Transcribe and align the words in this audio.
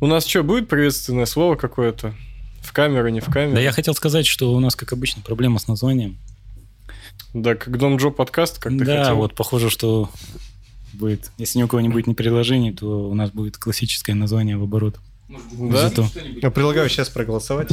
У 0.00 0.06
нас 0.06 0.26
что, 0.26 0.42
будет 0.42 0.68
приветственное 0.68 1.26
слово 1.26 1.56
какое-то? 1.56 2.14
В 2.62 2.72
камеру, 2.72 3.08
не 3.10 3.20
в 3.20 3.26
камеру? 3.26 3.54
Да 3.54 3.60
я 3.60 3.70
хотел 3.70 3.94
сказать, 3.94 4.26
что 4.26 4.52
у 4.52 4.60
нас, 4.60 4.74
как 4.74 4.94
обычно, 4.94 5.20
проблема 5.20 5.58
с 5.58 5.68
названием. 5.68 6.16
Да, 7.34 7.54
как 7.54 7.76
Дом 7.78 7.98
Джо 7.98 8.08
подкаст, 8.08 8.58
как 8.58 8.72
ты 8.72 8.84
да, 8.84 9.00
хотел. 9.00 9.16
вот 9.16 9.34
похоже, 9.34 9.68
что 9.68 10.10
будет. 10.94 11.30
Если 11.36 11.58
ни 11.58 11.62
у 11.64 11.68
кого 11.68 11.82
не 11.82 11.90
будет 11.90 12.06
ни 12.06 12.14
приложений, 12.14 12.72
то 12.72 13.10
у 13.10 13.14
нас 13.14 13.30
будет 13.30 13.58
классическое 13.58 14.16
название 14.16 14.56
в 14.56 14.62
оборот. 14.62 14.96
Да? 15.28 15.88
Зато. 15.88 16.08
Я 16.42 16.50
предлагаю 16.50 16.88
сейчас 16.88 17.08
проголосовать. 17.08 17.70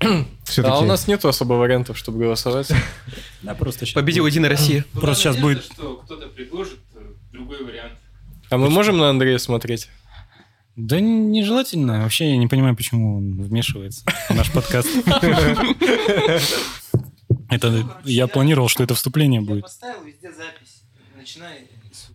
А 0.58 0.78
у 0.78 0.84
нас 0.84 1.08
нету 1.08 1.28
особо 1.28 1.54
вариантов, 1.54 1.98
чтобы 1.98 2.18
голосовать. 2.18 2.70
Да, 3.42 3.54
просто 3.54 3.86
Победила 3.92 4.24
будет. 4.24 4.34
Единая 4.34 4.50
Россия. 4.50 4.84
Просто 4.92 5.24
сейчас 5.24 5.36
будет. 5.38 5.64
что 5.64 5.96
кто-то 5.96 6.28
предложит 6.28 6.78
э, 6.94 7.00
другой 7.32 7.64
вариант. 7.64 7.94
А 8.50 8.56
мы 8.56 8.70
можем 8.70 8.98
на 8.98 9.10
Андрея 9.10 9.38
смотреть? 9.38 9.88
Да 10.76 10.98
нежелательно. 11.00 12.02
Вообще 12.02 12.30
я 12.30 12.36
не 12.36 12.48
понимаю, 12.48 12.74
почему 12.76 13.18
он 13.18 13.40
вмешивается 13.42 14.04
в 14.28 14.34
наш 14.34 14.50
подкаст. 14.52 14.88
Это 17.48 17.88
я 18.04 18.26
планировал, 18.26 18.68
что 18.68 18.82
это 18.82 18.94
вступление 18.94 19.40
будет. 19.40 19.62
поставил 19.62 20.02
везде 20.04 20.32
запись. 20.32 20.82
Начинай. 21.16 21.68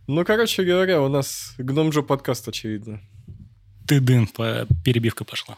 Ну, 0.08 0.26
короче 0.26 0.64
говоря, 0.64 1.02
у 1.02 1.08
нас 1.08 1.54
Гном 1.58 1.92
Джо 1.92 2.02
подкаст, 2.02 2.48
очевидно. 2.48 3.00
Ты 3.88 4.02
по- 4.28 4.68
перебивка 4.84 5.24
пошла. 5.24 5.56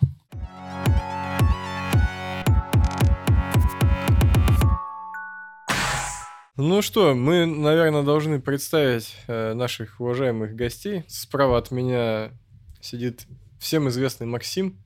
Ну 6.58 6.82
что, 6.84 7.16
мы, 7.16 7.46
наверное, 7.48 8.04
должны 8.04 8.40
представить 8.40 9.16
э, 9.28 9.54
наших 9.54 10.00
уважаемых 10.00 10.54
гостей. 10.54 11.04
Справа 11.08 11.58
от 11.58 11.72
меня 11.72 12.32
сидит 12.82 13.26
всем 13.60 13.88
известный 13.90 14.28
Максим, 14.28 14.78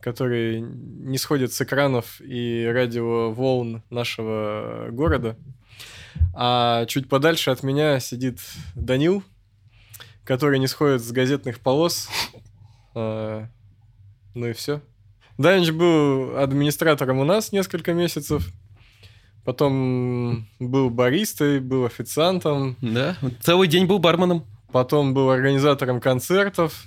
который 0.00 0.60
не 0.60 1.18
сходит 1.18 1.52
с 1.52 1.60
экранов 1.60 2.20
и 2.20 2.66
радиоволн 2.72 3.82
нашего 3.90 4.88
города. 4.90 5.36
А 6.34 6.86
чуть 6.86 7.08
подальше 7.08 7.50
от 7.50 7.62
меня 7.62 8.00
сидит 8.00 8.40
Данил, 8.74 9.22
который 10.24 10.58
не 10.58 10.66
сходит 10.66 11.02
с 11.02 11.10
газетных 11.12 11.60
полос. 11.60 12.08
Э, 12.94 13.46
ну 14.34 14.46
и 14.46 14.52
все. 14.52 14.80
Данич 15.38 15.70
был 15.70 16.36
администратором 16.38 17.18
у 17.18 17.24
нас 17.24 17.52
несколько 17.52 17.92
месяцев. 17.92 18.50
Потом 19.44 20.46
был 20.58 20.90
баристой, 20.90 21.60
был 21.60 21.86
официантом, 21.86 22.76
Да, 22.82 23.16
целый 23.40 23.68
день 23.68 23.86
был 23.86 23.98
барменом. 23.98 24.44
потом 24.70 25.14
был 25.14 25.30
организатором 25.30 26.00
концертов, 26.00 26.84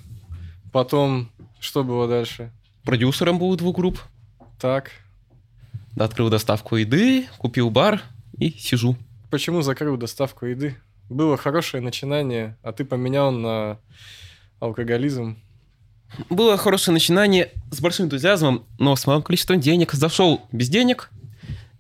потом 0.74 1.30
что 1.62 1.86
было 1.86 2.10
дальше? 2.10 2.52
Продюсером 2.84 3.40
был 3.40 3.56
двух 3.56 3.78
групп. 3.78 4.02
Так, 4.60 4.92
открыл 5.98 6.30
доставку 6.30 6.76
еды, 6.76 7.28
купил 7.38 7.70
бар 7.70 8.02
и 8.38 8.50
сижу. 8.50 8.98
почему 9.30 9.62
закрыл 9.62 9.96
доставку 9.96 10.46
еды? 10.46 10.76
Было 11.10 11.38
хорошее 11.38 11.82
начинание, 11.82 12.58
а 12.64 12.74
ты 12.74 12.84
поменял 12.84 13.32
на 13.32 13.78
алкоголизм. 14.60 15.38
Было 16.30 16.58
хорошее 16.58 16.94
начинание 16.94 17.52
с 17.72 17.80
большим 17.80 18.06
энтузиазмом, 18.06 18.66
но 18.80 18.96
с 18.96 19.06
малым 19.08 19.24
количеством 19.24 19.60
денег. 19.60 19.94
Зашел 19.94 20.42
без 20.52 20.70
денег, 20.70 21.10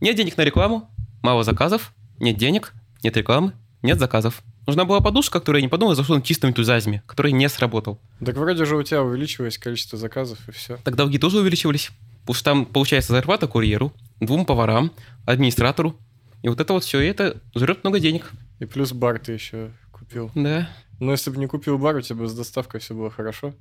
нет 0.01 0.15
денег 0.15 0.37
на 0.37 0.41
рекламу, 0.41 0.89
мало 1.21 1.43
заказов, 1.43 1.93
нет 2.19 2.37
денег, 2.37 2.73
нет 3.03 3.15
рекламы, 3.17 3.53
нет 3.81 3.99
заказов. 3.99 4.43
Нужна 4.65 4.85
была 4.85 5.01
подушка, 5.01 5.39
которую 5.39 5.59
я 5.61 5.65
не 5.65 5.69
подумал, 5.69 5.93
зашел 5.95 6.15
на 6.15 6.21
чистом 6.21 6.51
энтузиазме, 6.51 7.03
который 7.05 7.33
не 7.33 7.49
сработал. 7.49 7.99
Так 8.23 8.37
вроде 8.37 8.65
же 8.65 8.77
у 8.77 8.83
тебя 8.83 9.03
увеличилось 9.03 9.57
количество 9.57 9.97
заказов 9.97 10.39
и 10.47 10.51
все. 10.51 10.77
Так 10.83 10.95
долги 10.95 11.17
тоже 11.17 11.39
увеличивались. 11.39 11.91
Потому 12.21 12.35
что 12.35 12.43
там 12.45 12.65
получается 12.65 13.11
зарплата 13.11 13.47
курьеру, 13.47 13.91
двум 14.21 14.45
поварам, 14.45 14.93
администратору. 15.25 15.97
И 16.41 16.47
вот 16.47 16.59
это 16.61 16.71
вот 16.71 16.85
все, 16.85 17.01
и 17.01 17.07
это 17.07 17.41
жрет 17.53 17.83
много 17.83 17.99
денег. 17.99 18.31
И 18.59 18.65
плюс 18.65 18.93
бар 18.93 19.19
ты 19.19 19.33
еще 19.33 19.71
купил. 19.91 20.31
Да. 20.33 20.69
Но 20.99 21.11
если 21.11 21.31
бы 21.31 21.37
не 21.37 21.47
купил 21.47 21.77
бар, 21.77 21.97
у 21.97 22.01
тебя 22.01 22.15
бы 22.19 22.27
с 22.27 22.33
доставкой 22.33 22.79
все 22.79 22.93
было 22.93 23.11
хорошо. 23.11 23.53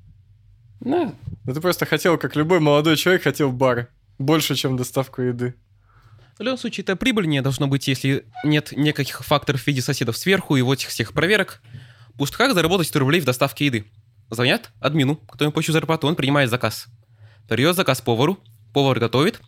Да. 0.78 1.12
Ну 1.44 1.54
ты 1.54 1.60
просто 1.60 1.86
хотел, 1.86 2.18
как 2.18 2.36
любой 2.36 2.60
молодой 2.60 2.96
человек, 2.96 3.22
хотел 3.22 3.50
бар. 3.50 3.88
Больше, 4.18 4.54
чем 4.54 4.76
доставку 4.76 5.22
еды. 5.22 5.54
В 6.38 6.42
любом 6.42 6.58
случае, 6.58 6.82
это 6.82 6.96
прибыльнее 6.96 7.42
должно 7.42 7.68
быть, 7.68 7.86
если 7.88 8.24
нет 8.42 8.72
никаких 8.72 9.22
факторов 9.24 9.62
в 9.62 9.66
виде 9.66 9.82
соседов 9.82 10.16
сверху 10.16 10.56
и 10.56 10.62
вот 10.62 10.78
этих 10.78 10.88
всех 10.88 11.12
проверок. 11.12 11.60
Что 12.24 12.36
как 12.38 12.54
заработать 12.54 12.88
100 12.88 12.98
рублей 12.98 13.20
в 13.20 13.24
доставке 13.24 13.66
еды? 13.66 13.86
Звонят 14.30 14.70
админу, 14.80 15.16
которому 15.16 15.52
плачу 15.52 15.72
зарплату, 15.72 16.06
он 16.06 16.16
принимает 16.16 16.48
заказ. 16.48 16.86
Передает 17.48 17.76
заказ 17.76 18.00
повару, 18.00 18.38
повар 18.72 18.98
готовит, 18.98 19.40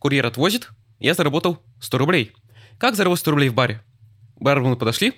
курьер 0.00 0.26
отвозит, 0.26 0.70
я 0.98 1.14
заработал 1.14 1.62
100 1.80 1.98
рублей. 1.98 2.32
Как 2.78 2.96
заработать 2.96 3.20
100 3.20 3.30
рублей 3.30 3.48
в 3.50 3.54
баре? 3.54 3.82
Бармены 4.36 4.76
подошли, 4.76 5.14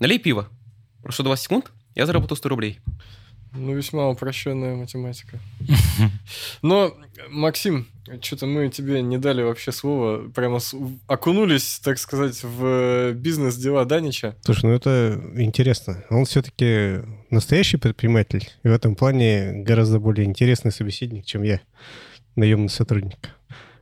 налей 0.00 0.18
пиво. 0.18 0.48
Прошло 1.02 1.24
20 1.24 1.44
секунд, 1.44 1.72
я 1.94 2.06
заработал 2.06 2.36
100 2.36 2.48
рублей. 2.48 2.80
Ну, 3.56 3.74
весьма 3.74 4.08
упрощенная 4.08 4.76
математика. 4.76 5.38
Но, 6.62 6.94
Максим, 7.30 7.86
что-то 8.20 8.46
мы 8.46 8.68
тебе 8.68 9.02
не 9.02 9.18
дали 9.18 9.42
вообще 9.42 9.72
слова. 9.72 10.28
Прямо 10.34 10.58
с- 10.58 10.74
окунулись, 11.06 11.80
так 11.82 11.98
сказать, 11.98 12.42
в 12.42 13.12
бизнес-дела 13.12 13.84
Данича. 13.84 14.36
Слушай, 14.42 14.66
ну 14.66 14.72
это 14.72 15.20
интересно. 15.36 16.04
Он 16.10 16.24
все-таки 16.24 17.00
настоящий 17.30 17.76
предприниматель, 17.78 18.48
и 18.62 18.68
в 18.68 18.72
этом 18.72 18.94
плане 18.94 19.62
гораздо 19.64 19.98
более 19.98 20.26
интересный 20.26 20.70
собеседник, 20.72 21.24
чем 21.24 21.42
я, 21.42 21.60
наемный 22.36 22.68
сотрудник. 22.68 23.30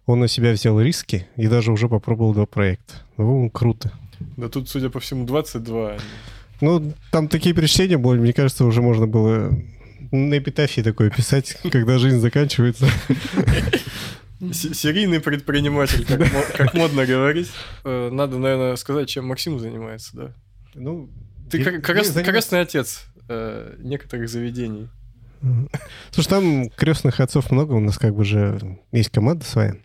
Он 0.06 0.20
на 0.20 0.28
себя 0.28 0.52
взял 0.52 0.80
риски 0.80 1.26
и 1.36 1.46
даже 1.46 1.72
уже 1.72 1.88
попробовал 1.88 2.34
два 2.34 2.46
проекта. 2.46 2.94
Ну, 3.16 3.48
круто. 3.50 3.90
Да 4.36 4.48
тут, 4.48 4.68
судя 4.68 4.90
по 4.90 5.00
всему, 5.00 5.26
22. 5.26 5.96
Ну, 6.60 6.92
там 7.10 7.28
такие 7.28 7.54
причтения 7.54 7.98
были, 7.98 8.20
мне 8.20 8.32
кажется, 8.32 8.65
уже 8.65 8.81
можно 8.82 9.06
было 9.06 9.53
на 10.10 10.38
эпитафии 10.38 10.81
такое 10.82 11.10
писать, 11.10 11.56
когда 11.70 11.98
жизнь 11.98 12.19
заканчивается. 12.19 12.87
Серийный 14.53 15.20
предприниматель, 15.20 16.04
как, 16.04 16.20
мо- 16.20 16.44
как 16.56 16.75
модно 16.75 17.06
говорить. 17.06 17.50
Э, 17.84 18.10
Надо, 18.10 18.38
наверное, 18.38 18.76
сказать, 18.76 19.09
чем 19.09 19.26
Максим 19.26 19.59
занимается, 19.59 20.16
да. 20.16 20.32
Ну, 20.75 21.09
Ты 21.50 21.59
я- 21.59 21.64
кр- 21.64 21.75
я 21.75 21.81
крес- 21.81 22.04
занимаюсь- 22.12 22.26
крестный 22.28 22.60
отец 22.60 23.04
э, 23.28 23.76
некоторых 23.78 24.28
заведений. 24.28 24.88
Слушай, 26.10 26.28
там 26.28 26.70
крестных 26.70 27.20
отцов 27.20 27.50
много, 27.50 27.72
у 27.72 27.81
нас 27.81 27.97
как 27.98 28.14
бы 28.14 28.25
же 28.25 28.78
есть 28.93 29.10
команда 29.10 29.44
своя. 29.44 29.76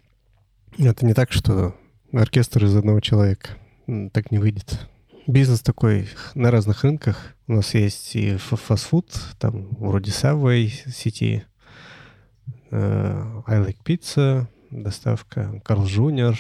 Это 0.77 1.05
не 1.05 1.13
так, 1.13 1.31
что 1.31 1.75
оркестр 2.13 2.65
из 2.65 2.75
одного 2.75 2.99
человека. 3.01 3.49
Так 4.13 4.31
не 4.31 4.39
выйдет. 4.39 4.87
Бизнес 5.27 5.61
такой 5.61 6.07
на 6.35 6.49
разных 6.51 6.83
рынках. 6.83 7.35
У 7.47 7.53
нас 7.53 7.73
есть 7.75 8.15
и 8.15 8.37
фа- 8.37 8.55
фастфуд, 8.55 9.11
там 9.37 9.67
вроде 9.75 10.11
Subway 10.11 10.67
сети, 10.91 11.43
э, 12.71 13.41
I 13.47 13.59
Like 13.59 13.77
Pizza, 13.85 14.47
доставка 14.71 15.61
Карл 15.63 15.85
Junior, 15.85 16.35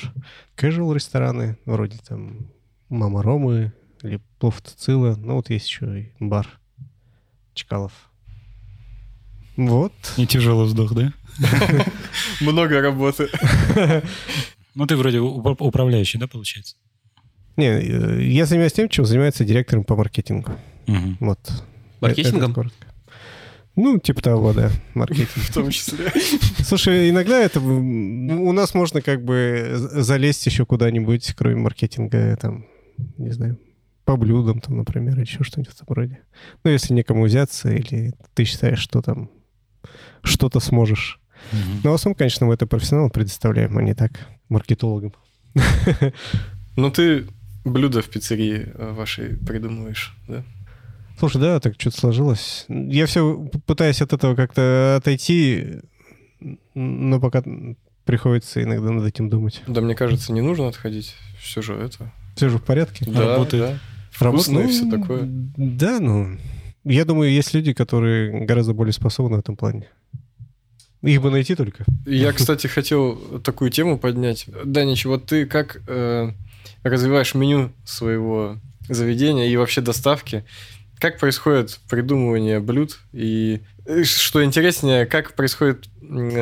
casual 0.57 0.93
рестораны, 0.95 1.57
вроде 1.65 1.97
там 1.99 2.47
Мама 2.89 3.21
Ромы 3.21 3.73
или 4.01 4.19
Плов 4.39 4.61
Цицила. 4.61 5.15
Ну 5.15 5.35
вот 5.35 5.49
есть 5.51 5.67
еще 5.67 6.01
и 6.01 6.11
бар 6.19 6.47
Чкалов. 7.53 7.91
Вот. 9.57 9.93
И 10.17 10.25
тяжелый 10.25 10.65
вздох, 10.65 10.93
да? 10.93 11.13
Много 12.41 12.81
работы. 12.81 13.29
Ну, 14.75 14.85
ты 14.85 14.95
вроде 14.95 15.17
упра- 15.17 15.57
управляющий, 15.59 16.19
да, 16.19 16.27
получается? 16.27 16.75
Не, 17.59 17.67
э, 17.67 18.23
я 18.23 18.45
занимаюсь 18.45 18.71
тем, 18.71 18.87
чем 18.87 19.03
занимается 19.05 19.43
директором 19.43 19.83
по 19.83 19.97
маркетингу. 19.97 20.53
Мгм. 20.87 21.17
Вот. 21.19 21.39
Маркетингом? 21.99 22.51
Это 22.51 22.53
коротко. 22.53 22.87
Ну, 23.75 23.99
типа 23.99 24.21
того, 24.21 24.53
да, 24.53 24.71
маркетинг. 24.93 25.29
В 25.35 25.53
том 25.53 25.69
числе. 25.69 26.09
Слушай, 26.59 27.09
иногда 27.09 27.37
это 27.37 27.59
у 27.59 28.51
нас 28.53 28.73
можно 28.73 29.01
как 29.01 29.25
бы 29.25 29.71
залезть 29.73 30.45
еще 30.45 30.65
куда-нибудь, 30.65 31.33
кроме 31.35 31.57
маркетинга, 31.57 32.37
там, 32.37 32.65
не 33.17 33.31
знаю, 33.31 33.59
по 34.05 34.15
блюдам, 34.15 34.61
там, 34.61 34.77
например, 34.77 35.15
или 35.15 35.21
еще 35.21 35.43
что-нибудь 35.43 35.73
в 35.73 35.75
этом 35.75 35.93
роде. 35.93 36.19
Ну, 36.63 36.71
если 36.71 36.93
некому 36.93 37.25
взяться, 37.25 37.69
или 37.69 38.13
ты 38.35 38.45
считаешь, 38.45 38.79
что 38.79 39.01
там 39.01 39.29
что-то 40.23 40.61
сможешь. 40.61 41.19
Мгм. 41.51 41.81
Но 41.83 41.91
в 41.91 41.95
основном, 41.95 42.15
конечно, 42.15 42.45
мы 42.45 42.53
это 42.53 42.67
профессионалам 42.67 43.11
предоставляем, 43.11 43.77
а 43.77 43.81
не 43.81 43.95
так 43.95 44.11
маркетологам. 44.47 45.13
Ну 46.75 46.89
ты 46.91 47.27
блюдо 47.69 48.01
в 48.01 48.09
пиццерии 48.09 48.71
э, 48.73 48.91
вашей 48.93 49.37
придумываешь, 49.37 50.15
да? 50.27 50.43
Слушай, 51.17 51.41
да, 51.41 51.59
так 51.59 51.75
что-то 51.77 51.99
сложилось. 51.99 52.65
Я 52.69 53.05
все 53.05 53.49
пытаюсь 53.65 54.01
от 54.01 54.13
этого 54.13 54.35
как-то 54.35 54.95
отойти, 54.97 55.79
но 56.73 57.19
пока 57.19 57.43
приходится 58.05 58.63
иногда 58.63 58.89
над 58.91 59.05
этим 59.05 59.29
думать. 59.29 59.61
Да, 59.67 59.81
мне 59.81 59.95
кажется, 59.95 60.31
не 60.31 60.41
нужно 60.41 60.67
отходить. 60.69 61.15
Все 61.41 61.61
же 61.61 61.73
это. 61.73 62.11
Все 62.35 62.49
же 62.49 62.57
в 62.57 62.63
порядке? 62.63 63.05
Да, 63.05 63.33
Работает. 63.35 63.63
да. 63.63 63.79
Вкусно 64.11 64.59
и 64.59 64.63
Ну, 64.63 64.69
все 64.69 64.89
такое. 64.89 65.21
Да, 65.25 65.99
ну, 65.99 66.37
я 66.85 67.05
думаю, 67.05 67.31
есть 67.31 67.53
люди, 67.53 67.73
которые 67.73 68.45
гораздо 68.45 68.73
более 68.73 68.93
способны 68.93 69.37
в 69.37 69.39
этом 69.39 69.55
плане. 69.55 69.87
Их 71.01 71.21
бы 71.21 71.31
найти 71.31 71.55
только. 71.55 71.85
Я, 72.05 72.33
кстати, 72.33 72.67
хотел 72.67 73.15
такую 73.43 73.71
тему 73.71 73.97
поднять. 73.97 74.47
Данич, 74.65 75.05
вот 75.05 75.25
ты 75.27 75.45
как 75.45 75.81
э, 75.87 76.31
развиваешь 76.83 77.33
меню 77.33 77.71
своего 77.85 78.57
заведения 78.87 79.47
и 79.47 79.57
вообще 79.57 79.81
доставки? 79.81 80.45
Как 80.99 81.19
происходит 81.19 81.79
придумывание 81.89 82.59
блюд? 82.59 82.99
И 83.13 83.61
э, 83.85 84.03
что 84.03 84.43
интереснее, 84.43 85.05
как 85.05 85.35
происходит 85.35 85.87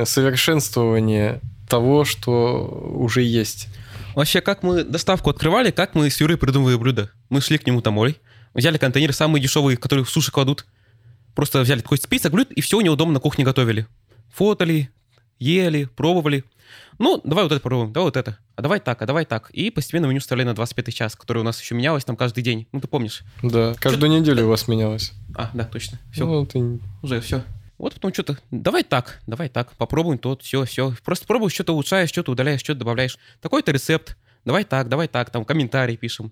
совершенствование 0.05 1.41
того, 1.67 2.05
что 2.05 2.65
уже 2.95 3.21
есть? 3.21 3.67
Вообще, 4.15 4.41
как 4.41 4.63
мы 4.63 4.83
доставку 4.83 5.29
открывали, 5.29 5.69
как 5.69 5.93
мы 5.93 6.09
с 6.09 6.19
Юрой 6.19 6.37
придумывали 6.37 6.75
блюда? 6.75 7.11
Мы 7.29 7.39
шли 7.39 7.59
к 7.59 7.67
нему 7.67 7.81
домой, 7.81 8.17
взяли 8.55 8.77
контейнеры 8.77 9.13
самые 9.13 9.41
дешевые, 9.41 9.77
которые 9.77 10.05
в 10.05 10.09
суши 10.09 10.31
кладут. 10.31 10.65
Просто 11.35 11.61
взяли 11.61 11.81
такой 11.81 11.99
список 11.99 12.31
блюд 12.31 12.51
и 12.51 12.61
все 12.61 12.77
у 12.77 12.81
него 12.81 12.95
дома 12.95 13.11
на 13.11 13.19
кухне 13.19 13.45
готовили. 13.45 13.85
Фотали, 14.33 14.89
ели, 15.37 15.85
пробовали. 15.95 16.43
Ну, 16.99 17.21
давай 17.23 17.43
вот 17.43 17.51
это 17.51 17.61
попробуем, 17.61 17.93
давай 17.93 18.07
вот 18.07 18.17
это. 18.17 18.37
А 18.55 18.61
давай 18.61 18.79
так, 18.79 19.01
а 19.01 19.05
давай 19.05 19.25
так. 19.25 19.49
И 19.51 19.69
постепенно 19.69 20.07
меню 20.07 20.19
вставляли 20.19 20.47
на 20.47 20.55
25 20.55 20.93
час, 20.93 21.15
которое 21.15 21.41
у 21.41 21.43
нас 21.43 21.61
еще 21.61 21.75
менялось 21.75 22.03
там 22.05 22.15
каждый 22.15 22.43
день. 22.43 22.67
Ну, 22.71 22.79
ты 22.81 22.87
помнишь. 22.87 23.23
Да, 23.43 23.75
каждую 23.79 24.11
неделю 24.11 24.45
у 24.45 24.49
вас 24.49 24.67
менялось. 24.67 25.13
А, 25.35 25.51
да, 25.53 25.65
точно. 25.65 25.99
Все, 26.11 26.25
Ну, 26.25 26.45
ты- 26.45 26.79
уже 27.03 27.21
все. 27.21 27.43
Вот 27.77 27.93
потом 27.93 28.11
что-то, 28.11 28.39
давай 28.49 28.83
так, 28.83 29.21
давай 29.27 29.49
так, 29.49 29.71
попробуем 29.73 30.17
тот, 30.17 30.41
все, 30.41 30.65
все. 30.65 30.93
Просто 31.05 31.27
пробуешь, 31.27 31.53
что-то 31.53 31.73
улучшаешь, 31.73 32.09
что-то 32.09 32.31
удаляешь, 32.31 32.61
что-то 32.61 32.79
добавляешь. 32.79 33.19
Такой-то 33.39 33.71
рецепт, 33.71 34.17
давай 34.45 34.63
так, 34.63 34.89
давай 34.89 35.07
так, 35.07 35.29
там 35.29 35.45
комментарий 35.45 35.95
пишем. 35.97 36.31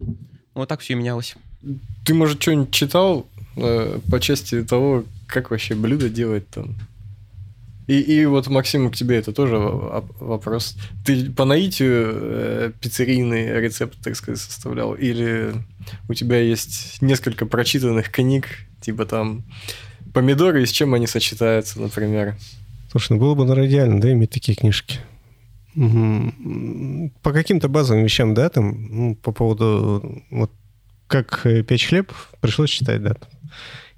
Вот 0.56 0.68
так 0.68 0.80
все 0.80 0.94
и 0.94 0.96
менялось. 0.96 1.36
Ты, 2.04 2.16
может, 2.16 2.42
что-нибудь 2.42 2.72
читал 2.72 3.28
э, 3.58 4.00
по 4.10 4.20
части 4.20 4.64
того, 4.64 5.04
как 5.28 5.52
вообще 5.52 5.76
блюдо 5.76 6.10
делать 6.10 6.50
там? 6.50 6.76
И, 7.88 8.00
и 8.00 8.26
вот, 8.26 8.48
Максим, 8.48 8.90
к 8.90 8.96
тебе 8.96 9.18
это 9.18 9.32
тоже 9.32 9.58
во- 9.58 10.00
воп- 10.00 10.16
вопрос. 10.20 10.76
Ты 11.06 11.32
по 11.32 11.46
наитию 11.46 12.12
э, 12.14 12.72
пиццерийный 12.82 13.60
рецепт, 13.62 13.98
так 14.04 14.16
сказать, 14.16 14.40
составлял? 14.40 14.94
Или 14.96 15.54
у 16.10 16.14
тебя 16.14 16.40
есть 16.40 17.02
несколько 17.02 17.46
прочитанных 17.46 18.10
книг, 18.10 18.48
типа 18.82 19.06
там 19.06 19.44
помидоры, 20.14 20.64
и 20.64 20.66
с 20.66 20.72
чем 20.72 20.94
они 20.94 21.08
сочетаются, 21.08 21.80
например? 21.80 22.36
Слушай, 22.90 23.14
ну 23.14 23.20
было 23.20 23.36
бы, 23.36 23.44
наверное, 23.44 23.70
идеально, 23.70 24.02
да, 24.02 24.12
иметь 24.12 24.32
такие 24.32 24.56
книжки. 24.56 25.00
Мгм. 25.76 27.12
По 27.22 27.34
каким-то 27.34 27.68
базовым 27.68 28.04
вещам, 28.04 28.34
да, 28.34 28.50
там, 28.50 28.88
ну, 28.90 29.16
по 29.16 29.32
поводу, 29.32 30.24
вот, 30.32 30.52
как 31.08 31.46
э, 31.46 31.64
печь 31.64 31.88
хлеб, 31.88 32.14
пришлось 32.40 32.70
читать, 32.70 33.04
да, 33.04 33.16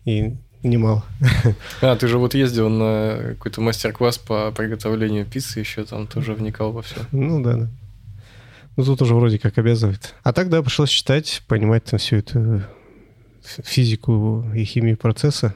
и 0.05 0.33
немало. 0.69 1.03
А, 1.81 1.95
ты 1.95 2.07
же 2.07 2.17
вот 2.17 2.33
ездил 2.33 2.69
на 2.69 3.35
какой-то 3.35 3.61
мастер-класс 3.61 4.17
по 4.17 4.51
приготовлению 4.51 5.25
пиццы, 5.25 5.59
еще 5.59 5.83
там 5.83 6.07
тоже 6.07 6.33
вникал 6.33 6.71
во 6.71 6.81
все. 6.81 7.01
Ну, 7.11 7.41
да, 7.43 7.53
да. 7.55 7.69
Ну, 8.75 8.83
тут 8.83 9.01
уже 9.01 9.15
вроде 9.15 9.39
как 9.39 9.57
обязывает. 9.57 10.13
А 10.23 10.33
так, 10.33 10.49
да, 10.49 10.61
пришлось 10.61 10.89
читать, 10.89 11.41
понимать 11.47 11.85
там 11.85 11.99
всю 11.99 12.17
эту 12.17 12.61
физику 13.43 14.45
и 14.53 14.63
химию 14.63 14.97
процесса. 14.97 15.55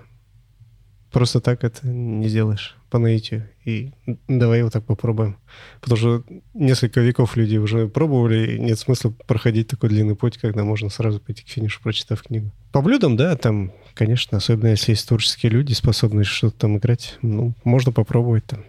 Просто 1.11 1.41
так 1.41 1.63
это 1.63 1.87
не 1.87 2.27
сделаешь 2.29 2.77
по 2.89 2.97
наитию. 2.97 3.49
И 3.65 3.91
давай 4.27 4.63
вот 4.63 4.73
так 4.73 4.85
попробуем. 4.85 5.37
Потому 5.81 5.97
что 5.97 6.23
несколько 6.53 7.01
веков 7.01 7.35
люди 7.35 7.57
уже 7.57 7.87
пробовали, 7.87 8.55
и 8.55 8.59
нет 8.59 8.79
смысла 8.79 9.13
проходить 9.27 9.67
такой 9.67 9.89
длинный 9.89 10.15
путь, 10.15 10.37
когда 10.37 10.63
можно 10.63 10.89
сразу 10.89 11.19
пойти 11.19 11.43
к 11.43 11.49
финишу, 11.49 11.81
прочитав 11.81 12.23
книгу. 12.23 12.51
По 12.71 12.81
блюдам, 12.81 13.17
да, 13.17 13.35
там, 13.35 13.73
конечно, 13.93 14.37
особенно 14.37 14.69
если 14.69 14.91
есть 14.91 15.07
творческие 15.07 15.51
люди, 15.51 15.73
способные 15.73 16.23
что-то 16.23 16.59
там 16.59 16.77
играть, 16.77 17.17
ну, 17.21 17.53
можно 17.63 17.91
попробовать 17.91 18.45
там. 18.45 18.63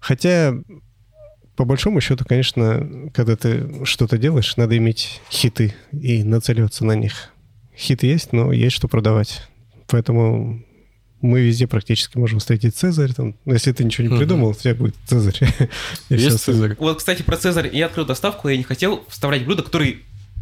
Хотя 0.00 0.54
по 1.56 1.64
большому 1.64 2.00
счету, 2.00 2.24
конечно, 2.24 3.10
когда 3.12 3.36
ты 3.36 3.84
что-то 3.84 4.16
делаешь, 4.16 4.56
надо 4.56 4.76
иметь 4.76 5.20
хиты 5.28 5.74
и 5.90 6.22
нацеливаться 6.22 6.84
на 6.84 6.92
них. 6.92 7.32
Хиты 7.76 8.06
есть, 8.06 8.32
но 8.32 8.52
есть 8.52 8.76
что 8.76 8.88
продавать. 8.88 9.48
Поэтому 9.88 10.62
мы 11.20 11.40
везде 11.40 11.66
практически 11.66 12.16
можем 12.18 12.38
встретить 12.38 12.76
Цезарь. 12.76 13.12
Там, 13.12 13.34
но 13.44 13.54
если 13.54 13.72
ты 13.72 13.84
ничего 13.84 14.08
не 14.08 14.16
придумал, 14.16 14.50
у 14.50 14.54
тебя 14.54 14.74
будет 14.74 14.94
Цезарь. 15.06 15.38
Есть. 16.08 16.40
Цезарь? 16.44 16.76
Вот, 16.78 16.98
кстати, 16.98 17.22
про 17.22 17.36
Цезарь. 17.36 17.70
Я 17.74 17.86
открыл 17.86 18.06
доставку, 18.06 18.48
я 18.48 18.56
не 18.56 18.62
хотел 18.62 19.04
вставлять 19.08 19.44
блюда, 19.44 19.62
которые 19.62 19.98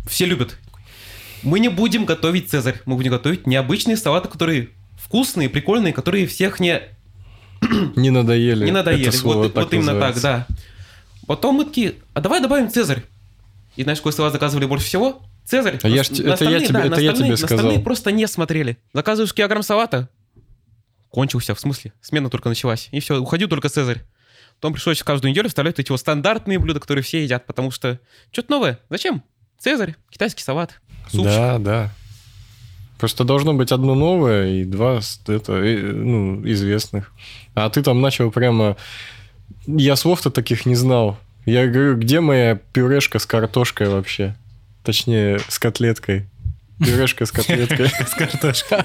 все 0.07 0.27
любят. 0.27 0.57
Мы 1.43 1.61
не 1.61 1.69
будем 1.69 2.05
готовить 2.05 2.51
Цезарь. 2.51 2.81
Мы 2.85 2.97
будем 2.97 3.13
готовить 3.13 3.47
необычные 3.47 3.97
салаты, 3.97 4.29
которые 4.29 4.69
вкусные, 4.99 5.49
прикольные, 5.49 5.93
которые 5.93 6.27
всех 6.27 6.61
не, 6.61 6.83
Не 7.97 8.11
надоели. 8.11 8.65
не 8.65 8.71
надоели. 8.73 9.09
Это 9.09 9.17
слово 9.17 9.37
Вот, 9.45 9.55
так 9.55 9.65
вот 9.65 9.73
именно 9.75 9.93
называется. 9.93 10.23
так, 10.23 10.47
да. 10.49 10.57
Потом 11.27 11.57
мы 11.57 11.65
такие, 11.65 11.95
а 12.15 12.21
давай 12.21 12.41
добавим 12.41 12.71
Цезарь. 12.71 13.03
И 13.77 13.83
знаешь, 13.83 13.99
какой 13.99 14.13
салат 14.13 14.33
заказывали 14.33 14.67
больше 14.67 14.87
всего? 14.87 15.23
Цезарь. 15.45 15.79
А 15.83 15.89
я 15.89 16.03
ж- 16.03 16.11
на 16.11 16.33
это 16.33 16.45
я 16.45 16.59
тебе- 16.61 16.73
да, 16.73 16.81
это 16.87 16.91
на 16.97 17.01
я 17.01 17.13
тебе 17.13 17.29
на 17.29 17.35
остальные 17.35 17.37
сказал. 17.37 17.83
просто 17.83 18.11
не 18.13 18.27
смотрели. 18.27 18.79
Заказываешь 18.93 19.33
килограмм 19.33 19.63
салата, 19.63 20.09
кончился, 21.17 21.55
в 21.55 21.61
смысле, 21.61 21.95
смена 22.03 22.29
только 22.29 22.51
началась. 22.51 22.91
И 22.93 23.01
все, 23.01 23.19
уходил 23.19 23.49
только 23.49 23.71
Цезарь. 23.71 24.05
Потом 24.57 24.75
пришлось 24.75 25.03
каждую 25.03 25.31
неделю 25.31 25.49
вставлять 25.49 25.79
эти 25.79 25.91
вот 25.91 25.99
стандартные 25.99 26.59
блюда, 26.59 26.79
которые 26.79 27.03
все 27.03 27.23
едят, 27.23 27.47
потому 27.47 27.71
что 27.71 27.99
что-то 28.31 28.51
новое. 28.51 28.81
Зачем? 28.91 29.23
Цезарь, 29.59 29.97
китайский 30.11 30.43
салат, 30.43 30.79
супчик. 31.09 31.25
Да, 31.25 31.59
да. 31.59 31.95
Просто 32.99 33.25
должно 33.25 33.55
быть 33.55 33.73
одно 33.73 33.95
новое 33.95 34.61
и 34.61 34.65
два 34.67 35.01
это, 35.27 35.55
э, 35.55 35.91
ну, 35.91 36.47
известных. 36.47 37.11
А 37.55 37.71
ты 37.71 37.83
там 37.83 38.03
начал 38.03 38.31
прямо... 38.31 38.77
Я 39.67 39.97
слов-то 39.97 40.31
таких 40.31 40.67
не 40.67 40.75
знал. 40.75 41.19
Я 41.47 41.67
говорю, 41.67 41.97
где 41.97 42.21
моя 42.21 42.57
пюрешка 42.57 43.19
с 43.19 43.25
картошкой 43.25 43.89
вообще? 43.89 44.37
Точнее, 44.85 45.39
с 45.49 45.59
котлеткой. 45.59 46.29
Пюрешка 46.79 47.25
с 47.27 47.33
котлеткой. 47.33 47.89
С 48.07 48.15
картошкой. 48.15 48.79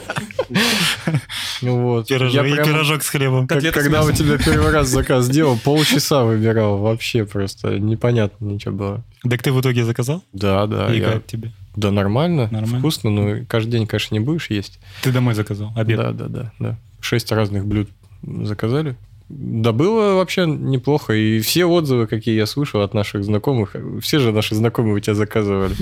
Вот. 1.61 2.09
Пирожок- 2.09 3.01
с 3.01 3.09
хлебом. 3.09 3.47
Когда 3.47 4.03
у 4.03 4.11
тебя 4.11 4.37
первый 4.37 4.71
раз 4.71 4.87
заказ 4.87 5.25
сделал, 5.25 5.57
полчаса 5.63 6.23
выбирал. 6.23 6.77
Вообще 6.79 7.25
просто 7.25 7.79
непонятно 7.79 8.45
ничего 8.45 8.73
было. 8.73 9.03
Так 9.29 9.41
ты 9.43 9.51
в 9.51 9.59
итоге 9.61 9.83
заказал? 9.85 10.23
Да, 10.33 10.65
да. 10.67 10.93
И 10.93 11.01
как 11.01 11.25
тебе? 11.25 11.51
Да 11.75 11.89
нормально, 11.91 12.49
Нормально? 12.51 12.79
вкусно, 12.79 13.09
но 13.09 13.45
каждый 13.47 13.71
день, 13.71 13.87
конечно, 13.87 14.13
не 14.13 14.19
будешь 14.19 14.49
есть. 14.49 14.79
Ты 15.03 15.11
домой 15.13 15.35
заказал? 15.35 15.71
Обед? 15.75 15.97
Да, 15.97 16.11
да, 16.11 16.25
да, 16.27 16.51
да. 16.59 16.77
Шесть 16.99 17.31
разных 17.31 17.65
блюд 17.65 17.89
заказали. 18.23 18.97
Да 19.29 19.71
было 19.71 20.15
вообще 20.15 20.45
неплохо. 20.45 21.13
И 21.13 21.39
все 21.39 21.63
отзывы, 21.65 22.07
какие 22.07 22.35
я 22.35 22.45
слышал 22.45 22.81
от 22.81 22.93
наших 22.93 23.23
знакомых, 23.23 23.77
все 24.01 24.19
же 24.19 24.33
наши 24.33 24.53
знакомые 24.55 24.95
у 24.95 24.99
тебя 24.99 25.13
заказывали, 25.13 25.73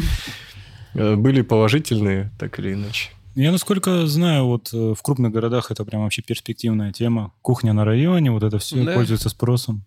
были 0.93 1.41
положительные, 1.41 2.31
так 2.39 2.59
или 2.59 2.73
иначе. 2.73 3.09
Я, 3.35 3.51
насколько 3.51 4.05
знаю, 4.07 4.45
вот 4.45 4.69
э, 4.73 4.93
в 4.97 5.01
крупных 5.01 5.31
городах 5.31 5.71
это 5.71 5.85
прям 5.85 6.03
вообще 6.03 6.21
перспективная 6.21 6.91
тема. 6.91 7.31
Кухня 7.41 7.73
на 7.73 7.85
районе, 7.85 8.31
вот 8.31 8.43
это 8.43 8.57
все 8.59 8.83
Да. 8.83 8.93
пользуется 8.95 9.29
спросом. 9.29 9.85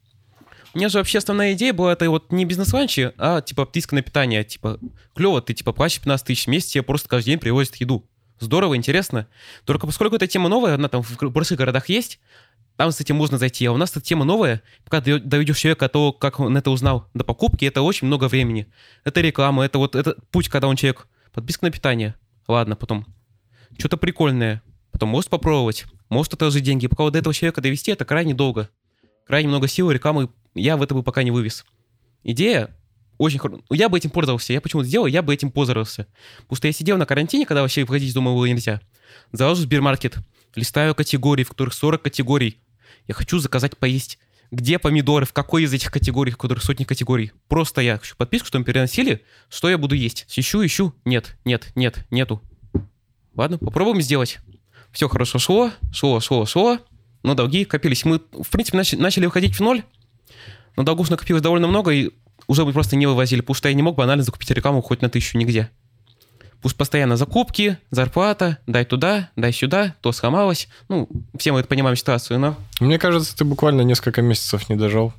У 0.74 0.78
меня 0.78 0.88
же 0.88 0.98
вообще 0.98 1.18
основная 1.18 1.52
идея 1.52 1.74
была, 1.74 1.92
это 1.92 2.08
вот 2.08 2.32
не 2.32 2.46
бизнес-ланчи, 2.46 3.12
а 3.18 3.42
типа 3.42 3.66
птиска 3.66 3.94
на 3.94 4.00
питание. 4.00 4.42
Типа, 4.42 4.78
клево, 5.14 5.42
ты 5.42 5.52
типа 5.52 5.72
платишь 5.72 5.98
15 6.00 6.26
тысяч 6.26 6.44
в 6.44 6.46
месяц, 6.48 6.68
тебе 6.68 6.82
просто 6.82 7.08
каждый 7.10 7.30
день 7.32 7.38
привозят 7.38 7.76
еду. 7.76 8.06
Здорово, 8.40 8.74
интересно. 8.76 9.28
Только 9.66 9.86
поскольку 9.86 10.16
эта 10.16 10.26
тема 10.26 10.48
новая, 10.48 10.74
она 10.74 10.88
там 10.88 11.02
в 11.02 11.20
больших 11.30 11.58
городах 11.58 11.88
есть, 11.88 12.20
там 12.82 12.90
с 12.90 13.00
этим 13.00 13.14
можно 13.14 13.38
зайти. 13.38 13.64
А 13.66 13.72
у 13.72 13.76
нас 13.76 13.92
эта 13.92 14.00
тема 14.00 14.24
новая. 14.24 14.60
Пока 14.84 15.00
доведешь 15.00 15.58
человека 15.58 15.88
того, 15.88 16.12
как 16.12 16.40
он 16.40 16.56
это 16.56 16.68
узнал, 16.72 17.08
до 17.14 17.22
покупки, 17.22 17.64
это 17.64 17.80
очень 17.80 18.08
много 18.08 18.26
времени. 18.26 18.66
Это 19.04 19.20
реклама, 19.20 19.64
это 19.64 19.78
вот 19.78 19.94
это 19.94 20.16
путь, 20.32 20.48
когда 20.48 20.66
он 20.66 20.74
человек. 20.74 21.06
Подписка 21.32 21.66
на 21.66 21.70
питание. 21.70 22.16
Ладно, 22.48 22.74
потом. 22.74 23.06
Что-то 23.78 23.98
прикольное. 23.98 24.62
Потом 24.90 25.10
может 25.10 25.30
попробовать. 25.30 25.84
Может 26.08 26.34
это 26.34 26.50
же 26.50 26.58
деньги. 26.58 26.88
Пока 26.88 27.04
вот 27.04 27.12
до 27.12 27.20
этого 27.20 27.32
человека 27.32 27.60
довести, 27.60 27.92
это 27.92 28.04
крайне 28.04 28.34
долго. 28.34 28.68
Крайне 29.28 29.48
много 29.48 29.68
сил 29.68 29.88
рекламы 29.92 30.30
я 30.56 30.76
в 30.76 30.82
это 30.82 30.92
бы 30.92 31.04
пока 31.04 31.22
не 31.22 31.30
вывез. 31.30 31.64
Идея 32.24 32.76
очень 33.16 33.38
хорошая. 33.38 33.64
Я 33.70 33.88
бы 33.88 33.96
этим 33.96 34.10
пользовался. 34.10 34.52
Я 34.52 34.60
почему-то 34.60 34.88
сделал, 34.88 35.06
я 35.06 35.22
бы 35.22 35.32
этим 35.32 35.52
пользовался. 35.52 36.08
Потому 36.38 36.56
что 36.56 36.66
я 36.66 36.72
сидел 36.72 36.96
на 36.98 37.06
карантине, 37.06 37.46
когда 37.46 37.62
вообще 37.62 37.82
выходить 37.82 38.08
из 38.08 38.14
дома 38.14 38.32
было 38.32 38.46
нельзя. 38.46 38.80
Захожу 39.30 39.60
в 39.60 39.64
Сбермаркет, 39.66 40.16
листаю 40.56 40.96
категории, 40.96 41.44
в 41.44 41.50
которых 41.50 41.74
40 41.74 42.02
категорий. 42.02 42.58
Я 43.06 43.14
хочу 43.14 43.38
заказать 43.38 43.76
поесть. 43.76 44.18
Где 44.50 44.78
помидоры, 44.78 45.24
в 45.24 45.32
какой 45.32 45.62
из 45.62 45.72
этих 45.72 45.90
категорий, 45.90 46.32
которых 46.32 46.62
сотни 46.62 46.84
категорий. 46.84 47.32
Просто 47.48 47.80
я 47.80 47.98
хочу 47.98 48.16
подписку, 48.16 48.48
что 48.48 48.58
мы 48.58 48.64
переносили, 48.64 49.24
что 49.48 49.70
я 49.70 49.78
буду 49.78 49.94
есть. 49.94 50.26
Ищу, 50.36 50.64
ищу. 50.64 50.94
Нет, 51.06 51.38
нет, 51.46 51.72
нет, 51.74 52.04
нету. 52.10 52.42
Ладно, 53.34 53.56
попробуем 53.56 54.02
сделать. 54.02 54.40
Все 54.92 55.08
хорошо 55.08 55.38
шло, 55.38 55.72
шло, 55.90 56.20
шло, 56.20 56.44
шло. 56.44 56.78
Но 57.22 57.34
долги 57.34 57.64
копились. 57.64 58.04
Мы, 58.04 58.18
в 58.32 58.50
принципе, 58.50 58.76
начали, 58.76 59.00
начали 59.00 59.24
выходить 59.24 59.56
в 59.56 59.60
ноль. 59.60 59.84
Но 60.76 60.82
долгов 60.82 61.08
накопилось 61.08 61.42
довольно 61.42 61.66
много, 61.66 61.90
и 61.90 62.10
уже 62.46 62.64
мы 62.64 62.72
просто 62.72 62.96
не 62.96 63.06
вывозили, 63.06 63.40
потому 63.40 63.54
что 63.54 63.68
я 63.68 63.74
не 63.74 63.82
мог 63.82 63.96
банально 63.96 64.22
закупить 64.24 64.50
рекламу 64.50 64.82
хоть 64.82 65.00
на 65.00 65.08
тысячу 65.08 65.38
нигде. 65.38 65.70
Пусть 66.62 66.76
постоянно 66.76 67.16
закупки, 67.16 67.76
зарплата, 67.90 68.58
дай 68.68 68.84
туда, 68.84 69.30
дай 69.34 69.52
сюда, 69.52 69.94
то 70.00 70.12
сломалось. 70.12 70.68
Ну, 70.88 71.08
все 71.36 71.52
мы 71.52 71.58
это 71.60 71.68
понимаем 71.68 71.96
ситуацию, 71.96 72.38
но... 72.38 72.56
Мне 72.78 72.98
кажется, 72.98 73.36
ты 73.36 73.44
буквально 73.44 73.82
несколько 73.82 74.22
месяцев 74.22 74.68
не 74.68 74.76
дожал. 74.76 75.12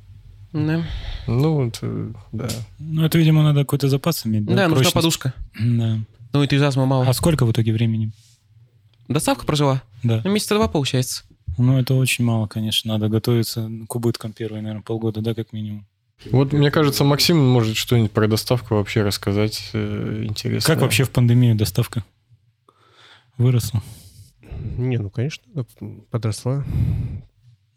Да, 0.54 0.82
Ну, 1.26 1.54
вот, 1.64 1.78
э, 1.82 2.12
да. 2.32 2.48
Ну, 2.78 3.04
это, 3.04 3.18
видимо, 3.18 3.42
надо 3.42 3.60
какой-то 3.60 3.88
запас 3.88 4.24
иметь. 4.24 4.46
да, 4.46 4.52
нужна 4.68 4.68
прочность. 4.68 4.94
подушка. 4.94 5.34
Да. 5.60 5.98
Ну, 6.32 6.44
энтузиазма 6.44 6.86
мало. 6.86 7.06
А 7.06 7.12
сколько 7.12 7.44
в 7.44 7.52
итоге 7.52 7.72
времени? 7.72 8.12
Доставка 9.08 9.44
прожила. 9.44 9.82
Да. 10.02 10.22
Ну, 10.24 10.30
месяца 10.30 10.54
два 10.54 10.68
получается. 10.68 11.24
Ну, 11.58 11.78
это 11.78 11.94
очень 11.94 12.24
мало, 12.24 12.46
конечно. 12.46 12.92
Надо 12.94 13.08
готовиться 13.08 13.70
к 13.86 13.94
убыткам 13.94 14.32
первые, 14.32 14.62
наверное, 14.62 14.82
полгода, 14.82 15.20
да, 15.20 15.34
как 15.34 15.52
минимум. 15.52 15.86
Вот, 16.30 16.52
мне 16.52 16.70
кажется, 16.70 17.04
Максим 17.04 17.38
может 17.38 17.76
что-нибудь 17.76 18.12
про 18.12 18.26
доставку 18.26 18.76
вообще 18.76 19.02
рассказать 19.02 19.70
э, 19.72 20.24
интересно. 20.24 20.74
Как 20.74 20.82
вообще 20.82 21.04
в 21.04 21.10
пандемию 21.10 21.54
доставка 21.54 22.04
выросла? 23.36 23.82
Не, 24.78 24.98
ну, 24.98 25.10
конечно, 25.10 25.44
подросла. 26.10 26.64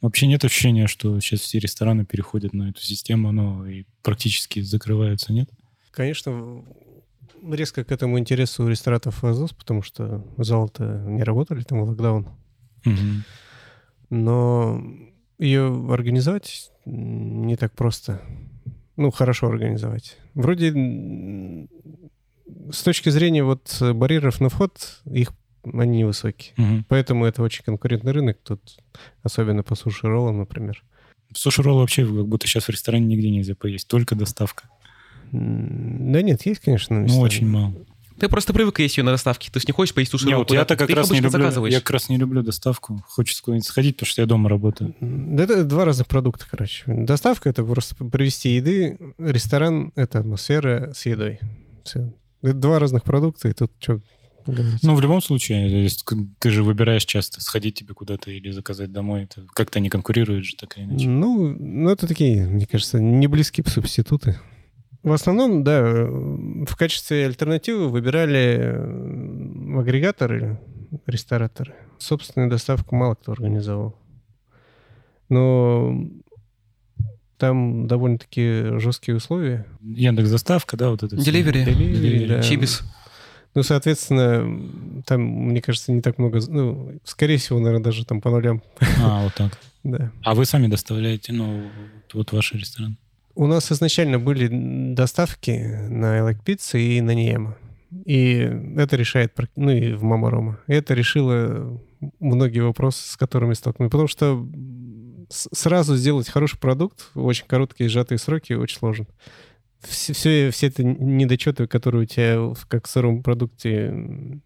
Вообще 0.01 0.27
нет 0.27 0.45
ощущения, 0.45 0.87
что 0.87 1.19
сейчас 1.19 1.41
все 1.41 1.59
рестораны 1.59 2.05
переходят 2.05 2.53
на 2.53 2.69
эту 2.69 2.81
систему, 2.81 3.31
ну, 3.31 3.65
и 3.65 3.85
практически 4.03 4.61
закрываются, 4.61 5.33
нет? 5.33 5.49
Конечно, 5.91 6.63
резко 7.51 7.83
к 7.83 7.91
этому 7.91 8.19
интересу 8.19 8.63
у 8.63 8.67
ресторатов 8.67 9.23
возрос, 9.23 9.51
потому 9.53 9.81
что 9.81 10.23
залы-то 10.37 11.03
не 11.07 11.23
работали, 11.23 11.63
там 11.63 11.81
локдаун. 11.81 12.27
Мгм. 12.85 13.23
Но 14.09 14.81
ее 15.39 15.85
организовать 15.91 16.71
не 16.85 17.55
так 17.55 17.73
просто. 17.73 18.21
Ну, 18.95 19.11
хорошо 19.11 19.47
организовать. 19.47 20.17
Вроде 20.33 20.71
с 22.71 22.83
точки 22.83 23.09
зрения 23.09 23.43
вот 23.43 23.77
барьеров 23.93 24.39
на 24.41 24.49
вход, 24.49 25.01
их 25.05 25.33
они 25.73 25.99
невысокие. 25.99 26.53
Мгм. 26.57 26.85
Поэтому 26.87 27.25
это 27.25 27.43
очень 27.43 27.63
конкурентный 27.63 28.11
рынок. 28.11 28.37
Тут 28.43 28.77
особенно 29.23 29.63
по 29.63 29.75
суши-роллам, 29.75 30.39
например. 30.39 30.83
Суши-ролл 31.33 31.79
вообще 31.79 32.05
как 32.05 32.27
будто 32.27 32.47
сейчас 32.47 32.65
в 32.65 32.69
ресторане 32.69 33.05
нигде 33.05 33.29
нельзя 33.29 33.55
поесть, 33.55 33.87
только 33.87 34.15
доставка. 34.15 34.69
Да 35.31 36.21
нет, 36.21 36.45
есть, 36.45 36.61
конечно. 36.61 36.95
Ну, 36.95 37.03
места. 37.03 37.19
очень 37.19 37.47
мало. 37.47 37.73
Ты 38.19 38.29
просто 38.29 38.53
привык 38.53 38.79
есть 38.79 38.97
ее 38.97 39.03
на 39.03 39.11
доставке. 39.11 39.49
Ты 39.51 39.59
же 39.59 39.65
не 39.67 39.73
хочешь 39.73 39.93
поесть 39.93 40.13
ролл 40.13 40.39
вот 40.39 40.51
я-то 40.51 40.75
как 40.75 40.87
Ты 40.87 40.93
их 40.93 40.97
раз 40.97 41.11
не 41.11 41.17
люблю, 41.17 41.31
заказываешь. 41.31 41.73
я 41.73 41.79
как 41.79 41.91
раз 41.91 42.09
не 42.09 42.17
люблю 42.17 42.41
доставку. 42.41 43.03
Хочется 43.07 43.43
куда-нибудь 43.43 43.65
сходить, 43.67 43.97
потому 43.97 44.07
что 44.07 44.21
я 44.21 44.25
дома 44.25 44.49
работаю. 44.49 44.95
Да 44.99 45.43
это 45.43 45.63
два 45.63 45.85
разных 45.85 46.07
продукта, 46.07 46.45
короче. 46.49 46.83
Доставка— 46.87 47.49
это 47.51 47.63
просто 47.63 47.95
привезти 47.95 48.55
еды. 48.55 48.97
Ресторан— 49.17 49.91
это 49.95 50.19
атмосфера 50.19 50.93
с 50.93 51.05
едой. 51.05 51.39
Все. 51.83 52.13
Это 52.41 52.53
два 52.53 52.79
разных 52.79 53.03
продукта, 53.03 53.49
и 53.49 53.53
тут 53.53 53.71
что 53.79 54.01
говорить. 54.45 54.83
Ну, 54.83 54.95
в 54.95 55.01
любом 55.01 55.21
случае, 55.21 55.89
ты 56.39 56.49
же 56.49 56.63
выбираешь 56.63 57.05
часто, 57.05 57.41
сходить 57.41 57.75
тебе 57.75 57.93
куда-то 57.93 58.31
или 58.31 58.51
заказать 58.51 58.91
домой. 58.91 59.23
Это 59.23 59.45
как-то 59.53 59.79
не 59.79 59.89
конкурирует 59.89 60.45
же 60.45 60.55
так 60.55 60.77
или 60.77 60.85
иначе. 60.85 61.07
Ну, 61.07 61.55
ну, 61.57 61.89
это 61.89 62.07
такие, 62.07 62.47
мне 62.47 62.65
кажется, 62.65 62.99
не 62.99 63.27
близкие 63.27 63.65
субституты. 63.67 64.39
В 65.07 65.13
основном, 65.13 65.63
да, 65.63 65.83
в 65.83 66.75
качестве 66.75 67.27
альтернативы 67.27 67.87
выбирали 67.87 68.57
э, 68.59 69.79
агрегаторы, 69.79 70.59
рестораторы. 71.05 71.75
Собственную 71.97 72.49
доставку 72.49 72.93
мало 72.93 73.15
кто 73.15 73.31
организовал. 73.31 73.95
Но 75.29 76.09
там 77.37 77.87
довольно-таки 77.87 78.77
жесткие 78.79 79.15
условия. 79.15 79.65
Яндекс 79.81 80.29
доставка, 80.29 80.75
да, 80.75 80.89
вот 80.89 81.03
это. 81.03 81.15
Деливери, 81.15 81.63
Delivery, 81.65 82.27
да. 82.27 82.43
чибис. 82.43 82.83
Ну, 83.55 83.63
соответственно, 83.63 85.03
там, 85.05 85.21
мне 85.21 85.61
кажется, 85.61 85.93
не 85.93 86.01
так 86.01 86.17
много... 86.17 86.41
Ну, 86.49 86.99
скорее 87.05 87.37
всего, 87.37 87.59
наверное, 87.59 87.85
даже 87.85 88.05
там 88.05 88.19
по 88.19 88.29
нулям. 88.29 88.61
А, 89.01 89.23
вот 89.23 89.33
так. 89.35 89.57
Да. 89.83 90.11
А 90.21 90.35
вы 90.35 90.43
сами 90.43 90.67
доставляете, 90.67 91.31
ну, 91.31 91.63
вот 92.13 92.33
ваш 92.33 92.51
ресторан? 92.51 92.97
У 93.37 93.45
нас 93.45 93.71
изначально 93.71 94.17
были 94.17 94.49
доставки 94.95 95.51
на 95.89 96.27
Like 96.27 96.43
Pizza 96.43 96.79
и 96.79 96.99
на 97.01 97.13
Ниема. 97.13 97.55
И 98.03 98.49
это 98.75 98.95
решает, 98.95 99.31
ну 99.55 99.69
и 99.69 99.93
в 99.93 100.01
Мама 100.01 100.31
Рома. 100.31 100.59
Это 100.65 100.95
решило 100.95 101.79
многие 102.19 102.61
вопросы, 102.61 103.07
с 103.07 103.15
которыми 103.15 103.53
столкнулись. 103.53 103.91
Потому 103.91 104.07
что 104.07 104.43
сразу 105.29 105.95
сделать 105.95 106.27
хороший 106.27 106.57
продукт 106.57 107.11
в 107.13 107.23
очень 107.25 107.45
короткие 107.45 107.91
сжатые 107.91 108.17
сроки 108.17 108.53
очень 108.53 108.79
сложно. 108.79 109.05
Все, 109.81 110.13
все, 110.13 110.49
все 110.49 110.67
это 110.67 110.83
недочеты, 110.83 111.67
которые 111.67 112.03
у 112.03 112.05
тебя 112.05 112.55
как 112.67 112.87
в 112.87 112.89
сыром 112.89 113.21
продукте 113.21 114.41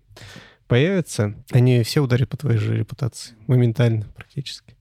появятся, 0.67 1.35
они 1.51 1.81
все 1.83 2.01
ударят 2.01 2.27
по 2.27 2.35
твоей 2.35 2.59
же 2.59 2.75
репутации. 2.75 3.35
Моментально 3.47 4.05
практически. 4.13 4.75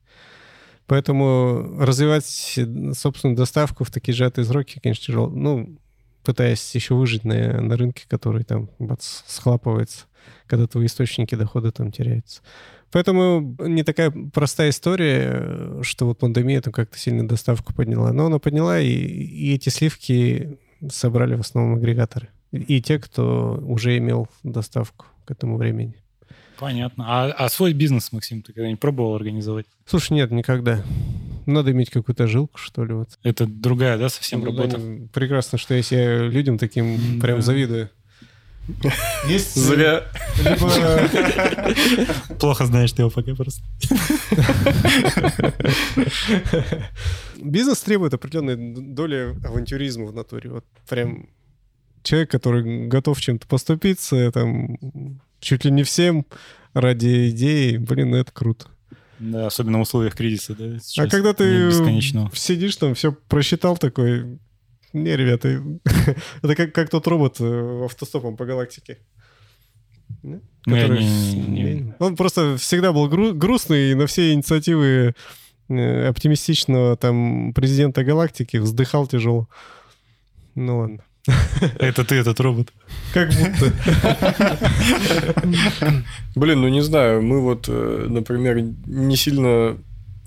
Поэтому 0.91 1.77
развивать 1.79 2.25
собственную 2.25 3.37
доставку 3.37 3.85
в 3.85 3.89
такие 3.89 4.13
сжатые 4.13 4.43
сроки, 4.43 4.81
конечно, 4.83 5.05
тяжело. 5.05 5.29
Ну, 5.29 5.77
пытаясь 6.21 6.75
еще 6.75 6.95
выжить 6.95 7.23
на, 7.23 7.61
на 7.61 7.77
рынке, 7.77 8.03
который 8.09 8.43
там 8.43 8.69
бац, 8.77 9.21
схлапывается, 9.25 10.07
когда 10.47 10.67
твои 10.67 10.87
источники 10.87 11.33
дохода 11.35 11.71
там 11.71 11.93
теряются. 11.93 12.41
Поэтому 12.91 13.55
не 13.59 13.83
такая 13.83 14.11
простая 14.11 14.71
история, 14.71 15.81
что 15.81 16.07
вот 16.07 16.19
пандемия 16.19 16.59
там 16.59 16.73
как-то 16.73 16.97
сильно 16.97 17.25
доставку 17.25 17.73
подняла. 17.73 18.11
Но 18.11 18.25
она 18.25 18.39
подняла, 18.39 18.81
и, 18.81 18.89
и 18.89 19.55
эти 19.55 19.69
сливки 19.69 20.59
собрали 20.89 21.35
в 21.35 21.39
основном 21.39 21.77
агрегаторы. 21.77 22.27
И 22.51 22.81
те, 22.81 22.99
кто 22.99 23.63
уже 23.65 23.97
имел 23.97 24.27
доставку 24.43 25.05
к 25.23 25.31
этому 25.31 25.55
времени. 25.55 26.00
Понятно. 26.61 27.05
А, 27.07 27.31
а 27.31 27.49
свой 27.49 27.73
бизнес, 27.73 28.11
Максим, 28.11 28.43
ты 28.43 28.53
когда-нибудь 28.53 28.79
пробовал 28.79 29.15
организовать? 29.15 29.65
Слушай, 29.85 30.13
нет, 30.13 30.29
никогда. 30.29 30.83
Надо 31.47 31.71
иметь 31.71 31.89
какую-то 31.89 32.27
жилку, 32.27 32.59
что 32.59 32.85
ли, 32.85 32.93
вот. 32.93 33.09
Это 33.23 33.47
другая, 33.47 33.97
да, 33.97 34.09
совсем 34.09 34.41
Ну, 34.41 34.45
работа? 34.45 34.77
да, 34.77 35.07
Прекрасно, 35.11 35.57
что 35.57 35.73
я 35.73 35.81
себе 35.81 36.29
людям 36.29 36.59
таким 36.59 37.19
прям 37.19 37.37
Да. 37.37 37.41
завидую. 37.41 37.89
Есть 39.27 39.55
Зря. 39.55 40.03
либо- 40.37 42.35
Плохо 42.39 42.67
знаешь 42.67 42.91
ты 42.91 43.01
его 43.01 43.09
пока 43.09 43.33
просто. 43.33 43.63
Бизнес 47.41 47.79
требует 47.81 48.13
определенной 48.13 48.55
доли 48.93 49.35
авантюризма 49.43 50.05
в 50.05 50.13
натуре. 50.13 50.51
Вот 50.51 50.65
прям 50.87 51.27
человек, 52.03 52.29
который 52.29 52.87
готов 52.87 53.19
чем-то 53.19 53.47
поступиться, 53.47 54.31
там, 54.31 54.77
чуть 55.41 55.65
ли 55.65 55.71
не 55.71 55.83
всем 55.83 56.25
ради 56.73 57.29
идеи, 57.31 57.77
блин, 57.77 58.15
это 58.15 58.31
круто. 58.31 58.67
Да, 59.19 59.47
особенно 59.47 59.77
в 59.77 59.81
условиях 59.81 60.15
кризиса, 60.15 60.55
да? 60.55 60.65
а 60.65 60.79
сейчас 60.79 61.11
когда 61.11 61.29
нет 61.29 61.37
ты 61.37 61.71
сидишь 62.33 62.75
там, 62.77 62.95
все 62.95 63.11
просчитал 63.11 63.77
такой, 63.77 64.39
не, 64.93 65.15
ребята, 65.15 65.61
это 66.41 66.55
как, 66.55 66.73
как 66.73 66.89
тот 66.89 67.05
робот 67.07 67.37
э, 67.39 67.85
автостопом 67.85 68.35
по 68.35 68.45
галактике. 68.45 68.97
Да? 70.23 70.39
Ну, 70.65 70.75
Который- 70.75 70.99
не- 71.03 71.33
не- 71.33 71.63
не- 71.73 71.93
Он 71.99 72.15
просто 72.15 72.57
всегда 72.57 72.91
был 72.93 73.07
гру- 73.09 73.33
грустный 73.33 73.91
и 73.91 73.95
на 73.95 74.07
все 74.07 74.33
инициативы 74.33 75.13
э, 75.69 76.07
оптимистичного 76.07 76.97
там 76.97 77.53
президента 77.53 78.03
галактики 78.03 78.57
вздыхал 78.57 79.07
тяжело. 79.07 79.47
Ну 80.55 80.79
ладно. 80.79 81.03
Это 81.79 82.03
ты, 82.03 82.15
этот 82.15 82.39
робот. 82.39 82.73
Как 83.13 83.29
будто. 83.29 83.71
Блин, 86.35 86.61
ну 86.61 86.69
не 86.69 86.81
знаю, 86.81 87.21
мы 87.21 87.41
вот, 87.41 87.65
э, 87.67 88.05
например, 88.09 88.61
не 88.61 89.15
сильно 89.15 89.77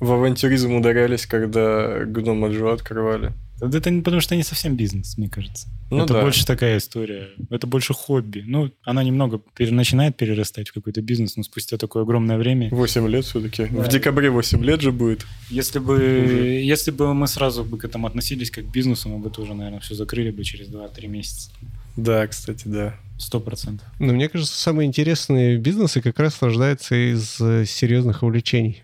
в 0.00 0.12
авантюризм 0.12 0.74
ударялись, 0.74 1.26
когда 1.26 2.04
гном 2.04 2.44
Аджо 2.44 2.72
открывали. 2.72 3.32
Это 3.72 3.90
не 3.90 4.02
потому, 4.02 4.20
что 4.20 4.36
не 4.36 4.42
совсем 4.42 4.76
бизнес, 4.76 5.16
мне 5.16 5.28
кажется. 5.28 5.68
Ну 5.90 6.04
это 6.04 6.14
да. 6.14 6.22
больше 6.22 6.44
такая 6.44 6.78
история. 6.78 7.28
Это 7.50 7.66
больше 7.66 7.94
хобби. 7.94 8.42
Ну, 8.46 8.70
она 8.84 9.04
немного 9.04 9.40
пере- 9.56 9.72
начинает 9.72 10.16
перерастать 10.16 10.68
в 10.68 10.72
какой-то 10.72 11.02
бизнес, 11.02 11.36
но 11.36 11.42
спустя 11.42 11.76
такое 11.76 12.02
огромное 12.02 12.38
время. 12.38 12.68
8 12.70 13.08
лет 13.08 13.24
все-таки. 13.24 13.66
Да. 13.66 13.82
В 13.82 13.88
декабре 13.88 14.30
8 14.30 14.64
лет 14.64 14.80
же 14.80 14.92
будет. 14.92 15.26
Если 15.50 15.78
бы, 15.78 15.98
если 15.98 16.90
бы 16.90 17.14
мы 17.14 17.26
сразу 17.26 17.64
бы 17.64 17.78
к 17.78 17.84
этому 17.84 18.06
относились 18.06 18.50
как 18.50 18.66
к 18.66 18.72
бизнесу, 18.72 19.08
мы 19.08 19.18
бы 19.18 19.30
тоже, 19.30 19.54
наверное, 19.54 19.80
все 19.80 19.94
закрыли 19.94 20.30
бы 20.30 20.42
через 20.44 20.68
2-3 20.68 21.06
месяца. 21.06 21.50
Да, 21.96 22.26
кстати, 22.26 22.66
да. 22.66 22.96
Сто 23.18 23.38
процентов. 23.38 23.86
Но 24.00 24.12
мне 24.12 24.28
кажется, 24.28 24.58
самые 24.58 24.88
интересные 24.88 25.56
бизнесы 25.56 26.00
как 26.00 26.18
раз 26.18 26.42
рождаются 26.42 26.96
из 26.96 27.40
э, 27.40 27.64
серьезных 27.64 28.24
увлечений. 28.24 28.82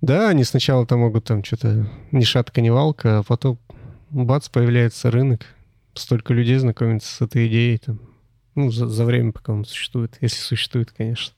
Да, 0.00 0.28
они 0.28 0.44
сначала 0.44 0.86
там 0.86 1.00
могут 1.00 1.24
там 1.24 1.42
что-то 1.42 1.90
ни 2.12 2.22
шатка, 2.22 2.60
ни 2.60 2.68
валка, 2.68 3.18
а 3.18 3.22
потом 3.24 3.58
бац, 4.10 4.48
появляется 4.48 5.10
рынок, 5.10 5.46
столько 5.94 6.34
людей 6.34 6.58
знакомится 6.58 7.14
с 7.14 7.20
этой 7.20 7.48
идеей 7.48 7.78
там, 7.78 8.00
ну, 8.54 8.70
за, 8.70 8.86
за 8.86 9.04
время, 9.04 9.32
пока 9.32 9.52
он 9.52 9.64
существует, 9.64 10.16
если 10.20 10.38
существует, 10.38 10.92
конечно. 10.92 11.34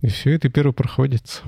И 0.00 0.08
все, 0.08 0.34
это 0.34 0.48
первый 0.48 0.72
проходит. 0.72 1.42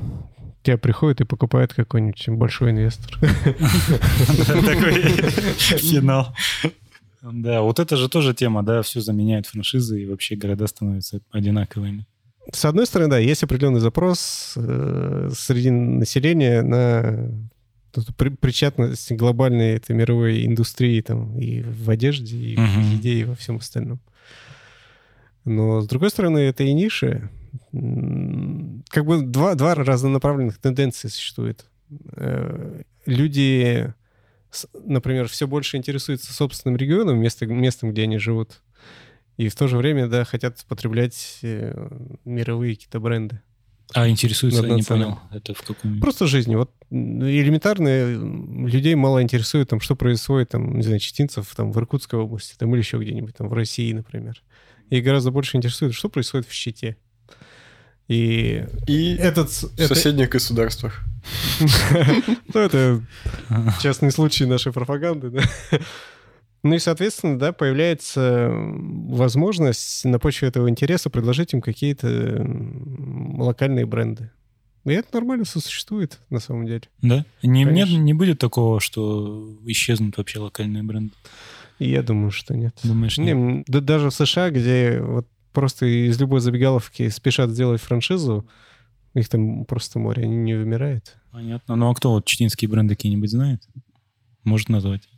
Тебя 0.62 0.76
приходит 0.76 1.20
и 1.20 1.24
покупает 1.24 1.72
какой-нибудь 1.72 2.28
большой 2.30 2.72
инвестор. 2.72 3.18
Такой 3.18 5.02
финал. 5.78 6.34
Да, 7.22 7.60
вот 7.60 7.78
это 7.78 7.96
же 7.96 8.08
тоже 8.08 8.32
тема, 8.32 8.62
да, 8.62 8.80
все 8.80 9.02
заменяет 9.02 9.46
франшизы, 9.46 10.02
и 10.02 10.06
вообще 10.06 10.36
города 10.36 10.66
становятся 10.66 11.20
одинаковыми. 11.30 12.06
С 12.50 12.64
одной 12.64 12.86
стороны, 12.86 13.10
да, 13.10 13.18
есть 13.18 13.42
определенный 13.42 13.80
запрос 13.80 14.54
э, 14.56 15.28
среди 15.36 15.70
населения 15.70 16.62
на 16.62 17.49
причастность 18.40 19.12
глобальной 19.12 19.72
этой 19.76 19.94
мировой 19.96 20.46
индустрии 20.46 21.00
там 21.00 21.38
и 21.38 21.62
в 21.62 21.88
одежде, 21.90 22.36
и 22.36 22.56
в 22.56 22.60
Мгм. 22.60 22.80
еде, 22.82 23.12
и 23.20 23.24
во 23.24 23.34
всем 23.34 23.56
остальном. 23.56 24.00
Но, 25.44 25.80
с 25.80 25.86
другой 25.86 26.10
стороны, 26.10 26.38
это 26.38 26.64
и 26.64 26.72
ниши. 26.72 27.30
Как 27.72 29.04
бы 29.06 29.22
два, 29.22 29.54
два 29.54 29.74
разнонаправленных 29.74 30.58
тенденции 30.58 31.08
существует. 31.08 31.66
Э, 32.16 32.82
Люди, 33.06 33.92
например, 34.84 35.26
все 35.28 35.46
больше 35.48 35.78
интересуются 35.78 36.32
собственным 36.34 36.76
регионом, 36.76 37.18
место, 37.18 37.46
местом, 37.46 37.90
где 37.92 38.02
они 38.02 38.18
живут. 38.18 38.60
И 39.38 39.48
в 39.48 39.56
то 39.56 39.66
же 39.68 39.78
время, 39.78 40.06
да, 40.06 40.24
хотят 40.24 40.64
потреблять 40.68 41.38
э, 41.42 41.88
мировые 42.26 42.74
какие-то 42.74 43.00
бренды. 43.00 43.40
А 43.94 44.08
интересуется, 44.08 44.64
я 44.66 44.74
не 44.74 44.82
понял, 44.82 45.18
это 45.32 45.54
в 45.54 45.62
каком... 45.62 46.00
Просто 46.00 46.26
жизнью. 46.26 46.58
Вот 46.58 46.70
элементарно 46.90 47.88
м, 47.88 48.66
людей 48.66 48.94
мало 48.94 49.22
интересует, 49.22 49.68
там, 49.68 49.80
что 49.80 49.96
происходит, 49.96 50.50
там, 50.50 50.76
не 50.76 50.82
знаю, 50.82 50.98
читинцев 51.00 51.52
там, 51.56 51.72
в 51.72 51.78
Иркутской 51.78 52.18
области, 52.20 52.54
там, 52.56 52.72
или 52.74 52.80
еще 52.80 52.98
где-нибудь, 52.98 53.34
там, 53.36 53.48
в 53.48 53.52
России, 53.52 53.92
например. 53.92 54.42
И 54.90 55.00
гораздо 55.00 55.30
больше 55.30 55.56
интересует, 55.56 55.94
что 55.94 56.08
происходит 56.08 56.46
в 56.48 56.52
Щите. 56.52 56.96
И 58.08 58.64
И 58.88 59.14
этот... 59.16 59.50
в 59.50 59.78
это- 59.78 59.94
соседних 59.94 60.30
государствах. 60.30 61.00
Ну, 62.54 62.60
это 62.60 63.02
частный 63.80 64.10
случай 64.10 64.46
нашей 64.46 64.72
пропаганды, 64.72 65.30
да. 65.30 65.42
Ну 66.62 66.74
и, 66.74 66.78
соответственно, 66.78 67.38
да, 67.38 67.52
появляется 67.52 68.50
возможность 68.52 70.04
на 70.04 70.18
почве 70.18 70.48
этого 70.48 70.68
интереса 70.68 71.08
предложить 71.08 71.54
им 71.54 71.62
какие-то 71.62 72.46
локальные 73.38 73.86
бренды. 73.86 74.30
И 74.84 74.92
это 74.92 75.08
нормально 75.14 75.44
сосуществует, 75.44 76.20
на 76.30 76.40
самом 76.40 76.66
деле. 76.66 76.82
Да? 77.02 77.24
Не, 77.42 77.64
нет, 77.64 77.88
не 77.90 78.14
будет 78.14 78.38
такого, 78.38 78.80
что 78.80 79.56
исчезнут 79.66 80.16
вообще 80.16 80.38
локальные 80.38 80.82
бренды? 80.82 81.12
Я 81.78 82.02
думаю, 82.02 82.30
что 82.30 82.54
нет. 82.54 82.74
Думаешь, 82.82 83.16
Не, 83.18 83.26
нет? 83.26 83.36
м, 83.36 83.64
да 83.66 83.80
даже 83.80 84.10
в 84.10 84.14
США, 84.14 84.50
где 84.50 85.00
вот 85.00 85.26
просто 85.52 85.86
из 85.86 86.20
любой 86.20 86.40
забегаловки 86.40 87.08
спешат 87.08 87.50
сделать 87.50 87.80
франшизу, 87.80 88.46
их 89.14 89.28
там 89.28 89.64
просто 89.64 89.98
море, 89.98 90.24
они 90.24 90.36
не 90.36 90.54
вымирают. 90.54 91.16
Понятно. 91.32 91.76
Ну 91.76 91.90
а 91.90 91.94
кто 91.94 92.12
вот 92.12 92.26
читинские 92.26 92.68
бренды 92.68 92.94
какие-нибудь 92.96 93.30
знает? 93.30 93.62
Может 94.44 94.68
назвать? 94.68 95.08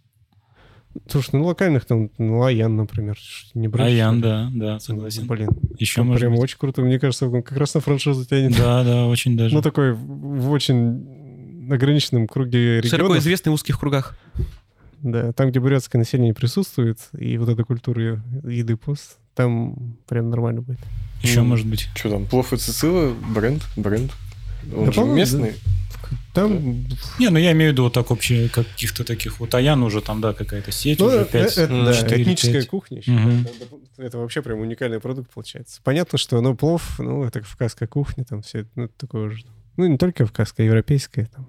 Слушай, 1.08 1.30
ну 1.36 1.44
локальных 1.44 1.84
там, 1.84 2.10
ну 2.18 2.42
Аян, 2.44 2.76
например, 2.76 3.18
не 3.54 3.68
брать, 3.68 3.88
Аян, 3.88 4.20
да, 4.20 4.50
да, 4.54 4.78
согласен. 4.78 5.26
Блин, 5.26 5.48
Еще 5.78 5.96
там 5.96 6.06
может 6.08 6.20
прям 6.20 6.32
быть. 6.34 6.42
очень 6.42 6.58
круто. 6.58 6.82
Мне 6.82 6.98
кажется, 6.98 7.28
он 7.28 7.42
как 7.42 7.56
раз 7.58 7.74
на 7.74 7.80
франшизу 7.80 8.24
тянет. 8.26 8.56
Да, 8.56 8.84
да, 8.84 9.06
очень 9.06 9.36
даже. 9.36 9.54
Ну, 9.54 9.62
такой 9.62 9.92
в 9.92 10.50
очень 10.50 11.68
ограниченном 11.70 12.28
круге 12.28 12.82
Широко 12.82 12.96
регионов. 12.96 13.18
известный 13.22 13.50
в 13.50 13.54
узких 13.54 13.78
кругах. 13.80 14.16
Да, 15.00 15.32
там, 15.32 15.50
где 15.50 15.58
бурятское 15.60 15.98
население 15.98 16.32
присутствует, 16.34 16.98
и 17.18 17.36
вот 17.38 17.48
эта 17.48 17.64
культура 17.64 18.22
еды 18.44 18.76
пост, 18.76 19.16
там 19.34 19.96
прям 20.06 20.30
нормально 20.30 20.60
будет. 20.62 20.78
Еще 21.22 21.40
Ну, 21.40 21.46
может 21.46 21.66
быть. 21.66 21.88
Что 21.96 22.10
там, 22.10 22.26
плов 22.26 22.52
и 22.52 22.56
цицила, 22.56 23.12
бренд, 23.34 23.62
бренд. 23.76 24.12
Он 24.76 24.84
Да, 24.86 24.92
же 24.92 25.04
местный. 25.04 25.54
Там, 26.32 26.86
Не, 27.18 27.28
ну 27.28 27.38
я 27.38 27.52
имею 27.52 27.70
в 27.70 27.72
виду 27.72 27.82
вот 27.84 27.92
так 27.92 28.10
общее, 28.10 28.48
каких-то 28.48 29.04
таких 29.04 29.38
вот 29.38 29.54
Аян 29.54 29.82
уже 29.82 30.00
там, 30.00 30.20
да, 30.22 30.32
какая-то 30.32 30.72
сеть 30.72 30.98
ну, 30.98 31.06
уже 31.06 31.20
э- 31.20 31.24
5. 31.26 31.58
это, 31.58 31.84
да, 31.84 31.92
четыре, 31.92 32.22
этническая 32.22 32.60
пять. 32.60 32.68
кухня 32.68 32.98
еще. 32.98 33.12
Да, 33.12 33.50
это, 33.50 33.76
это 34.06 34.18
вообще 34.18 34.40
прям 34.40 34.60
уникальный 34.60 34.98
продукт 34.98 35.30
получается. 35.32 35.80
Понятно, 35.84 36.16
что 36.16 36.40
ну, 36.40 36.54
плов, 36.56 36.98
ну, 36.98 37.24
это 37.24 37.40
кавказская 37.40 37.86
кухня, 37.86 38.24
там 38.24 38.40
все 38.40 38.66
ну, 38.76 38.84
это 38.84 38.94
такое 38.96 39.30
же. 39.30 39.44
Ну, 39.76 39.86
не 39.86 39.98
только 39.98 40.24
кавказская, 40.24 40.66
европейская, 40.66 41.26
там, 41.26 41.48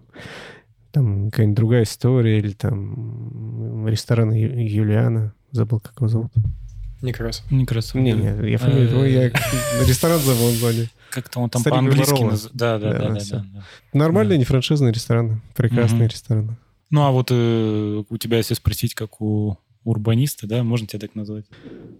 там 0.91 1.31
какая-нибудь 1.31 1.55
другая 1.57 1.83
история, 1.83 2.39
или 2.39 2.51
там 2.51 3.87
ресторан 3.87 4.31
Ю- 4.31 4.59
Юлиана, 4.59 5.33
забыл, 5.51 5.79
как 5.79 5.95
его 5.97 6.07
зовут. 6.09 6.31
Некрасов. 7.03 7.51
Некрасиво. 7.51 8.01
Не, 8.01 8.13
не, 8.13 8.51
я 8.51 8.57
фамилию, 8.57 8.91
ну, 8.91 9.05
я 9.05 9.29
ресторан 9.85 10.19
забыл 10.19 10.47
название. 10.47 10.89
Как-то 11.11 11.39
он 11.41 11.49
там 11.49 11.61
по-английски... 11.63 12.13
Наз- 12.23 12.49
Да, 12.53 12.79
да, 12.79 12.93
Да, 12.93 12.99
да, 12.99 13.09
да, 13.09 13.19
да, 13.19 13.45
да. 13.53 13.63
Нормальные, 13.93 14.37
Да. 14.37 14.39
не 14.39 14.45
франшизные 14.45 14.91
рестораны, 14.91 15.41
прекрасные 15.55 16.07
рестораны. 16.07 16.55
Ну 16.89 17.01
а 17.03 17.11
вот 17.11 17.27
э, 17.31 18.03
у 18.09 18.17
тебя, 18.17 18.37
если 18.37 18.53
спросить, 18.55 18.95
как 18.95 19.21
у 19.21 19.57
урбаниста, 19.83 20.47
да, 20.47 20.63
можно 20.63 20.87
тебя 20.87 20.99
так 21.01 21.13
назвать? 21.15 21.45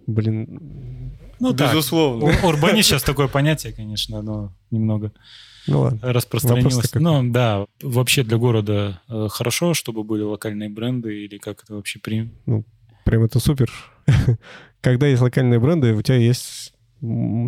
Блин, 0.06 1.12
Ну 1.38 1.52
так. 1.52 1.70
Безусловно. 1.72 2.24
У- 2.26 2.46
Урбанист 2.48 2.88
сейчас 2.88 3.02
такое 3.02 3.28
понятие, 3.28 3.72
конечно, 3.72 4.22
но 4.22 4.52
немного 4.70 5.12
ну 5.66 5.80
ладно. 5.80 6.00
распространилось. 6.12 6.92
Ну 6.94 7.30
да, 7.30 7.66
вообще 7.82 8.22
для 8.22 8.38
города 8.38 9.00
э, 9.08 9.28
хорошо, 9.30 9.74
чтобы 9.74 10.02
были 10.02 10.22
локальные 10.22 10.70
бренды 10.70 11.24
или 11.24 11.38
как 11.38 11.62
это 11.64 11.74
вообще 11.74 11.98
при... 11.98 12.30
Прям 13.04 13.22
это 13.24 13.38
супер. 13.38 13.70
Когда 14.84 15.06
есть 15.06 15.22
локальные 15.22 15.58
бренды, 15.58 15.94
у 15.94 16.02
тебя 16.02 16.18
есть 16.18 16.74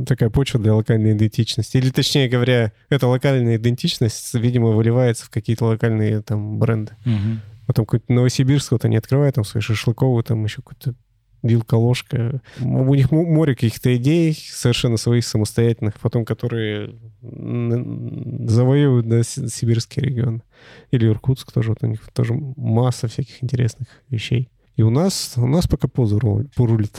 такая 0.07 0.31
почва 0.31 0.59
для 0.59 0.75
локальной 0.75 1.13
идентичности. 1.13 1.77
Или, 1.77 1.91
точнее 1.91 2.29
говоря, 2.31 2.73
эта 2.89 3.07
локальная 3.07 3.57
идентичность, 3.57 4.33
видимо, 4.35 4.69
выливается 4.71 5.27
в 5.27 5.31
какие-то 5.31 5.67
локальные 5.67 6.23
там 6.23 6.59
бренды. 6.59 6.93
Мгм. 7.05 7.43
Потом 7.67 7.85
какой-то 7.85 8.11
Новосибирск 8.11 8.73
вот 8.73 8.87
они 8.87 8.97
открывают 8.97 9.35
там 9.35 9.45
свои 9.45 9.61
шашлыковые, 9.61 10.25
там 10.25 10.43
еще 10.45 10.63
какой-то 10.63 10.95
вилка-ложка. 11.43 12.41
У 12.61 12.95
них 12.95 13.11
мо- 13.11 13.25
море 13.27 13.55
каких-то 13.55 13.95
идей 13.97 14.35
совершенно 14.35 14.97
своих 14.97 15.27
самостоятельных, 15.27 16.01
потом 16.01 16.25
которые 16.25 16.95
завоевывают 17.23 19.09
да, 19.09 19.23
си- 19.23 19.49
сибирский 19.49 20.01
регион. 20.03 20.43
Или 20.91 21.07
Иркутск 21.07 21.53
тоже. 21.53 21.71
Вот 21.71 21.83
у 21.83 21.87
них 21.87 22.01
тоже 22.15 22.33
масса 22.35 23.09
всяких 23.09 23.43
интересных 23.45 23.89
вещей. 24.09 24.49
И 24.77 24.83
у 24.83 24.91
нас, 24.91 25.33
у 25.37 25.47
нас 25.47 25.67
пока 25.67 25.89
поза 25.89 26.17
ру- 26.17 26.47
порулит. 26.55 26.99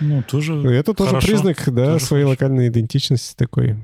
Ну, 0.00 0.22
тоже... 0.22 0.54
И 0.54 0.74
это 0.74 0.92
тоже 0.94 1.10
Хорошо. 1.10 1.26
признак, 1.26 1.56
да, 1.66 1.92
Тоже 1.94 2.04
своей 2.04 2.24
хорошо. 2.24 2.30
локальной 2.30 2.68
идентичности 2.68 3.34
такой. 3.36 3.76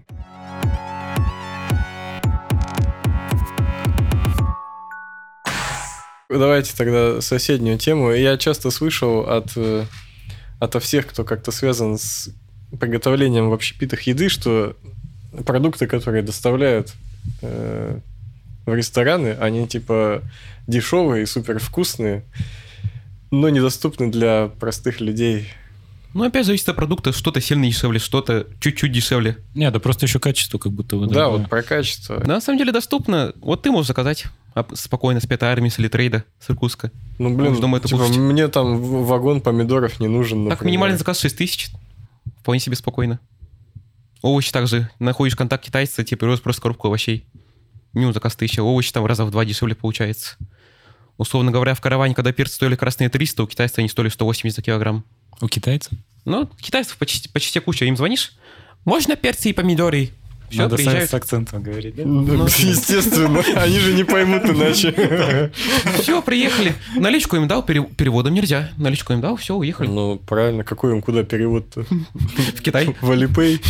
Давайте 6.29 6.73
тогда 6.77 7.21
соседнюю 7.21 7.79
тему. 7.79 8.13
Я 8.13 8.37
часто 8.37 8.71
слышал 8.71 9.29
от, 9.29 9.53
э, 9.57 9.85
ото 10.61 10.79
всех, 10.79 11.09
кто 11.09 11.25
как-то 11.25 11.51
связан 11.51 11.99
с 11.99 12.31
приготовлением 12.79 13.51
в 13.51 13.53
общепитах 13.53 14.03
еды, 14.03 14.29
что 14.29 14.77
продукты, 15.45 15.89
которые 15.89 16.23
доставляют 16.23 16.93
э, 17.43 17.99
в 18.65 18.75
рестораны, 18.75 19.37
они 19.41 19.67
типа 19.67 20.23
дешевые 20.69 21.25
и 21.25 21.27
супер 21.27 21.59
вкусные, 21.59 22.23
но 23.31 23.49
недоступны 23.49 24.11
для 24.11 24.49
простых 24.59 25.01
людей. 25.01 25.49
Ну, 26.13 26.25
опять 26.25 26.45
зависит 26.45 26.69
от 26.69 26.75
продукта. 26.77 27.13
Что-то 27.13 27.41
сильно 27.41 27.67
дешевле, 27.67 28.01
что-то 28.01 28.47
чуть-чуть 28.61 28.91
дешевле. 28.91 29.37
Не, 29.55 29.71
да 29.71 29.79
просто 29.79 30.07
еще 30.07 30.19
качество 30.19 30.59
как 30.59 30.73
будто 30.73 30.97
бы. 30.97 31.07
Да, 31.07 31.13
другое. 31.27 31.39
вот 31.39 31.49
про 31.51 31.63
качество. 31.63 32.19
Да, 32.19 32.35
на 32.35 32.41
самом 32.41 32.59
деле 32.59 32.73
доступно. 32.73 33.33
Вот 33.41 33.63
ты 33.63 33.71
можешь 33.71 33.87
заказать 33.89 34.25
спокойно 34.75 35.21
с 35.21 35.27
Пятой 35.27 35.49
армии, 35.51 35.69
с 35.69 35.79
Литрейда, 35.79 36.25
с 36.41 36.51
Иркутска. 36.51 36.91
Ну, 37.21 37.33
блин, 37.37 37.61
думаю, 37.61 37.79
это 37.79 37.89
типа, 37.89 38.01
кушать. 38.01 38.17
мне 38.17 38.49
там 38.49 38.81
вагон 39.05 39.41
помидоров 39.41 40.01
не 40.01 40.09
нужен, 40.09 40.45
Так, 40.49 40.59
например. 40.59 40.73
минимальный 40.73 40.99
заказ 40.99 41.21
6 41.21 41.37
тысяч. 41.37 41.69
Вполне 42.41 42.59
себе 42.59 42.75
спокойно. 42.75 43.21
Овощи 44.23 44.51
также. 44.51 44.91
Находишь 44.99 45.37
контакт 45.37 45.65
китайца, 45.65 46.03
тебе 46.03 46.19
привозят 46.19 46.43
просто 46.43 46.61
коробку 46.63 46.89
овощей. 46.89 47.25
Минимум 47.93 48.15
заказ 48.15 48.35
1000. 48.35 48.63
Овощи 48.63 48.93
там 48.93 49.07
раза 49.07 49.25
в 49.25 49.31
два 49.31 49.45
дешевле 49.45 49.77
получается. 49.77 50.37
Условно 51.21 51.51
говоря, 51.51 51.75
в 51.75 51.83
караване, 51.83 52.15
когда 52.15 52.33
перцы 52.33 52.55
стоили 52.55 52.77
красные 52.77 53.11
300, 53.11 53.43
у 53.43 53.47
китайцев 53.47 53.77
они 53.77 53.91
стоили 53.91 54.09
180 54.09 54.57
за 54.57 54.63
килограмм. 54.63 55.05
У 55.43 55.49
китайцев? 55.49 55.93
Ну, 56.25 56.49
китайцев 56.59 56.97
почти, 56.97 57.29
почти 57.29 57.61
куча. 57.61 57.85
Им 57.85 57.95
звонишь, 57.95 58.33
можно 58.87 59.17
перцы 59.17 59.51
и 59.51 59.53
помидоры? 59.53 60.13
Все, 60.51 60.63
Надо 60.63 60.77
приезжают. 60.77 61.11
с 61.11 61.15
акцентом 61.15 61.63
говорить, 61.63 61.95
да? 61.95 62.03
Ну, 62.05 62.45
Естественно, 62.59 63.41
они 63.57 63.79
же 63.79 63.95
не 63.95 64.03
поймут 64.05 64.45
иначе. 64.45 65.51
Все, 66.01 66.21
приехали. 66.23 66.75
Наличку 66.97 67.37
им 67.37 67.47
дал, 67.47 67.63
пере- 67.63 67.85
переводом 67.85 68.35
нельзя. 68.35 68.71
Наличку 68.77 69.13
им 69.13 69.21
дал, 69.21 69.37
все, 69.37 69.55
уехали. 69.55 69.87
Ну, 69.89 70.17
правильно, 70.19 70.65
какой 70.65 70.93
им 70.93 71.03
куда 71.03 71.23
перевод-то? 71.23 71.83
В 72.15 72.63
Китай. 72.63 72.97
В 73.01 73.11
Алипей. 73.11 73.61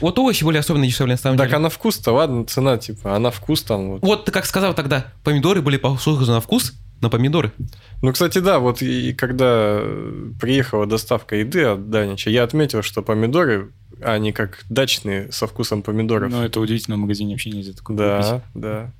Вот 0.00 0.18
овощи 0.18 0.42
были 0.42 0.58
особенно 0.58 0.84
дешевле, 0.86 1.14
на 1.14 1.18
самом 1.18 1.38
Так, 1.38 1.46
деле. 1.46 1.56
а 1.58 1.60
на 1.60 1.70
вкус-то, 1.70 2.12
ладно, 2.12 2.44
цена, 2.44 2.76
типа, 2.76 3.14
а 3.14 3.18
на 3.20 3.30
вкус 3.30 3.62
там 3.62 3.90
вот. 3.92 4.02
Вот 4.02 4.24
ты 4.24 4.32
как 4.32 4.46
сказал 4.46 4.74
тогда, 4.74 5.06
помидоры 5.22 5.62
были 5.62 5.76
похожи 5.76 6.28
на 6.30 6.40
вкус, 6.40 6.72
на 7.02 7.10
помидоры. 7.10 7.52
Ну, 8.00 8.12
кстати, 8.12 8.38
да, 8.38 8.60
вот 8.60 8.80
и 8.80 9.12
когда 9.12 9.80
э, 9.80 10.30
приехала 10.40 10.86
доставка 10.86 11.36
еды 11.36 11.64
от 11.64 11.90
Данича, 11.90 12.30
я 12.30 12.44
отметил, 12.44 12.82
что 12.82 13.02
помидоры, 13.02 13.72
они 14.00 14.32
как 14.32 14.64
дачные, 14.70 15.30
со 15.32 15.46
вкусом 15.46 15.82
помидоров. 15.82 16.30
Но 16.30 16.44
это 16.44 16.60
удивительно, 16.60 16.96
в 16.96 17.00
магазине 17.00 17.34
вообще 17.34 17.50
нельзя 17.50 17.72
такое 17.72 17.96
купить. 17.96 18.30
Да, 18.30 18.42
да. 18.54 18.90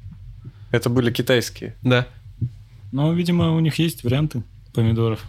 Это 0.72 0.90
были 0.90 1.10
китайские. 1.12 1.76
Да. 1.82 2.06
Но, 2.90 3.12
видимо, 3.12 3.52
у 3.54 3.60
них 3.60 3.78
есть 3.78 4.04
варианты 4.04 4.42
помидоров. 4.74 5.24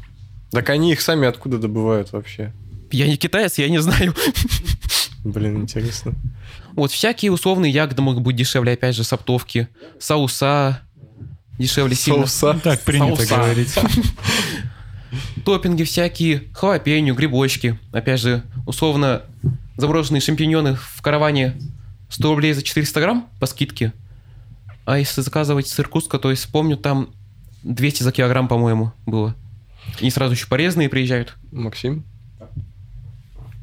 Так 0.52 0.70
они 0.70 0.92
их 0.92 1.02
сами 1.02 1.28
откуда 1.28 1.60
добывают 1.60 2.12
вообще? 2.12 2.52
Я 2.92 3.08
не 3.08 3.18
китаец, 3.18 3.58
я 3.58 3.70
не 3.70 3.80
знаю. 3.80 4.14
Блин, 5.24 5.62
интересно. 5.62 6.14
Вот 6.74 6.92
всякие 6.92 7.32
условные 7.32 7.72
ягоды 7.72 8.02
могут 8.02 8.24
быть 8.24 8.36
дешевле, 8.36 8.74
опять 8.74 8.96
же, 8.96 9.04
саптовки, 9.04 9.68
соуса 10.00 10.82
дешевле 11.58 11.96
сильно. 11.96 12.26
Соуса. 12.26 12.54
Ну, 12.54 12.60
Так 12.60 12.82
принято 12.82 13.16
Соуса. 13.18 13.36
говорить. 13.36 13.76
Топпинги 15.46 15.84
всякие, 15.84 16.44
халапеньо, 16.54 17.14
грибочки. 17.14 17.78
Опять 17.92 18.20
же, 18.22 18.44
условно, 18.66 19.22
заброшенные 19.78 20.22
шампиньоны 20.22 20.76
в 20.76 21.02
караване 21.02 21.56
100 22.10 22.30
рублей 22.30 22.54
за 22.54 22.64
400 22.64 23.00
грамм 23.02 23.30
по 23.40 23.46
скидке. 23.46 23.94
А 24.86 24.98
если 24.98 25.22
заказывать 25.22 25.68
с 25.68 25.80
Иркутска, 25.80 26.18
то 26.20 26.30
есть 26.32 26.48
помню, 26.52 26.78
там 26.78 27.10
200 27.64 28.04
за 28.04 28.12
килограмм, 28.12 28.48
по-моему, 28.48 28.92
было. 29.06 29.36
И 30.00 30.10
сразу 30.10 30.34
еще 30.34 30.48
порезанные 30.48 30.90
приезжают. 30.90 31.36
Максим? 31.52 32.04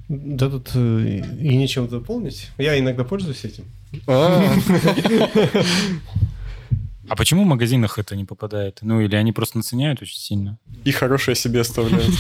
Да 0.09 0.49
тут 0.51 0.71
э, 0.75 1.23
и 1.41 1.57
нечем 1.57 1.87
дополнить. 1.87 2.51
Я 2.59 2.79
иногда 2.79 3.05
пользуюсь 3.05 3.45
этим. 3.45 3.65
А, 7.11 7.17
почему 7.17 7.43
в 7.43 7.47
магазинах 7.47 7.99
это 7.99 8.15
не 8.15 8.25
попадает? 8.25 8.79
Ну, 8.83 9.01
или 9.01 9.17
они 9.17 9.33
просто 9.33 9.57
наценяют 9.57 10.01
очень 10.01 10.19
сильно? 10.19 10.59
и 10.85 10.93
хорошее 10.93 11.35
себе 11.35 11.61
оставляют. 11.61 12.15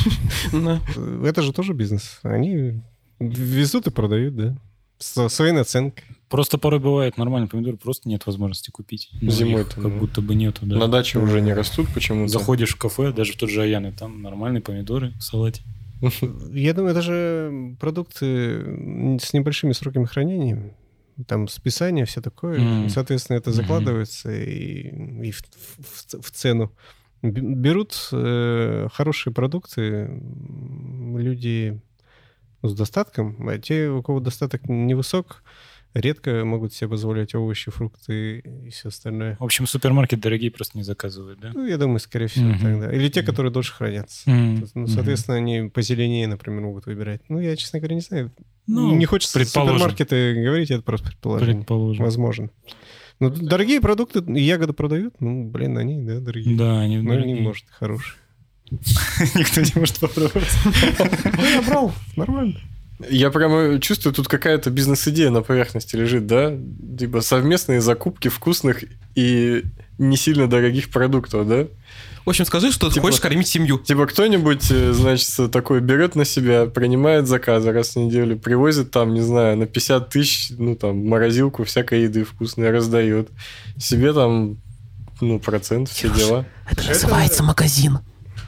Это 1.24 1.42
же 1.42 1.52
тоже 1.52 1.74
бизнес. 1.74 2.18
Они 2.24 2.82
везут 3.20 3.86
и 3.86 3.90
продают, 3.90 4.36
да. 4.36 4.56
Со 4.98 5.28
своей 5.28 5.52
наценкой. 5.52 6.04
Просто 6.28 6.58
порой 6.58 6.80
бывает 6.80 7.16
нормальный 7.18 7.48
помидор, 7.48 7.76
просто 7.76 8.08
нет 8.08 8.26
возможности 8.26 8.70
купить. 8.70 9.10
Ну, 9.20 9.30
Зимой-то, 9.30 9.76
их 9.78 9.82
как 9.82 9.96
будто 9.96 10.20
бы 10.20 10.34
нету, 10.34 10.66
да. 10.66 10.76
На 10.76 10.88
даче 10.88 11.20
уже 11.20 11.40
не 11.40 11.54
растут 11.54 11.88
почему-то. 11.94 12.32
Заходишь 12.32 12.74
в 12.74 12.76
кафе, 12.78 13.12
даже 13.12 13.32
в 13.34 13.36
тот 13.36 13.48
же 13.48 13.62
Аян, 13.62 13.86
и 13.86 13.92
там 13.92 14.22
нормальные 14.22 14.60
помидоры 14.60 15.12
в 15.18 15.22
салате. 15.22 15.62
Я 16.52 16.74
думаю, 16.74 16.92
это 16.92 17.02
же 17.02 17.76
продукты 17.78 19.18
с 19.22 19.32
небольшими 19.32 19.72
сроками 19.72 20.06
хранения. 20.06 20.74
Там 21.26 21.48
списание, 21.48 22.04
все 22.04 22.20
такое. 22.20 22.58
М. 22.60 22.88
Соответственно, 22.88 23.36
это 23.38 23.50
закладывается 23.52 24.30
и, 24.32 24.88
и 25.26 25.30
в, 25.32 25.42
в- 25.78 26.20
в 26.22 26.30
цену. 26.30 26.72
Берут 27.22 28.08
э, 28.12 28.88
хорошие 28.92 29.32
продукты 29.34 30.08
люди 31.18 31.80
с 32.62 32.74
достатком, 32.74 33.48
а 33.48 33.58
те, 33.58 33.88
у 33.88 34.02
кого 34.02 34.20
достаток 34.20 34.68
невысок, 34.68 35.42
редко 35.94 36.44
могут 36.44 36.72
себе 36.72 36.90
позволять 36.90 37.34
овощи, 37.34 37.70
фрукты 37.70 38.38
и 38.40 38.70
все 38.70 38.88
остальное. 38.88 39.36
В 39.40 39.44
общем, 39.44 39.66
супермаркет 39.66 40.20
дорогие 40.20 40.50
просто 40.50 40.78
не 40.78 40.84
заказывают, 40.84 41.40
да? 41.40 41.50
Ну, 41.54 41.66
я 41.66 41.78
думаю, 41.78 41.98
скорее 41.98 42.28
всего, 42.28 42.48
Мгм. 42.50 42.58
тогда. 42.60 42.92
Или 42.92 43.08
те, 43.08 43.22
которые 43.22 43.50
дольше 43.52 43.72
хранятся. 43.74 44.30
М, 44.30 44.66
Ну, 44.74 44.86
соответственно, 44.86 45.36
они 45.38 45.68
позеленее, 45.68 46.26
например, 46.28 46.60
могут 46.62 46.86
выбирать. 46.86 47.22
Ну, 47.28 47.40
я, 47.40 47.56
честно 47.56 47.80
говоря, 47.80 47.94
не 47.96 48.02
знаю. 48.02 48.30
Ну, 48.74 48.96
не 48.96 49.06
хочется 49.06 49.38
предположим. 49.38 49.74
супермаркеты 49.78 50.34
говорить, 50.42 50.70
это 50.70 50.82
просто 50.82 51.08
предположение. 51.08 51.56
Предположим. 51.56 52.04
Возможно. 52.04 52.50
Ну, 53.18 53.28
дорогие 53.30 53.80
продукты, 53.80 54.22
ягоды 54.40 54.72
продают, 54.72 55.14
ну, 55.20 55.44
блин, 55.50 55.76
они, 55.76 56.00
да, 56.02 56.20
дорогие. 56.20 56.56
Да, 56.56 56.80
они 56.80 56.96
Ну, 56.98 57.12
они, 57.12 57.22
дорогие. 57.22 57.42
может, 57.42 57.64
хорошие. 57.70 58.14
Никто 58.70 59.60
не 59.60 59.72
может 59.74 59.98
попробовать. 59.98 60.48
Ну, 61.36 61.44
я 61.44 61.60
брал, 61.62 61.92
нормально. 62.16 62.60
Я 63.08 63.30
прямо 63.30 63.80
чувствую, 63.80 64.14
тут 64.14 64.28
какая-то 64.28 64.70
бизнес-идея 64.70 65.30
на 65.30 65.42
поверхности 65.42 65.96
лежит, 65.96 66.26
да? 66.26 66.52
Типа 66.98 67.20
совместные 67.22 67.80
закупки 67.80 68.28
вкусных 68.28 68.84
и 69.14 69.64
не 69.98 70.16
сильно 70.16 70.48
дорогих 70.48 70.90
продуктов, 70.90 71.48
да? 71.48 71.66
В 72.24 72.28
общем, 72.30 72.44
скажи, 72.44 72.70
что 72.70 72.88
ты 72.88 72.94
Типа- 72.94 73.06
хочешь 73.06 73.20
кормить 73.20 73.48
семью. 73.48 73.78
Типа 73.78 74.06
кто-нибудь, 74.06 74.70
э, 74.70 74.92
значит, 74.92 75.50
такой 75.50 75.80
берет 75.80 76.14
на 76.14 76.24
себя, 76.24 76.66
принимает 76.66 77.26
заказы 77.26 77.72
раз 77.72 77.94
в 77.94 77.96
неделю, 77.96 78.38
привозит 78.38 78.90
там, 78.90 79.14
не 79.14 79.22
знаю, 79.22 79.56
на 79.56 79.66
50 79.66 80.10
тысяч, 80.10 80.50
ну 80.58 80.76
там, 80.76 81.06
морозилку 81.06 81.64
всякой 81.64 82.02
еды 82.02 82.24
вкусной 82.24 82.70
раздает. 82.70 83.30
Себе 83.78 84.12
там, 84.12 84.58
ну, 85.20 85.38
процент, 85.40 85.88
все 85.88 86.10
дела. 86.10 86.44
Это 86.70 86.86
называется 86.86 87.42
магазин. 87.42 87.98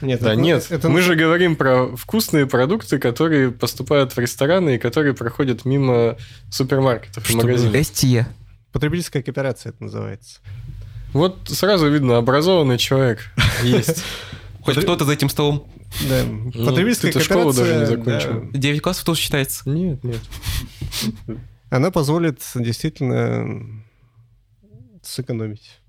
Нет, 0.03 0.21
Да 0.21 0.33
это- 0.33 0.41
нет, 0.41 0.67
это- 0.69 0.89
мы 0.89 1.01
же 1.01 1.15
говорим 1.15 1.55
про 1.55 1.95
вкусные 1.95 2.45
продукты, 2.45 2.99
которые 2.99 3.51
поступают 3.51 4.15
в 4.15 4.19
рестораны 4.19 4.75
и 4.75 4.77
которые 4.77 5.13
проходят 5.13 5.65
мимо 5.65 6.17
супермаркетов 6.51 7.23
и 7.25 7.29
Чтобы- 7.33 7.43
магазинов. 7.47 7.85
СТЕ. 7.87 8.27
Потребительская 8.71 9.23
кооперация 9.23 9.71
это 9.71 9.83
называется. 9.83 10.39
Вот 11.13 11.37
сразу 11.47 11.89
видно, 11.89 12.17
образованный 12.17 12.77
человек 12.77 13.19
есть. 13.63 14.03
Хоть 14.61 14.77
кто-то 14.77 15.05
за 15.05 15.13
этим 15.13 15.29
столом. 15.29 15.67
Да, 16.09 16.23
потребительская 16.65 17.11
ты-то 17.11 17.23
школу 17.23 17.53
кооперация, 17.53 17.79
даже 17.79 17.79
не 17.79 17.85
закончил. 18.03 18.49
да, 18.51 18.57
9 18.59 18.81
классов 18.81 19.03
тоже 19.05 19.19
считается. 19.21 19.69
Нет, 19.69 20.03
нет. 20.03 20.19
она 21.69 21.91
позволит 21.91 22.41
действительно 22.55 23.83
сэкономить. 25.03 25.79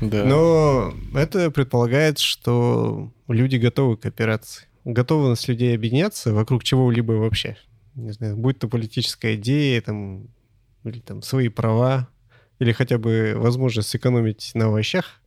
Да. 0.00 0.24
Но 0.24 0.94
это 1.14 1.50
предполагает, 1.50 2.18
что 2.18 3.12
люди 3.26 3.56
готовы 3.56 3.96
к 3.96 4.06
операции. 4.06 4.66
Готовность 4.84 5.48
людей 5.48 5.74
объединяться 5.74 6.32
вокруг 6.32 6.64
чего-либо 6.64 7.12
вообще. 7.12 7.56
Не 7.94 8.12
знаю, 8.12 8.36
будь 8.36 8.58
то 8.58 8.68
политическая 8.68 9.34
идея, 9.34 9.80
там, 9.80 10.28
или 10.84 11.00
там 11.00 11.22
свои 11.22 11.48
права, 11.48 12.08
или 12.58 12.72
хотя 12.72 12.98
бы 12.98 13.34
возможность 13.36 13.88
сэкономить 13.88 14.52
на 14.54 14.66
овощах, 14.66 15.20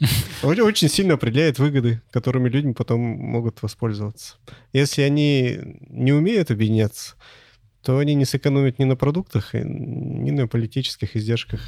очень 0.42 0.88
сильно 0.88 1.14
определяет 1.14 1.58
выгоды, 1.58 2.00
которыми 2.10 2.48
люди 2.48 2.72
потом 2.72 3.00
могут 3.00 3.62
воспользоваться. 3.62 4.36
Если 4.72 5.02
они 5.02 5.58
не 5.88 6.12
умеют 6.12 6.50
объединяться, 6.50 7.14
то 7.82 7.98
они 7.98 8.14
не 8.14 8.24
сэкономят 8.24 8.78
ни 8.78 8.84
на 8.84 8.96
продуктах, 8.96 9.54
ни 9.54 10.30
на 10.30 10.46
политических 10.46 11.16
издержках 11.16 11.60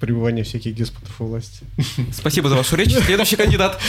пребывания 0.00 0.42
всяких 0.42 0.74
деспотов 0.74 1.20
у 1.20 1.26
власти. 1.26 1.64
Спасибо 2.12 2.48
за 2.48 2.56
вашу 2.56 2.76
речь. 2.76 2.92
Следующий 2.92 3.36
кандидат. 3.36 3.80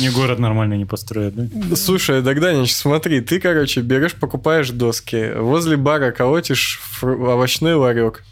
Ни 0.00 0.08
город 0.08 0.38
нормально 0.38 0.74
не 0.74 0.86
построят, 0.86 1.34
да? 1.34 1.76
Слушай, 1.76 2.22
Богданич, 2.22 2.74
смотри, 2.74 3.20
ты, 3.20 3.38
короче, 3.38 3.82
берешь, 3.82 4.14
покупаешь 4.14 4.70
доски, 4.70 5.32
возле 5.36 5.76
бара 5.76 6.10
колотишь 6.10 6.80
овощной 7.02 7.74
ларек, 7.74 8.24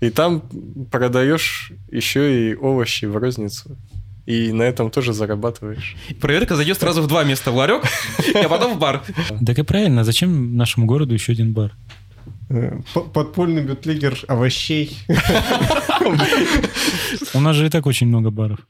и 0.00 0.10
там 0.10 0.42
продаешь 0.90 1.72
еще 1.90 2.50
и 2.50 2.54
овощи 2.54 3.04
в 3.04 3.16
розницу. 3.16 3.76
И 4.26 4.52
на 4.52 4.62
этом 4.62 4.90
тоже 4.90 5.12
зарабатываешь. 5.12 5.96
Проверка 6.18 6.56
зайдет 6.56 6.78
сразу 6.78 7.02
в 7.02 7.06
два 7.06 7.24
места. 7.24 7.50
В 7.50 7.56
ларек, 7.56 7.84
а 8.34 8.48
потом 8.48 8.74
в 8.74 8.78
бар. 8.78 9.02
Так 9.44 9.58
и 9.58 9.62
правильно, 9.62 10.02
зачем 10.02 10.56
нашему 10.56 10.86
городу 10.86 11.12
еще 11.12 11.32
один 11.32 11.52
бар? 11.52 11.72
Э, 12.50 12.80
Подпольный 13.12 13.62
бутлегер 13.62 14.18
овощей. 14.28 14.98
У 17.34 17.40
нас 17.40 17.56
же 17.56 17.66
и 17.66 17.70
так 17.70 17.86
очень 17.86 18.06
много 18.06 18.30
баров. 18.30 18.60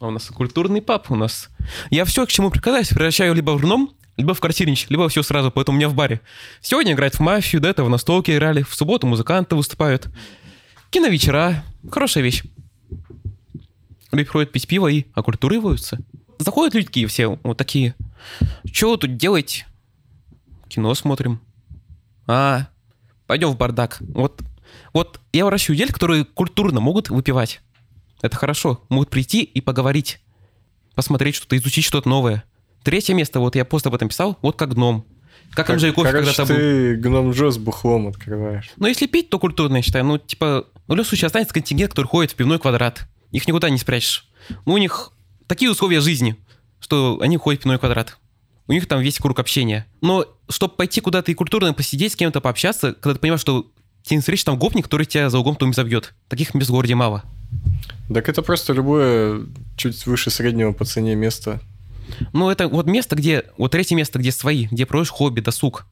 А 0.00 0.08
у 0.08 0.10
нас 0.10 0.26
культурный 0.26 0.82
пап 0.82 1.10
у 1.10 1.16
нас. 1.16 1.50
Я 1.90 2.04
все, 2.04 2.26
к 2.26 2.30
чему 2.30 2.50
прикасаюсь, 2.50 2.88
превращаю 2.88 3.34
либо 3.34 3.52
в 3.52 3.60
рном, 3.62 3.92
либо 4.16 4.34
в 4.34 4.40
картинич, 4.40 4.86
либо 4.88 5.08
все 5.08 5.22
сразу, 5.22 5.50
поэтому 5.50 5.76
у 5.76 5.78
меня 5.78 5.88
в 5.88 5.94
баре. 5.94 6.20
Сегодня 6.60 6.92
играют 6.92 7.14
в 7.14 7.20
мафию, 7.20 7.60
до 7.60 7.68
этого 7.68 7.86
в 7.86 7.90
настолке 7.90 8.36
играли, 8.36 8.62
в 8.62 8.74
субботу 8.74 9.06
музыканты 9.06 9.56
выступают. 9.56 10.08
Киновечера. 10.90 11.64
Хорошая 11.90 12.22
вещь. 12.22 12.44
Люди 14.12 14.24
приходят 14.24 14.52
пить 14.52 14.68
пиво 14.68 14.86
и 14.88 15.06
оккультуриваются. 15.14 15.98
Заходят 16.38 16.74
люди 16.74 16.86
такие 16.86 17.06
все, 17.08 17.38
вот 17.42 17.56
такие. 17.56 17.94
Что 18.72 18.96
тут 18.96 19.16
делаете? 19.16 19.66
Кино 20.68 20.94
смотрим. 20.94 21.40
А, 22.26 22.68
пойдем 23.26 23.50
в 23.50 23.56
бардак. 23.56 23.98
Вот, 24.00 24.42
вот 24.92 25.20
я 25.32 25.44
выращиваю 25.44 25.78
людей, 25.78 25.92
которые 25.92 26.24
культурно 26.24 26.80
могут 26.80 27.10
выпивать. 27.10 27.60
Это 28.22 28.36
хорошо. 28.36 28.82
Могут 28.88 29.10
прийти 29.10 29.42
и 29.42 29.60
поговорить. 29.60 30.20
Посмотреть 30.94 31.34
что-то, 31.34 31.56
изучить 31.56 31.84
что-то 31.84 32.08
новое. 32.08 32.44
Третье 32.82 33.14
место, 33.14 33.40
вот 33.40 33.56
я 33.56 33.64
пост 33.64 33.86
об 33.86 33.94
этом 33.94 34.08
писал, 34.08 34.38
вот 34.42 34.56
как 34.56 34.74
гном. 34.74 35.04
Как 35.54 35.66
Кофе 35.66 35.92
Короче, 35.92 36.12
когда-то 36.12 36.46
был. 36.46 36.56
ты 36.56 36.96
гном 36.96 37.30
Джо 37.32 37.50
с 37.50 37.58
бухлом 37.58 38.08
открываешь. 38.08 38.70
Но 38.76 38.88
если 38.88 39.06
пить, 39.06 39.30
то 39.30 39.38
культурно, 39.38 39.76
я 39.76 39.82
считаю. 39.82 40.04
Ну, 40.04 40.18
типа, 40.18 40.66
в 40.86 40.92
любом 40.92 41.04
случае 41.04 41.26
останется 41.26 41.54
контингент, 41.54 41.90
который 41.90 42.06
ходит 42.06 42.32
в 42.32 42.34
пивной 42.34 42.58
квадрат. 42.58 43.06
Их 43.30 43.46
никуда 43.46 43.70
не 43.70 43.78
спрячешь. 43.78 44.28
Ну, 44.66 44.74
у 44.74 44.78
них 44.78 45.12
такие 45.46 45.70
условия 45.70 46.00
жизни, 46.00 46.36
что 46.80 47.18
они 47.20 47.36
ходят 47.36 47.60
в 47.60 47.64
пивной 47.64 47.78
квадрат. 47.78 48.18
У 48.66 48.72
них 48.72 48.86
там 48.86 49.00
весь 49.00 49.18
круг 49.18 49.38
общения. 49.38 49.86
Но 50.00 50.26
чтобы 50.48 50.74
пойти 50.74 51.00
куда-то 51.00 51.30
и 51.30 51.34
культурно 51.34 51.72
посидеть, 51.74 52.12
с 52.12 52.16
кем-то 52.16 52.40
пообщаться, 52.40 52.92
когда 52.92 53.14
ты 53.14 53.20
понимаешь, 53.20 53.40
что 53.40 53.66
тебе 54.02 54.16
не 54.16 54.20
встретишь 54.20 54.44
там 54.44 54.58
гопник, 54.58 54.84
который 54.84 55.06
тебя 55.06 55.30
за 55.30 55.38
углом 55.38 55.54
потом 55.54 55.72
забьет. 55.72 56.14
Таких 56.28 56.54
в 56.54 56.70
городе 56.70 56.94
мало. 56.94 57.24
Так 58.12 58.28
это 58.28 58.42
просто 58.42 58.72
любое 58.72 59.46
чуть 59.76 60.04
выше 60.06 60.30
среднего 60.30 60.72
по 60.72 60.84
цене 60.84 61.14
место. 61.14 61.60
Ну, 62.32 62.50
это 62.50 62.68
вот 62.68 62.86
место, 62.86 63.16
где... 63.16 63.44
Вот 63.56 63.72
третье 63.72 63.96
место, 63.96 64.18
где 64.18 64.30
свои, 64.30 64.66
где 64.66 64.84
проводишь 64.84 65.10
хобби, 65.10 65.40
досуг. 65.40 65.86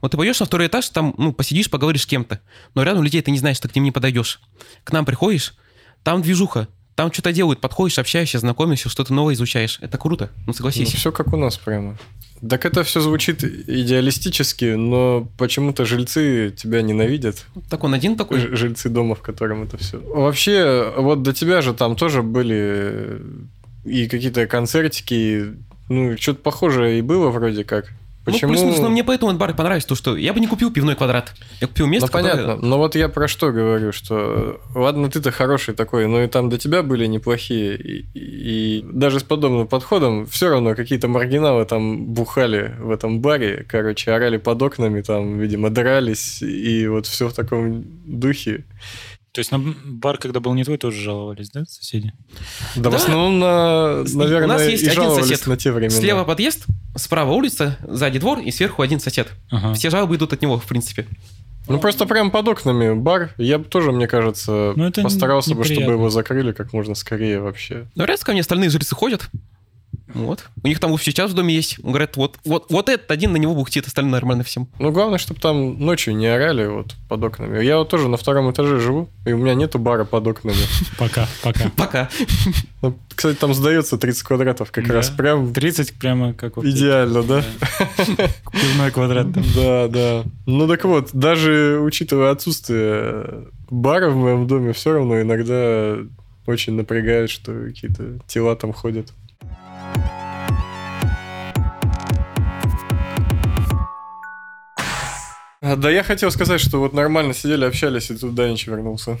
Вот 0.00 0.10
ты 0.10 0.16
пойдешь 0.16 0.40
на 0.40 0.46
второй 0.46 0.66
этаж, 0.66 0.88
там, 0.88 1.14
ну, 1.16 1.32
посидишь, 1.32 1.70
поговоришь 1.70 2.02
с 2.02 2.06
кем-то. 2.06 2.40
Но 2.74 2.82
рядом 2.82 3.02
людей 3.02 3.22
ты 3.22 3.30
не 3.30 3.38
знаешь, 3.38 3.58
ты 3.60 3.68
к 3.68 3.74
ним 3.74 3.84
не 3.84 3.92
подойдешь. 3.92 4.40
К 4.84 4.92
нам 4.92 5.04
приходишь, 5.04 5.54
там 6.02 6.22
движуха. 6.22 6.68
Там 6.94 7.12
что-то 7.12 7.32
делают, 7.32 7.60
подходишь, 7.60 7.98
общаешься, 7.98 8.38
знакомишься, 8.38 8.88
что-то 8.88 9.14
новое 9.14 9.34
изучаешь. 9.34 9.78
Это 9.80 9.96
круто, 9.98 10.30
ну 10.46 10.52
согласись. 10.52 10.92
все 10.92 11.10
как 11.12 11.32
у 11.32 11.36
нас 11.36 11.56
прямо. 11.56 11.96
Так 12.48 12.64
это 12.66 12.82
все 12.82 13.00
звучит 13.00 13.44
идеалистически, 13.44 14.74
но 14.74 15.28
почему-то 15.38 15.84
жильцы 15.84 16.52
тебя 16.56 16.82
ненавидят. 16.82 17.46
Так 17.70 17.84
он 17.84 17.94
один 17.94 18.16
такой? 18.16 18.40
Ж- 18.40 18.56
Жильцы 18.56 18.88
дома, 18.88 19.14
в 19.14 19.20
котором 19.22 19.62
это 19.62 19.76
все. 19.78 19.98
Вообще, 20.00 20.92
вот 20.96 21.22
до 21.22 21.32
тебя 21.32 21.62
же 21.62 21.72
там 21.72 21.94
тоже 21.96 22.22
были 22.22 23.20
и 23.84 24.08
какие-то 24.08 24.46
концертики, 24.46 25.54
ну, 25.88 26.16
что-то 26.18 26.40
похожее 26.40 26.98
и 26.98 27.02
было 27.02 27.30
вроде 27.30 27.64
как. 27.64 27.92
Почему? 28.24 28.52
Ну, 28.52 28.56
плюс-минус, 28.58 28.80
но 28.80 28.88
мне 28.88 29.02
поэтому 29.02 29.30
этот 29.32 29.40
бар 29.40 29.54
понравился, 29.54 29.88
то, 29.88 29.94
что 29.96 30.16
я 30.16 30.32
бы 30.32 30.38
не 30.40 30.46
купил 30.46 30.70
пивной 30.72 30.94
квадрат. 30.94 31.32
Я 31.60 31.66
купил 31.66 31.86
место, 31.86 32.06
Ну, 32.06 32.12
понятно. 32.12 32.40
которое- 32.42 32.68
Но 32.68 32.78
вот 32.78 32.94
я 32.94 33.08
про 33.08 33.26
что 33.26 33.50
говорю, 33.50 33.92
что 33.92 34.60
ладно, 34.74 35.10
ты-то 35.10 35.32
хороший 35.32 35.74
такой, 35.74 36.06
но 36.06 36.22
и 36.22 36.28
там 36.28 36.48
до 36.48 36.56
тебя 36.58 36.82
были 36.84 37.06
неплохие. 37.06 37.76
И, 37.76 38.06
и 38.14 38.84
даже 38.92 39.18
с 39.18 39.22
подобным 39.24 39.66
подходом 39.66 40.26
все 40.26 40.48
равно 40.50 40.74
какие-то 40.76 41.08
маргиналы 41.08 41.64
там 41.64 42.06
бухали 42.06 42.76
в 42.78 42.90
этом 42.90 43.20
баре, 43.20 43.66
короче, 43.68 44.12
орали 44.12 44.36
под 44.36 44.62
окнами, 44.62 45.00
там, 45.00 45.38
видимо, 45.38 45.70
дрались, 45.70 46.42
и 46.42 46.86
вот 46.86 47.06
все 47.06 47.28
в 47.28 47.32
таком 47.32 47.84
духе. 48.04 48.64
То 49.32 49.38
есть 49.38 49.50
на 49.50 49.58
бар, 49.58 50.18
когда 50.18 50.40
был 50.40 50.52
не 50.52 50.62
твой, 50.62 50.76
тоже 50.76 51.00
жаловались, 51.00 51.48
да, 51.50 51.64
соседи? 51.64 52.12
Да, 52.76 52.90
в 52.90 52.92
Да. 52.92 52.96
основном, 52.98 53.38
на, 53.38 54.04
наверное, 54.04 54.44
у 54.44 54.48
нас 54.48 54.62
есть 54.68 54.82
и 54.82 54.86
один 54.88 55.02
жаловались 55.02 55.28
сосед. 55.28 55.46
на 55.46 55.56
те 55.56 55.72
времена. 55.72 55.98
Слева 55.98 56.24
подъезд, 56.24 56.66
справа 56.96 57.32
улица, 57.32 57.78
сзади 57.82 58.18
двор 58.18 58.40
и 58.40 58.50
сверху 58.50 58.82
один 58.82 59.00
сосед. 59.00 59.30
Ага. 59.50 59.72
Все 59.72 59.88
жалобы 59.88 60.16
идут 60.16 60.34
от 60.34 60.42
него, 60.42 60.58
в 60.58 60.64
принципе. 60.66 61.06
Ну, 61.68 61.78
просто 61.78 62.04
прям 62.06 62.30
под 62.30 62.48
окнами 62.48 62.92
бар. 62.92 63.32
Я 63.38 63.58
бы 63.58 63.64
тоже, 63.64 63.92
мне 63.92 64.06
кажется, 64.06 64.74
Ну, 64.76 64.92
постарался 64.92 65.54
бы, 65.54 65.64
чтобы 65.64 65.92
его 65.92 66.10
закрыли 66.10 66.52
как 66.52 66.72
можно 66.74 66.94
скорее 66.94 67.40
вообще. 67.40 67.86
Но 67.94 68.04
раз 68.04 68.24
ко 68.24 68.32
мне 68.32 68.40
остальные 68.42 68.68
жильцы 68.68 68.94
ходят. 68.94 69.30
Вот. 70.14 70.46
У 70.62 70.68
них 70.68 70.78
там 70.80 70.96
сейчас 70.98 71.30
в 71.30 71.34
доме 71.34 71.54
есть. 71.54 71.78
Говорят, 71.78 72.16
вот, 72.16 72.38
вот, 72.44 72.66
вот 72.70 72.88
этот 72.88 73.10
один 73.10 73.32
на 73.32 73.36
него 73.36 73.54
бухтит, 73.54 73.86
остальные 73.86 74.12
нормально 74.12 74.44
всем. 74.44 74.68
Ну, 74.78 74.90
главное, 74.92 75.18
чтобы 75.18 75.40
там 75.40 75.78
ночью 75.78 76.14
не 76.16 76.26
орали 76.26 76.66
вот 76.66 76.94
под 77.08 77.24
окнами. 77.24 77.62
Я 77.62 77.78
вот 77.78 77.88
тоже 77.88 78.08
на 78.08 78.16
втором 78.16 78.50
этаже 78.50 78.80
живу, 78.80 79.08
и 79.24 79.32
у 79.32 79.38
меня 79.38 79.54
нету 79.54 79.78
бара 79.78 80.04
под 80.04 80.26
окнами. 80.26 80.56
Пока, 80.98 81.28
пока. 81.42 81.70
Пока. 81.76 82.08
Ну, 82.80 82.96
Кстати, 83.14 83.36
там 83.36 83.54
сдается 83.54 83.98
30 83.98 84.22
квадратов 84.22 84.70
как 84.70 84.86
раз. 84.88 85.10
Прям 85.10 85.52
30 85.52 85.94
прямо 85.94 86.32
как 86.34 86.56
вот 86.56 86.64
идеально, 86.64 87.22
да? 87.22 87.44
пивной 88.52 88.90
квадрат. 88.90 89.32
Да, 89.54 89.88
да. 89.88 90.24
Ну 90.46 90.68
так 90.68 90.84
вот, 90.84 91.10
даже 91.12 91.80
учитывая 91.82 92.30
отсутствие 92.30 93.46
бара 93.70 94.10
в 94.10 94.16
моем 94.16 94.46
доме, 94.46 94.72
все 94.72 94.92
равно 94.92 95.20
иногда 95.20 95.96
очень 96.46 96.74
напрягает, 96.74 97.30
что 97.30 97.52
какие-то 97.52 98.18
тела 98.26 98.56
там 98.56 98.72
ходят. 98.72 99.12
А, 105.60 105.76
Да 105.76 105.90
я 105.90 106.02
хотел 106.02 106.30
сказать, 106.30 106.60
что 106.60 106.78
вот 106.80 106.92
нормально 106.92 107.34
сидели, 107.34 107.64
общались, 107.64 108.10
и 108.10 108.16
тут 108.16 108.34
Данич 108.34 108.66
вернулся. 108.66 109.18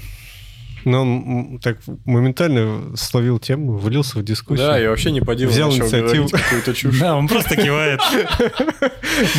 Но 0.84 1.02
он 1.02 1.08
м, 1.08 1.58
так 1.60 1.78
моментально 2.04 2.96
словил 2.96 3.38
тему, 3.38 3.76
влился 3.76 4.18
в 4.18 4.24
дискуссию. 4.24 4.66
Да, 4.66 4.76
я 4.78 4.90
вообще 4.90 5.12
не 5.12 5.20
по 5.20 5.36
делу 5.36 5.52
Взял 5.52 5.70
инициативу. 5.72 6.28
какую-то 6.28 6.74
чушь. 6.74 6.98
Да, 6.98 7.14
он 7.16 7.28
просто 7.28 7.54
кивает. 7.56 8.00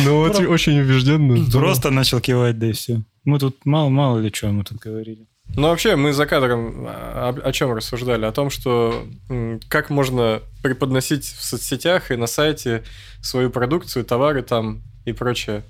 Ну, 0.04 0.20
вот 0.20 0.38
очень 0.40 0.80
убежденно. 0.80 1.44
Просто 1.50 1.90
начал 1.90 2.20
кивать, 2.20 2.58
да 2.58 2.68
и 2.68 2.72
все. 2.72 3.02
Мы 3.24 3.38
тут 3.38 3.66
мало, 3.66 3.90
мало 3.90 4.18
ли 4.20 4.30
что 4.32 4.48
мы 4.48 4.64
тут 4.64 4.78
говорили. 4.78 5.26
Ну, 5.56 5.68
вообще, 5.68 5.94
мы 5.94 6.12
за 6.12 6.26
кадром 6.26 6.84
а, 6.86 7.34
о, 7.36 7.48
о 7.48 7.52
чем 7.52 7.72
рассуждали? 7.72 8.24
О 8.24 8.32
том, 8.32 8.50
что 8.50 9.06
как 9.68 9.90
можно 9.90 10.42
преподносить 10.62 11.24
в 11.24 11.44
соцсетях 11.44 12.10
и 12.10 12.16
на 12.16 12.26
сайте 12.26 12.82
свою 13.22 13.50
продукцию, 13.50 14.04
товары 14.04 14.42
там 14.42 14.82
и 15.04 15.12
прочее. 15.12 15.62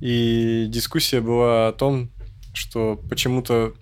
И 0.00 0.66
дискуссия 0.68 1.20
была 1.20 1.68
о 1.68 1.72
том, 1.72 2.10
что 2.52 3.00
почему-то 3.08 3.74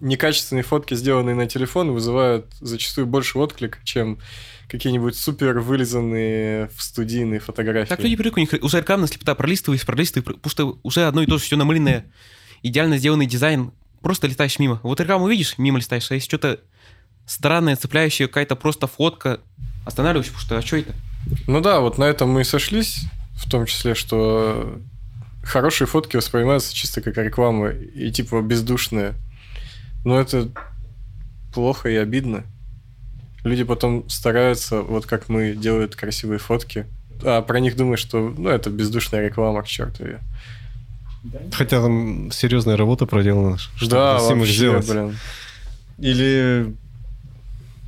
некачественные 0.00 0.62
фотки, 0.62 0.94
сделанные 0.94 1.34
на 1.34 1.46
телефон, 1.46 1.92
вызывают 1.92 2.46
зачастую 2.60 3.06
больше 3.06 3.38
отклик, 3.38 3.80
чем 3.84 4.18
какие-нибудь 4.68 5.16
супер 5.16 5.60
вылизанные 5.60 6.68
в 6.74 6.82
студийные 6.82 7.40
фотографии. 7.40 7.90
Так 7.90 8.00
люди 8.00 8.16
привыкли, 8.16 8.40
у 8.40 8.44
них 8.44 8.64
уже 8.64 8.78
рекламная 8.78 9.08
слепота, 9.08 9.34
пролистываешь, 9.34 9.84
пролистываешь, 9.84 10.24
потому 10.24 10.50
что 10.50 10.78
уже 10.82 11.06
одно 11.06 11.22
и 11.22 11.26
то 11.26 11.38
же 11.38 11.44
все 11.44 11.56
намыленное, 11.56 12.10
идеально 12.62 12.96
сделанный 12.98 13.26
дизайн, 13.26 13.72
просто 14.04 14.28
летаешь 14.28 14.60
мимо. 14.60 14.78
Вот 14.84 15.00
рекламу 15.00 15.26
видишь, 15.28 15.58
мимо 15.58 15.78
листаешь, 15.78 16.10
а 16.10 16.14
если 16.14 16.28
что-то 16.28 16.60
странное, 17.26 17.74
цепляющее, 17.74 18.28
какая-то 18.28 18.54
просто 18.54 18.86
фотка, 18.86 19.40
останавливаешься, 19.84 20.32
потому 20.32 20.46
что 20.46 20.58
а 20.58 20.62
что 20.62 20.76
это? 20.76 20.94
Ну 21.46 21.60
да, 21.60 21.80
вот 21.80 21.98
на 21.98 22.04
этом 22.04 22.28
мы 22.30 22.42
и 22.42 22.44
сошлись, 22.44 23.06
в 23.34 23.50
том 23.50 23.66
числе, 23.66 23.94
что 23.94 24.78
хорошие 25.42 25.88
фотки 25.88 26.16
воспринимаются 26.16 26.74
чисто 26.74 27.00
как 27.00 27.16
реклама 27.16 27.70
и 27.70 28.10
типа 28.12 28.42
бездушные. 28.42 29.14
Но 30.04 30.20
это 30.20 30.50
плохо 31.54 31.88
и 31.88 31.96
обидно. 31.96 32.44
Люди 33.42 33.64
потом 33.64 34.08
стараются, 34.08 34.82
вот 34.82 35.06
как 35.06 35.28
мы, 35.28 35.54
делают 35.54 35.96
красивые 35.96 36.38
фотки, 36.38 36.86
а 37.22 37.40
про 37.40 37.58
них 37.58 37.76
думают, 37.76 38.00
что 38.00 38.34
ну 38.36 38.50
это 38.50 38.68
бездушная 38.68 39.26
реклама, 39.26 39.62
к 39.62 39.66
черту 39.66 40.04
ее. 40.04 40.20
Хотя 41.52 41.80
там 41.80 42.30
серьезная 42.30 42.76
работа 42.76 43.06
проделана, 43.06 43.58
чтобы 43.58 43.90
Да, 43.90 44.18
вообще, 44.18 44.52
сделать. 44.52 44.88
блин. 44.88 45.16
Или 45.98 46.74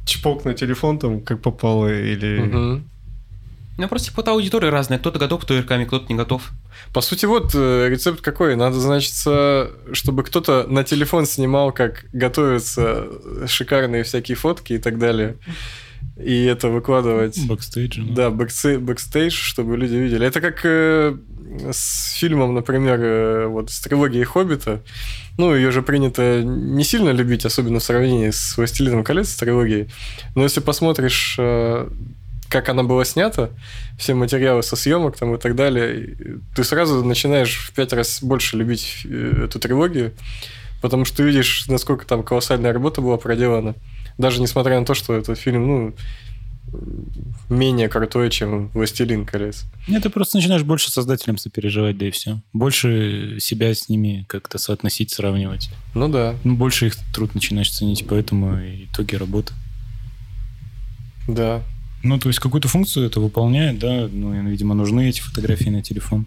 чпок 0.06 0.44
на 0.44 0.54
телефон 0.54 0.98
там, 0.98 1.20
как 1.20 1.42
попало, 1.42 1.88
или... 1.92 2.40
Мгм. 2.40 2.88
Ну, 3.78 3.88
просто 3.88 4.08
типа 4.08 4.22
аудитория 4.30 4.70
разная, 4.70 4.98
кто-то 4.98 5.18
готов 5.18 5.44
к 5.44 5.50
рекламе, 5.50 5.84
кто-то 5.84 6.06
не 6.08 6.14
готов. 6.14 6.50
По 6.94 7.02
сути, 7.02 7.26
вот 7.26 7.50
э, 7.54 7.88
рецепт 7.90 8.22
какой. 8.22 8.56
Надо, 8.56 8.80
значит, 8.80 9.12
чтобы 9.92 10.22
кто-то 10.22 10.64
на 10.66 10.82
телефон 10.82 11.26
снимал, 11.26 11.72
как 11.72 12.06
готовятся 12.14 13.06
шикарные 13.46 14.02
всякие 14.04 14.36
фотки 14.36 14.74
и 14.74 14.78
так 14.78 14.98
далее. 14.98 15.36
И 16.16 16.44
это 16.44 16.68
выкладывать. 16.68 17.38
Бэкстейдж. 17.46 18.00
ну. 18.00 18.14
Да, 18.14 18.30
бэкстейдж, 18.30 19.32
чтобы 19.32 19.76
люди 19.76 19.96
видели. 19.96 20.26
Это 20.26 20.40
как 20.40 20.60
э, 20.64 21.14
с 21.70 22.14
фильмом, 22.14 22.54
например, 22.54 22.98
э, 23.00 23.46
вот 23.48 23.70
с 23.70 23.80
трилогией 23.80 24.24
Хоббита. 24.24 24.82
Ну, 25.36 25.54
ее 25.54 25.70
же 25.70 25.82
принято 25.82 26.42
не 26.42 26.84
сильно 26.84 27.10
любить, 27.10 27.44
особенно 27.44 27.80
в 27.80 27.82
сравнении 27.82 28.30
с 28.30 28.56
«Властелином 28.56 29.04
колец» 29.04 29.28
с 29.28 29.36
трилогией. 29.36 29.90
Но 30.34 30.44
если 30.44 30.60
посмотришь, 30.60 31.36
э, 31.38 31.86
как 32.48 32.70
она 32.70 32.82
была 32.82 33.04
снята, 33.04 33.50
все 33.98 34.14
материалы 34.14 34.62
со 34.62 34.74
съемок 34.74 35.18
там 35.18 35.34
и 35.34 35.38
так 35.38 35.54
далее, 35.54 36.16
ты 36.54 36.64
сразу 36.64 37.04
начинаешь 37.04 37.58
в 37.58 37.72
пять 37.74 37.92
раз 37.92 38.22
больше 38.22 38.56
любить 38.56 39.04
эту 39.04 39.58
трилогию, 39.58 40.12
потому 40.80 41.04
что 41.04 41.18
ты 41.18 41.24
видишь, 41.24 41.66
насколько 41.68 42.06
там 42.06 42.22
колоссальная 42.22 42.72
работа 42.72 43.02
была 43.02 43.18
проделана. 43.18 43.74
Даже 44.18 44.40
несмотря 44.40 44.78
на 44.80 44.86
то, 44.86 44.94
что 44.94 45.14
этот 45.14 45.38
фильм, 45.38 45.66
ну, 45.66 45.94
менее 47.48 47.88
крутой, 47.88 48.30
чем 48.30 48.68
«Властелин 48.68 49.24
колец». 49.24 49.64
Нет, 49.88 50.02
ты 50.02 50.10
просто 50.10 50.36
начинаешь 50.38 50.62
больше 50.64 50.90
создателям 50.90 51.38
сопереживать, 51.38 51.96
да 51.96 52.06
и 52.06 52.10
все. 52.10 52.40
Больше 52.52 53.38
себя 53.40 53.72
с 53.74 53.88
ними 53.88 54.24
как-то 54.28 54.58
соотносить, 54.58 55.12
сравнивать. 55.12 55.70
Ну 55.94 56.08
да, 56.08 56.34
Ну, 56.44 56.56
больше 56.56 56.86
их 56.88 56.96
труд 57.14 57.34
начинаешь 57.34 57.70
ценить, 57.70 58.04
поэтому 58.08 58.58
итоги 58.58 59.14
работы. 59.14 59.52
да. 61.28 61.62
Ну, 62.02 62.18
то 62.20 62.28
есть 62.28 62.38
какую-то 62.38 62.68
функцию 62.68 63.06
это 63.06 63.18
выполняет, 63.18 63.80
да, 63.80 64.08
ну, 64.12 64.32
видимо, 64.48 64.74
нужны 64.74 65.08
эти 65.08 65.20
фотографии 65.20 65.70
на 65.70 65.82
телефон. 65.82 66.26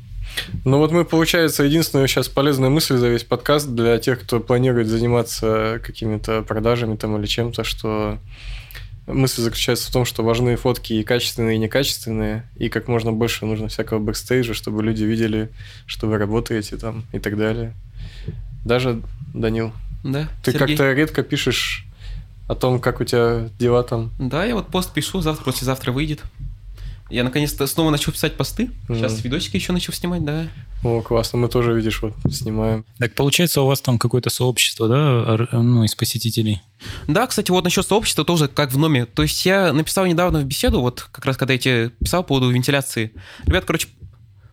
Ну 0.65 0.77
вот 0.77 0.91
мы, 0.91 1.05
получается, 1.05 1.63
единственная 1.63 2.07
сейчас 2.07 2.27
полезная 2.27 2.69
мысль 2.69 2.97
за 2.97 3.07
весь 3.07 3.23
подкаст 3.23 3.69
для 3.69 3.97
тех, 3.97 4.21
кто 4.21 4.39
планирует 4.39 4.87
заниматься 4.87 5.81
какими-то 5.83 6.41
продажами 6.43 6.95
там 6.95 7.17
или 7.17 7.25
чем-то, 7.25 7.63
что 7.63 8.19
мысль 9.07 9.41
заключается 9.41 9.89
в 9.89 9.93
том, 9.93 10.05
что 10.05 10.23
важны 10.23 10.55
фотки 10.55 10.93
и 10.93 11.03
качественные, 11.03 11.55
и 11.55 11.59
некачественные, 11.59 12.47
и 12.55 12.69
как 12.69 12.87
можно 12.87 13.11
больше 13.11 13.45
нужно 13.45 13.67
всякого 13.67 13.99
бэкстейджа, 13.99 14.53
чтобы 14.53 14.83
люди 14.83 15.03
видели, 15.03 15.49
что 15.85 16.07
вы 16.07 16.17
работаете 16.17 16.77
там 16.77 17.03
и 17.11 17.19
так 17.19 17.37
далее. 17.37 17.73
Даже, 18.65 19.01
Данил, 19.33 19.71
Да, 20.03 20.27
ты 20.43 20.53
как-то 20.53 20.91
редко 20.93 21.23
пишешь 21.23 21.85
о 22.47 22.55
том, 22.55 22.79
как 22.79 22.99
у 22.99 23.03
тебя 23.03 23.49
дела 23.59 23.83
там. 23.83 24.11
Да, 24.19 24.43
я 24.43 24.55
вот 24.55 24.67
пост 24.67 24.93
пишу, 24.93 25.21
завтра, 25.21 25.45
послезавтра 25.45 25.91
выйдет. 25.91 26.23
Я 27.09 27.23
наконец-то 27.23 27.65
снова 27.65 27.89
начал 27.89 28.11
писать 28.11 28.37
посты. 28.37 28.69
Сейчас 28.87 29.13
Мгм. 29.13 29.21
видосики 29.23 29.55
еще 29.55 29.73
начал 29.73 29.93
снимать, 29.93 30.23
да. 30.23 30.47
О, 30.83 31.01
классно, 31.01 31.39
мы 31.39 31.49
тоже, 31.49 31.73
видишь, 31.73 32.01
вот 32.01 32.13
снимаем. 32.31 32.85
Так 32.99 33.13
получается, 33.15 33.61
у 33.61 33.65
вас 33.67 33.81
там 33.81 33.97
какое-то 33.97 34.29
сообщество, 34.29 34.87
да, 34.87 35.47
ну, 35.51 35.83
из 35.83 35.95
посетителей? 35.95 36.61
Да, 37.07 37.25
кстати, 37.27 37.51
вот 37.51 37.63
насчет 37.63 37.85
сообщества 37.85 38.23
тоже 38.23 38.47
как 38.47 38.71
в 38.71 38.77
Номе. 38.77 39.05
То 39.05 39.23
есть 39.23 39.45
я 39.45 39.73
написал 39.73 40.05
недавно 40.05 40.39
в 40.39 40.45
беседу, 40.45 40.81
вот 40.81 41.07
как 41.11 41.25
раз 41.25 41.35
когда 41.35 41.53
я 41.53 41.59
тебе 41.59 41.89
писал 41.89 42.21
по 42.23 42.29
поводу 42.29 42.51
вентиляции. 42.51 43.11
Ребят, 43.45 43.65
короче, 43.65 43.87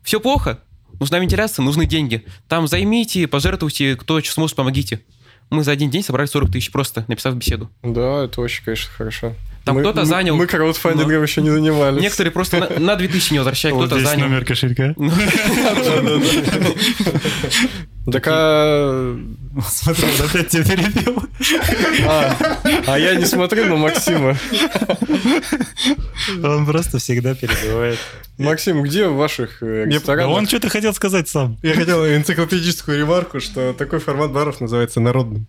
все 0.03 0.19
плохо, 0.19 0.59
нужна 0.99 1.19
вентиляция, 1.19 1.62
нужны 1.62 1.87
деньги. 1.87 2.25
Там 2.49 2.66
займите, 2.66 3.29
пожертвуйте, 3.29 3.97
кто 3.97 4.21
что 4.23 4.33
сможет, 4.33 4.57
помогите. 4.57 5.03
Мы 5.51 5.62
за 5.62 5.71
один 5.73 5.90
день 5.90 6.03
собрали 6.03 6.27
40 6.27 6.51
тысяч 6.51 6.73
просто, 6.73 7.05
написав 7.07 7.37
беседу. 7.37 7.71
Да, 7.83 8.25
это 8.25 8.40
очень, 8.40 8.64
конечно, 8.64 8.90
хорошо. 8.92 9.35
Там 9.66 9.74
Мы- 9.74 9.81
кто-то 9.81 10.05
занял- 10.05 10.37
Мы 10.37 10.46
краудфандингом 10.46 11.24
еще 11.24 11.42
не 11.42 11.50
занимались. 11.50 12.00
Некоторые 12.00 12.31
просто 12.31 12.59
на, 12.59 12.79
на 12.79 12.94
2000 12.94 13.33
не 13.33 13.38
возвращают, 13.40 13.76
Вот 13.76 13.87
кто-то 13.87 14.00
здесь 14.00 14.11
занял. 14.11 14.29
номер 14.29 14.44
кошелька. 14.44 14.94
Так 18.12 18.24
а... 18.29 19.18
Смотри, 19.66 20.05
он 20.05 20.26
опять 20.29 20.48
тебя 20.48 20.62
перебил. 20.62 21.24
а... 22.09 22.37
а 22.87 22.98
я 23.00 23.16
не 23.16 23.24
смотрю 23.24 23.64
на 23.66 23.74
Максима. 23.74 24.37
Он 26.44 26.64
просто 26.66 26.98
всегда 26.98 27.35
перебивает. 27.35 27.98
Максим, 28.38 28.85
где 28.85 29.09
в 29.09 29.16
ваших 29.16 29.61
э, 29.61 29.87
ресторанах? 29.87 30.37
он 30.37 30.46
что-то 30.46 30.68
хотел 30.68 30.94
сказать 30.94 31.29
сам. 31.29 31.59
Я 31.64 31.74
хотел 31.74 32.07
энциклопедическую 32.07 32.96
ремарку, 32.96 33.40
что 33.40 33.72
такой 33.72 33.98
формат 33.98 34.31
баров 34.31 34.61
называется 34.61 35.00
народным. 35.00 35.48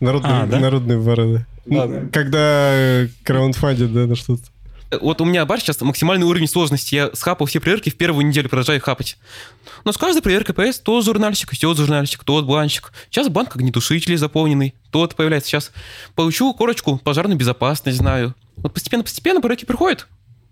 Народные, 0.00 0.32
А, 0.42 0.46
да? 0.46 0.58
народные 0.58 0.98
бары, 0.98 1.32
да. 1.38 1.46
Да, 1.66 1.86
да. 1.86 2.06
Когда 2.12 2.70
э, 2.72 3.08
краундфандят, 3.24 3.92
да, 3.92 4.06
на 4.06 4.14
что-то. 4.16 4.42
Вот 5.00 5.20
у 5.20 5.24
меня 5.24 5.44
бар 5.46 5.58
сейчас 5.60 5.80
максимальный 5.80 6.26
уровень 6.26 6.46
сложности. 6.46 6.94
Я 6.94 7.10
схапал 7.12 7.46
все 7.48 7.58
проверки, 7.58 7.90
в 7.90 7.96
первую 7.96 8.24
неделю 8.24 8.48
продолжаю 8.48 8.80
хапать. 8.80 9.18
Но 9.84 9.90
с 9.90 9.96
каждой 9.96 10.22
проверкой 10.22 10.54
появляется 10.54 10.82
то 10.84 11.00
журнальщик, 11.02 11.50
то 11.58 11.74
журнальщик, 11.74 12.22
тот 12.22 12.44
бланчик. 12.46 12.92
Сейчас 13.10 13.28
банк 13.28 13.56
огнетушителей 13.56 14.16
заполненный, 14.16 14.74
тот 14.92 15.16
появляется. 15.16 15.50
Сейчас 15.50 15.72
получу 16.14 16.54
корочку 16.54 16.98
пожарную 16.98 17.36
безопасность, 17.36 17.98
знаю. 17.98 18.34
Вот 18.58 18.74
постепенно-постепенно 18.74 19.40
проверки 19.40 19.64
приходят, 19.64 20.06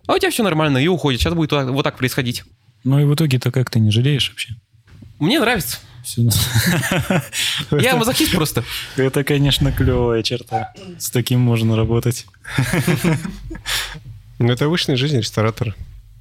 а 0.07 0.15
у 0.15 0.19
тебя 0.19 0.31
все 0.31 0.43
нормально 0.43 0.79
и 0.79 0.89
уходит. 0.89 1.21
Сейчас 1.21 1.35
будет 1.35 1.53
вот 1.53 1.83
так 1.85 1.97
происходить. 1.97 2.43
Ну 2.83 2.99
и 2.99 3.05
в 3.05 3.15
итоге-то 3.15 3.53
как 3.53 3.71
ты 3.71 3.79
не 3.79 3.91
жалеешь 3.93 4.31
вообще? 4.31 4.55
Мне 5.21 5.39
нравится. 5.39 5.79
Я 7.71 7.97
мазохист 7.97 8.33
просто. 8.33 8.65
Это, 8.97 9.25
конечно, 9.25 9.73
клевая 9.73 10.23
черта. 10.23 10.73
С 10.99 11.11
таким 11.11 11.41
можно 11.41 11.77
работать. 11.77 12.27
Ну, 14.39 14.53
это 14.53 14.65
обычная 14.67 14.97
жизнь 14.97 15.19
ресторатора. 15.19 15.75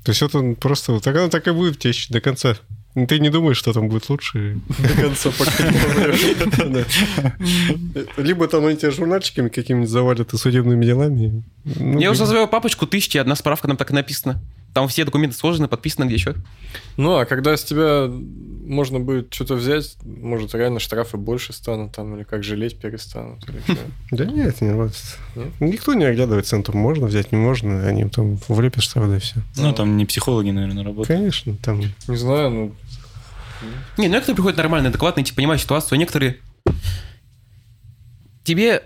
То 0.04 0.12
есть 0.12 0.22
вот 0.22 0.36
он 0.36 0.56
просто... 0.56 1.00
Так 1.00 1.15
оно 1.15 1.30
так 1.30 1.48
и 1.48 1.52
будет 1.52 1.80
течь 1.80 2.10
до 2.10 2.22
конца. 2.22 2.56
Ну, 2.96 3.08
Ты 3.08 3.19
не 3.19 3.30
думаешь, 3.30 3.58
что 3.58 3.74
там 3.74 3.88
будет 3.88 4.08
лучше. 4.10 4.60
До 4.80 5.02
конца, 5.02 5.32
пока 5.32 5.67
не. 5.67 6.86
Либо 8.22 8.48
там 8.48 8.65
они 8.65 8.78
тебя 8.78 8.91
журнальчиками 8.91 9.50
какими-нибудь 9.50 9.89
завалят 9.89 10.34
и 10.34 10.38
судебными 10.38 10.86
делами. 10.86 11.43
Ну, 11.63 12.00
Я 12.00 12.12
уже 12.12 12.22
называю 12.22 12.48
папочку 12.48 12.86
тысячи, 12.86 13.17
одна 13.17 13.36
справка 13.36 13.67
там 13.67 13.78
так 13.78 13.89
и 13.89 13.93
написана. 13.96 14.39
Там 14.74 14.88
все 14.88 15.06
документы 15.06 15.36
сложены, 15.36 15.68
подписаны 15.68 16.06
где 16.06 16.16
еще. 16.16 16.36
Ну, 16.98 17.18
а 17.18 17.26
когда 17.26 17.56
с 17.56 17.64
тебя 17.64 18.08
можно 18.08 19.00
будет 19.00 19.32
что-то 19.34 19.54
взять, 19.54 19.98
может, 20.04 20.56
реально 20.56 20.80
штрафы 20.80 21.18
больше 21.18 21.54
станут 21.54 21.96
там, 21.96 22.16
или 22.16 22.24
как 22.24 22.44
жалеть 22.44 22.80
перестанут, 22.80 23.48
или 23.48 23.62
чё. 23.68 23.78
Да 24.12 24.26
нет, 24.26 24.62
не 24.62 24.72
работает. 24.72 25.18
Никто 25.60 25.94
не 25.94 26.06
оглядывается 26.06 26.58
на 26.58 26.64
то, 26.64 26.76
можно 26.76 27.06
взять, 27.06 27.32
не 27.32 27.38
можно. 27.38 27.86
Они 27.86 28.06
там 28.06 28.40
влепят 28.48 28.84
штраф, 28.84 29.08
да 29.10 29.18
и 29.18 29.20
все. 29.20 29.36
Ну, 29.58 29.74
там 29.74 29.96
не 29.96 30.06
психологи, 30.06 30.50
наверное, 30.50 30.84
работают. 30.84 31.20
Конечно, 31.20 31.56
там... 31.62 31.82
Не 32.08 32.18
знаю, 32.18 32.50
ну, 32.50 32.76
Не, 33.98 34.08
ну 34.08 34.14
некоторые 34.14 34.36
приходят 34.36 34.58
нормальные, 34.58 34.90
адекватные, 34.90 35.24
типа, 35.24 35.36
понимают 35.36 35.62
ситуацию, 35.62 35.98
а 35.98 36.00
некоторые... 36.00 36.38
Тебе... 38.44 38.84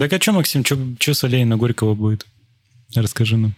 Так 0.00 0.14
а 0.14 0.18
что, 0.18 0.32
Максим, 0.32 0.64
что 0.64 1.12
с 1.14 1.24
аллеей 1.24 1.44
на 1.44 1.58
Горького 1.58 1.94
будет? 1.94 2.26
Расскажи 2.94 3.36
нам. 3.36 3.54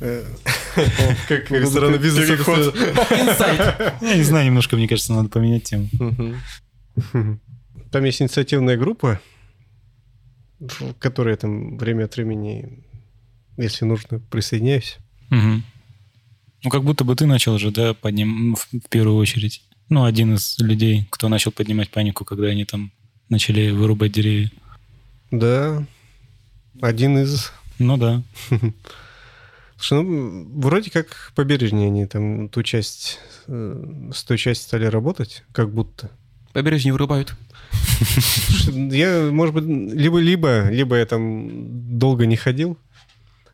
Как 0.00 0.10
ресторанный 1.48 1.98
бизнес. 1.98 2.26
переход. 2.28 2.74
Инсайт. 2.74 3.94
Я 4.02 4.16
не 4.16 4.24
знаю, 4.24 4.46
немножко, 4.46 4.74
мне 4.74 4.88
кажется, 4.88 5.12
надо 5.12 5.28
поменять 5.28 5.62
тему. 5.62 5.88
Там 7.92 8.04
есть 8.04 8.20
инициативная 8.20 8.76
группа, 8.76 9.20
в 10.58 10.94
которой 10.94 11.30
я 11.30 11.36
там 11.36 11.78
время 11.78 12.06
от 12.06 12.16
времени, 12.16 12.84
если 13.56 13.84
нужно, 13.84 14.18
присоединяюсь. 14.18 14.96
Ну, 15.30 15.62
как 16.68 16.82
будто 16.82 17.04
бы 17.04 17.14
ты 17.14 17.26
начал 17.26 17.56
же, 17.58 17.70
да, 17.70 17.94
подним... 17.94 18.56
в 18.56 18.88
первую 18.90 19.18
очередь. 19.18 19.62
Ну, 19.88 20.02
один 20.02 20.34
из 20.34 20.58
людей, 20.58 21.06
кто 21.10 21.28
начал 21.28 21.52
поднимать 21.52 21.90
панику, 21.90 22.24
когда 22.24 22.48
они 22.48 22.64
там 22.64 22.90
начали 23.28 23.70
вырубать 23.70 24.10
деревья. 24.10 24.50
Да, 25.30 25.84
один 26.80 27.18
из... 27.18 27.52
Ну 27.78 27.96
да. 27.96 28.22
Слушай, 29.76 30.04
ну, 30.04 30.60
вроде 30.60 30.90
как 30.90 31.32
побережье 31.34 31.86
они 31.86 32.06
там 32.06 32.48
ту 32.48 32.62
часть, 32.62 33.18
э, 33.48 34.10
с 34.14 34.24
той 34.24 34.38
части 34.38 34.64
стали 34.64 34.86
работать, 34.86 35.44
как 35.52 35.70
будто. 35.70 36.10
Побережье 36.52 36.92
вырубают. 36.92 37.34
Я, 38.68 39.28
может 39.30 39.54
быть, 39.54 39.64
либо-либо, 39.64 40.70
либо 40.70 40.96
я 40.96 41.06
там 41.06 41.98
долго 41.98 42.26
не 42.26 42.36
ходил. 42.36 42.78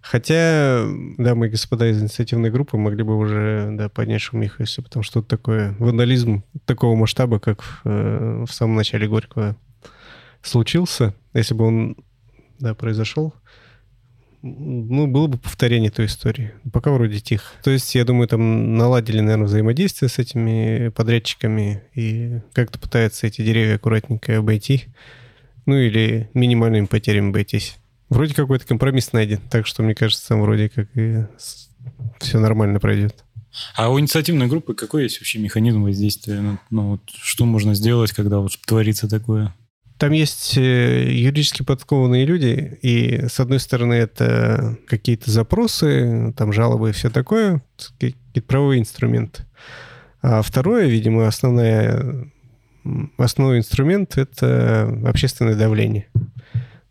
Хотя, 0.03 0.87
да, 1.19 1.35
мы, 1.35 1.49
господа 1.49 1.91
из 1.91 2.01
инициативной 2.01 2.51
группы, 2.51 2.77
могли 2.77 3.03
бы 3.03 3.17
уже 3.17 3.71
да, 3.73 3.89
поднять 3.89 4.23
шумиху, 4.23 4.57
если 4.59 4.83
бы 4.83 4.89
там 4.89 5.03
что-то 5.03 5.29
такое, 5.29 5.75
вандализм 5.79 6.43
такого 6.65 6.97
масштаба, 6.97 7.39
как 7.39 7.63
в, 7.63 7.81
э, 7.85 8.45
в 8.47 8.53
самом 8.53 8.77
начале 8.77 9.07
Горького 9.09 9.57
случился, 10.43 11.15
если 11.35 11.55
бы 11.55 11.67
он, 11.67 11.97
да, 12.59 12.75
произошел, 12.75 13.35
ну, 14.43 15.07
было 15.07 15.27
бы 15.27 15.37
повторение 15.37 15.91
той 15.91 16.07
истории. 16.07 16.53
Пока 16.73 16.91
вроде 16.93 17.21
тихо. 17.21 17.45
То 17.63 17.71
есть, 17.71 17.95
я 17.95 18.05
думаю, 18.05 18.27
там 18.27 18.77
наладили, 18.77 19.21
наверное, 19.21 19.47
взаимодействие 19.47 20.09
с 20.09 20.19
этими 20.19 20.89
подрядчиками 20.89 21.83
и 21.95 22.41
как-то 22.55 22.79
пытаются 22.79 23.27
эти 23.27 23.43
деревья 23.43 23.75
аккуратненько 23.75 24.39
обойти. 24.39 24.85
Ну, 25.67 25.77
или 25.77 26.31
минимальными 26.33 26.87
потерями 26.87 27.29
обойтись. 27.29 27.77
Вроде 28.09 28.35
какой-то 28.35 28.67
компромисс 28.67 29.13
найден, 29.13 29.41
так 29.51 29.67
что, 29.67 29.83
мне 29.83 29.95
кажется, 29.95 30.29
там 30.29 30.41
вроде 30.41 30.69
как 30.69 30.89
и 30.97 31.27
все 32.19 32.41
нормально 32.41 32.81
пройдет. 32.81 33.25
А 33.77 33.91
у 33.91 34.01
инициативной 34.01 34.47
группы 34.47 34.75
какой 34.75 35.05
есть 35.05 35.21
вообще 35.21 35.39
механизм 35.39 35.83
воздействия? 35.83 36.41
Ну, 36.41 36.59
Ну, 36.71 36.91
вот 36.93 37.03
что 37.11 37.45
можно 37.45 37.75
сделать, 37.75 38.13
когда 38.13 38.39
вот 38.39 38.53
творится 38.67 39.09
такое? 39.09 39.55
Там 40.01 40.13
есть 40.13 40.57
э, 40.57 41.13
юридически 41.13 41.63
подкованные 41.63 42.25
люди, 42.25 42.79
и 42.81 43.27
с 43.29 43.39
одной 43.39 43.61
стороны 43.61 43.93
это 43.93 44.79
какие-то 44.87 45.31
запросы, 45.31 46.33
там 46.39 46.55
жалобы 46.55 46.89
и 46.89 46.93
все 46.93 47.11
такое, 47.11 47.63
какие-то 47.99 48.41
правовые 48.41 48.81
инструменты. 48.81 49.45
А 50.23 50.41
второе, 50.41 50.87
видимо, 50.87 51.27
основная, 51.27 52.31
м, 52.83 53.13
основной 53.19 53.59
инструмент— 53.59 54.17
это 54.17 54.89
общественное 55.07 55.55
давление. 55.55 56.07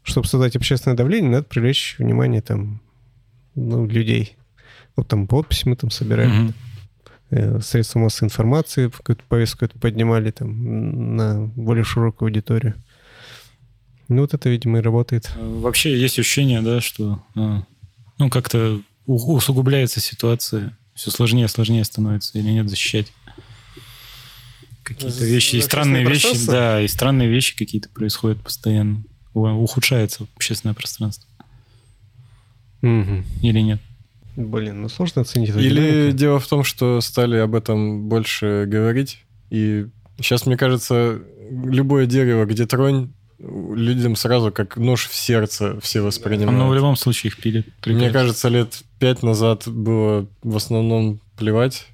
Чтобы 0.03 0.27
создать 0.27 0.55
общественное 0.55 0.95
давление, 0.95 1.31
надо 1.31 1.45
привлечь 1.45 1.95
внимание 1.97 2.41
там, 2.41 2.79
ну, 3.55 3.87
людей. 3.87 4.37
Вот 4.95 5.07
там 5.07 5.25
подписи 5.25 5.67
мы 5.67 5.75
там 5.75 5.89
собираем 5.89 6.53
э, 7.31 7.59
средства 7.61 7.97
массовой 7.97 8.27
информации, 8.27 8.89
какую-то 8.89 9.23
повестку 9.27 9.65
эту 9.65 9.79
поднимали 9.79 10.29
там 10.29 11.15
на 11.15 11.47
более 11.55 11.83
широкую 11.83 12.27
аудиторию. 12.27 12.75
Ну, 14.09 14.21
вот 14.21 14.33
это, 14.33 14.49
видимо, 14.49 14.79
и 14.79 14.81
работает. 14.81 15.31
А, 15.35 15.59
Вообще 15.61 15.97
есть 15.97 16.19
ощущение, 16.19 16.61
да, 16.61 16.81
что 16.81 17.23
а, 17.35 17.63
ну 18.17 18.29
как-то 18.29 18.81
усугубляется 19.05 19.99
ситуация, 19.99 20.77
все 20.93 21.11
сложнее 21.11 21.45
и 21.45 21.47
сложнее 21.47 21.83
становится 21.83 22.37
или 22.37 22.49
нет 22.49 22.69
защищать 22.69 23.11
какие-то 24.83 25.23
вещи, 25.23 25.55
и 25.55 25.61
странные 25.61 26.05
вещи, 26.05 26.45
да, 26.47 26.81
и 26.81 26.87
странные 26.87 27.29
вещи 27.29 27.55
какие-то 27.55 27.89
происходят 27.89 28.41
постоянно, 28.41 29.03
ухудшается 29.33 30.27
общественное 30.35 30.73
пространство 30.73 31.29
или 32.81 33.59
нет? 33.59 33.79
Блин, 34.35 34.81
ну 34.81 34.89
сложно 34.89 35.21
оценить. 35.23 35.49
эту 35.49 35.59
Или 35.59 35.91
динамику. 35.91 36.17
дело 36.17 36.39
в 36.39 36.47
том, 36.47 36.63
что 36.63 37.01
стали 37.01 37.37
об 37.37 37.55
этом 37.55 38.07
больше 38.07 38.65
говорить, 38.67 39.25
и 39.49 39.87
сейчас, 40.17 40.45
мне 40.45 40.55
кажется, 40.55 41.19
любое 41.51 42.05
дерево, 42.05 42.45
где 42.45 42.65
тронь, 42.65 43.11
людям 43.39 44.15
сразу 44.15 44.51
как 44.51 44.77
нож 44.77 45.07
в 45.07 45.15
сердце 45.15 45.79
все 45.81 46.01
воспринимают. 46.01 46.57
Но 46.57 46.67
в 46.67 46.75
любом 46.75 46.95
случае 46.95 47.29
их 47.29 47.37
пилят. 47.37 47.65
Мне 47.85 48.11
кажется, 48.11 48.49
лет 48.49 48.83
пять 48.99 49.23
назад 49.23 49.67
было 49.67 50.27
в 50.43 50.55
основном 50.55 51.21
плевать, 51.37 51.87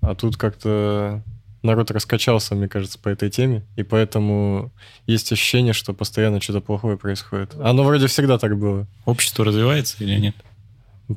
а 0.00 0.14
тут 0.14 0.36
как-то 0.36 1.22
народ 1.62 1.90
раскачался, 1.90 2.54
мне 2.54 2.68
кажется, 2.68 2.98
по 2.98 3.08
этой 3.08 3.30
теме, 3.30 3.64
и 3.76 3.82
поэтому 3.82 4.72
есть 5.06 5.32
ощущение, 5.32 5.72
что 5.72 5.92
постоянно 5.92 6.40
что-то 6.40 6.60
плохое 6.60 6.96
происходит. 6.96 7.54
Оно 7.60 7.84
вроде 7.84 8.06
всегда 8.06 8.38
так 8.38 8.56
было. 8.56 8.86
Общество 9.04 9.44
развивается 9.44 9.96
или 10.00 10.18
нет? 10.18 10.36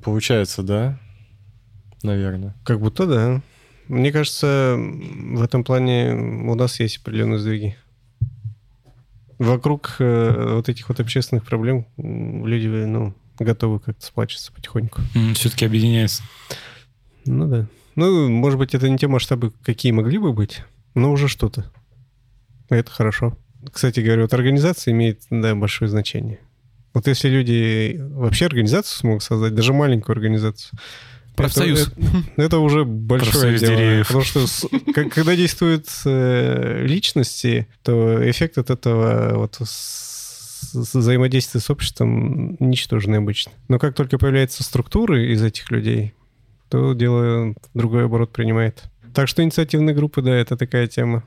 Получается, 0.04 0.64
да? 0.64 1.00
Наверное. 2.02 2.56
Как 2.64 2.80
будто 2.80 3.06
да. 3.06 3.42
Мне 3.88 4.12
кажется, 4.12 4.76
в 4.78 5.44
этом 5.44 5.64
плане 5.64 6.14
у 6.14 6.56
нас 6.56 6.80
есть 6.80 6.98
определенные 6.98 7.40
сдвиги. 7.40 7.78
Вокруг 9.42 9.96
э, 9.98 10.54
вот 10.56 10.70
этих 10.70 10.88
вот 10.88 11.00
общественных 11.00 11.44
проблем 11.44 11.88
люди, 11.98 12.68
ну, 12.68 13.16
готовы 13.40 13.80
как-то 13.80 14.06
сплачиваться 14.06 14.52
потихоньку. 14.52 15.02
Все-таки 15.34 15.66
объединяется. 15.66 16.22
Ну 17.26 17.48
да. 17.48 17.68
Ну, 17.96 18.30
может 18.30 18.60
быть, 18.60 18.76
это 18.76 18.88
не 18.88 19.00
те 19.00 19.08
масштабы, 19.08 19.52
какие 19.64 19.92
могли 19.92 20.20
бы 20.20 20.32
быть, 20.32 20.62
но 20.94 21.12
уже 21.12 21.28
что-то. 21.28 21.72
Это 22.70 22.92
хорошо. 22.92 23.36
Кстати 23.74 24.00
говоря, 24.00 24.22
вот 24.22 24.34
организация 24.36 24.92
имеет 24.92 25.24
да, 25.32 25.56
большое 25.56 25.90
значение. 25.90 26.40
Вот 26.94 27.08
если 27.08 27.28
люди 27.28 28.00
вообще 28.00 28.46
организацию 28.46 28.96
смогут 28.96 29.24
создать, 29.24 29.56
даже 29.56 29.74
маленькую 29.74 30.14
организацию, 30.14 30.78
Профсоюз. 31.42 31.82
Это, 31.88 31.92
это- 32.02 32.24
это 32.42 32.60
уже 32.60 32.84
большое 32.86 33.32
Профсоюз 33.32 33.62
дело. 33.62 33.76
деревьев. 33.76 34.08
Потому 34.08 34.24
что 34.26 34.48
с- 34.48 34.68
к- 34.94 35.10
когда 35.10 35.36
действуют 35.36 35.88
э, 36.06 36.86
личности, 36.86 37.68
то 37.84 38.30
эффект 38.30 38.58
от 38.58 38.70
этого 38.70 39.34
вот 39.38 39.58
с- 39.64 40.72
с- 40.74 40.94
взаимодействия 40.94 41.60
с 41.62 41.70
обществом 41.70 42.56
ничтожный 42.60 43.18
обычно. 43.18 43.52
Но 43.68 43.80
как 43.80 43.94
только 43.96 44.18
появляются 44.18 44.64
структуры 44.64 45.32
из 45.34 45.44
этих 45.44 45.70
людей, 45.72 46.14
то 46.70 46.94
дело 46.94 47.54
другой 47.74 48.06
оборот 48.06 48.32
принимает. 48.32 48.84
Так 49.14 49.28
что 49.28 49.44
инициативные 49.44 49.94
группы, 49.94 50.22
да, 50.22 50.32
это 50.34 50.56
такая 50.56 50.88
тема. 50.88 51.24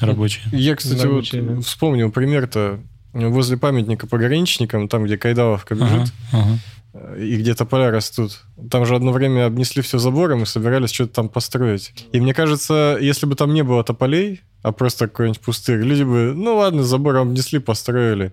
Рабочие. 0.00 0.44
Я, 0.52 0.76
кстати, 0.76 0.96
вот 0.98 1.04
Рабочие, 1.04 1.42
да. 1.42 1.60
вспомнил 1.60 2.10
пример-то 2.10 2.80
возле 3.12 3.56
памятника 3.58 4.06
пограничникам, 4.06 4.88
там, 4.88 5.04
где 5.04 5.18
Кайдаловка 5.18 5.74
бежит, 5.74 5.90
Ага, 5.90 6.44
ага. 6.44 6.58
Э, 6.92 7.22
и 7.22 7.36
где 7.36 7.54
тополя 7.54 7.90
растут. 7.90 8.44
Там 8.70 8.86
же 8.86 8.94
одно 8.94 9.12
время 9.12 9.46
обнесли 9.46 9.82
все 9.82 9.98
забором 9.98 10.42
и 10.42 10.46
собирались 10.46 10.90
что-то 10.90 11.14
там 11.14 11.28
построить. 11.28 11.92
И 12.12 12.20
мне 12.20 12.34
кажется, 12.34 12.98
если 13.00 13.26
бы 13.26 13.34
там 13.34 13.54
не 13.54 13.62
было 13.62 13.84
тополей, 13.84 14.42
а 14.62 14.72
просто 14.72 15.08
какой-нибудь 15.08 15.40
пустырь, 15.40 15.80
люди 15.80 16.02
бы, 16.02 16.32
ну 16.34 16.56
ладно, 16.56 16.82
забором 16.82 17.28
обнесли, 17.28 17.58
построили. 17.58 18.32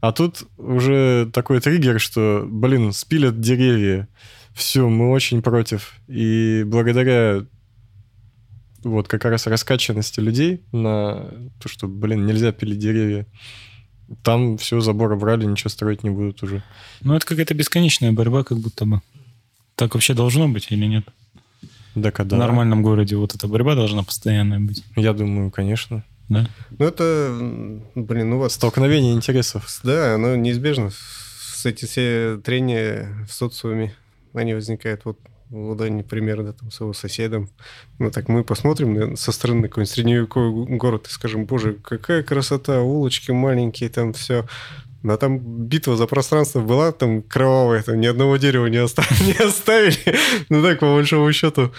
А 0.00 0.12
тут 0.12 0.42
уже 0.58 1.30
такой 1.32 1.60
триггер, 1.60 2.00
что, 2.00 2.44
блин, 2.44 2.92
спилят 2.92 3.40
деревья. 3.40 4.08
Все, 4.52 4.88
мы 4.88 5.10
очень 5.10 5.42
против. 5.42 5.94
И 6.08 6.64
благодаря 6.66 7.46
вот 8.82 9.08
как 9.08 9.24
раз 9.24 9.46
раскачанности 9.46 10.20
людей 10.20 10.64
на 10.72 11.30
то, 11.60 11.68
что, 11.68 11.86
блин, 11.86 12.26
нельзя 12.26 12.52
пилить 12.52 12.78
деревья, 12.78 13.26
там 14.22 14.58
все, 14.58 14.80
забор 14.80 15.12
убрали, 15.12 15.44
ничего 15.44 15.70
строить 15.70 16.02
не 16.02 16.10
будут 16.10 16.42
уже. 16.42 16.62
Ну, 17.00 17.14
это 17.14 17.26
какая-то 17.26 17.54
бесконечная 17.54 18.12
борьба, 18.12 18.44
как 18.44 18.58
будто 18.58 18.84
бы. 18.84 19.00
Так 19.74 19.94
вообще 19.94 20.14
должно 20.14 20.48
быть 20.48 20.68
или 20.70 20.86
нет? 20.86 21.04
Да, 21.94 22.10
когда? 22.10 22.36
В 22.36 22.38
нормальном 22.38 22.82
городе 22.82 23.16
вот 23.16 23.34
эта 23.34 23.48
борьба 23.48 23.74
должна 23.74 24.02
постоянная 24.02 24.60
быть, 24.60 24.84
Я 24.96 25.12
думаю, 25.12 25.50
конечно. 25.50 26.04
да? 26.28 26.48
Ну, 26.78 26.84
это, 26.84 27.82
блин, 27.94 28.30
ну 28.30 28.38
вот 28.38 28.52
Столкновение 28.52 29.14
интересов. 29.14 29.80
Да, 29.84 30.14
оно 30.14 30.36
неизбежно. 30.36 30.90
С 30.90 31.66
эти 31.66 31.84
все 31.84 32.40
трения 32.44 33.26
в 33.28 33.32
социуме, 33.32 33.94
они 34.34 34.54
возникают. 34.54 35.04
Вот 35.04 35.18
в 35.52 35.68
Ладони 35.68 36.02
пример, 36.02 36.42
да, 36.42 36.52
там, 36.52 36.70
с 36.70 36.80
его 36.80 36.92
соседом. 36.94 37.50
Ну, 37.98 38.10
так 38.10 38.28
мы 38.28 38.42
посмотрим 38.42 38.94
на- 38.94 39.16
со 39.16 39.32
стороны 39.32 39.68
какой-нибудь 39.68 39.90
средневековый 39.94 40.76
город 40.78 41.06
и 41.08 41.10
скажем, 41.12 41.44
боже, 41.44 41.74
какая 41.84 42.22
красота, 42.22 42.80
улочки 42.80 43.30
маленькие, 43.32 43.90
там 43.90 44.12
все. 44.14 44.46
А 45.04 45.16
там 45.16 45.38
битва 45.38 45.96
за 45.96 46.06
пространство 46.06 46.60
была, 46.60 46.90
там 46.92 47.22
кровавая, 47.22 47.82
там 47.82 48.00
ни 48.00 48.06
одного 48.06 48.36
дерева 48.38 48.66
не, 48.66 48.78
оста- 48.78 49.02
не 49.20 49.34
оставили. 49.44 50.16
Ну 50.48 50.62
так, 50.62 50.78
по 50.80 50.94
большому 50.94 51.30
счету, 51.32 51.72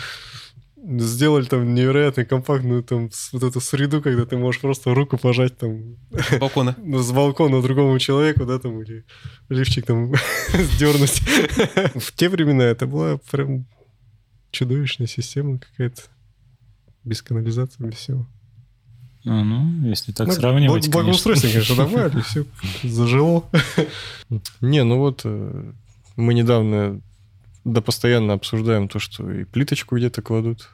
сделали 0.86 1.45
там 1.45 1.73
невероятно 1.73 2.25
компактную 2.25 2.84
там 2.84 3.09
вот 3.31 3.43
эту 3.43 3.61
среду, 3.61 4.01
когда 4.01 4.25
ты 4.25 4.38
можешь 4.38 4.61
просто 4.61 4.93
руку 4.93 5.17
пожать 5.17 5.57
там 5.57 5.95
С 6.11 6.38
балкона. 6.39 6.75
ну, 6.84 6.99
с 6.99 7.11
балкона 7.11 7.61
другому 7.61 7.97
человеку, 7.99 8.45
да, 8.45 8.59
там, 8.59 8.81
или 8.81 9.05
лифчик 9.49 9.86
там 9.86 10.13
сдернуть. 10.53 11.21
В 11.95 12.11
те 12.15 12.29
времена 12.29 12.63
это 12.65 12.86
была 12.86 13.17
прям 13.31 13.65
чудовищная 14.51 15.07
система 15.07 15.59
какая-то. 15.59 16.01
Без 17.03 17.21
канализации, 17.21 17.84
без 17.84 17.95
всего. 17.95 18.25
А, 19.25 19.43
ну, 19.43 19.88
если 19.88 20.11
так 20.11 20.27
Ну, 20.27 20.34
сравнивать, 20.34 20.69
бл- 20.88 20.91
конечно. 20.91 20.91
Благоустройство, 20.91 21.47
конечно, 21.49 21.75
добавили, 21.75 22.21
все 22.21 22.45
зажило. 22.84 23.43
Не, 24.61 24.84
ну 24.84 24.97
вот 24.99 25.21
э, 25.25 25.71
мы 26.15 26.34
недавно 26.34 27.01
да 27.64 27.82
постоянно 27.82 28.34
обсуждаем 28.34 28.88
то, 28.88 28.99
что 28.99 29.30
и 29.32 29.43
плиточку 29.43 29.97
где-то 29.97 30.22
кладут. 30.22 30.70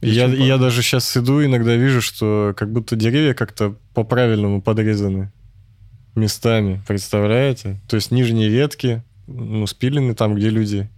И 0.00 0.10
я, 0.10 0.26
и 0.26 0.42
я 0.42 0.58
даже 0.58 0.82
сейчас 0.82 1.16
иду, 1.16 1.44
иногда 1.44 1.76
вижу, 1.76 2.02
что 2.02 2.54
как 2.56 2.72
будто 2.72 2.96
деревья 2.96 3.34
как-то 3.34 3.76
по-правильному 3.94 4.60
подрезаны 4.60 5.30
местами, 6.16 6.82
представляете? 6.86 7.80
То 7.88 7.96
есть 7.96 8.10
нижние 8.10 8.48
ветки, 8.48 9.02
ну, 9.28 9.66
спилены 9.66 10.14
там, 10.14 10.34
где 10.34 10.50
люди. 10.50 10.90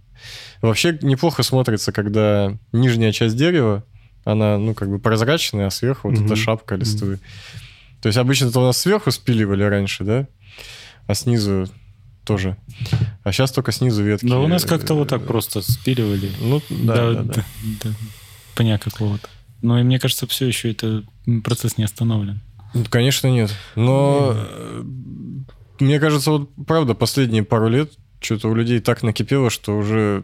Вообще 0.61 0.97
неплохо 1.01 1.43
смотрится, 1.43 1.91
когда 1.91 2.57
нижняя 2.71 3.11
часть 3.11 3.37
дерева, 3.37 3.83
она, 4.23 4.57
ну, 4.57 4.73
как 4.73 4.89
бы 4.89 4.97
прозрачная, 4.97 5.67
а 5.67 5.71
сверху 5.71 6.09
вот 6.09 6.19
эта 6.19 6.35
шапка 6.35 6.75
листвы. 6.75 7.19
То 8.01 8.07
есть 8.07 8.17
обычно-то 8.17 8.59
у 8.59 8.63
нас 8.63 8.79
сверху 8.79 9.11
спиливали 9.11 9.63
раньше, 9.63 10.03
да? 10.03 10.27
А 11.05 11.13
снизу 11.13 11.69
тоже. 12.25 12.57
А 13.23 13.31
сейчас 13.31 13.51
только 13.51 13.71
снизу 13.71 14.03
ветки. 14.03 14.25
Да 14.25 14.39
у 14.39 14.47
нас 14.47 14.65
как-то 14.65 14.93
вот 14.95 15.07
э, 15.07 15.09
так 15.11 15.25
просто 15.25 15.61
спиливали. 15.61 16.29
Ну, 16.41 16.61
да, 16.69 17.13
да, 17.13 17.13
да. 17.13 17.23
до- 17.23 17.45
до 17.89 17.95
пня 18.55 18.77
какого-то. 18.77 19.29
Но 19.61 19.79
и 19.79 19.83
мне 19.83 19.99
кажется, 19.99 20.27
все 20.27 20.45
еще 20.47 20.71
это 20.71 21.03
процесс 21.43 21.77
не 21.77 21.83
остановлен. 21.85 22.41
Ну, 22.73 22.83
Конечно, 22.89 23.27
нет. 23.27 23.53
Но 23.75 24.33
э, 24.35 24.83
мне 25.79 25.99
кажется, 25.99 26.31
вот 26.31 26.49
правда, 26.67 26.93
последние 26.93 27.43
пару 27.43 27.69
лет 27.69 27.93
что-то 28.19 28.49
у 28.49 28.55
людей 28.55 28.79
так 28.79 29.03
накипело, 29.03 29.49
что 29.49 29.77
уже 29.77 30.23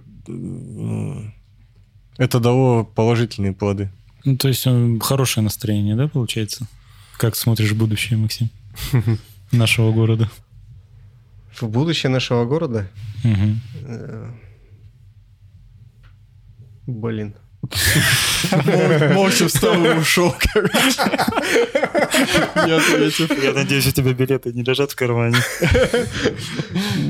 это 2.18 2.40
дало 2.40 2.84
положительные 2.84 3.54
плоды. 3.54 3.92
Ну, 4.24 4.38
то 4.38 4.48
есть 4.48 4.66
м, 4.68 5.00
хорошее 5.00 5.44
настроение, 5.44 5.96
да, 5.96 6.08
получается? 6.08 6.68
Как 7.18 7.36
смотришь 7.36 7.74
будущее, 7.74 8.18
Максим? 8.18 8.50
Нашего 9.52 9.92
города. 9.92 10.30
В 11.60 11.68
будущее 11.68 12.10
нашего 12.10 12.46
города? 12.46 12.88
Э, 13.24 14.30
Блин. 16.88 17.36
Молча 19.14 19.48
встал 19.48 19.86
и 19.86 19.90
ушел, 19.98 20.34
ответив. 22.56 23.44
Я 23.44 23.54
надеюсь, 23.54 23.88
у 23.88 23.92
тебя 23.92 24.14
билеты 24.14 24.52
не 24.52 24.64
лежат 24.64 24.92
в 24.92 24.96
кармане. 24.96 25.38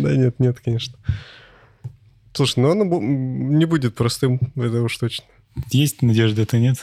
Да 0.02 0.16
нет, 0.16 0.40
нет, 0.40 0.60
конечно. 0.64 0.98
Слушай, 2.34 2.60
ну 2.60 2.72
оно 2.72 2.84
не 3.02 3.66
будет 3.66 3.96
простым, 3.96 4.40
это 4.56 4.82
уж 4.82 4.98
точно. 4.98 5.26
Есть 5.70 6.02
надежда, 6.02 6.42
это 6.44 6.60
нет? 6.60 6.82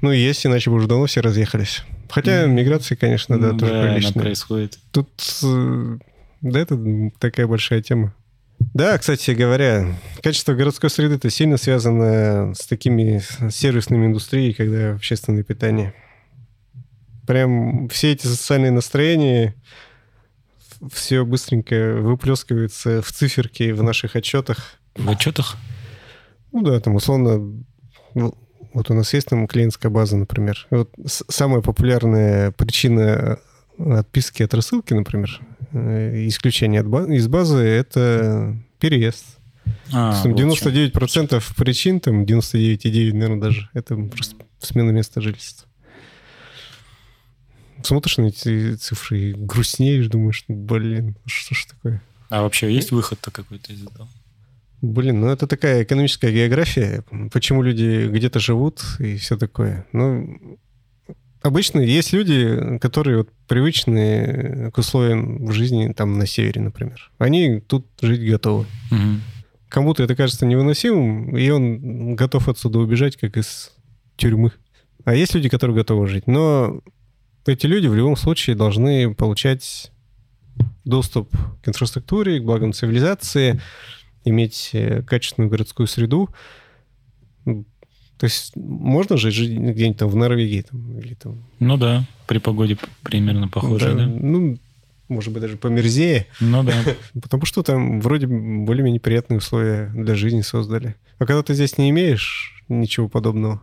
Ну, 0.00 0.12
есть, 0.12 0.46
иначе 0.46 0.70
бы 0.70 0.76
уже 0.76 0.86
давно 0.86 1.06
все 1.06 1.20
разъехались. 1.20 1.82
Хотя 2.08 2.46
миграция, 2.46 2.96
конечно, 2.96 3.38
да, 3.38 3.52
тоже 3.52 3.72
она 3.80 3.94
приличная. 3.94 4.22
происходит. 4.22 4.78
Тут, 4.92 5.08
э, 5.42 5.98
да, 6.40 6.60
это 6.60 6.78
такая 7.18 7.46
большая 7.46 7.82
тема. 7.82 8.14
Да, 8.74 8.98
кстати 8.98 9.30
говоря, 9.30 9.94
качество 10.22 10.54
городской 10.54 10.90
среды 10.90 11.14
это 11.14 11.30
сильно 11.30 11.56
связано 11.56 12.54
с 12.54 12.66
такими 12.66 13.22
сервисными 13.50 14.06
индустрией, 14.06 14.52
когда 14.52 14.92
общественное 14.94 15.42
питание. 15.42 15.94
Прям 17.26 17.88
все 17.88 18.12
эти 18.12 18.26
социальные 18.26 18.70
настроения, 18.70 19.54
все 20.92 21.24
быстренько 21.24 21.96
выплескивается 22.00 23.02
в 23.02 23.10
циферки 23.12 23.70
в 23.72 23.82
наших 23.82 24.16
отчетах. 24.16 24.80
В 24.94 25.08
отчетах? 25.08 25.56
Ну 26.52 26.62
да, 26.62 26.80
там 26.80 26.94
условно, 26.94 27.62
ну, 28.14 28.34
вот 28.72 28.90
у 28.90 28.94
нас 28.94 29.12
есть 29.14 29.28
там 29.28 29.46
клиентская 29.46 29.90
база, 29.90 30.16
например. 30.16 30.66
И 30.70 30.76
Вот 30.76 30.90
самая 31.04 31.60
популярная 31.60 32.52
причина 32.52 33.38
отписки 33.78 34.42
от 34.42 34.54
рассылки, 34.54 34.92
например, 34.94 35.40
э, 35.72 36.26
исключение 36.26 36.80
от 36.80 36.88
из 37.10 37.28
базы, 37.28 37.58
это 37.58 38.56
переезд. 38.78 39.24
А, 39.92 40.12
есть 40.12 40.22
там 40.22 40.32
вот 40.32 40.40
99% 40.40 41.54
причин, 41.56 42.00
там 42.00 42.24
99,9, 42.24 43.12
наверное, 43.12 43.40
даже, 43.40 43.70
это 43.74 43.96
просто 43.96 44.36
смена 44.60 44.90
места 44.90 45.20
жительства. 45.20 45.68
Смотришь 47.82 48.18
на 48.18 48.26
эти 48.26 48.74
цифры 48.74 49.18
и 49.18 49.32
грустнеешь, 49.34 50.08
думаешь, 50.08 50.44
«Ну, 50.48 50.56
блин, 50.56 51.16
что 51.26 51.54
ж 51.54 51.66
такое? 51.66 51.92
чем. 51.92 52.02
А 52.30 52.42
вообще 52.42 52.72
есть 52.72 52.90
выход-то 52.90 53.30
какой-то 53.30 53.72
из 53.72 53.82
этого? 53.86 54.08
Блин, 54.80 55.20
ну 55.20 55.28
это 55.28 55.46
такая 55.46 55.82
экономическая 55.82 56.32
география, 56.32 57.02
почему 57.32 57.62
люди 57.62 58.08
где-то 58.08 58.38
живут 58.38 58.82
и 59.00 59.16
все 59.16 59.36
такое. 59.36 59.86
Ну, 59.92 60.58
обычно 61.42 61.80
есть 61.80 62.12
люди, 62.12 62.78
которые 62.80 63.18
вот 63.18 63.30
привычны 63.48 64.70
к 64.72 64.78
условиям 64.78 65.46
в 65.46 65.52
жизни 65.52 65.92
там 65.92 66.18
на 66.18 66.26
севере, 66.26 66.60
например. 66.60 67.10
Они 67.18 67.60
тут 67.60 67.86
жить 68.00 68.28
готовы. 68.28 68.66
Мгм. 68.90 69.22
Кому-то 69.68 70.02
это 70.02 70.14
кажется 70.14 70.46
невыносимым, 70.46 71.36
и 71.36 71.48
он 71.50 72.14
готов 72.14 72.48
отсюда 72.48 72.78
убежать, 72.78 73.16
как 73.16 73.36
из 73.36 73.72
тюрьмы. 74.16 74.52
А 75.04 75.14
есть 75.14 75.34
люди, 75.34 75.48
которые 75.48 75.76
готовы 75.76 76.06
жить. 76.06 76.26
Но 76.26 76.80
эти 77.46 77.66
люди 77.66 77.86
в 77.86 77.94
любом 77.94 78.16
случае 78.16 78.56
должны 78.56 79.14
получать 79.14 79.92
доступ 80.84 81.30
к 81.62 81.68
инфраструктуре, 81.68 82.40
к 82.40 82.44
благам 82.44 82.72
цивилизации. 82.72 83.60
иметь 84.24 84.70
э, 84.72 85.02
качественную 85.02 85.50
городскую 85.50 85.86
среду. 85.86 86.28
Ну, 88.18 88.20
То 88.20 88.24
есть 88.24 88.56
можно 88.56 89.16
же 89.16 89.30
жить 89.30 89.56
где-нибудь 89.56 89.98
там 89.98 90.08
в 90.08 90.16
Норвегии 90.16 90.62
там, 90.62 90.98
или 90.98 91.14
там... 91.14 91.44
Ну 91.60 91.76
да, 91.76 92.04
при 92.26 92.38
погоде 92.38 92.76
примерно 93.02 93.48
похоже, 93.48 93.94
да? 93.94 94.06
Ну, 94.06 94.58
может 95.08 95.32
быть, 95.32 95.42
даже 95.42 95.56
померзее. 95.56 96.26
Ну 96.40 96.64
да. 96.64 96.74
Потому 97.22 97.46
что 97.46 97.62
там 97.62 98.00
вроде 98.00 98.26
более-менее 98.26 99.00
приятные 99.00 99.38
условия 99.38 99.90
для 99.94 100.16
жизни 100.16 100.40
создали. 100.40 100.96
А 101.18 101.26
когда 101.26 101.42
ты 101.42 101.54
здесь 101.54 101.78
не 101.78 101.90
имеешь 101.90 102.64
ничего 102.68 103.08
подобного, 103.08 103.62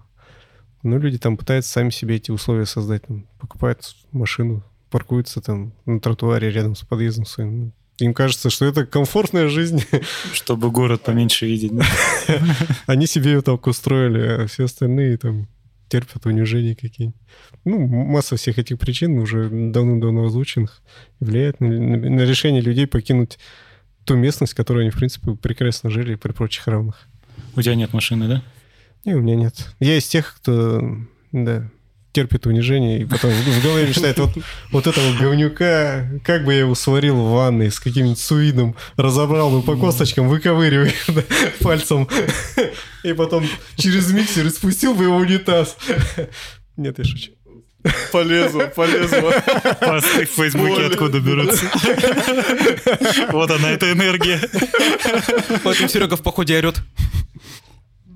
ну, 0.84 1.00
люди 1.00 1.18
там 1.18 1.36
пытаются 1.36 1.72
сами 1.72 1.90
себе 1.90 2.16
эти 2.16 2.32
условия 2.32 2.66
создать. 2.66 3.04
Там, 3.04 3.26
покупают 3.40 3.96
машину, 4.12 4.64
паркуются 4.90 5.42
там 5.42 5.74
на 5.86 6.00
тротуаре 6.00 6.50
рядом 6.50 6.76
с 6.76 6.82
подъездом 6.82 7.26
своим. 7.26 7.74
Им 8.00 8.14
кажется, 8.14 8.50
что 8.50 8.66
это 8.66 8.86
комфортная 8.86 9.48
жизнь. 9.48 9.84
Чтобы 10.34 10.70
город 10.70 11.04
поменьше 11.04 11.46
видеть. 11.46 11.72
Они 12.88 13.08
себе 13.08 13.32
ее 13.34 13.42
так 13.42 13.66
устроили, 13.68 14.44
а 14.44 14.48
все 14.48 14.66
остальные 14.66 15.18
там 15.18 15.48
терпят 15.88 16.26
унижения 16.26 16.76
какие-нибудь. 16.76 17.20
Ну, 17.64 17.80
масса 17.88 18.36
всех 18.36 18.58
этих 18.58 18.80
причин 18.80 19.18
уже 19.20 19.50
давным-давно 19.50 20.26
озвученных 20.26 20.82
влияет 21.20 21.60
на, 21.62 21.68
на- 21.70 22.10
на 22.10 22.22
решение 22.22 22.62
людей 22.62 22.88
покинуть 22.88 23.38
ту 24.04 24.16
местность, 24.16 24.54
в 24.54 24.56
которой 24.56 24.82
они, 24.82 24.90
в 24.90 24.96
принципе, 24.96 25.36
прекрасно 25.36 25.90
жили 25.90 26.16
при 26.16 26.32
прочих 26.32 26.68
равных. 26.68 27.08
У 27.56 27.62
тебя 27.62 27.76
нет 27.76 27.94
машины, 27.94 28.28
да? 28.28 28.44
Не, 29.06 29.14
у 29.14 29.22
меня 29.22 29.36
нет. 29.36 29.74
Я 29.80 29.98
из 29.98 30.08
тех, 30.08 30.36
кто, 30.38 30.82
да, 31.32 31.70
терпит 32.16 32.46
унижение 32.46 33.02
и 33.02 33.06
потом 33.06 33.30
в 33.32 33.62
голове 33.62 33.88
мечтает, 33.88 34.18
вот, 34.20 34.32
вот 34.72 34.88
этого 34.88 35.06
говнюка, 35.20 36.08
как 36.24 36.46
бы 36.46 36.54
я 36.54 36.60
его 36.60 36.74
сварил 36.74 37.18
в 37.18 37.32
ванной 37.32 37.70
с 37.70 37.80
каким-нибудь 37.82 38.20
суидом, 38.20 38.78
разобрал 38.96 39.52
бы 39.52 39.62
по 39.62 39.76
косточкам, 39.76 40.30
выковыривая 40.30 40.94
да, 41.10 41.24
пальцем, 41.60 42.08
и 43.04 43.12
потом 43.12 43.46
через 43.76 44.14
миксер 44.14 44.50
спустил 44.50 44.96
бы 44.96 45.04
его 45.04 45.18
в 45.18 45.22
унитаз. 45.22 45.76
Нет, 46.78 46.98
я 47.00 47.04
шучу. 47.04 47.32
Полезу, 48.14 48.62
полезу. 48.74 49.32
Посты 49.82 50.26
в 50.26 50.30
Фейсбуке 50.30 50.70
Более. 50.70 50.88
откуда 50.88 51.20
берутся. 51.20 51.66
Вот 53.32 53.52
она, 53.52 53.72
эта 53.72 53.92
энергия. 53.92 54.40
Поэтому 55.64 55.90
Серега 55.90 56.16
в 56.16 56.24
походе 56.24 56.58
орет. 56.58 56.82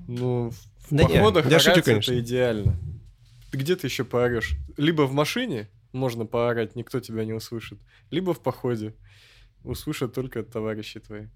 Ну, 0.08 0.50
в 0.50 0.94
Да 0.94 1.04
походах 1.04 1.50
я 1.50 1.60
шучу, 1.60 1.82
конечно. 1.82 2.12
это 2.12 2.20
идеально. 2.20 2.76
Где 3.52 3.76
ты 3.76 3.86
еще 3.86 4.04
поорешь? 4.04 4.56
Либо 4.76 5.02
в 5.02 5.12
машине 5.12 5.68
можно 5.92 6.24
поорать, 6.24 6.76
никто 6.76 7.00
тебя 7.00 7.24
не 7.24 7.32
услышит. 7.32 7.78
Либо 8.10 8.32
в 8.34 8.40
походе. 8.40 8.94
Услышат 9.64 10.14
только 10.14 10.42
товарищи 10.42 11.00
твои. 11.00 11.26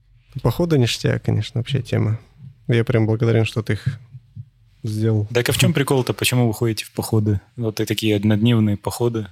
Походу 0.42 0.76
ништяк, 0.76 1.22
конечно, 1.22 1.60
вообще 1.60 1.82
тема. 1.82 2.20
Я 2.68 2.84
прям 2.84 3.06
благодарен, 3.06 3.44
что 3.44 3.62
ты 3.62 3.74
их 3.74 3.86
сделал. 4.82 5.26
Так 5.32 5.48
а 5.48 5.52
в 5.52 5.58
чем 5.58 5.72
прикол-то? 5.72 6.12
Почему 6.14 6.46
вы 6.46 6.54
ходите 6.54 6.84
в 6.84 6.92
походы? 6.92 7.40
Вот 7.56 7.80
и 7.80 7.84
такие 7.84 8.16
однодневные 8.16 8.76
походы. 8.76 9.26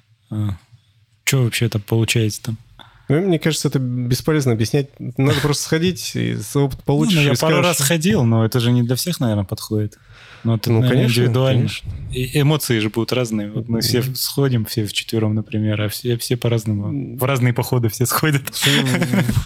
Что 1.24 1.44
вообще 1.44 1.68
там 1.68 1.82
получается 1.82 2.42
там? 2.42 2.58
Ну, 3.20 3.28
мне 3.28 3.38
кажется, 3.38 3.68
это 3.68 3.78
бесполезно 3.78 4.52
объяснять. 4.52 4.88
Надо 4.98 5.40
просто 5.40 5.64
сходить, 5.64 6.12
и 6.14 6.36
опыт 6.54 6.82
получишь. 6.84 7.16
Ну, 7.16 7.20
я 7.22 7.32
и 7.32 7.36
пару 7.36 7.56
скажешь. 7.56 7.78
раз 7.80 7.86
ходил, 7.88 8.24
но 8.24 8.44
это 8.44 8.58
же 8.60 8.72
не 8.72 8.82
для 8.82 8.96
всех, 8.96 9.20
наверное, 9.20 9.44
подходит. 9.44 9.98
Ну, 10.44 10.56
это 10.56 10.72
Ну, 10.72 10.80
наверное, 10.80 11.02
конечно, 11.04 11.20
индивидуально. 11.22 11.58
конечно. 11.60 11.90
И 12.12 12.40
эмоции 12.40 12.78
же 12.80 12.90
будут 12.90 13.12
разные. 13.12 13.50
Вот 13.52 13.68
мы 13.68 13.80
все 13.80 14.02
сходим, 14.14 14.64
все 14.64 14.84
вчетвером, 14.86 15.34
например, 15.36 15.80
а 15.80 15.88
все, 15.88 16.16
все 16.16 16.36
по-разному. 16.36 17.16
В 17.16 17.22
разные 17.24 17.52
походы 17.52 17.88
все 17.90 18.06
сходят. 18.06 18.42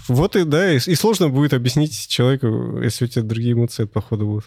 Вот 0.07 0.35
и 0.35 0.43
да, 0.43 0.73
и, 0.73 0.77
и 0.77 0.95
сложно 0.95 1.29
будет 1.29 1.53
объяснить 1.53 2.07
человеку, 2.07 2.79
если 2.81 3.05
у 3.05 3.07
тебя 3.07 3.23
другие 3.23 3.53
эмоции 3.53 3.83
от 3.83 3.91
похода 3.91 4.23
будут. 4.25 4.45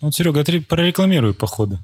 Ну, 0.00 0.10
Серега, 0.10 0.40
отре- 0.40 0.62
прорекламируй 0.64 1.32
походы. 1.34 1.78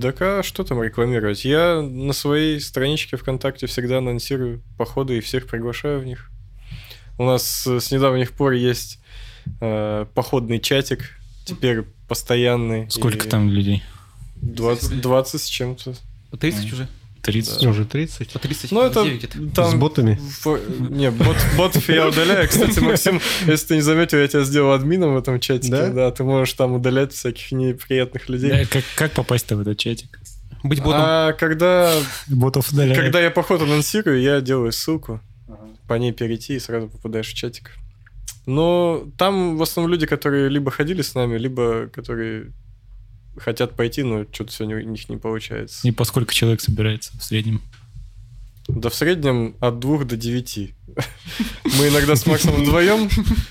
Так 0.00 0.20
а 0.22 0.42
что 0.42 0.64
там 0.64 0.82
рекламировать? 0.82 1.44
Я 1.44 1.80
на 1.80 2.12
своей 2.12 2.60
страничке 2.60 3.16
ВКонтакте 3.16 3.66
всегда 3.66 3.98
анонсирую 3.98 4.62
походы 4.76 5.18
и 5.18 5.20
всех 5.20 5.46
приглашаю 5.46 6.00
в 6.00 6.06
них. 6.06 6.30
У 7.18 7.24
нас 7.24 7.66
э, 7.66 7.80
с 7.80 7.90
недавних 7.90 8.32
пор 8.32 8.52
есть 8.52 9.00
э, 9.60 10.06
походный 10.14 10.60
чатик, 10.60 11.18
теперь 11.44 11.82
постоянный. 12.08 12.90
Сколько 12.90 13.26
И 13.26 13.30
там 13.30 13.50
людей? 13.50 13.82
20, 14.36 15.00
20 15.00 15.40
с 15.40 15.46
чем-то. 15.46 15.94
30 16.38 16.72
уже. 16.72 16.88
30? 17.22 17.66
Уже 17.66 17.84
30. 17.84 18.32
По 18.32 18.38
30. 18.38 18.72
Ну, 18.72 18.82
это 18.82 19.04
9 19.04 19.24
это. 19.24 19.50
там... 19.54 19.70
С 19.70 19.74
ботами. 19.74 20.18
Фо- 20.44 20.60
Не, 20.90 21.10
бот, 21.10 21.36
ботов 21.56 21.88
я 21.88 22.08
удаляю. 22.08 22.48
Кстати, 22.48 22.78
Максим, 22.80 23.20
если 23.46 23.66
ты 23.66 23.74
не 23.76 23.80
заметил, 23.82 24.18
я 24.18 24.28
тебя 24.28 24.44
сделал 24.44 24.72
админом 24.72 25.14
в 25.14 25.18
этом 25.18 25.38
чатике. 25.40 25.70
Да? 25.70 25.88
Да, 25.90 26.10
ты 26.10 26.24
можешь 26.24 26.54
там 26.54 26.72
удалять 26.72 27.12
всяких 27.12 27.52
неприятных 27.52 28.28
людей. 28.28 28.50
Да, 28.50 28.64
как, 28.64 28.84
как 28.96 29.12
попасть-то 29.12 29.56
в 29.56 29.60
этот 29.60 29.78
чатик? 29.78 30.18
Быть 30.62 30.80
ботом. 30.82 31.00
А 31.02 31.32
когда, 31.32 31.92
Ботов 32.28 32.70
удаляют. 32.72 32.98
когда 32.98 33.20
я 33.20 33.30
поход 33.30 33.62
анонсирую, 33.62 34.20
я 34.20 34.40
делаю 34.40 34.72
ссылку, 34.72 35.20
по 35.88 35.94
ней 35.94 36.12
перейти 36.12 36.54
и 36.56 36.58
сразу 36.58 36.88
попадаешь 36.88 37.28
в 37.28 37.34
чатик. 37.34 37.72
Но 38.46 39.06
там 39.16 39.56
в 39.56 39.62
основном 39.62 39.92
люди, 39.92 40.06
которые 40.06 40.48
либо 40.48 40.70
ходили 40.70 41.02
с 41.02 41.14
нами, 41.14 41.38
либо 41.38 41.86
которые 41.88 42.52
хотят 43.40 43.76
пойти, 43.76 44.02
но 44.02 44.24
что-то 44.32 44.52
сегодня 44.52 44.76
у 44.76 44.80
них 44.90 45.08
не 45.08 45.16
получается. 45.16 45.86
И 45.86 45.90
по 45.92 46.04
сколько 46.04 46.32
человек 46.34 46.60
собирается 46.60 47.16
в 47.18 47.22
среднем? 47.24 47.60
Да 48.68 48.88
в 48.88 48.94
среднем 48.94 49.56
от 49.60 49.78
двух 49.80 50.06
до 50.06 50.16
девяти. 50.16 50.74
Мы 51.64 51.88
иногда 51.88 52.14
с 52.14 52.24
Максом 52.26 52.54
вдвоем 52.54 53.08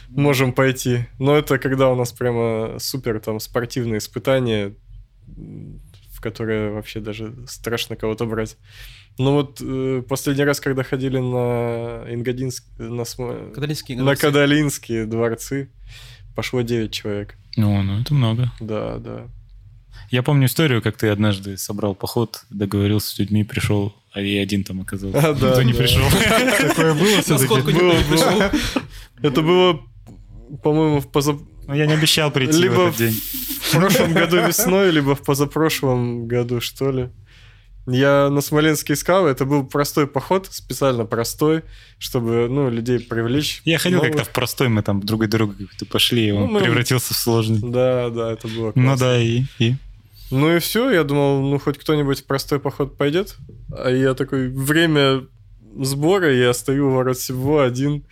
можем 0.09 0.53
пойти, 0.53 1.07
но 1.17 1.35
это 1.35 1.57
когда 1.59 1.89
у 1.89 1.95
нас 1.95 2.11
прямо 2.13 2.77
супер 2.79 3.19
там 3.19 3.39
спортивные 3.39 3.97
испытания, 3.97 4.75
в 5.27 6.21
которые 6.21 6.71
вообще 6.71 6.99
даже 7.01 7.33
страшно 7.47 7.95
кого-то 7.95 8.25
брать. 8.25 8.55
Ну 9.17 9.33
вот 9.33 9.59
э, 9.61 10.01
последний 10.07 10.45
раз, 10.45 10.61
когда 10.61 10.83
ходили 10.83 11.17
на 11.17 12.05
Ингодинск, 12.13 12.63
на, 12.77 13.03
см- 13.03 13.51
Кадалинские 13.53 13.97
на 13.97 14.03
дворцы. 14.03 14.21
Кадалинские 14.21 15.05
дворцы, 15.05 15.69
пошло 16.35 16.61
9 16.61 16.91
человек. 16.93 17.35
Ну, 17.57 17.81
ну, 17.83 17.99
это 17.99 18.13
много. 18.13 18.53
Да, 18.61 18.97
да. 18.99 19.27
Я 20.11 20.23
помню 20.23 20.47
историю, 20.47 20.81
как 20.81 20.97
ты 20.97 21.07
однажды 21.09 21.57
собрал 21.57 21.93
поход, 21.95 22.43
договорился 22.49 23.09
с 23.15 23.19
людьми, 23.19 23.43
пришел, 23.43 23.93
а 24.11 24.21
я 24.21 24.41
один 24.41 24.63
там 24.63 24.81
оказался. 24.81 25.19
А, 25.19 25.33
да, 25.33 25.49
Никто 25.49 25.61
не 25.63 25.73
да. 25.73 25.77
пришел. 25.79 26.03
Такое 26.69 26.93
было 26.95 27.21
все-таки. 27.21 27.53
никто 27.53 27.71
Было, 27.71 27.93
не 27.93 28.03
было. 28.09 28.51
Это 29.21 29.41
было, 29.41 29.81
по-моему, 30.63 30.99
в 30.99 31.11
поза... 31.11 31.37
Ну, 31.67 31.75
я 31.75 31.85
не 31.85 31.93
обещал 31.93 32.31
прийти 32.31 32.53
в 32.53 32.61
Либо 32.61 32.87
этот 32.87 32.97
день. 32.97 33.13
в 33.13 33.71
прошлом 33.71 34.13
году 34.13 34.37
весной, 34.37 34.89
либо 34.91 35.13
в 35.15 35.21
позапрошлом 35.23 36.27
году, 36.27 36.59
что 36.61 36.89
ли. 36.91 37.09
Я 37.85 38.29
на 38.29 38.41
Смоленские 38.41 38.95
скалы, 38.95 39.29
это 39.29 39.45
был 39.45 39.63
простой 39.65 40.05
поход, 40.07 40.47
специально 40.51 41.05
простой, 41.05 41.61
чтобы, 41.99 42.47
ну, 42.49 42.69
людей 42.69 42.99
привлечь. 42.99 43.61
Я 43.65 43.77
ходил 43.79 43.99
Новых. 43.99 44.13
как-то 44.15 44.29
в 44.29 44.33
простой, 44.33 44.69
мы 44.69 44.81
там 44.83 45.01
друг 45.01 45.27
другу 45.27 45.53
как-то 45.53 45.85
пошли, 45.85 46.27
и 46.29 46.31
Ну, 46.31 46.43
он 46.45 46.51
мы- 46.53 46.61
превратился 46.61 47.13
в 47.13 47.17
сложный. 47.17 47.59
Да, 47.61 48.09
да, 48.09 48.33
это 48.33 48.47
было 48.47 48.71
Ну 48.75 48.83
классно. 48.83 48.97
да, 48.97 49.19
и, 49.21 49.43
и. 49.59 49.75
Ну 50.31 50.55
и 50.55 50.59
все, 50.59 50.91
я 50.91 51.03
думал, 51.03 51.41
ну, 51.41 51.59
хоть 51.59 51.77
кто-нибудь 51.77 52.21
в 52.21 52.25
простой 52.25 52.59
поход 52.59 52.97
пойдет. 52.97 53.37
А 53.71 53.89
я 53.89 54.13
такой, 54.13 54.49
время 54.49 55.25
сбора, 55.75 56.33
я 56.33 56.53
стою 56.53 56.89
у 56.89 56.95
ворот 56.95 57.19
Сибво 57.19 57.63
один, 57.63 58.03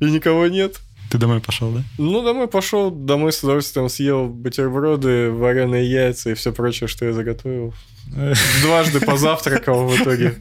и 0.00 0.04
никого 0.06 0.46
нет. 0.48 0.80
Ты 1.10 1.18
домой 1.18 1.40
пошел, 1.40 1.70
да? 1.70 1.82
Ну, 1.98 2.22
домой 2.22 2.48
пошел, 2.48 2.90
домой 2.90 3.32
с 3.32 3.42
удовольствием 3.42 3.88
съел 3.88 4.28
бутерброды, 4.28 5.30
вареные 5.30 5.90
яйца 5.90 6.30
и 6.30 6.34
все 6.34 6.52
прочее, 6.52 6.88
что 6.88 7.04
я 7.04 7.12
заготовил. 7.12 7.74
Дважды 8.62 9.00
позавтракал 9.00 9.86
в 9.86 10.00
итоге. 10.00 10.36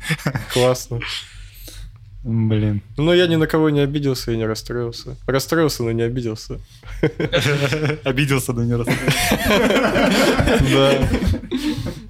Классно. 0.53 0.99
Блин. 2.23 2.81
Но 2.97 3.13
я 3.13 3.25
ни 3.27 3.35
на 3.35 3.47
кого 3.47 3.69
не 3.71 3.79
обиделся 3.79 4.31
и 4.31 4.37
не 4.37 4.45
расстроился. 4.45 5.17
Расстроился, 5.25 5.83
но 5.83 5.91
не 5.91 6.03
обиделся. 6.03 6.59
Обиделся, 8.03 8.53
да 8.53 8.63
не 8.63 8.75
раз. 8.75 8.87
Да. 10.71 11.09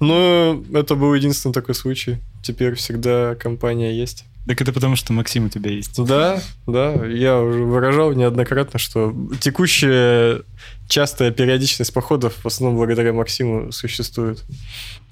Но 0.00 0.62
это 0.74 0.96
был 0.96 1.14
единственный 1.14 1.52
такой 1.52 1.74
случай. 1.74 2.18
Теперь 2.42 2.74
всегда 2.74 3.34
компания 3.36 3.96
есть. 3.96 4.24
Так 4.46 4.60
это 4.60 4.72
потому, 4.72 4.96
что 4.96 5.12
Максим 5.12 5.46
у 5.46 5.48
тебя 5.48 5.70
есть. 5.70 6.04
Да, 6.04 6.42
да, 6.66 7.06
я 7.06 7.38
уже 7.38 7.60
выражал 7.62 8.12
неоднократно, 8.12 8.78
что 8.78 9.14
текущая 9.40 10.42
частая 10.88 11.30
периодичность 11.30 11.94
походов 11.94 12.34
в 12.42 12.46
основном 12.46 12.76
благодаря 12.76 13.12
Максиму 13.12 13.70
существует. 13.70 14.42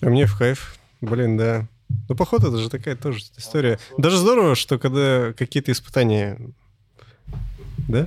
А 0.00 0.06
мне 0.10 0.26
в 0.26 0.36
кайф. 0.36 0.74
Блин, 1.00 1.36
да. 1.36 1.68
Ну, 2.08 2.14
поход 2.14 2.42
это 2.44 2.56
же 2.58 2.68
такая 2.68 2.96
тоже 2.96 3.20
история. 3.36 3.78
Даже 3.98 4.16
здорово, 4.16 4.54
что 4.56 4.78
когда 4.78 5.32
какие-то 5.32 5.72
испытания... 5.72 6.38
Да? 7.88 8.06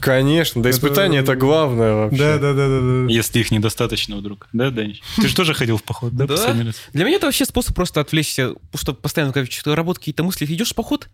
Конечно, 0.00 0.62
да 0.62 0.68
Это- 0.68 0.76
испытание 0.78 1.22
это 1.22 1.34
главное 1.34 1.94
вообще. 1.94 2.18
Да, 2.18 2.38
да, 2.38 2.52
да, 2.52 2.68
да, 2.68 2.80
да. 2.80 3.06
Если 3.12 3.38
их 3.40 3.50
недостаточно 3.50 4.16
вдруг. 4.16 4.48
Да, 4.52 4.70
Данич? 4.70 5.00
Ты 5.16 5.28
же 5.28 5.34
тоже 5.34 5.54
ходил 5.54 5.78
в 5.78 5.82
поход, 5.82 6.12
да, 6.14 6.26
Да. 6.26 6.34
раз? 6.36 6.76
Для 6.92 7.04
меня 7.04 7.16
это 7.16 7.26
вообще 7.26 7.44
способ 7.46 7.74
просто 7.74 8.00
отвлечься, 8.00 8.48
потому 8.54 8.78
что 8.78 8.92
постоянно 8.94 9.32
когда 9.32 9.50
что-то 9.50 9.74
работа, 9.74 10.00
какие-то 10.00 10.22
мысли, 10.24 10.44
идешь 10.44 10.72
в 10.72 10.74
поход, 10.74 11.08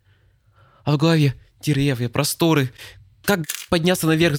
а 0.85 0.93
в 0.93 0.97
голове 0.97 1.35
деревья, 1.63 2.09
просторы, 2.09 2.73
как 3.25 3.41
подняться 3.69 4.07
наверх, 4.09 4.39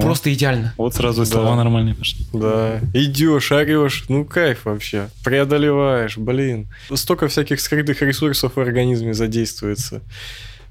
просто 0.00 0.32
идеально. 0.32 0.72
Вот 0.78 0.94
сразу 0.94 1.20
Да. 1.22 1.26
слова 1.26 1.56
нормальные 1.56 1.94
пошли. 1.94 2.24
Да, 2.32 2.80
идешь, 2.94 3.50
орешь, 3.52 4.04
ну 4.08 4.24
кайф 4.24 4.64
вообще, 4.64 5.10
преодолеваешь, 5.24 6.16
блин. 6.16 6.68
Столько 6.94 7.28
всяких 7.28 7.60
скрытых 7.60 8.00
ресурсов 8.02 8.56
в 8.56 8.60
организме 8.60 9.12
задействуется. 9.12 10.02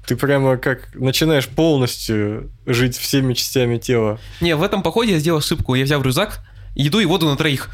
Ты 0.06 0.16
прямо 0.16 0.56
как 0.56 0.88
начинаешь 0.94 1.46
полностью 1.46 2.50
жить 2.66 2.96
всеми 2.96 3.34
частями 3.34 3.78
тела. 3.78 4.18
Не, 4.40 4.56
в 4.56 4.62
этом 4.62 4.82
походе 4.82 5.12
я 5.12 5.18
сделал 5.20 5.38
ошибку. 5.38 5.74
Я 5.76 5.84
взял 5.84 6.02
рюкзак, 6.02 6.40
еду 6.74 6.98
и 6.98 7.04
воду 7.04 7.28
на 7.28 7.36
троих. 7.36 7.70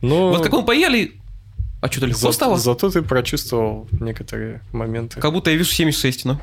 Но 0.00 0.30
Вот 0.30 0.42
как 0.42 0.52
мы 0.52 0.64
поели, 0.64 1.12
а 1.82 1.88
что-то 1.90 2.06
легко 2.06 2.20
за- 2.20 2.32
стало. 2.32 2.56
зато 2.56 2.90
ты 2.90 3.02
прочувствовал 3.02 3.86
некоторые 3.92 4.62
моменты. 4.72 5.20
Как 5.20 5.32
будто 5.32 5.50
я 5.50 5.56
вижу 5.56 5.70
76, 5.70 6.24
ну. 6.24 6.40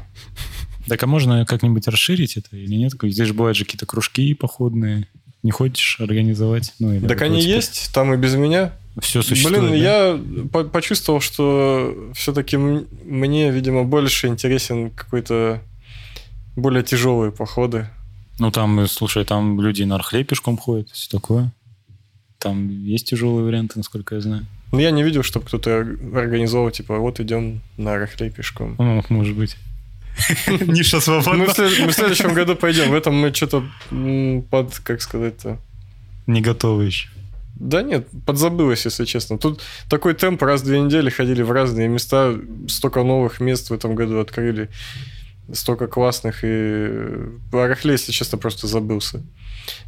Так 0.89 1.03
а 1.03 1.07
можно 1.07 1.45
как-нибудь 1.45 1.87
расширить 1.87 2.37
это 2.37 2.55
или 2.57 2.75
нет? 2.75 2.93
Здесь 3.01 3.27
же 3.27 3.33
бывают 3.33 3.57
же 3.57 3.65
какие-то 3.65 3.85
кружки 3.85 4.33
походные. 4.33 5.07
Не 5.43 5.51
хочешь 5.51 5.99
организовать? 6.01 6.73
Ну, 6.79 6.93
или 6.93 7.07
Так 7.07 7.21
они 7.21 7.41
есть, 7.41 7.91
там 7.93 8.13
и 8.13 8.17
без 8.17 8.35
меня. 8.35 8.73
Все 8.99 9.21
существует. 9.21 9.61
Блин, 9.61 9.71
да? 9.71 9.77
я 9.77 10.19
по- 10.51 10.65
почувствовал, 10.65 11.21
что 11.21 12.11
все-таки 12.13 12.57
мне, 12.57 13.49
видимо, 13.51 13.85
больше 13.85 14.27
интересен 14.27 14.89
какой-то 14.89 15.61
более 16.57 16.83
тяжелые 16.83 17.31
походы. 17.31 17.87
Ну, 18.39 18.51
там, 18.51 18.79
э, 18.81 18.87
слушай, 18.87 19.23
там 19.23 19.61
люди 19.61 19.83
на 19.83 19.95
Архле 19.95 20.23
пешком 20.23 20.57
ходят, 20.57 20.89
все 20.89 21.09
такое. 21.09 21.53
Там 22.37 22.69
есть 22.69 23.09
тяжелые 23.09 23.45
варианты, 23.45 23.77
насколько 23.77 24.15
я 24.15 24.21
знаю. 24.21 24.45
Но 24.71 24.79
я 24.79 24.91
не 24.91 25.03
видел, 25.03 25.23
чтобы 25.23 25.45
кто-то 25.45 25.79
организовал, 25.79 26.69
типа, 26.71 26.97
вот 26.99 27.19
идем 27.19 27.61
на 27.77 27.97
Рахлей 27.97 28.29
пешком. 28.29 28.75
Ну, 28.77 29.03
может 29.09 29.35
быть. 29.35 29.55
Ниша 30.67 30.97
Мы 30.97 31.01
свободна. 31.01 31.45
в, 31.45 31.51
след- 31.51 31.79
мы 31.79 31.87
в 31.91 31.93
следующем 31.93 32.33
году 32.33 32.55
пойдем. 32.55 32.89
В 32.89 32.93
этом 32.93 33.15
мы 33.15 33.33
что-то 33.33 33.63
под, 34.49 34.79
как 34.83 35.01
сказать-то... 35.01 35.57
Не 36.27 36.41
готовы 36.41 36.85
еще. 36.85 37.09
Да 37.55 37.81
нет, 37.81 38.07
подзабылось, 38.25 38.85
если 38.85 39.05
честно. 39.05 39.37
Тут 39.37 39.61
такой 39.89 40.13
темп, 40.13 40.41
раз 40.43 40.61
в 40.61 40.65
две 40.65 40.79
недели 40.79 41.09
ходили 41.09 41.41
в 41.41 41.51
разные 41.51 41.87
места, 41.89 42.35
столько 42.67 43.03
новых 43.03 43.41
мест 43.41 43.69
в 43.69 43.73
этом 43.73 43.95
году 43.95 44.19
открыли, 44.19 44.69
столько 45.51 45.87
классных, 45.87 46.43
и 46.43 46.87
Арахлей, 47.51 47.93
если 47.93 48.13
честно, 48.13 48.37
просто 48.37 48.67
забылся. 48.67 49.21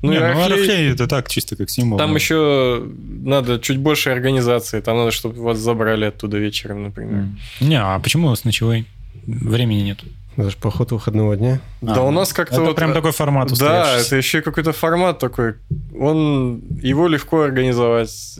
Ну, 0.01 0.11
не, 0.11 0.19
ну, 0.19 0.25
Арахлей- 0.25 0.43
Арахлей 0.45 0.91
это 0.91 1.07
так, 1.07 1.29
чисто 1.29 1.55
как 1.55 1.69
символ. 1.69 1.97
Там 1.97 2.13
еще 2.15 2.83
надо 3.23 3.57
чуть 3.59 3.77
больше 3.77 4.09
организации, 4.09 4.81
там 4.81 4.97
надо, 4.97 5.11
чтобы 5.11 5.41
вас 5.41 5.57
забрали 5.57 6.05
оттуда 6.05 6.37
вечером, 6.39 6.83
например. 6.83 7.25
Не, 7.61 7.79
а 7.79 7.99
почему 7.99 8.27
у 8.27 8.29
вас 8.31 8.43
ночевой? 8.43 8.85
Времени 9.25 9.81
нет. 9.83 9.99
Это 10.37 10.49
же 10.49 10.57
поход 10.57 10.91
выходного 10.91 11.35
дня. 11.35 11.59
Да 11.81 11.95
А, 11.97 12.01
у 12.03 12.11
нас 12.11 12.31
как-то 12.31 12.55
Это 12.55 12.63
вот... 12.63 12.75
прям 12.75 12.93
такой 12.93 13.11
формат 13.11 13.51
Да, 13.57 13.97
это 13.99 14.15
еще 14.15 14.41
какой-то 14.41 14.71
формат 14.71 15.19
такой. 15.19 15.55
Он 15.97 16.61
его 16.81 17.07
легко 17.07 17.41
организовать. 17.41 18.39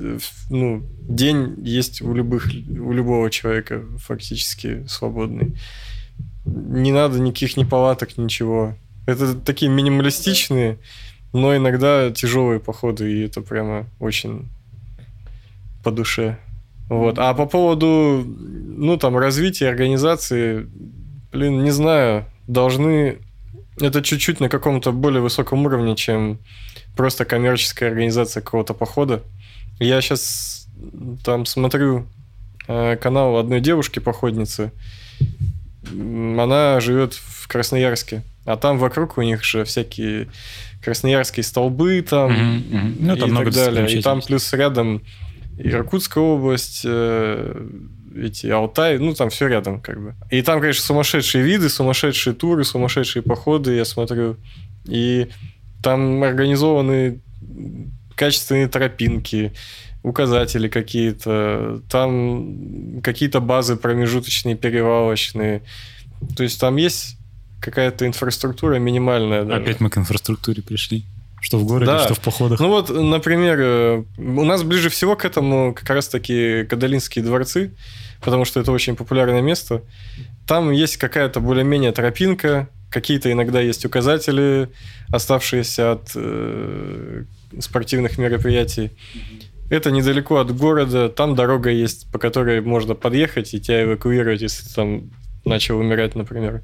Ну, 0.50 0.84
день 1.02 1.56
есть 1.64 2.02
у 2.02 2.14
любых 2.14 2.46
у 2.48 2.94
любого 2.94 3.30
человека 3.30 3.84
фактически 3.98 4.86
свободный. 4.88 5.58
Не 6.46 6.92
надо 6.94 7.20
никаких 7.20 7.58
ни 7.58 7.66
палаток, 7.66 8.18
ничего. 8.18 8.76
Это 9.06 9.36
такие 9.36 9.70
минималистичные, 9.70 10.78
но 11.34 11.56
иногда 11.56 12.10
тяжелые 12.12 12.60
походы, 12.60 13.12
и 13.12 13.26
это 13.26 13.42
прямо 13.42 13.86
очень 14.00 14.48
по 15.84 15.92
душе. 15.92 16.38
Вот. 16.88 17.20
А 17.20 17.34
по 17.34 17.46
поводу, 17.46 18.24
ну, 18.26 18.98
там, 18.98 19.18
развития 19.18 19.70
организации, 19.70 20.68
блин, 21.32 21.64
не 21.64 21.72
знаю, 21.72 22.26
должны 22.48 23.20
это 23.80 24.02
чуть-чуть 24.02 24.40
на 24.40 24.50
каком-то 24.50 24.92
более 24.92 25.22
высоком 25.22 25.66
уровне, 25.66 25.96
чем 25.96 26.40
просто 26.96 27.26
коммерческая 27.26 27.90
организация 27.90 28.42
какого-то 28.42 28.74
похода. 28.74 29.24
Я 29.80 30.02
сейчас 30.02 30.68
там 31.24 31.46
смотрю 31.46 32.06
э, 32.68 32.98
канал 32.98 33.38
одной 33.38 33.62
девушки-походницы. 33.62 34.72
Она 35.90 36.80
живет 36.80 37.14
в 37.14 37.48
Красноярске. 37.48 38.24
А 38.46 38.58
там 38.58 38.78
вокруг 38.78 39.18
у 39.18 39.22
них 39.22 39.44
же 39.44 39.66
всякие 39.66 40.28
красноярские 40.84 41.44
столбы 41.44 42.04
там 42.08 42.32
Мгм, 42.32 42.64
мгм. 42.70 42.96
Ну, 43.00 43.16
там 43.16 43.30
и 43.30 43.32
много 43.32 43.52
так 43.52 43.54
далее. 43.54 43.92
И 43.92 44.02
там 44.02 44.22
плюс 44.22 44.52
рядом 44.54 45.04
Иркутская 45.58 46.24
область, 46.24 46.82
э, 46.86 47.68
эти 48.16 48.48
Алтай, 48.48 48.98
ну 48.98 49.14
там 49.14 49.30
все 49.30 49.48
рядом 49.48 49.82
как 49.82 50.02
бы. 50.02 50.16
И 50.30 50.42
там, 50.42 50.60
конечно, 50.60 50.84
сумасшедшие 50.84 51.44
виды, 51.44 51.70
сумасшедшие 51.70 52.34
туры, 52.34 52.64
сумасшедшие 52.64 53.24
походы, 53.24 53.76
я 53.76 53.86
смотрю. 53.86 54.38
И 54.86 55.28
там 55.84 56.24
организованы 56.24 57.22
качественные 58.16 58.68
тропинки, 58.68 59.54
указатели 60.04 60.68
какие-то, 60.68 61.82
там 61.90 63.02
какие-то 63.02 63.40
базы 63.40 63.76
промежуточные, 63.76 64.56
перевалочные. 64.56 65.62
То 66.36 66.44
есть 66.44 66.60
там 66.60 66.76
есть 66.78 67.18
какая-то 67.60 68.08
инфраструктура 68.08 68.76
минимальная. 68.76 69.44
даже. 69.44 69.62
Опять 69.62 69.80
мы 69.80 69.90
к 69.90 69.98
инфраструктуре 69.98 70.62
пришли. 70.62 71.06
Что 71.42 71.58
в 71.58 71.66
городе, 71.66 71.92
Да. 71.92 72.06
что 72.06 72.14
в 72.14 72.20
походах. 72.20 72.60
Ну 72.60 72.70
вот, 72.70 72.90
например, 72.90 73.58
э, 73.60 74.04
у 74.18 74.44
нас 74.46 74.62
ближе 74.64 74.90
всего 74.90 75.16
к 75.16 75.26
этому 75.26 75.74
как 75.74 75.90
раз-таки 75.90 76.66
Кадалинские 76.66 77.26
дворцы, 77.26 77.74
потому 78.22 78.46
что 78.46 78.60
это 78.60 78.72
очень 78.72 78.96
популярное 78.96 79.42
место. 79.42 79.82
Там 80.48 80.72
есть 80.72 80.98
какая-то 80.98 81.40
более-менее 81.40 81.92
тропинка, 81.94 82.70
какие-то 82.92 83.32
иногда 83.32 83.60
есть 83.60 83.86
указатели, 83.86 84.70
оставшиеся 85.10 85.94
от 85.94 86.12
э, 86.16 87.24
спортивных 87.60 88.20
мероприятий. 88.20 88.92
Это 89.72 89.90
недалеко 89.90 90.38
от 90.38 90.56
города, 90.56 91.10
там 91.10 91.34
дорога 91.34 91.72
есть, 91.72 92.12
по 92.12 92.20
которой 92.20 92.62
можно 92.62 92.94
подъехать 92.94 93.54
и 93.56 93.60
тебя 93.60 93.84
эвакуировать, 93.84 94.42
если 94.42 94.68
ты 94.68 94.74
там 94.76 95.10
начал 95.44 95.80
умирать, 95.80 96.14
например. 96.14 96.62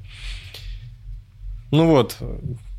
Ну 1.70 1.86
вот, 1.88 2.16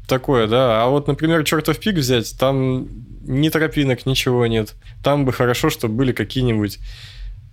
такое, 0.10 0.48
да. 0.48 0.84
А 0.84 0.88
вот, 0.88 1.08
например, 1.08 1.44
чертов 1.46 1.80
пик 1.80 1.96
взять, 1.96 2.38
там 2.38 2.88
ни 3.22 3.48
тропинок, 3.50 4.06
ничего 4.06 4.46
нет. 4.48 4.76
Там 5.04 5.24
бы 5.24 5.32
хорошо, 5.32 5.70
чтобы 5.70 5.94
были 5.94 6.12
какие-нибудь 6.12 6.80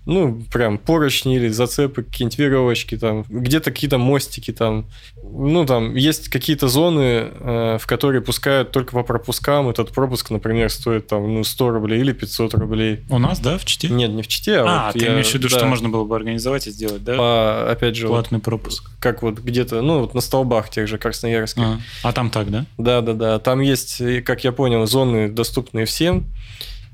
ну, 0.06 0.40
прям 0.52 0.78
поручни 0.78 1.36
или 1.36 1.48
зацепы, 1.48 2.04
какие-нибудь 2.04 2.38
веревочки 2.38 2.96
там, 2.96 3.24
где-то 3.28 3.72
какие-то 3.72 3.98
мостики 3.98 4.52
там. 4.52 4.86
Ну, 5.22 5.66
там 5.66 5.96
есть 5.96 6.28
какие-то 6.28 6.68
зоны, 6.68 7.00
э, 7.40 7.78
в 7.80 7.86
которые 7.86 8.20
пускают 8.22 8.70
только 8.70 8.92
по 8.92 9.02
пропускам. 9.02 9.68
Этот 9.68 9.90
пропуск, 9.92 10.30
например, 10.30 10.70
стоит 10.70 11.08
там, 11.08 11.34
ну, 11.34 11.42
100 11.44 11.70
рублей 11.70 12.00
или 12.00 12.12
500 12.12 12.54
рублей. 12.54 13.00
У 13.10 13.18
нас, 13.18 13.40
да, 13.40 13.58
в 13.58 13.64
Чите? 13.64 13.88
Нет, 13.88 14.10
не 14.12 14.22
в 14.22 14.28
Чите, 14.28 14.58
а, 14.60 14.64
А, 14.66 14.86
вот 14.86 14.92
ты 14.98 15.04
я- 15.04 15.12
имеешь 15.12 15.28
в 15.30 15.34
виду, 15.34 15.48
да, 15.48 15.56
что 15.58 15.66
можно 15.66 15.88
было 15.88 16.04
бы 16.04 16.14
организовать 16.14 16.68
и 16.68 16.70
сделать, 16.70 17.02
да? 17.02 17.16
по, 17.16 17.70
опять 17.70 17.96
же, 17.96 18.06
вот 18.06 18.14
Платный 18.14 18.38
пропуск. 18.38 18.90
как 19.00 19.22
вот 19.22 19.40
где-то, 19.40 19.82
ну, 19.82 19.98
вот 20.00 20.14
на 20.14 20.20
столбах 20.20 20.70
тех 20.70 20.86
же 20.86 20.98
красноярских. 20.98 21.62
А, 21.62 21.80
а 22.04 22.12
там 22.12 22.30
так, 22.30 22.48
да? 22.50 22.64
Да, 22.78 23.00
да, 23.00 23.12
да. 23.12 23.38
Там 23.40 23.60
есть, 23.60 24.00
как 24.24 24.44
я 24.44 24.52
понял, 24.52 24.86
зоны, 24.86 25.28
доступные 25.28 25.84
всем. 25.84 26.26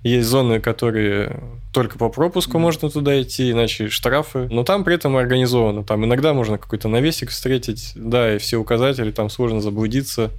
Есть 0.02 0.28
зоны, 0.28 0.60
которые 0.60 1.40
только 1.72 1.96
по 1.96 2.08
пропуску 2.08 2.58
можно 2.58 2.90
туда 2.90 3.20
идти, 3.22 3.50
иначе 3.50 3.88
штрафы. 3.88 4.48
Но 4.50 4.64
там 4.64 4.84
при 4.84 4.96
этом 4.96 5.16
организовано. 5.16 5.84
Там 5.84 6.04
иногда 6.04 6.34
можно 6.34 6.58
какой-то 6.58 6.88
навесик 6.88 7.30
встретить, 7.30 7.92
да, 7.94 8.34
и 8.34 8.38
все 8.38 8.56
указатели, 8.56 9.12
там 9.12 9.30
сложно 9.30 9.60
заблудиться. 9.60 10.30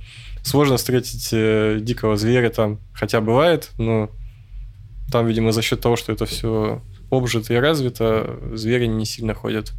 Сложно 0.43 0.75
встретить 0.75 1.29
э, 1.31 1.79
дикого 1.81 2.17
зверя 2.17 2.49
там. 2.49 2.79
Хотя 2.93 3.21
бывает, 3.21 3.71
но 3.77 4.09
там, 5.11 5.27
видимо, 5.27 5.53
за 5.53 5.61
счет 5.61 5.79
того, 5.79 5.95
что 5.95 6.11
это 6.11 6.25
все 6.25 6.81
обжито 7.09 7.53
и 7.53 7.57
развито, 7.57 8.37
звери 8.53 8.87
не 8.87 9.05
сильно 9.05 9.33
ходят. 9.33 9.71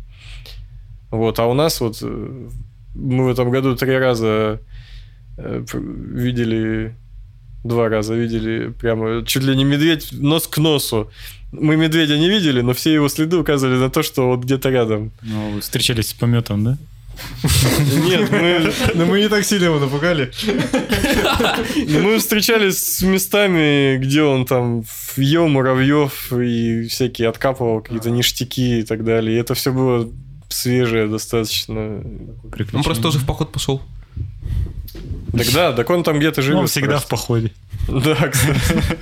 Вот, 1.11 1.39
а 1.39 1.47
у 1.47 1.55
нас 1.55 1.81
вот 1.81 1.99
э, 2.03 2.49
мы 2.95 3.25
в 3.25 3.29
этом 3.29 3.51
году 3.51 3.77
три 3.77 3.97
раза 3.99 4.61
э, 5.37 5.65
видели, 5.73 6.97
два 7.65 7.89
раза 7.89 8.15
видели 8.15 8.69
прямо 8.69 9.25
чуть 9.27 9.43
ли 9.43 9.57
не 9.57 9.65
медведь 9.65 10.13
нос 10.13 10.47
к 10.47 10.59
носу. 10.59 11.11
Мы 11.51 11.77
медведя 11.77 12.19
не 12.19 12.29
видели, 12.29 12.61
но 12.61 12.73
все 12.75 12.93
его 12.93 13.09
следы 13.09 13.37
указывали 13.37 13.77
на 13.77 13.91
то, 13.91 14.03
что 14.03 14.29
вот 14.29 14.41
где-то 14.41 14.71
рядом. 14.71 15.13
Ну, 15.23 15.51
вы 15.51 15.61
встречались 15.61 16.09
с 16.09 16.13
пометом, 16.13 16.65
да? 16.65 16.79
Нет, 18.05 18.31
мы, 18.31 18.73
Но 18.95 19.07
мы 19.07 19.21
не 19.21 19.29
так 19.29 19.45
сильно 19.45 19.67
его 19.67 19.79
напугали. 19.79 20.33
ну, 21.77 22.01
мы 22.01 22.19
встречались 22.19 22.79
с 22.79 23.03
местами, 23.03 23.99
где 23.99 24.23
он 24.23 24.47
там 24.47 24.85
ел 25.17 25.49
муравьев 25.49 26.33
и 26.33 26.89
всякие 26.89 27.29
откапывал 27.29 27.81
какие-то 27.81 28.11
ништяки 28.11 28.81
и 28.81 28.83
так 28.83 29.05
далее. 29.05 29.37
И 29.37 29.41
это 29.41 29.55
все 29.55 29.73
было 29.73 30.11
свежее 30.49 31.07
достаточно. 31.09 32.03
Он 32.73 32.83
просто 32.83 33.03
тоже 33.03 33.19
в 33.19 33.27
поход 33.27 33.53
пошел. 33.53 33.81
Так 35.37 35.53
да, 35.53 35.73
так 35.73 35.91
он 35.91 36.03
там 36.05 36.19
где-то 36.19 36.43
живет. 36.43 36.61
Он 36.61 36.67
всегда 36.67 36.99
в 36.99 37.07
просто. 37.07 37.11
походе. 37.11 37.53
Да, 37.89 38.15
кстати. 38.29 38.99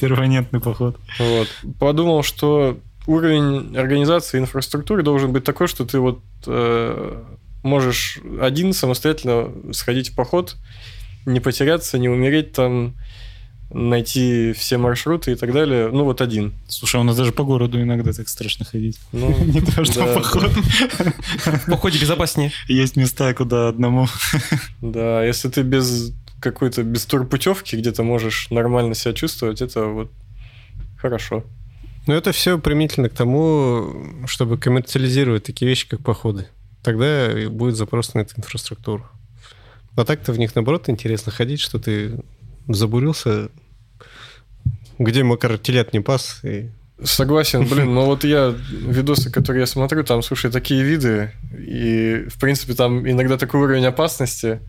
Перманентный 0.00 0.60
поход. 0.60 0.98
Вот. 1.18 1.48
Подумал, 1.78 2.22
что 2.22 2.78
уровень 3.06 3.76
организации 3.76 4.38
инфраструктуры 4.38 5.02
должен 5.02 5.32
быть 5.32 5.44
такой, 5.44 5.68
что 5.68 5.86
ты 5.86 6.00
вот 6.00 6.20
э, 6.46 7.22
можешь 7.62 8.18
один 8.40 8.72
самостоятельно 8.72 9.50
сходить 9.72 10.10
в 10.10 10.14
поход, 10.16 10.56
не 11.24 11.40
потеряться, 11.40 11.98
не 11.98 12.08
умереть 12.08 12.52
там, 12.52 12.94
найти 13.70 14.52
все 14.52 14.78
маршруты 14.78 15.32
и 15.32 15.34
так 15.34 15.52
далее. 15.52 15.88
Ну, 15.90 16.04
вот 16.04 16.20
один. 16.20 16.54
Слушай, 16.68 16.96
а 16.96 17.00
у 17.00 17.04
нас 17.04 17.16
даже 17.16 17.32
по 17.32 17.44
городу 17.44 17.80
иногда 17.80 18.12
так 18.12 18.28
страшно 18.28 18.64
ходить. 18.64 18.98
Ну, 19.12 19.36
Не 19.44 19.60
то, 19.60 19.84
что 19.84 20.06
да, 20.06 20.14
поход. 20.14 20.50
В 20.50 21.66
походе 21.70 21.98
безопаснее. 21.98 22.52
Есть 22.68 22.96
места, 22.96 23.34
куда 23.34 23.68
одному. 23.68 24.06
Да, 24.80 25.24
если 25.24 25.48
ты 25.48 25.62
без 25.62 26.12
какой-то 26.40 26.82
без 26.82 27.06
турпутевки 27.06 27.76
где-то 27.76 28.02
можешь 28.02 28.50
нормально 28.50 28.94
себя 28.94 29.14
чувствовать, 29.14 29.62
это 29.62 29.86
вот 29.86 30.12
хорошо. 30.98 31.44
Но 32.06 32.14
это 32.14 32.30
все 32.32 32.58
применительно 32.58 33.08
к 33.08 33.14
тому, 33.14 34.24
чтобы 34.26 34.58
коммерциализировать 34.58 35.42
такие 35.44 35.68
вещи, 35.68 35.88
как 35.88 36.04
походы. 36.04 36.46
Тогда 36.84 37.28
будет 37.48 37.74
запрос 37.74 38.14
на 38.14 38.20
эту 38.20 38.38
инфраструктуру. 38.38 39.04
А 39.96 40.04
так-то 40.04 40.32
в 40.32 40.38
них, 40.38 40.54
наоборот, 40.54 40.88
интересно 40.88 41.32
ходить, 41.32 41.58
что 41.58 41.80
ты 41.80 42.20
забурился, 42.68 43.50
где 44.98 45.22
Макар 45.24 45.58
телят 45.58 45.92
не 45.92 46.00
пас, 46.00 46.40
и 46.42 46.70
Согласен, 47.02 47.66
блин, 47.70 47.94
но 47.94 48.06
вот 48.06 48.24
я, 48.24 48.54
видосы, 48.70 49.30
которые 49.30 49.60
я 49.60 49.66
смотрю, 49.66 50.02
там, 50.02 50.22
слушай, 50.22 50.50
такие 50.50 50.82
виды, 50.82 51.32
и, 51.52 52.26
в 52.28 52.38
принципе, 52.38 52.72
там 52.72 53.08
иногда 53.08 53.36
такой 53.36 53.60
уровень 53.60 53.84
опасности, 53.84 54.60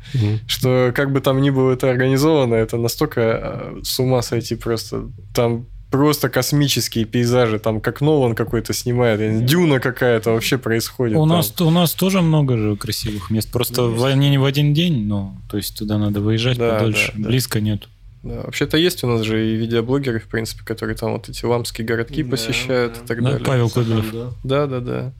что 0.46 0.92
как 0.94 1.14
бы 1.14 1.22
там 1.22 1.42
ни 1.42 1.50
было 1.50 1.72
это 1.72 1.90
организовано, 1.90 2.56
это 2.56 2.78
настолько 2.78 3.22
э, 3.22 3.80
с 3.84 3.98
ума 4.00 4.22
сойти 4.22 4.56
просто. 4.56 5.10
Там 5.34 5.68
просто 5.92 6.30
космические 6.30 7.06
пейзажи, 7.06 7.60
там 7.60 7.80
как 7.82 8.02
Нолан 8.02 8.36
какой-то 8.36 8.74
снимает, 8.74 9.20
знаю, 9.20 9.42
дюна 9.46 9.80
какая-то 9.80 10.32
вообще 10.32 10.58
происходит. 10.58 11.16
У 11.18 11.22
там. 11.22 11.30
нас, 11.30 11.62
у 11.62 11.70
нас 11.70 11.94
тоже 11.94 12.22
много 12.22 12.58
же 12.58 12.76
красивых 12.76 13.30
мест. 13.30 13.52
Просто 13.52 13.84
в, 13.84 14.04
они 14.04 14.30
не 14.30 14.38
в 14.38 14.46
один 14.46 14.74
день, 14.74 15.06
ну, 15.06 15.38
то 15.50 15.58
есть 15.58 15.78
туда 15.78 15.98
надо 15.98 16.20
выезжать 16.22 16.58
Да, 16.58 16.76
подольше. 16.76 17.12
да, 17.16 17.24
да. 17.24 17.30
Близко 17.30 17.60
нет. 17.62 17.88
Да, 18.24 18.42
вообще-то 18.42 18.78
есть 18.78 19.04
у 19.04 19.08
нас 19.08 19.22
же 19.22 19.48
и 19.54 19.56
видеоблогеры, 19.56 20.20
в 20.20 20.28
принципе, 20.28 20.66
которые 20.66 20.98
там 20.98 21.14
вот 21.14 21.30
эти 21.30 21.46
ламские 21.46 21.86
городки 21.88 22.24
Да, 22.24 22.32
посещают 22.32 22.94
да. 22.96 23.00
и 23.04 23.08
так 23.08 23.24
Да, 23.24 23.32
далее. 23.32 23.46
Павел 23.46 23.70
Кудрев. 23.70 24.14
Да, 24.44 24.66
да, 24.68 24.80
да. 24.80 25.14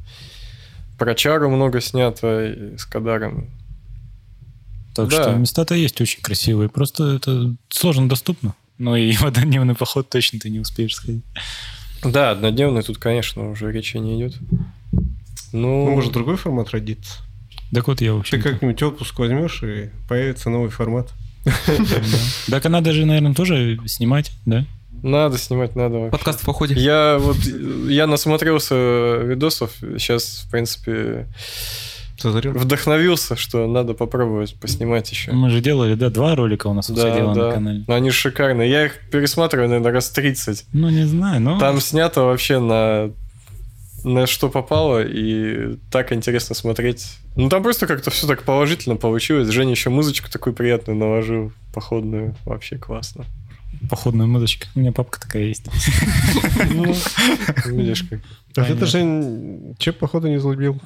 Про 0.98 1.14
Чару 1.16 1.50
много 1.50 1.80
снято 1.80 2.46
и 2.46 2.76
с 2.78 2.86
Кадаром. 2.86 3.50
Так 4.96 5.10
Да. 5.10 5.22
что 5.24 5.34
места-то 5.36 5.76
есть 5.76 6.02
очень 6.02 6.22
красивые. 6.22 6.70
Просто 6.70 7.04
это 7.16 7.56
сложно 7.70 8.10
доступно. 8.10 8.56
Ну 8.78 8.96
и 8.96 9.12
в 9.16 9.24
однодневный 9.24 9.76
поход 9.76 10.10
точно 10.10 10.40
ты 10.40 10.50
не 10.50 10.60
успеешь 10.60 10.96
сходить. 10.96 11.24
Да, 12.04 12.32
однодневный 12.32 12.84
тут, 12.84 12.98
конечно, 12.98 13.50
уже 13.50 13.72
речи 13.72 13.98
не 13.98 14.18
идет. 14.18 14.36
Ну, 15.52 15.86
ну, 15.86 15.92
может 15.92 16.14
другой 16.14 16.38
формат 16.38 16.72
родится. 16.72 17.22
Так 17.74 17.88
вот 17.88 18.02
я 18.02 18.14
вообще... 18.14 18.38
Ты 18.38 18.44
как-нибудь 18.44 18.82
отпуск 18.82 19.18
возьмешь, 19.20 19.64
и 19.64 19.90
появится 20.08 20.50
новый 20.50 20.70
формат. 20.70 21.12
Так 22.50 22.66
а 22.66 22.70
надо 22.70 22.94
же, 22.94 23.06
наверное, 23.06 23.34
тоже 23.34 23.80
снимать, 23.86 24.32
да? 24.46 24.66
надо 25.04 25.38
снимать, 25.38 25.76
надо 25.76 25.98
вообще. 25.98 26.12
Подкаст 26.12 26.42
в 26.42 26.46
походе. 26.46 26.76
Я 26.76 27.18
вот, 27.20 27.38
я 27.38 28.08
насмотрелся 28.08 28.76
видосов, 29.24 29.72
сейчас, 29.80 30.44
в 30.46 30.52
принципе, 30.52 31.28
Созрел. 32.18 32.54
вдохновился, 32.54 33.36
что 33.36 33.68
надо 33.68 33.94
попробовать 33.94 34.60
поснимать 34.60 35.10
еще. 35.12 35.32
Мы 35.32 35.50
же 35.50 35.62
делали, 35.62 35.96
да, 35.96 36.10
два 36.10 36.36
ролика 36.36 36.68
у 36.68 36.74
нас 36.74 36.90
Да, 36.90 37.16
на 37.24 37.34
да. 37.36 37.52
канале. 37.54 37.84
Но 37.88 37.94
они 37.94 38.12
шикарные. 38.12 38.70
Я 38.70 38.86
их 38.86 39.10
пересматриваю, 39.12 39.70
наверное, 39.70 39.92
раз 39.92 40.10
30. 40.10 40.66
Ну, 40.74 40.90
не 40.90 41.06
знаю, 41.06 41.42
но... 41.42 41.60
Там 41.60 41.80
снято 41.80 42.22
вообще 42.24 42.60
на 42.60 43.12
на 44.04 44.26
что 44.28 44.50
попало, 44.50 45.04
и 45.04 45.76
так 45.92 46.14
интересно 46.14 46.56
смотреть. 46.56 47.18
Ну, 47.36 47.50
там 47.50 47.62
просто 47.64 47.88
как-то 47.88 48.10
все 48.12 48.28
так 48.28 48.44
положительно 48.44 48.96
получилось. 48.96 49.50
Женя 49.50 49.72
еще 49.72 49.90
музычку 49.90 50.30
такую 50.30 50.54
приятную 50.56 50.98
наложил, 50.98 51.52
походную. 51.74 52.36
Вообще 52.46 52.78
классно. 52.78 53.26
Походная 53.90 54.26
музычка. 54.26 54.68
У 54.76 54.80
меня 54.80 54.92
папка 54.92 55.20
такая 55.20 55.44
есть. 55.44 55.66
Ну, 56.74 56.94
видишь 57.66 58.04
как. 58.10 58.20
А 58.56 58.62
это 58.64 58.86
же 58.86 59.76
че, 59.78 59.92
походу, 59.92 60.28
не 60.28 60.38
взлюбил. 60.38 60.80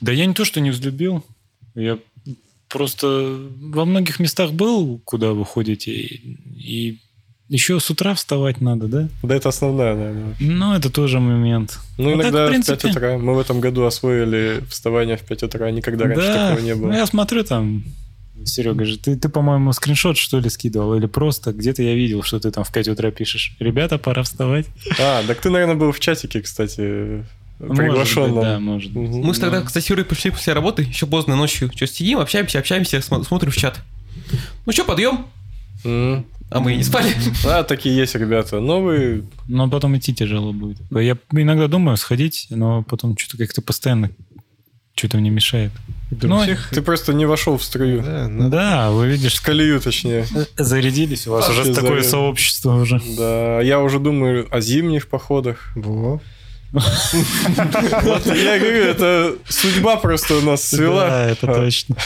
Да 0.00 0.12
я 0.12 0.26
не 0.26 0.34
то, 0.34 0.44
что 0.44 0.60
не 0.60 0.70
взлюбил. 0.70 1.24
Я 1.74 1.98
просто 2.68 3.38
во 3.60 3.84
многих 3.84 4.20
местах 4.20 4.52
был, 4.52 5.00
куда 5.04 5.32
вы 5.32 5.44
ходите, 5.44 5.92
и, 5.92 6.98
еще 7.48 7.80
с 7.80 7.90
утра 7.90 8.14
вставать 8.14 8.60
надо, 8.60 8.86
да? 8.86 9.08
Да, 9.24 9.34
это 9.34 9.48
основная, 9.48 9.96
наверное. 9.96 10.36
Ну, 10.38 10.72
это 10.72 10.88
тоже 10.88 11.18
момент. 11.18 11.80
Ну, 11.98 12.10
Ну, 12.10 12.16
так, 12.16 12.22
иногда 12.22 12.44
в 12.44 12.46
в, 12.46 12.50
принципе. 12.50 12.76
5 12.76 12.96
утра. 12.96 13.18
Мы 13.18 13.34
в 13.34 13.40
этом 13.40 13.60
году 13.60 13.84
освоили 13.84 14.62
вставание 14.68 15.16
в 15.16 15.22
5 15.22 15.42
утра. 15.42 15.68
Никогда 15.72 16.04
раньше 16.04 16.26
да, 16.26 16.48
такого 16.50 16.64
не 16.64 16.74
было. 16.76 16.86
ну, 16.88 16.94
я 16.94 17.06
смотрю 17.06 17.42
там, 17.42 17.82
Серега 18.44 18.84
же, 18.84 18.98
ты, 18.98 19.16
ты, 19.16 19.28
по-моему, 19.28 19.72
скриншот, 19.72 20.16
что 20.16 20.38
ли, 20.38 20.48
скидывал? 20.48 20.94
Или 20.94 21.06
просто 21.06 21.52
где-то 21.52 21.82
я 21.82 21.94
видел, 21.94 22.22
что 22.22 22.38
ты 22.38 22.52
там 22.52 22.62
в 22.62 22.72
5 22.72 22.88
утра 22.88 23.10
пишешь. 23.10 23.56
Ребята, 23.58 23.98
пора 23.98 24.22
вставать. 24.22 24.66
А, 25.00 25.22
так 25.26 25.40
ты, 25.40 25.50
наверное, 25.50 25.74
был 25.74 25.90
в 25.90 25.98
чатике, 25.98 26.42
кстати, 26.42 27.24
Может 27.60 27.76
приглашенном. 27.76 28.34
быть, 28.34 28.42
да, 28.42 28.58
может 28.58 28.92
быть. 28.92 29.10
Мы 29.10 29.34
же 29.34 29.40
тогда, 29.40 29.60
Да. 29.60 29.66
кстати, 29.66 29.90
Юрой 29.90 30.04
пришли 30.04 30.30
после 30.30 30.52
работы, 30.54 30.82
еще 30.82 31.06
поздно 31.06 31.36
ночью. 31.36 31.70
Что, 31.74 31.86
сидим, 31.86 32.18
общаемся, 32.18 32.58
общаемся, 32.58 32.96
смо- 32.98 33.22
смотрим 33.24 33.50
в 33.50 33.56
чат. 33.56 33.80
Ну 34.66 34.72
что, 34.72 34.84
подъем? 34.84 35.26
М. 35.84 36.24
А 36.50 36.58
мы 36.60 36.72
и 36.72 36.76
не 36.78 36.82
спали. 36.82 37.14
Да, 37.44 37.62
такие 37.62 37.94
есть 37.96 38.14
ребята. 38.16 38.60
Новые. 38.60 39.22
Но 39.46 39.68
потом 39.68 39.96
идти 39.96 40.12
тяжело 40.14 40.52
будет. 40.52 40.78
Я 40.90 41.16
иногда 41.32 41.68
думаю 41.68 41.96
сходить, 41.96 42.46
но 42.50 42.82
потом 42.82 43.16
что-то 43.16 43.36
как-то 43.38 43.62
постоянно 43.62 44.10
что-то 44.96 45.16
мне 45.18 45.30
мешает. 45.30 45.70
Ну, 46.10 46.42
всех... 46.42 46.68
Ты 46.70 46.82
просто 46.82 47.14
не 47.14 47.24
вошел 47.24 47.56
в 47.56 47.62
струю. 47.62 48.02
Да, 48.02 48.28
надо- 48.28 48.50
Да, 48.50 48.90
вы 48.90 49.06
видишь, 49.08 49.36
В 49.36 49.42
колею, 49.42 49.80
точнее. 49.80 50.26
зарядились, 50.58 51.26
у 51.26 51.30
вас 51.32 51.46
Вообще 51.46 51.62
уже 51.62 51.74
такое 51.74 51.90
заряд. 51.90 52.06
сообщество 52.06 52.74
уже. 52.74 53.00
Да, 53.16 53.60
я 53.62 53.80
уже 53.80 53.98
думаю 53.98 54.46
о 54.54 54.60
зимних 54.60 55.08
походах. 55.08 55.70
Во. 55.76 56.20
Я 56.72 58.58
говорю, 58.58 58.84
это 58.84 59.34
судьба 59.48 59.96
просто 59.96 60.36
у 60.36 60.40
нас 60.42 60.62
свела. 60.62 61.08
Да, 61.08 61.30
это 61.30 61.50
А, 61.50 61.54
точно. 61.54 61.96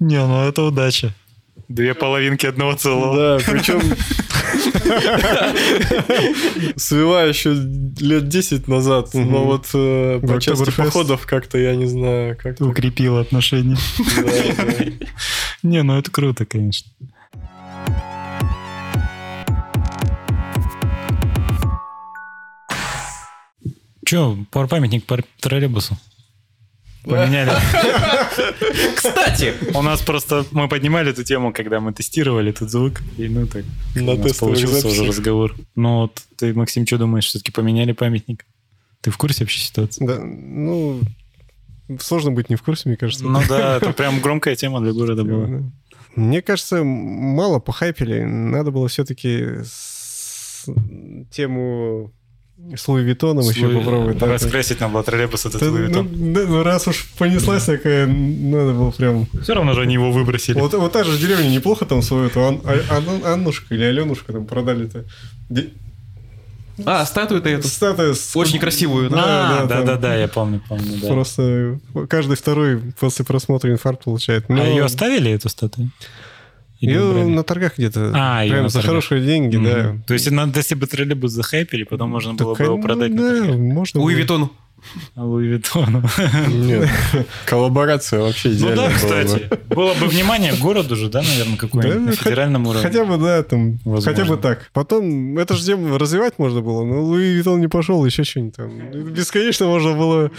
Не, 0.00 0.24
ну 0.26 0.46
это 0.48 0.62
удача. 0.62 1.12
Две 1.68 1.94
половинки 1.94 2.46
одного 2.46 2.74
целого. 2.74 3.38
Да, 3.38 3.44
причем 3.44 3.80
свела 6.76 7.24
еще 7.24 7.52
лет 7.98 8.28
10 8.28 8.68
назад. 8.68 9.10
Но 9.14 9.44
вот 9.44 9.66
э, 9.74 10.20
по 10.22 10.40
части 10.40 10.70
походов 10.70 11.26
как-то, 11.26 11.58
я 11.58 11.74
не 11.74 11.86
знаю, 11.86 12.36
как 12.40 12.60
Укрепила 12.60 13.20
отношения. 13.20 13.76
Не, 15.62 15.82
ну 15.82 15.98
это 15.98 16.10
круто, 16.10 16.46
конечно. 16.46 16.90
Че, 24.06 24.36
памятник 24.50 25.04
по 25.04 25.18
троллейбусу? 25.40 25.96
Поменяли. 27.02 27.50
Кстати, 28.96 29.54
У 29.74 29.82
нас 29.82 30.00
просто 30.00 30.44
мы 30.52 30.68
поднимали 30.68 31.10
эту 31.10 31.24
тему, 31.24 31.52
когда 31.52 31.80
мы 31.80 31.92
тестировали 31.92 32.50
этот 32.50 32.70
звук, 32.70 33.02
и 33.18 33.28
ну 33.28 33.46
так 33.46 33.64
На 33.96 34.12
у 34.12 34.16
нас 34.16 34.26
тестовых 34.26 34.54
получился 34.54 34.86
уже 34.86 34.96
записях. 34.96 35.08
разговор. 35.08 35.56
Ну 35.74 36.00
вот 36.02 36.22
ты, 36.36 36.54
Максим, 36.54 36.86
что 36.86 36.98
думаешь, 36.98 37.26
все-таки 37.26 37.50
поменяли 37.50 37.92
памятник? 37.92 38.46
Ты 39.00 39.10
в 39.10 39.16
курсе 39.16 39.42
вообще 39.44 39.58
ситуации? 39.58 40.06
Да, 40.06 40.20
ну, 40.20 41.00
сложно 42.00 42.30
быть 42.30 42.48
не 42.48 42.54
в 42.56 42.62
курсе, 42.62 42.88
мне 42.88 42.96
кажется. 42.96 43.24
Ну 43.24 43.40
да, 43.48 43.76
это 43.78 43.92
прям 43.92 44.20
громкая 44.20 44.54
тема 44.54 44.80
для 44.80 44.92
города 44.92 45.24
была. 45.24 45.62
Мне 46.14 46.42
кажется, 46.42 46.84
мало 46.84 47.58
похайпили. 47.58 48.22
Надо 48.22 48.70
было 48.70 48.86
все-таки 48.86 49.62
тему 51.30 52.12
с 52.74 52.88
Луи 52.88 53.02
Виттоном 53.02 53.48
еще 53.48 53.68
попробовать. 53.68 54.18
да, 54.18 54.26
Раскрасить 54.26 54.80
нам 54.80 54.92
было 54.92 55.02
троллейбус 55.04 55.46
этот 55.46 55.60
Луи 55.62 55.70
ну, 55.70 55.78
Виттон. 55.86 56.32
да, 56.32 56.40
ну, 56.46 56.62
раз 56.62 56.88
уж 56.88 57.04
понеслась 57.18 57.64
такая, 57.64 58.06
надо 58.06 58.72
было 58.72 58.90
прям... 58.90 59.26
Все 59.42 59.54
равно 59.54 59.72
же 59.74 59.82
они 59.82 59.94
его 59.94 60.10
выбросили. 60.10 60.58
Вот, 60.58 60.72
вот 60.74 60.92
та 60.92 61.04
же 61.04 61.18
деревня 61.18 61.48
неплохо 61.48 61.84
там 61.84 62.02
свою 62.02 62.26
эту 62.26 62.40
Ан- 62.44 62.60
А- 62.64 62.96
Ан- 62.96 63.24
Аннушка 63.34 63.74
или 63.74 63.84
Аленушка 63.84 64.32
там 64.32 64.46
продали-то. 64.46 65.04
Де- 65.50 65.68
а, 66.84 67.04
статую-то 67.06 67.48
эту. 67.48 67.68
Статуя 67.68 68.12
с- 68.14 68.36
Очень 68.36 68.58
красивую. 68.58 69.08
Да, 69.10 69.16
А, 69.18 69.48
да, 69.48 69.66
да, 69.66 69.76
там. 69.76 69.86
да, 69.86 69.96
да, 69.96 70.14
я 70.16 70.28
помню, 70.28 70.60
помню, 70.68 70.98
да. 71.00 71.08
Просто 71.08 71.78
каждый 72.08 72.36
второй 72.36 72.78
после 72.98 73.24
просмотра 73.24 73.70
инфаркт 73.70 74.04
получает. 74.04 74.44
А 74.48 74.52
Но 74.52 74.64
ее 74.64 74.84
оставили, 74.84 75.30
эту 75.30 75.48
статую? 75.48 75.90
Убрали? 76.94 77.24
на 77.24 77.42
торгах 77.42 77.78
где-то. 77.78 78.12
А, 78.14 78.46
прям 78.46 78.68
за 78.68 78.74
торгах. 78.74 78.86
хорошие 78.90 79.24
деньги, 79.24 79.56
да. 79.56 79.88
Мгм. 79.90 80.02
То 80.02 80.14
есть, 80.14 80.30
надо, 80.30 80.58
если 80.58 80.74
бы 80.74 80.86
троллейбус 80.86 81.32
захайпили, 81.32 81.84
потом 81.84 82.10
можно 82.10 82.34
было 82.34 82.54
Так, 82.54 82.58
бы 82.58 82.64
его 82.72 82.76
ну, 82.76 82.82
продать 82.82 83.10
на 83.12 83.22
да, 83.22 83.38
торгах. 83.38 83.56
можно 83.58 84.00
Луи 84.00 84.14
было. 84.14 84.20
Виттону. 84.22 84.52
Луи 85.16 85.46
Виттону. 85.48 86.02
Нет, 86.48 86.88
коллаборация 87.46 88.20
вообще 88.20 88.48
Ну 88.50 88.54
идеально 88.54 88.76
да, 88.76 88.82
была 88.82 88.88
бы. 88.90 88.94
кстати. 88.96 89.50
Было 89.74 89.94
бы 89.94 90.06
внимание 90.06 90.52
к 90.52 90.58
городу 90.58 90.96
же, 90.96 91.08
да, 91.08 91.22
наверное, 91.22 91.56
какой-нибудь 91.56 91.94
Да, 91.94 92.00
на 92.10 92.12
федеральном 92.12 92.66
уровне. 92.66 92.82
Хотя 92.82 93.04
бы, 93.04 93.16
да, 93.18 93.42
там, 93.42 93.78
хотя 94.02 94.24
бы 94.24 94.36
так. 94.36 94.70
Потом, 94.72 95.38
это 95.38 95.54
же 95.54 95.64
тему 95.64 95.98
развивать 95.98 96.38
можно 96.38 96.60
было, 96.60 96.84
но 96.84 97.02
Луи 97.02 97.34
Виттон 97.34 97.60
не 97.60 97.68
пошел, 97.68 98.04
еще 98.04 98.24
что-нибудь 98.24 98.56
там. 98.56 98.70
Бесконечно 99.12 99.66
можно 99.66 99.94
было 99.94 100.30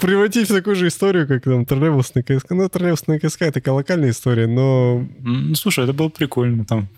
превратить 0.00 0.48
в 0.48 0.54
такую 0.54 0.76
же 0.76 0.88
историю, 0.88 1.26
как 1.26 1.42
там 1.44 1.64
троллейбусная 1.64 2.22
КСК. 2.22 2.50
Ну, 2.50 2.68
троллейбусная 2.68 3.18
КСК— 3.18 3.42
это 3.42 3.60
ко- 3.60 3.72
локальная 3.72 4.10
история, 4.10 4.46
но... 4.46 5.04
Ну, 5.20 5.54
слушай, 5.54 5.84
это 5.84 5.92
было 5.92 6.08
прикольно 6.08 6.64
там. 6.64 6.88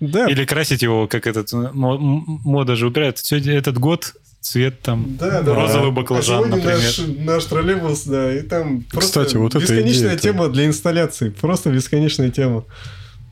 Да, 0.00 0.26
Или 0.26 0.44
красить 0.44 0.82
его, 0.82 1.06
как 1.06 1.28
этот, 1.28 1.50
мода 1.52 2.74
же 2.74 2.88
убирает. 2.88 3.22
Этот 3.30 3.78
год 3.78 4.14
цвет 4.42 4.80
там 4.82 5.16
Да, 5.18 5.40
да. 5.42 5.54
розовый 5.54 5.88
А 5.88 5.92
баклажан, 5.92 6.44
сегодня 6.44 6.56
например. 6.56 6.76
наш, 6.78 7.00
наш 7.18 7.44
троллейбус, 7.44 8.04
да, 8.04 8.34
и 8.36 8.42
там 8.42 8.82
просто 8.90 9.20
Кстати, 9.20 9.36
вот 9.36 9.54
бесконечная 9.54 9.92
идея-то. 10.08 10.18
тема 10.22 10.48
для 10.48 10.66
инсталляции. 10.66 11.30
Просто 11.30 11.70
бесконечная 11.70 12.30
тема. 12.30 12.64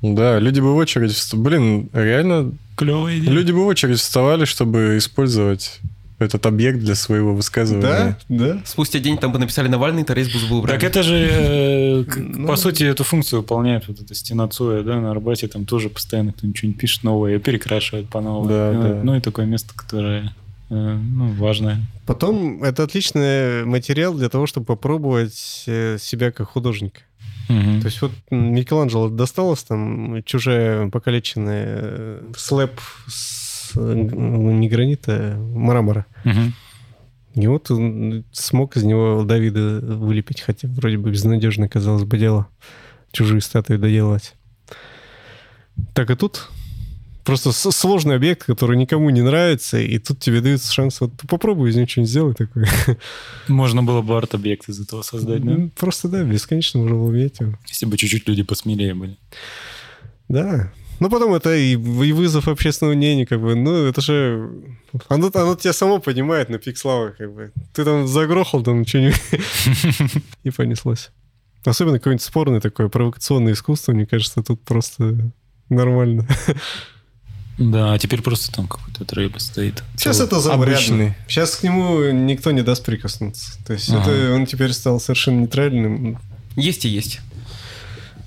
Да, 0.02 0.38
люди 0.38 0.60
бы 0.60 0.72
в 0.72 0.76
очередь... 0.76 1.10
вст- 1.10 1.36
Блин, 1.36 1.90
реально, 1.92 2.52
Клевая 2.76 3.18
идея. 3.18 3.30
люди 3.30 3.52
бы 3.52 3.64
в 3.64 3.66
очередь 3.66 3.98
вставали, 3.98 4.46
чтобы 4.46 4.96
использовать 4.96 5.80
этот 6.18 6.44
объект 6.46 6.78
для 6.78 6.94
своего 6.94 7.34
высказывания. 7.34 7.82
Да, 7.82 8.18
да. 8.28 8.62
Спустя 8.64 8.98
день 8.98 9.16
там 9.18 9.32
бы 9.32 9.38
написали 9.38 9.68
Навальный, 9.68 10.04
троллейбус 10.04 10.44
бы 10.44 10.58
убрали. 10.58 10.78
Так 10.78 10.84
это 10.90 11.02
же, 11.02 11.16
э, 11.30 12.04
Ну. 12.16 12.46
по 12.46 12.56
сути, 12.56 12.84
эту 12.84 13.04
функцию 13.04 13.40
выполняет 13.40 13.88
вот 13.88 14.00
эта 14.00 14.14
стена 14.14 14.46
Цоя, 14.48 14.82
да, 14.82 15.00
на 15.00 15.10
Арбате, 15.10 15.48
там 15.48 15.64
тоже 15.66 15.88
постоянно 15.90 16.32
кто-нибудь 16.32 16.56
что-нибудь 16.58 16.80
пишет 16.80 17.04
новое, 17.04 17.38
перекрашивает 17.38 18.08
по 18.08 18.20
новому. 18.20 18.48
Да, 18.48 18.72
да. 18.72 19.00
Ну 19.02 19.16
и 19.16 19.20
такое 19.20 19.46
место, 19.46 19.72
которое 19.74 20.34
ну, 20.70 21.32
важное. 21.32 21.80
Потом 22.06 22.62
это 22.62 22.84
отличный 22.84 23.64
материал 23.64 24.14
для 24.14 24.28
того, 24.28 24.46
чтобы 24.46 24.66
попробовать 24.66 25.64
э, 25.66 25.98
себя 25.98 26.30
как 26.30 26.48
художника. 26.48 27.00
Мгм. 27.48 27.80
То 27.80 27.86
есть 27.86 28.00
вот 28.00 28.12
Микеланджело 28.30 29.08
досталось 29.08 29.64
там 29.64 30.22
чужая 30.22 30.88
покалеченная 30.88 31.66
э, 31.66 32.32
слэп 32.36 32.80
с 33.08 33.72
э, 33.76 33.92
не 33.94 34.68
гранита, 34.68 35.34
а 35.34 35.38
мрамора. 35.38 36.06
Мгм. 36.24 36.54
И 37.34 37.46
вот 37.46 37.70
он 37.70 38.24
смог 38.32 38.76
из 38.76 38.84
него 38.84 39.24
Давида 39.24 39.80
вылепить, 39.80 40.40
хотя 40.40 40.68
вроде 40.68 40.98
бы 40.98 41.10
безнадежно, 41.10 41.68
казалось 41.68 42.04
бы, 42.04 42.18
дело. 42.18 42.46
Чужие 43.12 43.40
статуи 43.40 43.76
доделать. 43.76 44.34
Так 45.94 46.10
и 46.10 46.14
тут 46.14 46.48
просто 47.24 47.52
сложный 47.52 48.16
объект, 48.16 48.44
который 48.44 48.76
никому 48.76 49.10
не 49.10 49.22
нравится, 49.22 49.78
и 49.78 49.98
тут 49.98 50.20
тебе 50.20 50.40
дается 50.40 50.72
шанс, 50.72 51.00
вот 51.00 51.12
попробуй 51.28 51.70
из 51.70 51.76
него 51.76 51.86
что-нибудь 51.86 52.10
сделать 52.10 52.38
такое. 52.38 52.68
Можно 53.48 53.82
было 53.82 54.02
бы 54.02 54.16
арт-объект 54.16 54.68
из 54.68 54.80
этого 54.80 55.02
создать, 55.02 55.44
да? 55.44 55.50
Ну, 55.50 55.70
Просто, 55.76 56.08
да, 56.08 56.22
бесконечно 56.22 56.80
можно 56.80 56.94
его. 56.94 57.58
Если 57.68 57.86
бы 57.86 57.96
чуть-чуть 57.96 58.28
люди 58.28 58.42
посмелее 58.42 58.94
были. 58.94 59.16
Да. 60.28 60.72
Ну, 61.00 61.08
потом 61.08 61.32
это 61.32 61.56
и, 61.56 61.72
и 61.72 62.12
вызов 62.12 62.46
общественного 62.46 62.94
мнения, 62.94 63.26
как 63.26 63.40
бы, 63.40 63.54
ну, 63.54 63.86
это 63.86 64.02
же... 64.02 64.50
Оно, 65.08 65.30
оно 65.32 65.54
тебя 65.56 65.72
само 65.72 65.98
понимает 65.98 66.50
на 66.50 66.58
пик 66.58 66.76
славы, 66.76 67.14
как 67.16 67.32
бы. 67.32 67.52
Ты 67.72 67.84
там 67.84 68.06
загрохал 68.06 68.62
там 68.62 68.86
что-нибудь, 68.86 69.20
и 70.44 70.50
понеслось. 70.50 71.10
Особенно 71.64 71.98
какое-нибудь 71.98 72.24
спорное 72.24 72.60
такое 72.60 72.88
провокационное 72.88 73.54
искусство, 73.54 73.92
мне 73.92 74.06
кажется, 74.06 74.42
тут 74.42 74.60
просто 74.62 75.32
нормально. 75.70 76.26
Да, 77.60 77.92
а 77.92 77.98
теперь 77.98 78.22
просто 78.22 78.50
там 78.50 78.66
какой-то 78.66 79.04
трейб 79.04 79.38
стоит. 79.38 79.84
Сейчас 79.94 80.16
Целый. 80.16 80.28
это 80.28 80.64
рядом. 80.64 81.14
Сейчас 81.28 81.56
к 81.56 81.62
нему 81.62 82.10
никто 82.10 82.52
не 82.52 82.62
даст 82.62 82.82
прикоснуться. 82.86 83.62
То 83.66 83.74
есть 83.74 83.90
Ага. 83.90 84.10
это 84.10 84.32
он 84.34 84.46
теперь 84.46 84.72
стал 84.72 84.98
совершенно 84.98 85.40
нейтральным. 85.40 86.18
Есть 86.56 86.86
и 86.86 86.88
есть. 86.88 87.20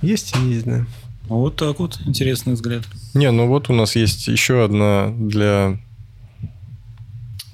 Есть 0.04 0.36
и 0.38 0.50
есть, 0.50 0.66
да. 0.66 0.86
Вот 1.24 1.56
так 1.56 1.80
вот, 1.80 2.00
интересный 2.06 2.54
взгляд. 2.54 2.84
Не, 3.16 3.32
ну 3.32 3.48
вот 3.48 3.72
у 3.72 3.74
нас 3.74 3.96
есть 3.96 4.28
еще 4.28 4.64
одна 4.64 5.10
для 5.10 5.80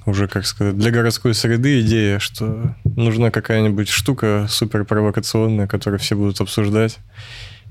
уже, 0.06 0.28
как 0.28 0.46
сказать, 0.46 0.78
для 0.78 0.92
городской 0.92 1.34
среды 1.34 1.80
идея, 1.80 2.20
что 2.20 2.76
нужна 2.84 3.32
какая-нибудь 3.32 3.88
штука 3.88 4.48
супер 4.50 4.84
провокационная, 4.84 5.68
которую 5.68 6.00
все 6.00 6.16
будут 6.16 6.42
обсуждать 6.42 6.98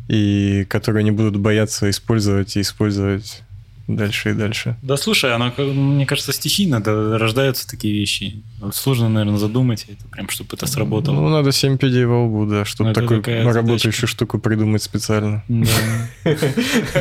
и 0.09 0.65
которую 0.71 1.05
не 1.05 1.11
будут 1.11 1.37
бояться 1.37 1.91
использовать 1.91 2.57
и 2.57 2.63
использовать 2.63 3.43
дальше 3.89 4.31
и 4.31 4.35
дальше. 4.35 4.77
Да 4.83 4.97
слушай, 4.97 5.31
как- 5.51 5.59
мне 5.67 6.07
кажется, 6.07 6.33
стихийно 6.33 6.81
да, 6.81 7.19
рождаются 7.19 7.67
такие 7.67 7.93
вещи. 7.95 8.43
Вот 8.61 8.77
сложно, 8.77 9.09
наверное, 9.09 9.39
задумать 9.39 9.87
это, 9.89 10.07
прям, 10.09 10.29
чтобы 10.29 10.51
это 10.53 10.67
сработало. 10.67 11.15
Ну, 11.15 11.29
надо 11.31 11.51
7 11.53 11.79
пядей 11.79 12.05
во 12.05 12.25
лбу, 12.25 12.47
да, 12.47 12.65
чтобы 12.65 12.91
Это 12.91 13.01
такую 13.01 13.23
работающую 13.23 13.93
задачка. 13.93 14.07
штуку 14.07 14.39
придумать 14.39 14.83
специально. 14.83 15.43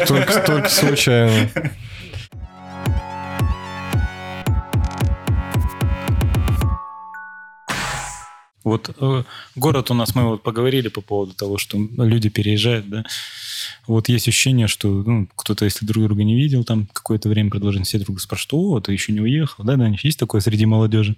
Только 0.07 0.67
случайно. 0.69 1.49
Вот 8.67 8.93
э, 8.99 9.23
город 9.55 9.91
у 9.91 9.93
нас, 9.93 10.13
мы 10.13 10.23
вот 10.23 10.43
поговорили 10.43 10.89
по 10.89 10.99
поводу 10.99 11.33
того, 11.33 11.57
что 11.57 11.77
люди 11.77 12.27
переезжают, 12.27 12.89
да. 12.89 13.05
Вот 13.87 14.09
есть 14.09 14.27
ощущение, 14.27 14.67
что 14.67 14.89
ну, 14.89 15.29
кто-то, 15.37 15.63
если 15.63 15.85
друг 15.85 16.03
друга 16.03 16.25
не 16.25 16.35
видел, 16.35 16.65
там 16.65 16.85
какое-то 16.91 17.29
время 17.29 17.49
продолжение, 17.49 17.85
все 17.85 17.97
друг 17.97 18.07
друга 18.07 18.21
спрашивают, 18.21 18.53
о, 18.53 18.81
ты 18.81 18.91
еще 18.91 19.13
не 19.13 19.21
уехал, 19.21 19.63
да, 19.63 19.77
Даня? 19.77 19.97
Есть 20.03 20.19
такое 20.19 20.41
среди 20.41 20.65
молодежи? 20.65 21.15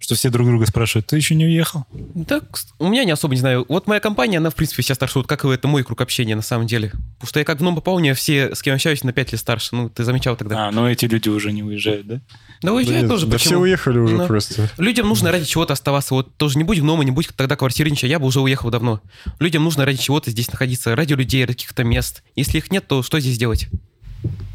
Что 0.00 0.16
все 0.16 0.30
друг 0.30 0.48
друга 0.48 0.66
спрашивают, 0.66 1.06
ты 1.06 1.16
еще 1.16 1.36
не 1.36 1.44
уехал? 1.44 1.84
Так, 2.26 2.58
у 2.80 2.88
меня 2.88 3.04
не 3.04 3.12
особо 3.12 3.34
не 3.34 3.40
знаю. 3.40 3.64
Вот 3.68 3.86
моя 3.86 4.00
компания, 4.00 4.38
она, 4.38 4.50
в 4.50 4.56
принципе, 4.56 4.82
вся 4.82 4.96
старше. 4.96 5.20
Вот 5.20 5.28
как 5.28 5.44
это 5.44 5.68
мой 5.68 5.84
круг 5.84 6.00
общения, 6.00 6.34
на 6.34 6.42
самом 6.42 6.66
деле. 6.66 6.90
Потому 6.90 7.28
что 7.28 7.38
я 7.38 7.44
как 7.44 7.60
попал, 7.60 7.94
у 7.94 7.98
меня 8.00 8.14
все, 8.14 8.52
с 8.52 8.62
кем 8.62 8.74
общаюсь, 8.74 9.04
на 9.04 9.12
5 9.12 9.32
лет 9.32 9.40
старше. 9.40 9.76
Ну, 9.76 9.88
ты 9.88 10.02
замечал 10.02 10.36
тогда. 10.36 10.66
А, 10.66 10.70
но 10.72 10.90
эти 10.90 11.04
люди 11.04 11.28
уже 11.28 11.52
не 11.52 11.62
уезжают, 11.62 12.06
да? 12.08 12.20
Да 12.62 12.72
уезжают 12.74 13.02
Да 13.02 13.08
тоже, 13.08 13.24
нет, 13.26 13.32
да 13.32 13.38
все 13.38 13.48
почему? 13.50 13.62
уехали 13.62 13.98
уже 13.98 14.18
Да. 14.18 14.26
просто. 14.26 14.70
Людям 14.76 15.08
нужно 15.08 15.32
ради 15.32 15.44
чего-то 15.46 15.72
оставаться. 15.72 16.14
Вот 16.14 16.36
тоже 16.36 16.58
не 16.58 16.64
будь 16.64 16.78
гнома, 16.80 17.04
не 17.04 17.10
будь 17.10 17.28
тогда 17.36 17.56
квартирнича, 17.56 18.06
я 18.06 18.18
бы 18.18 18.26
уже 18.26 18.40
уехал 18.40 18.70
давно. 18.70 19.00
Людям 19.38 19.64
нужно 19.64 19.84
ради 19.84 19.98
чего-то 19.98 20.30
здесь 20.30 20.50
находиться, 20.52 20.94
ради 20.94 21.14
людей, 21.14 21.42
ради 21.44 21.54
каких-то 21.54 21.84
мест. 21.84 22.22
Если 22.36 22.58
их 22.58 22.70
нет, 22.70 22.86
то 22.86 23.02
что 23.02 23.18
здесь 23.20 23.38
делать? 23.38 23.68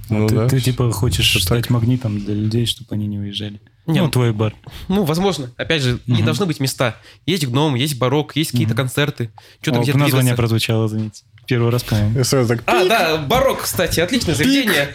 Ну 0.09 0.27
ты, 0.27 0.35
да. 0.35 0.47
ты, 0.47 0.61
типа 0.61 0.91
хочешь 0.91 1.27
Всё 1.29 1.39
стать 1.39 1.63
так. 1.63 1.71
магнитом 1.71 2.19
для 2.19 2.35
людей, 2.35 2.67
чтобы 2.67 2.89
они 2.93 3.07
не 3.07 3.17
уезжали. 3.17 3.59
Не, 3.87 4.01
ну, 4.01 4.09
твой 4.09 4.33
бар. 4.33 4.53
Ну, 4.87 5.03
возможно. 5.03 5.51
Опять 5.57 5.81
же, 5.83 5.99
не 6.07 6.15
Мгм. 6.17 6.25
должны 6.25 6.45
быть 6.47 6.59
места. 6.59 6.97
Есть 7.27 7.45
гном, 7.47 7.75
есть 7.75 7.97
барок, 7.97 8.35
есть 8.35 8.51
какие-то 8.51 8.73
Мгм. 8.73 8.77
концерты. 8.83 9.31
Что-то 9.61 9.79
где-то 9.81 9.97
название 9.99 10.21
двигаться. 10.33 10.35
прозвучало, 10.37 10.87
заметьте. 10.87 11.23
Первый 11.47 11.71
раз, 11.71 11.83
по-моему. 11.83 12.23
Сразу 12.23 12.47
так, 12.55 12.63
А, 12.65 12.85
да, 12.85 13.17
барок, 13.17 13.61
кстати, 13.63 13.99
отличное 13.99 14.33
заведение. 14.35 14.93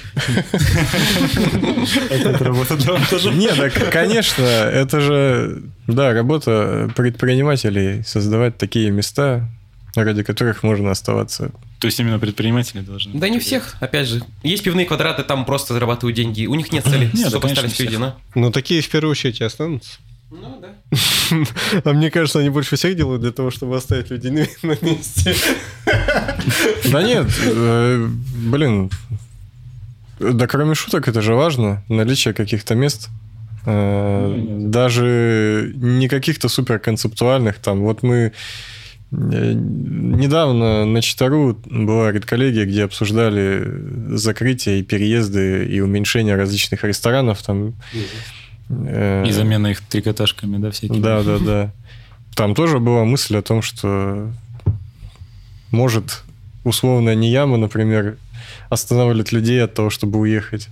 Это 2.10 2.44
работа 2.44 2.76
для 2.76 2.92
монтажа. 2.92 3.30
Не, 3.32 3.48
так, 3.48 3.72
конечно, 3.90 4.42
это 4.42 5.00
же, 5.00 5.62
да, 5.86 6.12
работа 6.12 6.90
предпринимателей 6.96 8.02
создавать 8.04 8.58
такие 8.58 8.90
места, 8.90 9.48
ради 9.94 10.22
которых 10.22 10.62
можно 10.62 10.90
оставаться. 10.90 11.50
То 11.78 11.86
есть 11.86 11.98
именно 11.98 12.18
предприниматели 12.18 12.80
должны. 12.80 13.18
Да 13.18 13.28
не 13.28 13.38
всех, 13.38 13.76
опять 13.80 14.06
же. 14.08 14.22
Есть 14.42 14.62
пивные 14.62 14.86
квадраты, 14.86 15.22
там 15.22 15.44
просто 15.46 15.72
зарабатывают 15.72 16.14
деньги. 16.16 16.46
У 16.46 16.54
них 16.54 16.72
нет 16.72 16.84
цели, 16.84 17.06
Нет, 17.06 17.22
да, 17.24 17.28
чтобы 17.30 17.48
остались 17.48 17.78
люди, 17.78 17.90
всех. 17.92 18.00
но... 18.00 18.16
Но 18.34 18.50
такие 18.50 18.82
в 18.82 18.88
первую 18.90 19.12
очередь 19.12 19.40
и 19.40 19.44
останутся. 19.44 19.98
Ну, 20.30 20.60
да. 20.60 20.68
А 21.84 21.92
мне 21.92 22.10
кажется, 22.10 22.38
они 22.38 22.50
больше 22.50 22.76
всех 22.76 22.96
делают 22.96 23.22
для 23.22 23.32
того, 23.32 23.50
чтобы 23.50 23.76
оставить 23.76 24.10
людей 24.10 24.30
на, 24.30 24.76
месте. 24.80 25.34
Да 26.90 27.02
нет, 27.02 27.26
э, 27.46 28.06
блин, 28.06 28.90
да 30.20 30.46
кроме 30.46 30.74
шуток, 30.74 31.08
это 31.08 31.20
же 31.22 31.34
важно, 31.34 31.82
наличие 31.88 32.34
каких-то 32.34 32.74
мест, 32.74 33.08
э, 33.66 34.44
даже 34.60 35.72
не 35.74 36.08
каких-то 36.08 36.48
супер 36.48 36.78
концептуальных, 36.78 37.58
там, 37.58 37.80
вот 37.80 38.02
мы 38.02 38.32
э, 39.10 39.52
недавно 39.52 40.84
на 40.84 41.02
Читару 41.02 41.58
была 41.64 42.12
редколлегия, 42.12 42.66
где 42.66 42.84
обсуждали 42.84 44.16
закрытие 44.16 44.80
и 44.80 44.82
переезды 44.84 45.66
и 45.66 45.80
уменьшение 45.80 46.36
различных 46.36 46.84
ресторанов, 46.84 47.42
там, 47.42 47.74
И 48.70 49.30
замена 49.32 49.68
их 49.68 49.80
трикотажками, 49.80 50.58
да, 50.58 50.70
всякими. 50.70 51.00
да, 51.00 51.22
да, 51.22 51.38
да. 51.38 51.72
Там 52.36 52.54
тоже 52.54 52.78
была 52.78 53.04
мысль 53.04 53.36
о 53.36 53.42
том, 53.42 53.62
что 53.62 54.30
может 55.72 56.22
условная 56.64 57.14
Нияма, 57.16 57.56
например, 57.56 58.16
останавливать 58.68 59.32
людей 59.32 59.62
от 59.62 59.74
того, 59.74 59.90
чтобы 59.90 60.20
уехать. 60.20 60.68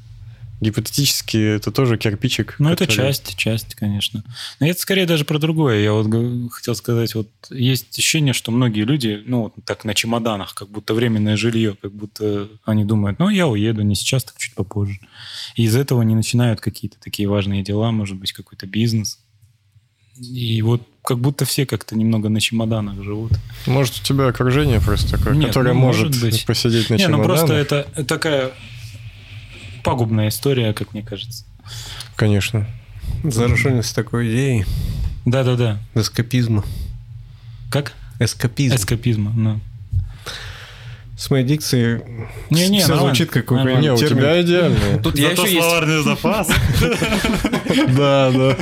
Гипотетически 0.61 1.37
это 1.37 1.71
тоже 1.71 1.97
кирпичик. 1.99 2.57
Ну, 2.59 2.71
это 2.71 2.85
который- 2.87 2.97
часть, 3.07 3.37
часть, 3.37 3.75
конечно. 3.77 4.25
Но 4.59 4.67
это 4.67 4.81
скорее 4.81 5.07
даже 5.07 5.25
про 5.25 5.39
другое. 5.39 5.81
Я 5.81 5.93
вот 5.93 6.07
хотел 6.53 6.75
сказать, 6.75 7.15
вот 7.15 7.29
есть 7.51 7.97
ощущение, 7.97 8.33
что 8.33 8.51
многие 8.51 8.83
люди, 8.83 9.23
ну, 9.25 9.43
вот 9.45 9.55
так 9.65 9.85
на 9.85 9.95
чемоданах, 9.95 10.55
как 10.55 10.69
будто 10.69 10.95
временное 10.95 11.37
жилье, 11.37 11.77
как 11.81 11.93
будто 11.93 12.49
они 12.65 12.85
думают, 12.85 13.21
ну, 13.21 13.29
я 13.29 13.47
уеду 13.47 13.83
не 13.83 13.95
сейчас, 13.95 14.25
так 14.25 14.37
чуть 14.39 14.55
попозже. 14.55 14.99
И 15.55 15.63
из 15.63 15.77
этого 15.77 16.03
не 16.03 16.17
начинают 16.17 16.61
какие-то 16.61 16.97
такие 16.99 17.29
важные 17.29 17.63
дела, 17.63 17.93
может 17.93 18.17
быть, 18.17 18.33
какой-то 18.33 18.67
бизнес. 18.67 19.21
И 20.21 20.61
вот 20.63 20.83
как 21.05 21.21
будто 21.21 21.45
все 21.45 21.65
как-то 21.67 21.97
немного 21.97 22.29
на 22.29 22.41
чемоданах 22.41 23.01
живут. 23.05 23.33
Может, 23.67 24.01
у 24.01 24.03
тебя 24.03 24.27
окружение 24.27 24.81
просто 24.81 25.17
такое, 25.17 25.35
Нет, 25.35 25.47
которое 25.49 25.73
ну, 25.73 25.81
может, 25.81 26.07
может 26.09 26.21
быть. 26.21 26.45
посидеть 26.45 26.91
на 26.91 26.95
Не, 26.95 27.07
ну 27.07 27.15
чемоданах? 27.19 27.39
просто 27.39 27.55
это 27.55 28.05
такая 28.05 28.51
пагубная 29.83 30.29
история, 30.29 30.72
как 30.72 30.93
мне 30.93 31.03
кажется. 31.03 31.45
Конечно. 32.16 32.66
Зараженность 33.24 33.95
такой 33.95 34.29
идеей. 34.31 34.64
Да-да-да. 35.24 35.79
Эскапизма. 35.95 36.64
Как? 37.70 37.93
Эскапизм. 38.18 38.76
Эскапизма. 38.76 39.31
ну. 39.35 39.61
С 41.16 41.31
моей 41.31 41.45
дикцией 41.45 42.01
Не-не, 42.49 42.79
все 42.79 42.89
нормально. 42.91 43.14
звучит 43.14 43.31
как 43.31 43.51
Нормально. 43.51 43.81
Не, 43.81 43.93
у 43.93 43.97
термин. 43.97 44.18
тебя 44.18 44.41
идеально. 44.41 45.03
Тут 45.03 45.18
я 45.18 45.31
еще 45.31 45.53
есть. 45.53 46.05
запас. 46.05 46.49
Да, 47.97 48.31
да. 48.31 48.57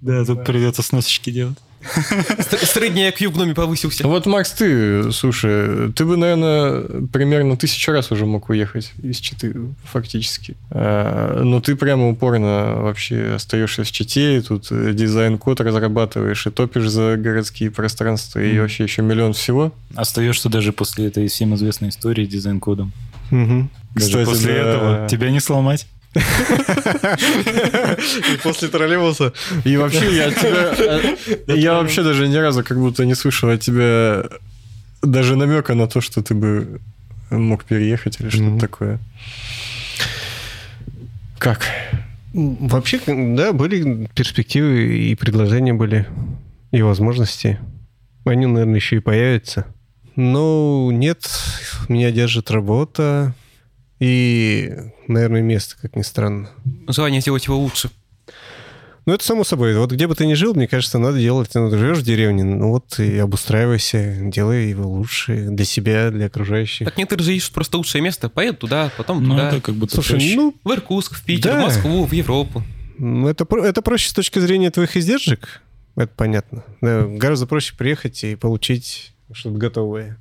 Да, 0.00 0.24
тут 0.24 0.44
придется 0.44 0.82
сносочки 0.82 1.30
делать. 1.30 1.58
Средний 2.62 3.08
IQ 3.08 3.28
в 3.28 3.34
гноме 3.34 3.54
повысился. 3.54 4.06
Вот, 4.06 4.26
Макс, 4.26 4.52
ты, 4.52 5.12
слушай, 5.12 5.92
ты 5.92 6.04
бы, 6.04 6.16
наверное, 6.16 7.06
примерно 7.12 7.56
тысячу 7.56 7.92
раз 7.92 8.10
уже 8.10 8.26
мог 8.26 8.48
уехать 8.48 8.92
из 9.02 9.18
Читы, 9.18 9.54
фактически. 9.84 10.56
А, 10.70 11.42
Но 11.42 11.60
ты 11.60 11.76
прямо 11.76 12.08
упорно 12.08 12.76
вообще 12.76 13.34
остаешься 13.36 13.84
в 13.84 13.92
Чите, 13.92 14.38
и 14.38 14.40
тут 14.40 14.68
э, 14.70 14.92
дизайн-код 14.92 15.60
разрабатываешь, 15.60 16.46
и 16.46 16.50
топишь 16.50 16.88
за 16.88 17.16
городские 17.16 17.70
пространства, 17.70 18.40
и 18.40 18.58
вообще 18.58 18.84
еще 18.84 19.02
миллион 19.02 19.32
всего. 19.32 19.72
Остаешься 19.94 20.48
даже 20.48 20.72
после 20.72 21.06
этой 21.06 21.28
всем 21.28 21.54
известной 21.54 21.90
истории 21.90 22.26
дизайн-кодом. 22.26 22.92
Мгм. 23.30 23.70
Даже 23.94 24.06
Кстати, 24.08 24.24
после 24.24 24.52
да. 24.54 24.58
этого 24.60 25.08
тебя 25.08 25.30
не 25.30 25.40
сломать. 25.40 25.86
И 28.32 28.36
после 28.42 28.68
троллейбуса. 28.68 29.32
И 29.64 29.76
вообще 29.76 30.16
я 30.16 30.30
тебя... 30.30 30.74
э, 31.46 31.56
Я 31.56 31.74
вообще 31.74 32.02
даже 32.02 32.28
ни 32.28 32.36
разу 32.36 32.64
как 32.64 32.78
будто 32.78 33.04
не 33.04 33.14
слышал 33.14 33.50
от 33.50 33.60
тебя 33.60 34.24
даже 35.02 35.36
намека 35.36 35.74
на 35.74 35.86
то, 35.86 36.00
что 36.00 36.22
ты 36.22 36.34
бы 36.34 36.80
мог 37.30 37.64
переехать 37.64 38.20
или 38.20 38.28
что-то 38.28 38.58
такое. 38.58 38.98
Как? 41.38 41.66
Вообще, 42.32 43.00
да, 43.06 43.52
были 43.52 44.08
перспективы 44.14 44.98
и 44.98 45.14
предложения 45.14 45.74
были, 45.74 46.06
и 46.70 46.82
возможности. 46.82 47.58
Они, 48.24 48.46
наверное, 48.46 48.76
еще 48.76 48.96
и 48.96 49.00
появятся. 49.00 49.66
Но 50.16 50.90
нет, 50.92 51.28
меня 51.88 52.10
держит 52.10 52.50
работа 52.50 53.34
и, 54.00 54.72
наверное, 55.08 55.42
место, 55.42 55.76
как 55.80 55.96
ни 55.96 56.02
странно. 56.02 56.50
Желание 56.88 57.20
сделать 57.20 57.46
его 57.46 57.58
лучше. 57.58 57.90
Ну, 59.06 59.12
это 59.14 59.24
само 59.24 59.44
собой. 59.44 59.76
Вот 59.78 59.92
где 59.92 60.08
бы 60.08 60.16
ты 60.16 60.26
ни 60.26 60.34
жил, 60.34 60.52
мне 60.54 60.66
кажется, 60.66 60.98
надо 60.98 61.18
делать. 61.20 61.50
Ну, 61.54 61.70
ты 61.70 61.78
живешь 61.78 61.98
в 61.98 62.02
деревне, 62.02 62.42
ну 62.42 62.70
вот 62.72 62.98
и 62.98 63.16
обустраивайся, 63.18 64.16
делай 64.22 64.70
его 64.70 64.88
лучше 64.90 65.46
для 65.48 65.64
себя, 65.64 66.10
для 66.10 66.26
окружающих. 66.26 66.86
Так 66.88 66.98
некоторые 66.98 67.24
же 67.24 67.34
ищут 67.36 67.52
просто 67.52 67.76
лучшее 67.78 68.02
место. 68.02 68.28
Поедут 68.28 68.58
туда, 68.60 68.90
потом 68.96 69.22
Ну, 69.22 69.30
туда. 69.36 69.48
это 69.48 69.60
как 69.60 69.76
будто 69.76 69.94
Слушай, 69.94 70.12
проще. 70.18 70.34
ну, 70.36 70.54
В 70.64 70.72
Иркутск, 70.72 71.14
в 71.14 71.24
Питер, 71.24 71.52
Да. 71.52 71.60
в 71.60 71.64
Москву, 71.66 72.04
в 72.04 72.12
Европу. 72.12 72.64
Ну, 72.98 73.28
Это, 73.28 73.46
это 73.58 73.80
проще 73.80 74.08
с 74.08 74.12
точки 74.12 74.40
зрения 74.40 74.72
твоих 74.72 74.96
издержек, 74.96 75.62
это 75.94 76.12
понятно. 76.16 76.64
Да, 76.80 77.02
гораздо 77.06 77.46
проще 77.46 77.76
приехать 77.76 78.24
и 78.24 78.34
получить 78.34 79.12
что-то 79.32 79.56
готовое. 79.56 80.18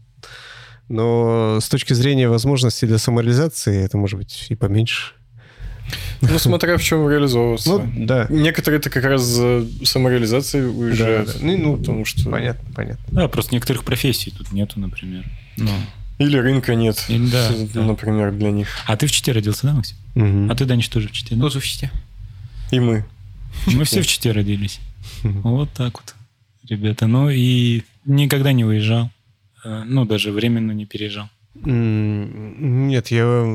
Но 0.87 1.59
с 1.61 1.67
точки 1.67 1.93
зрения 1.93 2.29
возможностей 2.29 2.85
для 2.85 2.97
самореализации 2.97 3.83
это 3.83 3.97
может 3.97 4.19
быть 4.19 4.47
и 4.49 4.55
поменьше. 4.55 5.13
Ну, 6.21 6.39
смотря 6.39 6.77
в 6.77 6.83
чем 6.83 7.07
реализовываться. 7.09 7.69
Ну, 7.69 8.05
да. 8.05 8.27
Некоторые-то 8.29 8.89
как 8.89 9.03
раз 9.03 9.21
за 9.21 9.67
самореализацией 9.83 10.67
уезжают. 10.67 11.27
Да, 11.27 11.33
да. 11.33 11.39
Ну, 11.41 11.57
ну, 11.57 11.77
потому 11.77 12.05
что... 12.05 12.29
Понятно, 12.29 12.73
понятно. 12.73 13.05
Да, 13.11 13.27
просто 13.27 13.53
некоторых 13.53 13.83
профессий 13.83 14.31
тут 14.31 14.51
нету, 14.51 14.79
например. 14.79 15.25
Ну. 15.57 15.69
Или 16.17 16.37
рынка 16.37 16.75
нет, 16.75 17.03
Или 17.09 17.29
да, 17.29 17.51
да. 17.73 17.83
например, 17.83 18.31
для 18.31 18.51
них. 18.51 18.69
А 18.87 18.95
ты 18.95 19.05
в 19.05 19.11
Чите 19.11 19.33
родился, 19.33 19.67
да, 19.67 19.73
Максим? 19.73 19.97
Мгм. 20.15 20.49
А 20.49 20.55
ты, 20.55 20.65
Данич, 20.65 20.87
тоже 20.89 21.09
в 21.09 21.11
Чите, 21.11 21.35
да? 21.35 21.41
Тоже 21.41 21.59
в 21.59 21.65
Чите. 21.65 21.91
И 22.71 22.79
мы. 22.79 23.05
Мы 23.67 23.83
все 23.83 24.01
в 24.01 24.07
Чите 24.07 24.31
родились. 24.31 24.79
Вот 25.23 25.69
так 25.73 25.99
вот, 25.99 26.15
ребята. 26.69 27.05
Ну 27.07 27.29
и 27.29 27.83
никогда 28.05 28.53
не 28.53 28.63
уезжал. 28.63 29.11
Э, 29.65 29.83
Ну, 29.85 30.05
даже 30.05 30.31
временно 30.31 30.71
не 30.71 30.85
переезжал. 30.85 31.27
М, 31.65 32.87
Нет, 32.87 33.07
я 33.07 33.45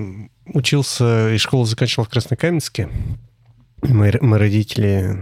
учился 0.47 1.33
и 1.33 1.39
школу 1.39 1.65
заканчивал 1.65 2.05
в 2.05 2.09
Краснокаменске. 2.09 2.89
Р- 3.83 4.23
мои 4.23 4.39
родители 4.39 5.17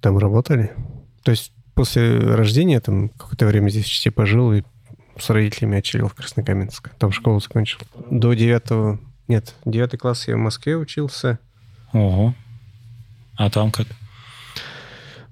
там 0.00 0.18
работали. 0.18 0.72
То 1.22 1.30
есть 1.30 1.52
после 1.74 2.18
рождения 2.18 2.80
там 2.80 3.08
какое-то 3.10 3.46
время 3.46 3.68
здесь 3.70 3.86
Чите 3.86 4.10
пожил 4.10 4.52
и 4.52 4.62
с 5.18 5.30
родителями 5.30 5.78
отчалил 5.78 6.08
в 6.08 6.14
Краснокаменск. 6.14 6.90
Там 6.98 7.12
школу 7.12 7.40
закончил. 7.40 7.78
До 8.10 8.34
девятого... 8.34 8.98
Нет, 9.28 9.54
девятый 9.64 9.98
класс 9.98 10.28
я 10.28 10.34
в 10.36 10.40
Москве 10.40 10.76
учился. 10.76 11.38
Ого. 11.92 12.34
А 13.36 13.48
там 13.48 13.70
как? 13.70 13.86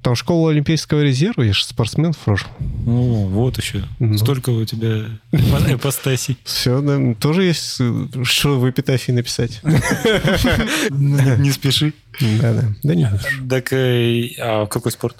Там 0.02 0.16
школа 0.16 0.50
Олимпийского 0.50 1.00
резерва, 1.02 1.42
я 1.42 1.52
же 1.52 1.64
спортсмен 1.64 2.12
в 2.12 2.18
прошлом. 2.18 2.50
О, 2.88 3.26
вот 3.28 3.56
еще. 3.58 3.84
Ну. 4.00 4.18
Столько 4.18 4.50
у 4.50 4.64
тебя 4.64 5.06
эпо- 5.30 5.74
ипостасей. 5.74 6.36
Все, 6.42 6.80
да, 6.80 7.14
тоже 7.14 7.44
есть 7.44 7.76
э, 7.80 8.06
что 8.24 8.58
в 8.58 8.68
эпитафии 8.68 9.12
написать. 9.12 9.60
Не 10.90 11.52
спеши. 11.52 11.92
Да-да. 12.20 12.74
Да 12.82 12.94
нет. 12.94 13.12
Так, 13.48 13.72
э, 13.72 14.30
а 14.40 14.66
какой 14.66 14.90
спорт? 14.90 15.16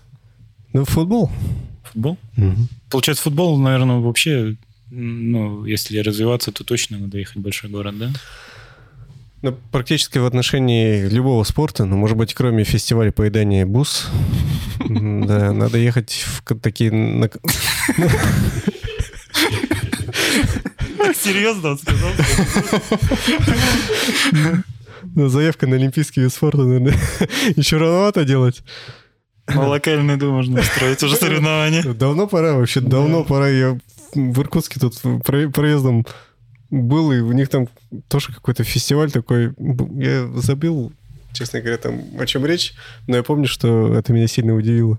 Ну, 0.73 0.85
футбол. 0.85 1.31
Футбол? 1.85 2.19
Получается, 2.91 3.23
футбол, 3.25 3.59
наверное, 3.59 3.99
вообще, 3.99 4.57
ну, 4.91 5.65
если 5.65 5.99
развиваться, 5.99 6.51
то 6.51 6.65
точно 6.65 6.99
надо 6.99 7.19
ехать 7.19 7.37
в 7.37 7.41
большой 7.41 7.71
город, 7.71 7.99
да? 7.99 8.11
Ну, 9.43 9.59
практически 9.73 10.19
в 10.19 10.25
отношении 10.25 11.09
любого 11.09 11.43
спорта, 11.43 11.85
ну, 11.85 11.97
может 11.97 12.17
быть, 12.17 12.33
кроме 12.33 12.63
фестиваля 12.63 13.11
поедания 13.11 13.67
бус, 13.67 14.09
да, 14.79 15.53
надо 15.53 15.79
ехать 15.79 16.25
в 16.25 16.59
такие... 16.61 16.91
Серьезно 21.15 21.71
он 21.71 21.79
сказал? 21.79 22.11
ну, 25.15 25.29
Заявка 25.29 25.67
на 25.67 25.75
олимпийский 25.77 26.21
вид 26.21 26.33
спорта, 26.33 26.59
наверное, 26.63 26.95
еще 27.57 27.79
рановато 27.79 28.25
делать. 28.25 28.63
На 29.49 29.67
локальный 29.67 30.17
дом 30.17 30.35
можно 30.35 30.61
устроить 30.61 31.03
уже 31.03 31.17
соревнования. 31.17 31.83
Давно 31.83 32.29
пора, 32.29 32.55
вообще, 32.55 32.81
давно 32.81 33.25
пора. 33.25 33.49
Я 33.49 33.79
в 34.15 34.41
Иркутске 34.41 34.79
тут 34.79 35.01
про- 35.25 35.49
проездом 35.51 36.07
был, 36.73 37.13
и 37.13 37.21
у 37.21 37.33
них 37.33 37.49
там 37.49 37.69
тоже 38.09 38.33
какой-то 38.33 38.65
фестиваль 38.65 39.13
такой. 39.13 39.53
Я 39.95 40.27
забил, 40.35 40.93
честно 41.33 41.61
говоря, 41.61 41.77
там 41.77 42.01
о 42.19 42.27
чем 42.27 42.45
речь, 42.47 42.75
но 43.07 43.17
я 43.17 43.23
помню, 43.23 43.47
что 43.47 43.95
это 43.95 44.13
меня 44.13 44.27
сильно 44.27 44.55
удивило. 44.55 44.99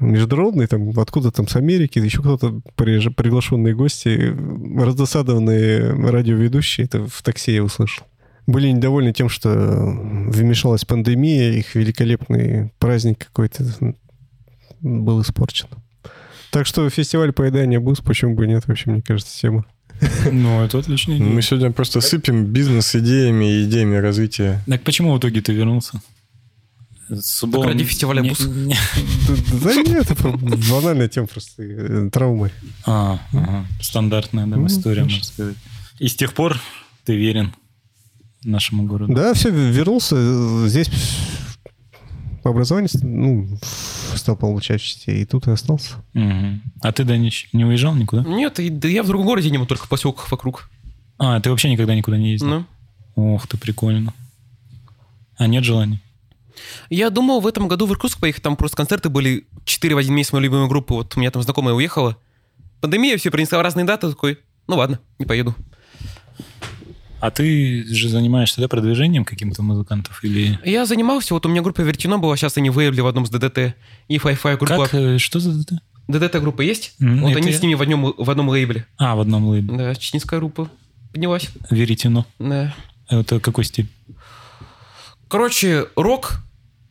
Международный, 0.00 0.66
там, 0.66 0.90
откуда 0.98 1.30
там, 1.30 1.46
с 1.46 1.54
Америки, 1.54 1.98
еще 1.98 2.20
кто-то, 2.20 2.60
приглашенные 2.74 3.74
гости, 3.74 4.34
раздосадованные 4.76 5.92
радиоведущие, 6.10 6.86
это 6.86 7.06
в 7.06 7.22
такси 7.22 7.52
я 7.52 7.62
услышал. 7.62 8.04
Были 8.46 8.68
недовольны 8.68 9.12
тем, 9.12 9.28
что 9.28 9.50
вмешалась 9.50 10.84
пандемия, 10.84 11.52
их 11.52 11.74
великолепный 11.74 12.72
праздник 12.78 13.18
какой-то 13.26 13.64
был 14.80 15.22
испорчен. 15.22 15.68
Так 16.50 16.66
что 16.66 16.88
фестиваль 16.90 17.32
поедания 17.32 17.80
бус, 17.80 18.00
почему 18.00 18.34
бы 18.34 18.44
и 18.44 18.48
нет, 18.48 18.66
вообще, 18.66 18.90
мне 18.90 19.02
кажется, 19.02 19.38
тема. 19.38 19.64
Ну, 20.30 20.62
это 20.62 20.78
отличная 20.78 21.16
идея. 21.18 21.28
Мы 21.28 21.42
сегодня 21.42 21.70
просто 21.70 22.00
сыпем 22.00 22.46
бизнес 22.46 22.94
идеями 22.94 23.44
и 23.60 23.64
идеями 23.64 23.96
развития. 23.96 24.62
Так 24.66 24.82
почему 24.82 25.14
в 25.14 25.18
итоге 25.18 25.40
ты 25.40 25.52
вернулся? 25.52 26.00
С 27.08 27.40
футболом 27.40 27.68
ради 27.68 27.84
фестиваля 27.84 28.20
не- 28.22 28.30
«Бус». 28.30 28.40
не- 28.40 28.76
Да 29.62 29.74
нет, 29.74 30.10
это 30.10 30.28
банальная 30.70 31.08
тема 31.08 31.26
просто, 31.26 31.62
э, 31.62 32.08
травмы. 32.10 32.50
А, 32.86 33.18
ага. 33.32 33.66
стандартная 33.80 34.46
да, 34.46 34.56
Ну, 34.56 34.66
история, 34.66 35.04
можно 35.04 35.22
сказать. 35.22 35.56
И 35.98 36.08
с 36.08 36.14
тех 36.16 36.32
пор 36.32 36.58
ты 37.04 37.14
верен 37.16 37.54
нашему 38.42 38.84
городу. 38.84 39.12
Да, 39.14 39.34
все, 39.34 39.50
вернулся. 39.50 40.16
э, 40.18 40.68
Здесь 42.44 42.50
образование 42.50 42.90
ну, 43.02 43.48
стал 44.14 44.36
получать 44.36 44.80
Чите, 44.82 45.22
и 45.22 45.24
тут 45.24 45.46
и 45.46 45.50
остался. 45.50 45.94
Мгм. 46.12 46.60
А 46.82 46.92
ты, 46.92 47.04
Данич, 47.04 47.48
не 47.54 47.64
уезжал 47.64 47.94
никуда? 47.94 48.22
Нет, 48.22 48.60
и- 48.60 48.68
да 48.68 48.86
я 48.86 49.02
в 49.02 49.06
другом 49.06 49.26
городе 49.26 49.50
не 49.50 49.56
был, 49.56 49.66
только 49.66 49.86
в 49.86 49.88
поселках 49.88 50.30
вокруг. 50.30 50.68
А, 51.18 51.40
ты 51.40 51.50
вообще 51.50 51.70
никогда 51.70 51.94
никуда 51.94 52.18
не 52.18 52.32
ездил? 52.32 52.48
Ну. 53.16 53.34
Ох 53.34 53.46
ты, 53.46 53.56
прикольно. 53.56 54.12
А 55.38 55.46
нет 55.46 55.64
желания? 55.64 56.00
Я 56.90 57.08
думал 57.10 57.40
в 57.40 57.46
этом 57.46 57.66
году 57.66 57.86
в 57.86 57.92
Иркутск 57.92 58.20
поехать, 58.20 58.42
там 58.42 58.56
просто 58.56 58.76
концерты 58.76 59.08
были 59.08 59.46
4 59.64 59.94
в 59.94 59.98
один 59.98 60.14
месяц 60.14 60.32
моей 60.32 60.44
любимой 60.44 60.68
группы, 60.68 60.94
вот 60.94 61.16
у 61.16 61.20
меня 61.20 61.30
там 61.30 61.42
знакомая 61.42 61.74
уехала. 61.74 62.16
Пандемия, 62.80 63.16
все 63.16 63.30
принесла 63.30 63.62
разные 63.62 63.84
даты, 63.84 64.10
такой, 64.10 64.38
ну 64.68 64.76
ладно, 64.76 65.00
не 65.18 65.24
поеду. 65.26 65.54
А 67.24 67.30
ты 67.30 67.84
же 67.86 68.10
занимаешься, 68.10 68.60
да, 68.60 68.68
продвижением 68.68 69.24
каким-то 69.24 69.62
музыкантов 69.62 70.22
или... 70.22 70.58
Я 70.62 70.84
занимался, 70.84 71.32
вот 71.32 71.46
у 71.46 71.48
меня 71.48 71.62
группа 71.62 71.80
Вертино 71.80 72.18
была, 72.18 72.36
сейчас 72.36 72.58
они 72.58 72.68
выявили 72.68 73.00
в 73.00 73.06
одном 73.06 73.24
с 73.24 73.30
ДДТ. 73.30 73.74
И 74.08 74.18
Fi-Fi 74.18 74.58
группа. 74.58 74.84
Как, 74.84 74.94
э, 74.94 75.16
что 75.16 75.40
за 75.40 75.58
это? 75.58 75.80
ДДТ-группа 76.06 76.60
есть? 76.60 76.94
М, 77.00 77.22
вот 77.22 77.34
они 77.34 77.50
я- 77.50 77.56
с 77.58 77.62
ними 77.62 77.72
в 77.72 77.80
одном, 77.80 78.12
в 78.18 78.30
одном 78.30 78.50
лейбле. 78.50 78.86
А, 78.98 79.16
в 79.16 79.20
одном 79.20 79.46
лейбле. 79.46 79.74
Да, 79.74 79.94
чеченская 79.94 80.38
группа 80.38 80.68
поднялась. 81.12 81.48
Веретено. 81.70 82.26
Да. 82.38 82.74
Это 83.08 83.40
какой 83.40 83.64
стиль? 83.64 83.88
Короче, 85.28 85.86
рок 85.96 86.42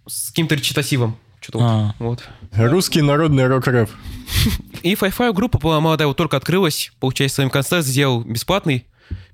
с 0.07 0.29
каким-то 0.29 0.55
речитативом. 0.55 1.15
Что-то 1.41 1.59
вот. 1.59 1.67
А, 1.67 1.95
вот. 1.99 2.23
Русский 2.53 3.03
народный 3.03 3.45
рок-рэп. 3.45 3.89
И 4.81 4.95
Fi-Fi 4.95 5.31
группа 5.31 5.59
была 5.59 5.79
молодая, 5.79 6.07
вот 6.07 6.17
только 6.17 6.38
открылась. 6.38 6.91
Получается, 6.99 7.36
своим 7.36 7.51
концерт 7.51 7.86
сделал 7.86 8.21
бесплатный. 8.23 8.86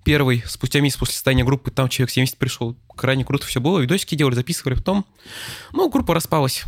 Первый, 0.04 0.43
спустя 0.47 0.80
месяц 0.80 0.97
после 0.97 1.16
создания 1.16 1.43
группы, 1.43 1.72
там 1.72 1.89
человек 1.89 2.12
70 2.12 2.38
пришел. 2.38 2.76
Крайне 2.95 3.26
круто 3.26 3.45
все 3.45 3.60
было. 3.60 3.80
Видосики 3.80 4.16
делали, 4.16 4.36
записывали. 4.36 4.76
Потом, 4.76 5.06
ну, 5.72 5.89
группа 5.89 6.14
распалась. 6.14 6.64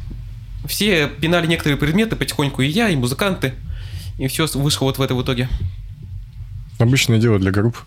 Все 0.66 1.08
пинали 1.08 1.48
некоторые 1.48 1.78
предметы 1.78 2.16
потихоньку, 2.16 2.62
и 2.62 2.68
я, 2.68 2.90
и 2.90 2.96
музыканты. 2.96 3.54
И 4.20 4.28
все 4.28 4.46
вышло 4.54 4.86
вот 4.86 4.98
в 4.98 5.02
это 5.02 5.16
в 5.16 5.24
итоге. 5.24 5.50
Обычное 6.78 7.20
дело 7.20 7.40
для 7.40 7.52
групп. 7.52 7.78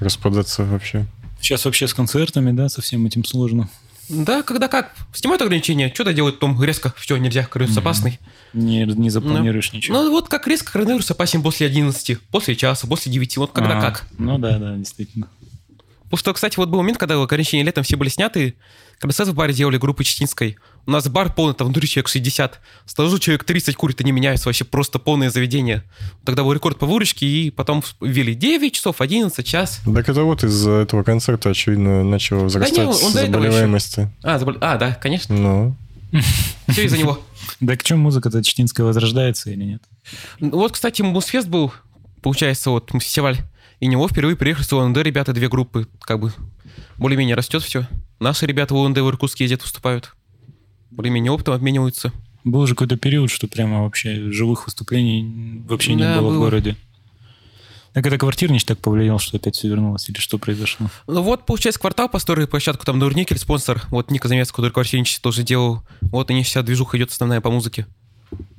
Распадаться 0.00 0.64
вообще. 0.64 1.06
сейчас 1.40 1.64
вообще 1.64 1.88
с 1.88 1.94
концертами, 1.94 2.52
да, 2.52 2.68
со 2.68 2.80
всем 2.80 3.04
этим 3.06 3.24
сложно. 3.24 3.68
Да, 4.08 4.42
когда 4.42 4.68
как. 4.68 4.92
Снимают 5.12 5.42
ограничения, 5.42 5.90
что-то 5.92 6.12
делают, 6.12 6.36
потом 6.38 6.62
резко, 6.62 6.92
все, 6.96 7.16
нельзя, 7.16 7.44
коронавирус 7.44 7.78
опасный. 7.78 8.18
Не, 8.52 8.84
не 8.84 9.10
запланируешь 9.10 9.72
ничего. 9.72 10.02
Ну 10.02 10.10
вот 10.10 10.28
как 10.28 10.46
резко 10.46 10.72
коронавирус 10.72 11.10
опасен 11.10 11.42
после 11.42 11.66
11, 11.66 12.20
после 12.30 12.56
часа, 12.56 12.86
после 12.86 13.10
9, 13.12 13.36
вот 13.38 13.52
когда 13.52 13.78
А, 13.78 13.80
как. 13.80 14.04
Ну 14.18 14.38
да, 14.38 14.58
да, 14.58 14.76
действительно. 14.76 15.28
Потому 16.04 16.18
что, 16.18 16.32
кстати, 16.34 16.56
вот 16.58 16.68
был 16.68 16.78
момент, 16.78 16.98
когда 16.98 17.20
ограничения 17.20 17.64
летом 17.64 17.82
все 17.82 17.96
были 17.96 18.08
сняты, 18.08 18.54
когда 18.98 19.12
сразу 19.12 19.32
в 19.32 19.34
баре 19.34 19.52
делали 19.52 19.78
группы 19.78 20.04
Чеченской. 20.04 20.56
У 20.86 20.90
нас 20.90 21.08
бар 21.08 21.32
полный, 21.32 21.54
там 21.54 21.68
внутри 21.68 21.88
человек 21.88 22.08
60. 22.08 22.60
Снаружи 22.86 23.18
человек 23.18 23.44
30 23.44 23.74
курит 23.76 24.00
и 24.00 24.04
не 24.04 24.12
меняются. 24.12 24.48
Вообще 24.48 24.64
просто 24.64 24.98
полное 24.98 25.30
заведение. 25.30 25.82
Тогда 26.24 26.42
был 26.42 26.52
рекорд 26.52 26.78
по 26.78 26.86
выручке, 26.86 27.26
и 27.26 27.50
потом 27.50 27.82
ввели 28.00 28.34
9 28.34 28.72
часов, 28.72 29.00
11, 29.00 29.46
час. 29.46 29.80
Так 29.84 30.08
это 30.08 30.22
вот 30.24 30.44
из-за 30.44 30.70
этого 30.72 31.02
концерта, 31.02 31.50
очевидно, 31.50 32.04
начала 32.04 32.40
возрастать 32.44 32.78
он 32.78 32.84
до 32.86 32.90
этого 33.20 33.26
заболеваемость. 33.26 33.98
А, 34.22 34.38
забол- 34.38 34.58
а, 34.60 34.76
да, 34.76 34.92
конечно. 34.94 35.34
Ну, 35.34 35.76
Все 36.68 36.84
из-за 36.84 36.98
него. 36.98 37.18
Да 37.60 37.76
к 37.76 37.82
чему 37.82 38.02
музыка-то 38.04 38.42
чеченская 38.42 38.84
возрождается 38.86 39.50
или 39.50 39.64
нет? 39.64 39.82
Ну, 40.40 40.50
Вот, 40.50 40.72
кстати, 40.72 41.02
Мусфест 41.02 41.48
был, 41.48 41.72
получается, 42.22 42.70
вот 42.70 42.90
фестиваль. 42.92 43.38
И 43.80 43.86
него 43.86 44.06
впервые 44.08 44.36
приехали 44.36 44.64
с 44.64 44.72
УНД 44.72 44.98
ребята, 44.98 45.32
две 45.32 45.48
группы. 45.48 45.88
Как 46.00 46.20
бы 46.20 46.32
более-менее 46.96 47.36
растет 47.36 47.62
все. 47.62 47.86
Наши 48.20 48.46
ребята 48.46 48.74
в 48.74 48.78
УНД 48.78 48.98
в 48.98 49.08
Иркутске 49.08 49.44
ездят, 49.44 49.62
выступают. 49.62 50.13
Более-менее 50.96 51.32
опытом 51.32 51.54
обмениваются. 51.54 52.12
Был 52.44 52.66
же 52.66 52.74
какой-то 52.74 52.96
период, 52.96 53.30
что 53.30 53.48
прямо 53.48 53.82
вообще 53.82 54.30
живых 54.30 54.66
выступлений 54.66 55.62
вообще 55.66 55.94
не 55.94 56.02
Да, 56.02 56.20
было, 56.20 56.28
в 56.28 56.32
было. 56.34 56.38
городе. 56.44 56.76
Так 57.94 58.04
это 58.06 58.18
квартирнич 58.18 58.64
так 58.64 58.78
повлиял, 58.80 59.18
что 59.20 59.36
опять 59.36 59.54
все 59.54 59.68
вернулось, 59.68 60.08
или 60.08 60.18
что 60.18 60.36
произошло? 60.36 60.88
Ну 61.06 61.22
вот, 61.22 61.46
получается, 61.46 61.80
квартал 61.80 62.08
построили 62.08 62.46
площадку, 62.46 62.84
там 62.84 62.98
Нурникель, 62.98 63.38
спонсор. 63.38 63.82
Вот 63.88 64.10
Ника 64.10 64.26
Замец, 64.28 64.50
который 64.50 64.72
квартирничество 64.72 65.30
тоже 65.30 65.44
делал. 65.44 65.82
Вот 66.00 66.28
они 66.30 66.42
вся 66.42 66.62
движуха 66.62 66.96
идет 66.98 67.10
основная 67.10 67.40
по 67.40 67.50
музыке. 67.50 67.86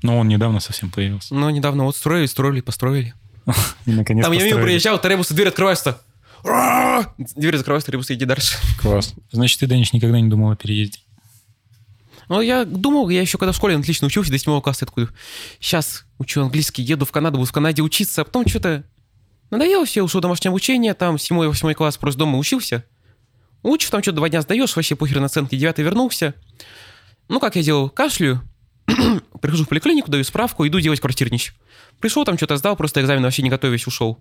Но 0.01 0.19
он 0.19 0.29
недавно 0.29 0.61
совсем 0.61 0.89
появился. 0.89 1.35
Но 1.35 1.49
недавно 1.51 1.83
вот 1.83 1.97
строили, 1.97 2.25
строили, 2.27 2.61
построили. 2.61 3.13
И 3.85 3.91
наконец 3.91 4.23
там 4.23 4.33
я 4.33 4.43
мимо 4.45 4.61
приезжал, 4.63 4.99
требусы, 5.01 5.33
дверь 5.33 5.49
открывается. 5.49 6.01
Дверь 7.35 7.57
закрывается, 7.57 7.87
требусы, 7.87 8.13
иди 8.13 8.23
дальше. 8.25 8.57
класс. 8.79 9.13
Значит, 9.31 9.59
ты, 9.59 9.67
Даниш, 9.67 9.91
никогда 9.93 10.19
не 10.21 10.29
думал 10.29 10.51
о 10.51 10.55
переезде? 10.55 10.99
Ну, 12.29 12.41
я 12.41 12.65
думал, 12.65 13.09
я 13.09 13.21
еще 13.21 13.37
когда 13.37 13.51
в 13.51 13.55
школе 13.55 13.75
отлично 13.75 14.07
учился, 14.07 14.31
до 14.31 14.37
7 14.37 14.61
класса, 14.61 14.83
я 14.83 14.87
такой, 14.87 15.07
сейчас 15.59 16.05
учу 16.17 16.41
английский, 16.41 16.81
еду 16.81 17.05
в 17.05 17.11
Канаду, 17.11 17.37
буду 17.37 17.49
в 17.49 17.53
Канаде 17.53 17.81
учиться, 17.81 18.21
а 18.21 18.25
потом 18.25 18.47
что-то 18.47 18.83
надоело 19.51 19.85
все, 19.85 20.01
ушел 20.01 20.21
домашнее 20.21 20.49
обучение, 20.49 20.93
там 20.93 21.15
7-8 21.15 21.73
класс 21.73 21.97
просто 21.97 22.19
дома 22.19 22.37
учился. 22.37 22.85
Учишь, 23.63 23.89
там 23.89 24.01
что-то 24.01 24.17
два 24.17 24.29
дня 24.29 24.41
сдаешь, 24.41 24.75
вообще 24.75 24.95
похер 24.95 25.19
на 25.19 25.25
оценки, 25.25 25.55
девятый 25.55 25.83
вернулся. 25.83 26.35
Ну, 27.27 27.39
как 27.39 27.55
я 27.55 27.63
делал, 27.63 27.89
кашляю, 27.89 28.41
прихожу 29.41 29.65
в 29.65 29.67
поликлинику, 29.67 30.11
даю 30.11 30.23
справку, 30.23 30.67
иду 30.67 30.79
делать 30.79 30.99
квартирнич. 30.99 31.55
Пришел, 31.99 32.25
там 32.25 32.37
что-то 32.37 32.57
сдал, 32.57 32.75
просто 32.75 33.01
экзамен 33.01 33.23
вообще 33.23 33.41
не 33.41 33.49
готовясь, 33.49 33.87
ушел. 33.87 34.19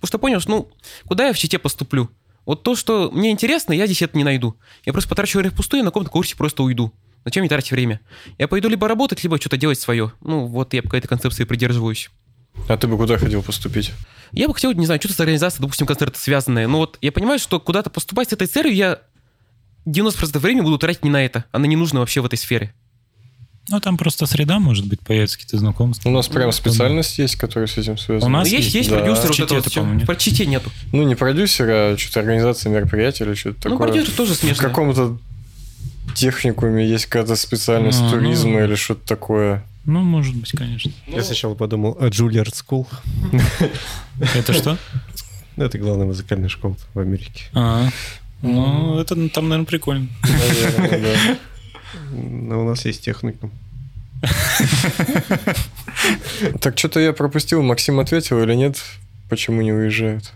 Потому 0.00 0.20
понял, 0.20 0.40
что, 0.40 0.50
ну, 0.50 0.70
куда 1.06 1.28
я 1.28 1.32
в 1.32 1.38
Чите 1.38 1.58
поступлю? 1.58 2.10
Вот 2.44 2.62
то, 2.64 2.74
что 2.74 3.10
мне 3.12 3.30
интересно, 3.30 3.72
я 3.72 3.86
здесь 3.86 4.02
это 4.02 4.16
не 4.18 4.24
найду. 4.24 4.56
Я 4.84 4.92
просто 4.92 5.08
потрачу 5.08 5.38
время 5.38 5.52
впустую, 5.52 5.84
на 5.84 5.90
каком-то 5.90 6.10
курсе 6.10 6.36
просто 6.36 6.62
уйду. 6.62 6.92
Зачем 7.24 7.42
мне 7.42 7.48
тратить 7.48 7.70
время? 7.70 8.00
Я 8.38 8.48
пойду 8.48 8.68
либо 8.68 8.88
работать, 8.88 9.22
либо 9.22 9.38
что-то 9.38 9.56
делать 9.56 9.78
свое. 9.78 10.12
Ну, 10.20 10.46
вот 10.46 10.74
я 10.74 10.82
по 10.82 10.96
этой 10.96 11.06
концепции 11.06 11.44
придерживаюсь. 11.44 12.10
А 12.68 12.76
ты 12.76 12.86
бы 12.86 12.96
куда 12.96 13.16
хотел 13.16 13.42
поступить? 13.42 13.92
Я 14.32 14.48
бы 14.48 14.54
хотел, 14.54 14.72
не 14.72 14.86
знаю, 14.86 15.00
что-то 15.00 15.14
с 15.14 15.20
организацией, 15.20 15.62
допустим, 15.62 15.86
концерты 15.86 16.18
связанные. 16.18 16.66
Но 16.66 16.78
вот 16.78 16.98
я 17.00 17.12
понимаю, 17.12 17.38
что 17.38 17.60
куда-то 17.60 17.90
поступать 17.90 18.30
с 18.30 18.32
этой 18.32 18.46
целью 18.46 18.74
я 18.74 18.98
90% 19.86 20.38
времени 20.38 20.62
буду 20.62 20.78
тратить 20.78 21.04
не 21.04 21.10
на 21.10 21.24
это. 21.24 21.44
Она 21.52 21.66
не 21.66 21.76
нужна 21.76 22.00
вообще 22.00 22.20
в 22.20 22.26
этой 22.26 22.38
сфере. 22.38 22.74
Ну, 23.68 23.78
там 23.80 23.96
просто 23.96 24.26
среда, 24.26 24.58
может 24.58 24.86
быть, 24.88 25.00
появятся 25.00 25.36
какие-то 25.36 25.58
знакомства. 25.58 26.08
У 26.08 26.12
нас 26.12 26.26
прям 26.26 26.46
Ну, 26.46 26.52
специальность 26.52 27.16
есть, 27.18 27.36
которая 27.36 27.68
с 27.68 27.78
этим 27.78 27.96
связана. 27.96 28.26
У 28.26 28.28
нас 28.36 28.48
Но 28.50 28.56
есть, 28.56 28.64
есть, 28.66 28.74
есть 28.74 28.90
да. 28.90 28.98
продюсер, 28.98 29.22
В 29.32 29.38
вот 29.38 29.52
это 29.52 29.70
Чите 29.70 29.80
вот. 29.82 30.04
Про 30.06 30.16
Чите 30.16 30.46
нету. 30.46 30.70
Ну, 30.92 31.04
не 31.04 31.14
продюсер, 31.14 31.66
а 31.70 31.96
что-то 31.96 32.20
организация 32.20 32.70
мероприятия 32.70 33.24
или 33.24 33.34
что-то 33.34 33.68
Ну, 33.68 33.76
такое. 33.76 33.88
продюсер 33.92 34.14
тоже 34.16 34.34
В 34.34 34.36
смешно. 34.36 34.68
каком-то 34.68 35.16
техникуме 36.14 36.86
есть 36.86 37.06
какая-то 37.06 37.36
специальность 37.36 38.00
А, 38.00 38.04
ну. 38.04 38.10
туризма 38.10 38.60
или 38.62 38.74
что-то 38.74 39.06
такое. 39.06 39.64
Ну, 39.84 40.00
может 40.00 40.34
быть, 40.36 40.52
конечно. 40.52 40.92
Я 41.06 41.22
сначала 41.22 41.54
подумал 41.54 41.96
о 42.00 42.06
Juilliard 42.06 42.52
School. 42.52 42.86
Это 44.36 44.52
что? 44.52 44.78
Ну, 45.56 45.64
Это 45.64 45.78
главная 45.78 46.06
музыкальная 46.06 46.48
школа 46.48 46.76
в 46.94 46.98
Америке. 47.00 47.44
А, 47.52 47.88
ну, 48.42 48.98
это 48.98 49.14
ну, 49.14 49.28
там, 49.28 49.48
наверное, 49.48 49.66
прикольно. 49.66 50.08
Но 52.10 52.60
у 52.64 52.68
нас 52.68 52.84
есть 52.84 53.04
техникум. 53.04 53.50
Так 56.60 56.78
что-то 56.78 57.00
я 57.00 57.12
пропустил, 57.12 57.62
Максим 57.62 58.00
ответил 58.00 58.42
или 58.42 58.54
нет? 58.54 58.82
Почему 59.28 59.62
не 59.62 59.72
уезжают? 59.72 60.32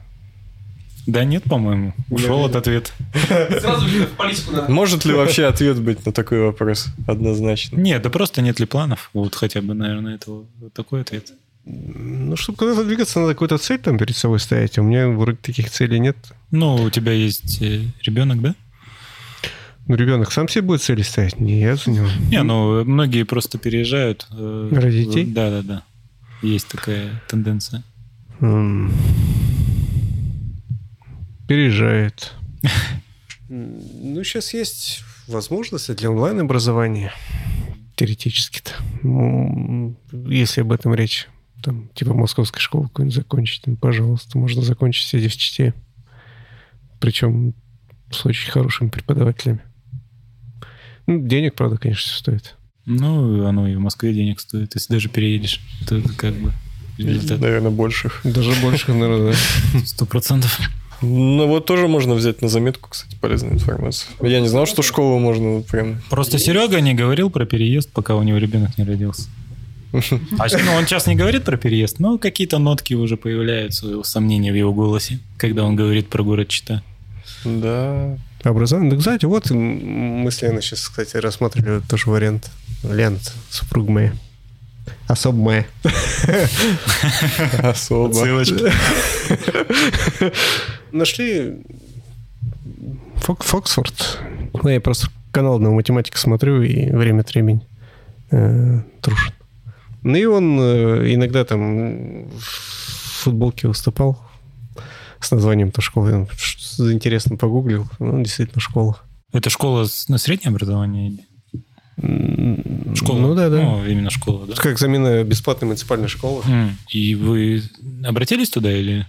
Да 1.06 1.24
нет, 1.24 1.44
по-моему. 1.44 1.94
Ушел 2.10 2.44
от 2.46 2.56
ответа. 2.56 2.90
Сразу 3.60 3.86
же 3.88 4.06
в 4.06 4.10
политику 4.16 4.52
надо. 4.52 4.72
Может 4.72 5.04
ли 5.04 5.12
вообще 5.14 5.44
ответ 5.46 5.80
быть 5.80 6.04
на 6.04 6.12
такой 6.12 6.40
вопрос 6.40 6.86
однозначно? 7.06 7.76
Нет, 7.78 8.02
да 8.02 8.10
просто 8.10 8.42
нет 8.42 8.58
ли 8.58 8.66
планов? 8.66 9.10
Вот 9.12 9.34
хотя 9.36 9.62
бы, 9.62 9.74
наверное, 9.74 10.16
это 10.16 10.30
вот 10.32 10.72
такой 10.72 11.02
ответ. 11.02 11.32
Ну, 11.64 12.36
чтобы 12.36 12.58
куда-то 12.58 12.84
двигаться, 12.84 13.18
надо 13.20 13.34
какую-то 13.34 13.58
цель 13.58 13.78
там 13.78 13.98
перед 13.98 14.16
собой 14.16 14.38
ставить. 14.40 14.78
А 14.78 14.82
у 14.82 14.84
меня 14.84 15.08
вроде 15.08 15.38
таких 15.38 15.70
целей 15.70 15.98
нет. 15.98 16.16
Ну, 16.50 16.74
у 16.76 16.90
тебя 16.90 17.12
есть 17.12 17.60
э, 17.62 17.82
ребенок, 18.02 18.40
да? 18.40 18.54
Ну, 19.88 19.94
ребенок 19.96 20.32
сам 20.32 20.48
себе 20.48 20.62
будет 20.62 20.82
цели 20.82 21.02
ставить, 21.02 21.38
не 21.38 21.60
я 21.60 21.76
за 21.76 21.90
него. 21.90 22.08
Не, 22.30 22.42
ну, 22.42 22.84
многие 22.84 23.22
просто 23.24 23.58
переезжают. 23.58 24.26
э, 24.32 24.68
Ради 24.72 25.04
детей? 25.04 25.24
Да, 25.24 25.50
да, 25.50 25.62
да. 25.62 25.82
Есть 26.42 26.66
такая 26.68 27.22
тенденция. 27.28 27.82
М. 28.40 28.92
Переезжает. 31.48 32.32
Ну, 33.48 34.24
сейчас 34.24 34.52
есть 34.54 35.02
возможности 35.28 35.92
для 35.92 36.10
онлайн-образования. 36.10 37.12
Теоретически-то. 37.94 38.72
Если 40.28 40.60
об 40.60 40.72
этом 40.72 40.94
речь. 40.94 41.28
Там, 41.62 41.88
типа 41.94 42.12
московской 42.14 42.60
школы 42.60 42.88
какую-нибудь 42.88 43.16
закончить, 43.16 43.66
ну, 43.66 43.76
пожалуйста, 43.76 44.38
можно 44.38 44.62
закончить, 44.62 45.06
сидя 45.06 45.28
в 45.28 45.36
Чите. 45.36 45.74
Причем 47.00 47.54
с 48.10 48.24
очень 48.26 48.50
хорошими 48.50 48.88
преподавателями. 48.88 49.60
Ну, 51.06 51.26
денег, 51.26 51.54
правда, 51.54 51.78
конечно, 51.78 52.12
стоит. 52.12 52.56
Ну, 52.84 53.46
оно 53.46 53.68
и 53.68 53.74
в 53.74 53.80
Москве 53.80 54.12
денег 54.12 54.38
стоит, 54.40 54.74
если 54.74 54.92
даже 54.92 55.08
переедешь. 55.08 55.60
То 55.88 55.96
это 55.96 56.12
как 56.14 56.34
бы 56.34 56.52
результат 56.98 57.40
Наверное, 57.40 57.70
больших. 57.70 58.20
Даже 58.22 58.52
больше, 58.60 58.92
наверное, 58.92 59.32
да. 59.32 59.80
сто 59.84 60.06
процентов. 60.06 60.60
Ну 61.02 61.46
вот 61.46 61.66
тоже 61.66 61.88
можно 61.88 62.14
взять 62.14 62.42
на 62.42 62.48
заметку, 62.48 62.90
кстати, 62.90 63.16
полезную 63.20 63.54
информацию. 63.54 64.10
Я 64.22 64.40
не 64.40 64.48
знал, 64.48 64.66
что 64.66 64.82
школу 64.82 65.18
можно 65.18 65.62
прям... 65.62 66.00
Просто 66.10 66.38
Серега 66.38 66.80
не 66.80 66.94
говорил 66.94 67.30
про 67.30 67.44
переезд, 67.44 67.90
пока 67.92 68.14
у 68.16 68.22
него 68.22 68.38
ребенок 68.38 68.76
не 68.78 68.84
родился. 68.84 69.28
А 70.38 70.46
ну, 70.52 70.72
он 70.74 70.86
сейчас 70.86 71.06
не 71.06 71.14
говорит 71.14 71.44
про 71.44 71.56
переезд, 71.56 72.00
но 72.00 72.18
какие-то 72.18 72.58
нотки 72.58 72.94
уже 72.94 73.16
появляются, 73.16 74.02
сомнения 74.02 74.52
в 74.52 74.54
его 74.54 74.72
голосе, 74.74 75.20
когда 75.38 75.64
он 75.64 75.76
говорит 75.76 76.08
про 76.08 76.22
город 76.22 76.48
Чита. 76.48 76.82
Да. 77.44 78.18
Образование. 78.42 78.92
Да, 78.92 78.98
кстати, 78.98 79.24
вот 79.24 79.50
мы 79.50 80.30
с 80.30 80.42
Леной 80.42 80.62
сейчас, 80.62 80.88
кстати, 80.88 81.16
рассматривали 81.16 81.80
тоже 81.88 82.10
вариант. 82.10 82.50
Лена, 82.82 83.18
супруга 83.50 83.90
моя. 83.90 84.12
Особо 85.08 85.38
моя. 85.38 85.66
Особо. 87.62 88.12
Ссылочка. 88.14 88.72
Нашли 90.92 91.62
Фок- 93.16 93.42
Фоксфорд. 93.44 94.18
Ну, 94.62 94.68
я 94.68 94.80
просто 94.80 95.08
канал 95.32 95.56
одного 95.56 95.74
математика 95.74 96.18
смотрю 96.18 96.62
и 96.62 96.90
время 96.90 97.20
от 97.20 97.30
времени 97.34 97.60
э, 98.30 98.80
трушит. 99.00 99.34
Ну 100.02 100.14
и 100.16 100.24
он 100.24 100.58
э, 100.60 101.14
иногда 101.14 101.44
там 101.44 102.28
в 102.28 102.40
футболке 103.22 103.68
выступал 103.68 104.18
с 105.20 105.30
названием 105.30 105.70
то 105.72 105.80
школы. 105.80 106.10
Я 106.10 106.26
ш- 106.36 106.92
интересно 106.92 107.36
погуглил. 107.36 107.86
Ну, 107.98 108.22
действительно, 108.22 108.60
школа. 108.60 108.98
Это 109.32 109.50
школа 109.50 109.86
на 110.08 110.18
среднее 110.18 110.50
образование? 110.50 111.18
Школа? 112.96 113.18
Ну 113.18 113.34
да, 113.34 113.48
да. 113.48 113.60
Ну, 113.62 113.86
именно 113.86 114.10
школа, 114.10 114.46
да? 114.46 114.52
Это 114.54 114.62
Как 114.62 114.78
замена 114.78 115.22
бесплатной 115.24 115.66
муниципальной 115.68 116.08
школы. 116.08 116.42
М, 116.46 116.76
И 116.90 117.14
вы 117.14 117.62
обратились 118.04 118.50
туда 118.50 118.72
или, 118.72 119.06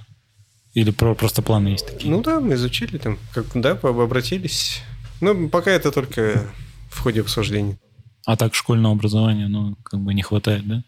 или 0.73 0.91
про, 0.91 1.15
просто 1.15 1.41
планы 1.41 1.69
есть 1.69 1.88
такие? 1.88 2.11
Ну 2.11 2.22
да, 2.22 2.39
мы 2.39 2.53
изучили 2.55 2.97
там, 2.97 3.18
как, 3.34 3.45
да, 3.55 3.72
обратились. 3.72 4.81
Но 5.22 5.47
пока 5.49 5.72
это 5.72 5.91
только 5.91 6.43
в 6.91 6.99
ходе 6.99 7.22
обсуждений. 7.22 7.77
А 8.26 8.35
так 8.35 8.53
школьного 8.55 8.93
образования, 8.93 9.47
ну, 9.47 9.76
как 9.84 9.99
бы 10.01 10.14
не 10.14 10.22
хватает, 10.22 10.68
да? 10.68 10.84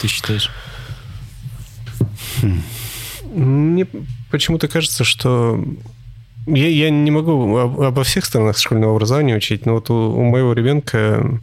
Ты 0.00 0.08
считаешь? 0.08 0.50
Мне 3.34 3.86
почему-то 4.30 4.68
кажется, 4.68 5.04
что 5.04 5.62
я, 6.46 6.68
я 6.68 6.90
не 6.90 7.10
могу 7.10 7.56
об- 7.56 7.80
обо 7.80 8.02
всех 8.04 8.24
сторонах 8.24 8.58
школьного 8.58 8.94
образования 8.94 9.36
учить, 9.36 9.66
но 9.66 9.74
вот 9.74 9.90
у, 9.90 9.94
у 9.94 10.24
моего 10.24 10.52
ребенка, 10.52 11.40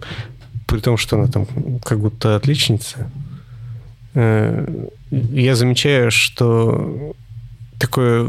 при 0.68 0.80
том, 0.80 0.98
что 0.98 1.18
она 1.18 1.28
там 1.28 1.48
как 1.84 2.00
будто 2.00 2.36
отличница, 2.36 3.10
э, 4.14 4.88
я 5.10 5.56
замечаю, 5.56 6.12
что 6.12 7.16
такое 7.80 8.26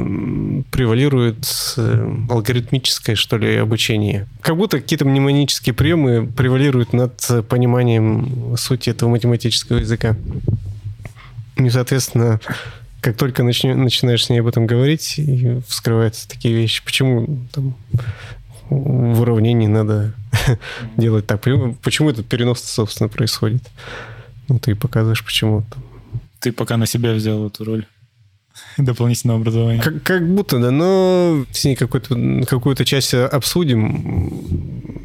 превалирует 0.70 1.74
э, 1.76 2.16
алгоритмическое, 2.28 3.16
что 3.16 3.38
ли, 3.38 3.56
обучение. 3.56 4.26
Как 4.40 4.56
будто 4.56 4.80
какие-то 4.80 5.04
мнемонические 5.04 5.74
приемы 5.74 6.26
превалируют 6.26 6.92
над 6.92 7.48
пониманием 7.48 8.56
сути 8.56 8.90
этого 8.90 9.08
математического 9.10 9.78
языка. 9.78 10.16
И, 11.56 11.70
соответственно, 11.70 12.40
как 13.00 13.16
только 13.16 13.42
начне- 13.42 13.74
начинаешь 13.74 14.24
с 14.24 14.30
ней 14.30 14.40
об 14.40 14.46
этом 14.46 14.66
говорить, 14.66 15.18
и 15.18 15.60
вскрываются 15.66 16.28
такие 16.28 16.54
вещи. 16.54 16.84
Почему 16.84 17.46
там 17.52 17.74
в 18.70 19.20
уравнении 19.20 19.66
надо 19.66 20.14
делать 20.96 21.26
так? 21.26 21.40
Почему- 21.40 22.10
этот 22.10 22.26
перенос, 22.26 22.62
собственно, 22.62 23.08
происходит? 23.08 23.62
Ну, 24.48 24.58
ты 24.58 24.74
показываешь, 24.74 25.24
почему. 25.24 25.64
Ты 26.40 26.52
пока 26.52 26.76
на 26.76 26.86
себя 26.86 27.12
взял 27.12 27.46
эту 27.46 27.64
роль 27.64 27.86
дополнительного 28.78 29.40
образования. 29.40 29.82
Как, 29.82 30.02
как 30.02 30.28
будто, 30.28 30.58
да, 30.58 30.70
но 30.70 31.44
с 31.50 31.64
ней 31.64 31.76
какую-то, 31.76 32.46
какую-то 32.46 32.84
часть 32.84 33.14
обсудим. 33.14 34.42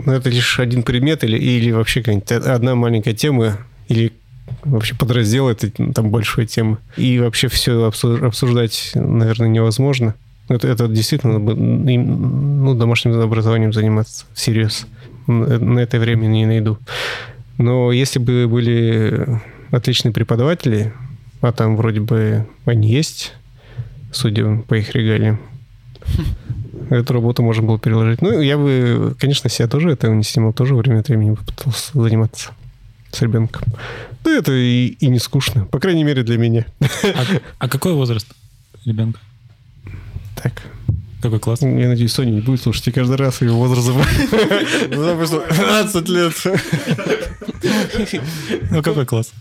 Но 0.06 0.14
это 0.14 0.30
лишь 0.30 0.60
один 0.60 0.84
предмет 0.84 1.23
или, 1.23 1.38
или 1.38 1.72
вообще 1.72 2.02
какая-нибудь 2.02 2.31
одна 2.31 2.76
маленькая 2.76 3.14
тема, 3.14 3.57
или 3.88 4.14
вообще 4.64 4.95
подраздел 4.95 5.49
этой 5.49 5.69
там 5.69 6.10
большой 6.10 6.45
темы. 6.45 6.77
И 6.98 7.19
вообще 7.19 7.48
все 7.48 7.85
обсуждать, 7.85 8.91
наверное, 8.95 9.48
невозможно. 9.48 10.15
Это, 10.49 10.67
это 10.67 10.87
действительно 10.87 11.37
им, 11.89 12.63
ну, 12.63 12.75
домашним 12.75 13.19
образованием 13.19 13.73
заниматься 13.73 14.25
всерьез. 14.33 14.87
На 15.27 15.59
на 15.59 15.79
это 15.79 15.99
время 15.99 16.25
не 16.27 16.45
найду. 16.45 16.77
Но 17.57 17.91
если 17.91 18.19
бы 18.19 18.47
были 18.47 19.41
отличные 19.71 20.11
преподаватели, 20.11 20.93
а 21.41 21.51
там 21.51 21.75
вроде 21.77 22.01
бы 22.01 22.45
они 22.65 22.91
есть, 22.91 23.33
судя 24.11 24.57
по 24.67 24.75
их 24.75 24.93
регалиям, 24.93 25.39
эту 26.89 27.13
работу 27.13 27.43
можно 27.43 27.63
было 27.63 27.79
переложить. 27.79 28.21
Ну, 28.21 28.41
я 28.41 28.57
бы, 28.57 29.15
конечно, 29.19 29.49
себя 29.49 29.67
тоже 29.67 29.91
этого 29.91 30.13
не 30.13 30.23
снимал, 30.23 30.53
тоже 30.53 30.75
время 30.75 30.99
от 30.99 31.07
времени 31.07 31.35
пытался 31.35 31.91
заниматься 31.93 32.51
с 33.11 33.21
ребенком. 33.21 33.63
Да 34.23 34.31
это 34.31 34.51
и, 34.51 34.87
и 34.99 35.07
не 35.07 35.19
скучно, 35.19 35.65
по 35.65 35.79
крайней 35.79 36.03
мере 36.03 36.23
для 36.23 36.37
меня. 36.37 36.65
А, 37.03 37.25
а 37.59 37.69
какой 37.69 37.93
возраст 37.93 38.27
ребенка? 38.85 39.19
Так, 40.43 40.61
Какой 41.21 41.39
класс? 41.39 41.61
я 41.61 41.87
надеюсь, 41.87 42.11
Соня 42.11 42.31
не 42.31 42.41
будет 42.41 42.61
слушать, 42.61 42.87
и 42.89 42.91
каждый 42.91 43.15
раз 43.15 43.41
его 43.41 43.55
возраст 43.57 43.87
забываю. 43.87 44.09
Допустим, 44.89 45.41
12 45.49 46.09
лет. 46.09 46.33
Ну, 48.71 48.83
какой 48.83 49.05
класс? 49.05 49.31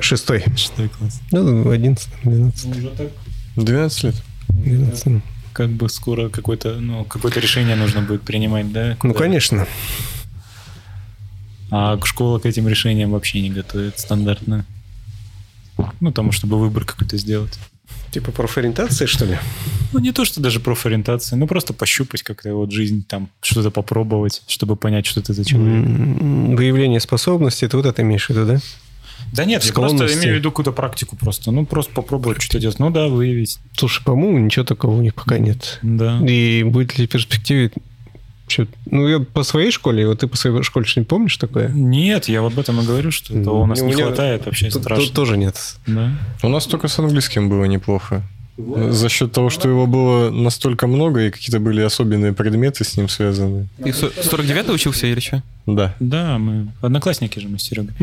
Шестой. 0.00 0.42
Шестой 0.56 0.88
класс. 0.88 1.20
Ну, 1.30 1.70
11, 1.70 2.08
12, 2.24 2.76
Уже 2.76 2.88
так? 2.90 3.08
12 3.56 4.04
лет. 4.04 4.14
12. 4.48 5.22
Как 5.52 5.70
бы 5.70 5.88
скоро 5.88 6.30
какое-то, 6.30 6.76
ну, 6.80 7.04
какое-то 7.04 7.38
решение 7.38 7.76
нужно 7.76 8.00
будет 8.00 8.22
принимать, 8.22 8.72
да? 8.72 8.96
Ну, 9.02 9.14
конечно. 9.14 9.66
А 11.70 11.98
школа 12.04 12.38
к 12.38 12.46
этим 12.46 12.66
решениям 12.66 13.10
вообще 13.10 13.40
не 13.40 13.50
готовит 13.50 13.98
стандартно. 13.98 14.64
Ну, 16.00 16.12
тому, 16.12 16.32
чтобы 16.32 16.58
выбор 16.58 16.84
какой-то 16.84 17.16
сделать. 17.18 17.58
Типа 18.10 18.32
профориентация, 18.32 19.06
что 19.06 19.26
ли? 19.26 19.38
Ну, 19.94 20.00
не 20.00 20.12
то, 20.12 20.24
что 20.24 20.40
даже 20.40 20.60
профориентация, 20.60 21.36
ну, 21.36 21.46
просто 21.46 21.72
пощупать 21.72 22.22
как-то 22.22 22.52
вот 22.54 22.72
жизнь, 22.72 23.04
там, 23.08 23.28
что-то 23.40 23.70
попробовать, 23.70 24.42
чтобы 24.48 24.76
понять, 24.76 25.06
что 25.06 25.20
это 25.20 25.32
за 25.32 25.44
человек. 25.44 25.86
Выявление 26.58 27.00
способностей, 27.00 27.68
ты 27.68 27.76
вот 27.76 27.86
это 27.86 28.02
имеешь 28.02 28.26
в 28.26 28.30
виду, 28.30 28.44
да? 28.46 28.58
Да 29.32 29.44
нет, 29.44 29.64
я 29.64 29.72
просто 29.72 30.06
имею 30.06 30.34
в 30.34 30.38
виду 30.38 30.50
какую-то 30.50 30.72
практику 30.72 31.16
просто. 31.16 31.50
Ну, 31.50 31.64
просто 31.64 31.92
попробовать 31.92 32.42
что-то 32.42 32.60
делать. 32.60 32.78
Ну 32.78 32.90
да, 32.90 33.06
выявить. 33.08 33.58
Слушай, 33.76 34.04
по-моему, 34.04 34.38
ничего 34.38 34.64
такого 34.64 34.96
у 34.96 35.02
них 35.02 35.14
пока 35.14 35.38
нет. 35.38 35.78
Да. 35.82 36.18
И 36.26 36.62
будет 36.64 36.98
ли 36.98 37.06
в 37.06 37.10
перспективе... 37.10 37.70
чё- 38.46 38.66
Ну, 38.86 39.08
я 39.08 39.20
по 39.20 39.42
своей 39.42 39.70
школе, 39.70 40.06
вот 40.06 40.20
ты 40.20 40.26
по 40.26 40.36
своей 40.36 40.62
школе 40.62 40.84
что-нибудь 40.86 41.08
помнишь 41.08 41.36
такое? 41.36 41.68
Нет, 41.68 42.28
я 42.28 42.42
вот 42.42 42.52
об 42.52 42.58
этом 42.58 42.80
и 42.80 42.84
говорю, 42.84 43.10
что 43.10 43.36
этого 43.36 43.62
у 43.62 43.66
нас 43.66 43.80
Ну, 43.80 43.86
не 43.86 43.94
хватает 43.94 44.44
вообще 44.46 44.70
страшно. 44.70 45.04
тут 45.04 45.14
тоже 45.14 45.36
нет. 45.36 45.56
Да. 45.86 46.12
У 46.42 46.48
нас 46.48 46.66
только 46.66 46.88
с 46.88 46.98
английским 46.98 47.48
было 47.48 47.64
неплохо. 47.64 48.22
За 48.56 49.08
счет 49.08 49.32
того, 49.32 49.50
что 49.50 49.68
его 49.68 49.86
было 49.86 50.30
настолько 50.30 50.86
много, 50.86 51.20
и 51.20 51.30
какие-то 51.30 51.58
были 51.58 51.80
особенные 51.82 52.32
предметы 52.32 52.84
с 52.84 52.96
ним 52.96 53.08
связаны. 53.08 53.68
Ты 53.82 53.92
в 53.92 53.96
49 53.96 54.68
учился 54.70 55.06
или 55.06 55.20
что? 55.20 55.42
Да. 55.66 55.94
Да, 55.98 56.38
мы 56.38 56.68
одноклассники 56.82 57.38
же 57.38 57.48
мы 57.48 57.58
с 57.58 57.62
Серегой. 57.62 57.94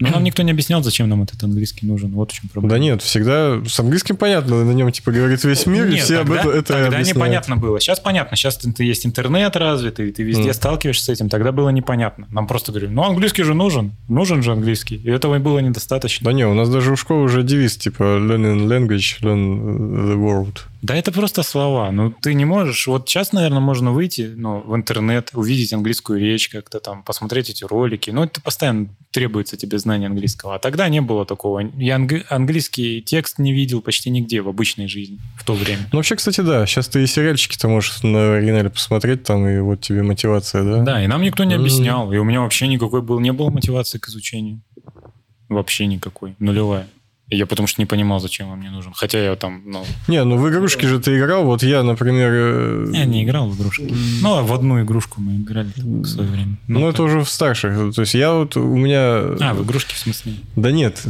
Но 0.00 0.08
нам 0.10 0.24
никто 0.24 0.42
не 0.42 0.50
объяснял, 0.52 0.82
зачем 0.82 1.08
нам 1.08 1.22
этот 1.22 1.42
английский 1.42 1.86
нужен. 1.86 2.10
Вот 2.12 2.32
в 2.32 2.34
чем 2.34 2.48
проблема. 2.48 2.74
Да 2.74 2.78
нет, 2.78 3.02
всегда 3.02 3.62
с 3.66 3.78
английским 3.78 4.16
понятно, 4.16 4.64
на 4.64 4.72
нем 4.72 4.90
типа 4.90 5.12
говорит 5.12 5.42
весь 5.44 5.66
мир, 5.66 5.86
и 5.86 5.92
Нет, 5.94 6.04
все 6.04 6.18
тогда, 6.18 6.40
об 6.40 6.48
это, 6.48 6.58
это 6.58 6.72
тогда 6.72 6.86
объясняют. 6.88 7.16
непонятно 7.16 7.56
было. 7.56 7.80
Сейчас 7.80 8.00
понятно. 8.00 8.36
Сейчас 8.36 8.56
ты, 8.56 8.72
ты 8.72 8.84
есть 8.84 9.04
интернет 9.06 9.54
развитый, 9.56 10.12
ты 10.12 10.22
везде 10.22 10.44
Мгм. 10.44 10.54
сталкиваешься 10.54 11.04
с 11.04 11.08
этим. 11.10 11.28
Тогда 11.28 11.52
было 11.52 11.68
непонятно. 11.70 12.26
Нам 12.30 12.46
просто 12.46 12.72
говорили, 12.72 12.90
ну 12.90 13.02
английский 13.04 13.42
же 13.42 13.54
нужен. 13.54 13.92
Нужен 14.08 14.42
же 14.42 14.52
английский. 14.52 14.96
И 14.96 15.10
этого 15.10 15.38
было 15.38 15.58
недостаточно. 15.58 16.24
Да 16.24 16.32
не, 16.32 16.46
у 16.46 16.54
нас 16.54 16.68
даже 16.70 16.92
у 16.92 16.96
школы 16.96 17.24
уже 17.24 17.42
девиз 17.42 17.76
типа 17.76 18.02
learn 18.02 18.66
language, 18.66 19.20
learn 19.20 20.08
the 20.08 20.16
world. 20.16 20.60
Да 20.86 20.94
это 20.94 21.10
просто 21.10 21.42
слова. 21.42 21.90
Ну, 21.90 22.12
ты 22.12 22.32
не 22.32 22.44
можешь... 22.44 22.86
Вот 22.86 23.08
сейчас, 23.08 23.32
наверное, 23.32 23.58
можно 23.58 23.90
выйти 23.90 24.32
ну, 24.36 24.60
в 24.60 24.76
интернет, 24.76 25.30
увидеть 25.34 25.72
английскую 25.72 26.20
речь 26.20 26.48
как-то 26.48 26.78
там, 26.78 27.02
посмотреть 27.02 27.50
эти 27.50 27.64
ролики. 27.64 28.10
Ну, 28.10 28.22
это 28.22 28.40
постоянно 28.40 28.88
требуется 29.10 29.56
тебе 29.56 29.80
знание 29.80 30.06
английского. 30.06 30.54
А 30.54 30.58
тогда 30.60 30.88
не 30.88 31.00
было 31.00 31.26
такого. 31.26 31.58
Я 31.76 31.96
анг- 31.96 32.24
английский 32.28 33.02
текст 33.02 33.40
не 33.40 33.52
видел 33.52 33.82
почти 33.82 34.10
нигде 34.10 34.40
в 34.42 34.48
обычной 34.48 34.86
жизни 34.86 35.18
в 35.36 35.44
то 35.44 35.54
время. 35.54 35.88
Ну 35.90 35.98
вообще, 35.98 36.14
кстати, 36.14 36.40
да, 36.40 36.64
сейчас 36.66 36.86
ты 36.86 37.02
и 37.02 37.06
сериальчики-то 37.08 37.66
можешь 37.66 38.04
на 38.04 38.36
оригинале 38.36 38.70
посмотреть, 38.70 39.24
там 39.24 39.44
и 39.48 39.58
вот 39.58 39.80
тебе 39.80 40.04
мотивация, 40.04 40.62
да? 40.62 40.82
Да, 40.82 41.02
и 41.02 41.08
нам 41.08 41.20
никто 41.20 41.42
не 41.42 41.54
объяснял. 41.54 42.12
И 42.12 42.16
у 42.16 42.22
меня 42.22 42.42
вообще 42.42 42.68
никакой 42.68 43.02
был, 43.02 43.18
не 43.18 43.32
было 43.32 43.50
мотивации 43.50 43.98
к 43.98 44.06
изучению. 44.06 44.62
Вообще 45.48 45.86
никакой. 45.86 46.36
Нулевая. 46.38 46.86
Я 47.28 47.44
потому 47.46 47.66
что 47.66 47.82
не 47.82 47.86
понимал, 47.86 48.20
зачем 48.20 48.50
он 48.50 48.60
мне 48.60 48.70
нужен. 48.70 48.92
Хотя 48.94 49.18
я 49.18 49.34
там, 49.34 49.60
ну... 49.66 49.84
Не, 50.06 50.22
ну 50.22 50.36
в 50.36 50.48
игрушки 50.48 50.86
же 50.86 51.00
ты 51.00 51.18
играл, 51.18 51.44
вот 51.44 51.60
я, 51.64 51.82
например... 51.82 52.30
э, 52.32 52.86
Я 52.92 53.04
не 53.04 53.24
играл 53.24 53.48
в 53.48 53.60
игрушки. 53.60 53.92
Ну, 54.22 54.34
а 54.36 54.42
в 54.42 54.52
одну 54.52 54.80
игрушку 54.80 55.20
мы 55.20 55.34
играли 55.36 55.70
там 55.74 56.02
в 56.02 56.06
свое 56.06 56.28
время. 56.30 56.56
Ну, 56.68 56.86
это 56.88 56.98
так. 56.98 57.06
уже 57.06 57.24
в 57.24 57.28
старших. 57.28 57.94
То 57.96 58.02
есть 58.02 58.14
я 58.14 58.32
вот, 58.32 58.56
у 58.56 58.76
меня... 58.76 59.34
А, 59.40 59.54
в 59.54 59.64
игрушки 59.64 59.94
в 59.94 59.98
смысле? 59.98 60.34
Да 60.54 60.70
нет, 60.70 61.02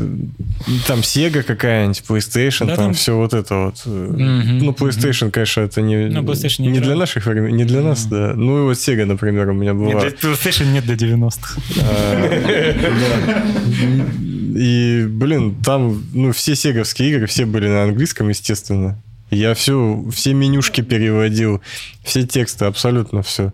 там 0.86 1.01
Sega 1.01 1.43
какая-нибудь, 1.43 2.02
PlayStation, 2.09 2.66
Да, 2.66 2.76
там, 2.76 2.84
там- 2.86 2.94
все 2.94 3.14
вот 3.14 3.34
это 3.34 3.55
вот. 3.66 3.82
Мгм, 3.84 4.59
Ну, 4.59 4.72
PlayStation, 4.72 5.30
конечно, 5.30 5.60
это 5.60 5.82
не, 5.82 6.06
Ну, 6.09 6.22
PlayStation 6.22 6.62
не 6.62 6.68
не 6.68 6.72
играл. 6.78 6.84
для 6.86 6.97
наших 6.97 7.26
времен, 7.26 7.55
не 7.55 7.64
для 7.66 7.82
нас, 7.82 8.06
да. 8.06 8.32
Ну, 8.34 8.60
и 8.60 8.62
вот 8.62 8.78
Sega, 8.78 9.05
например, 9.05 9.51
у 9.51 9.52
меня 9.52 9.72
Нет, 9.72 9.93
была. 9.93 10.01
для 10.01 10.10
PlayStation 10.12 10.72
нет 10.72 10.86
до 10.86 10.94
90-х. 10.94 11.60
И, 14.56 15.06
блин, 15.08 15.54
там, 15.62 16.02
ну, 16.12 16.32
все 16.32 16.54
сеговские 16.54 17.10
игры, 17.10 17.26
все 17.26 17.44
были 17.46 17.68
на 17.68 17.84
английском, 17.84 18.28
естественно. 18.28 19.02
Я 19.30 19.54
все, 19.54 20.04
все 20.12 20.34
менюшки 20.34 20.80
переводил, 20.82 21.60
все 22.04 22.26
тексты, 22.26 22.64
абсолютно 22.64 23.22
все. 23.22 23.52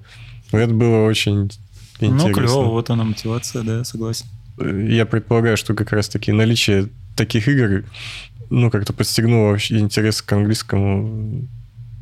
Это 0.53 0.73
было 0.73 1.07
очень 1.07 1.51
интересно. 1.99 2.29
Ну, 2.29 2.35
клево, 2.35 2.65
вот 2.65 2.91
она 2.91 3.05
мотивация, 3.05 3.63
да, 3.63 3.85
согласен. 3.85 4.27
я 4.59 5.07
предполагаю, 5.07 5.57
что 5.57 5.75
как 5.75 5.93
раз-таки 5.93 6.31
наличие 6.31 6.89
таких 7.17 7.49
игр, 7.49 7.85
ну, 8.51 8.71
как-то 8.71 8.93
подстегнуло 8.93 9.51
вообще 9.51 9.79
интерес 9.79 10.21
к 10.21 10.31
английскому 10.33 11.49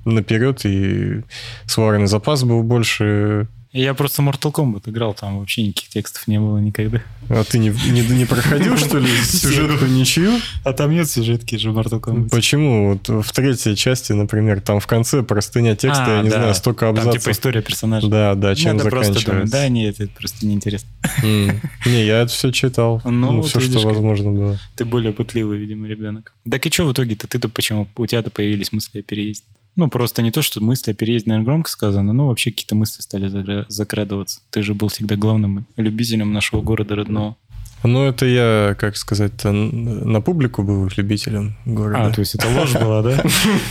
наперед, 0.05 0.65
и 0.65 1.23
сваренный 1.67 2.07
запас 2.07 2.43
был 2.43 2.63
больше. 2.63 3.47
Я 3.73 3.95
просто 3.95 4.21
Mortal 4.23 4.53
Kombat 4.53 4.91
играл, 4.91 5.15
там 5.15 5.39
вообще 5.39 5.63
никаких 5.63 5.91
текстов 5.91 6.27
не 6.27 6.41
было 6.41 6.59
никогда. 6.59 7.03
А 7.29 7.45
ты 7.45 7.59
не, 7.59 7.69
не, 7.69 8.01
не 8.01 8.25
проходил, 8.25 8.77
что 8.77 8.99
ли, 8.99 9.07
сюжетку 9.23 9.85
ничью? 9.87 10.33
А 10.65 10.73
там 10.73 10.91
нет 10.91 11.09
сюжетки 11.09 11.55
же 11.55 11.71
в 11.71 11.79
Mortal 11.79 12.01
Kombat. 12.01 12.31
Почему? 12.31 12.91
Вот 13.07 13.25
в 13.25 13.33
третьей 13.33 13.77
части, 13.77 14.13
например, 14.13 14.61
там 14.61 14.81
в 14.81 14.89
конце 14.89 15.23
простыня 15.23 15.77
текста, 15.77 16.05
А, 16.05 16.17
я 16.17 16.23
не 16.25 16.31
да. 16.31 16.37
знаю, 16.39 16.55
столько 16.57 16.87
Там 16.87 16.99
абзацев. 16.99 17.23
типа 17.23 17.31
история 17.31 17.63
персонажа. 17.63 18.09
Да, 18.09 18.35
да, 18.35 18.57
чем 18.57 18.77
Надо 18.77 18.91
просто 18.91 19.13
заканчивается. 19.13 19.53
да, 19.53 19.69
нет, 19.69 20.01
это 20.01 20.13
просто 20.19 20.47
неинтересно. 20.47 20.89
М. 21.23 21.61
Не, 21.87 22.05
я 22.07 22.23
это 22.23 22.33
все 22.33 22.51
читал. 22.51 23.01
Ну, 23.05 23.11
Ну, 23.35 23.43
все, 23.43 23.61
видишь, 23.61 23.79
что 23.79 23.89
возможно 23.89 24.33
было. 24.33 24.59
Ты 24.75 24.85
более 24.85 25.13
пытливый, 25.13 25.59
видимо, 25.59 25.87
ребенок. 25.87 26.35
Так 26.51 26.67
и 26.67 26.71
что 26.71 26.87
в 26.87 26.93
итоге-то? 26.93 27.29
Ты-то 27.29 27.49
почему? 27.49 27.87
У 27.97 28.07
тебя-то 28.07 28.31
появились 28.31 28.73
мысли 28.73 28.99
о 28.99 29.03
переезде. 29.05 29.47
Ну, 29.77 29.89
просто 29.89 30.21
не 30.23 30.31
то, 30.31 30.43
что 30.43 30.63
мысли 30.63 30.91
о 30.91 30.95
переезде, 30.95 31.31
наверное, 31.31 31.47
громко 31.47 31.71
сказано, 31.71 32.13
но 32.13 32.29
вообще 32.29 32.51
какие-то 32.51 32.75
мысли 32.75 33.01
стали 33.03 33.29
закра- 33.29 33.65
закрадываться. 33.69 34.41
Ты 34.51 34.63
же 34.63 34.75
был 34.75 34.89
всегда 34.89 35.17
главным 35.17 35.67
любителем 35.77 36.33
нашего 36.33 36.61
города 36.61 36.97
родного. 36.97 37.37
Ну, 37.83 38.05
это 38.05 38.27
я, 38.27 38.75
как 38.79 38.97
сказать-то, 38.97 39.49
н- 39.49 40.11
на 40.13 40.21
публику 40.21 40.63
был 40.63 40.91
любителем 40.97 41.57
города. 41.65 42.07
А, 42.07 42.13
то 42.13 42.21
есть 42.21 42.35
это 42.35 42.47
ложь 42.49 42.73
была, 42.75 43.03
да? 43.03 43.23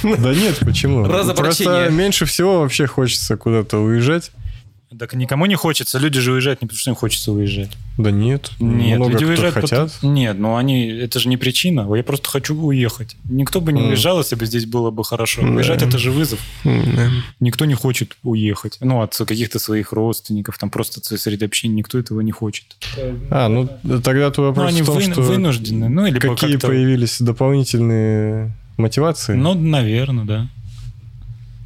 Да 0.03 0.33
нет, 0.33 0.57
почему? 0.61 1.05
Просто 1.35 1.63
меньше 1.91 2.25
всего 2.25 2.61
вообще 2.61 2.87
хочется 2.87 3.37
куда-то 3.37 3.77
уезжать. 3.77 4.31
Так 4.99 5.13
никому 5.13 5.45
не 5.45 5.55
хочется. 5.55 5.97
Люди 5.97 6.19
же 6.19 6.33
уезжают 6.33 6.61
не 6.61 6.67
потому, 6.67 6.77
что 6.79 6.89
им 6.91 6.95
хочется 6.95 7.31
уезжать. 7.31 7.71
Да 7.97 8.11
нет, 8.11 8.51
Нет, 8.59 8.97
много 8.97 9.11
люди 9.13 9.23
кто 9.23 9.29
уезжают 9.31 9.55
хотят. 9.55 9.93
потом- 9.93 10.13
Нет, 10.13 10.37
ну 10.37 10.57
они... 10.57 10.87
Это 10.89 11.19
же 11.19 11.29
не 11.29 11.37
причина. 11.37 11.87
Я 11.95 12.03
просто 12.03 12.29
хочу 12.29 12.53
уехать. 12.59 13.15
Никто 13.23 13.61
бы 13.61 13.71
не 13.71 13.79
Мгм. 13.79 13.89
уезжал, 13.91 14.17
если 14.19 14.35
бы 14.35 14.45
здесь 14.45 14.65
было 14.65 14.91
бы 14.91 15.03
хорошо. 15.05 15.41
Да. 15.41 15.47
Уезжать 15.47 15.81
это 15.81 15.97
же 15.97 16.11
вызов. 16.11 16.39
Да. 16.65 17.09
Никто 17.39 17.63
не 17.65 17.75
хочет 17.75 18.17
уехать. 18.23 18.77
Ну, 18.81 19.01
от 19.01 19.15
каких-то 19.15 19.57
своих 19.59 19.93
родственников, 19.93 20.57
там 20.57 20.69
просто 20.69 20.99
среды 21.17 21.45
общения. 21.45 21.75
Никто 21.75 21.97
этого 21.97 22.19
не 22.21 22.31
хочет. 22.31 22.65
А, 23.31 23.47
ну 23.47 23.69
тогда 24.03 24.29
твой 24.31 24.47
Ну, 24.47 24.53
вопрос 24.53 24.69
они 24.69 24.81
в 24.81 24.85
том, 24.85 24.95
вы- 24.95 25.01
что 25.03 25.21
вынуждены. 25.21 25.87
Ну, 25.87 26.05
или 26.07 26.19
какие 26.19 26.57
появились 26.57 27.21
дополнительные 27.21 28.53
мотивации. 28.77 29.33
Ну, 29.35 29.53
наверное, 29.53 30.25
да. 30.25 30.47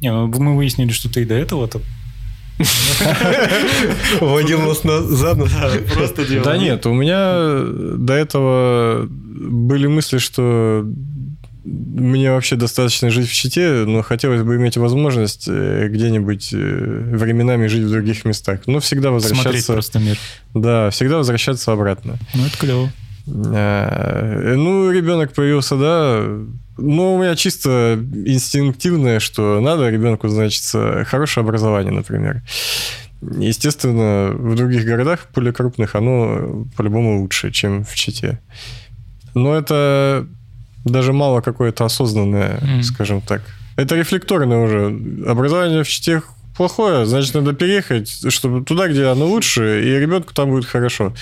Не, 0.00 0.12
ну, 0.12 0.26
мы 0.28 0.56
выяснили, 0.56 0.92
что 0.92 1.08
ты 1.08 1.22
и 1.22 1.24
до 1.24 1.34
этого-то 1.34 1.80
Водил 4.20 4.60
нас 4.62 4.84
на 4.84 5.02
за 5.02 5.34
нос. 5.34 5.50
просто 5.92 6.24
делал. 6.26 6.44
Да 6.44 6.56
нет, 6.56 6.86
у 6.86 6.94
меня 6.94 7.64
до 7.96 8.14
этого 8.14 9.06
были 9.08 9.86
мысли, 9.86 10.18
что 10.18 10.86
мне 11.64 12.30
вообще 12.30 12.56
достаточно 12.56 13.10
жить 13.10 13.28
в 13.28 13.32
Чите, 13.32 13.84
но 13.86 14.02
хотелось 14.02 14.42
бы 14.42 14.56
иметь 14.56 14.76
возможность 14.76 15.46
э, 15.48 15.88
где-нибудь 15.88 16.52
э, 16.52 16.56
временами 16.56 17.68
жить 17.68 17.84
в 17.84 17.90
других 17.90 18.24
местах. 18.26 18.60
Но 18.66 18.80
всегда 18.80 19.08
Смотреть 19.08 19.32
возвращаться... 19.32 19.72
просто 19.72 19.98
мир. 19.98 20.18
Да, 20.52 20.90
всегда 20.90 21.16
возвращаться 21.16 21.72
обратно. 21.72 22.18
Ну, 22.34 22.44
это 22.44 22.58
клево. 22.58 22.92
А, 23.26 24.54
Ну, 24.56 24.90
ребенок 24.90 25.32
появился, 25.32 25.76
да. 25.76 26.22
Ну, 26.76 27.14
у 27.14 27.22
меня 27.22 27.36
чисто 27.36 27.98
инстинктивное, 28.26 29.20
что 29.20 29.60
надо 29.60 29.88
ребенку, 29.90 30.28
значит, 30.28 30.64
хорошее 31.06 31.42
образование, 31.44 31.92
например. 31.92 32.42
Естественно, 33.38 34.32
в 34.36 34.54
других 34.54 34.84
городах, 34.84 35.28
более 35.34 35.52
крупных, 35.52 35.94
оно 35.94 36.66
по-любому 36.76 37.20
лучше, 37.22 37.50
чем 37.50 37.84
в 37.84 37.94
Чите. 37.94 38.40
Но 39.34 39.54
это 39.54 40.26
даже 40.84 41.12
мало 41.12 41.40
какое-то 41.40 41.84
осознанное, 41.84 42.58
Мгм. 42.60 42.82
скажем 42.82 43.20
так. 43.20 43.42
Это 43.76 43.96
рефлекторное 43.96 44.58
уже. 44.58 44.86
Образование 45.26 45.82
в 45.84 45.88
Чите 45.88 46.22
плохое, 46.56 47.06
значит, 47.06 47.34
надо 47.34 47.52
переехать, 47.54 48.30
чтобы 48.32 48.64
туда, 48.64 48.88
где 48.88 49.06
оно 49.06 49.26
лучше, 49.26 49.82
и 49.84 49.98
ребенку 49.98 50.34
там 50.34 50.50
будет 50.50 50.66
хорошо. 50.66 51.14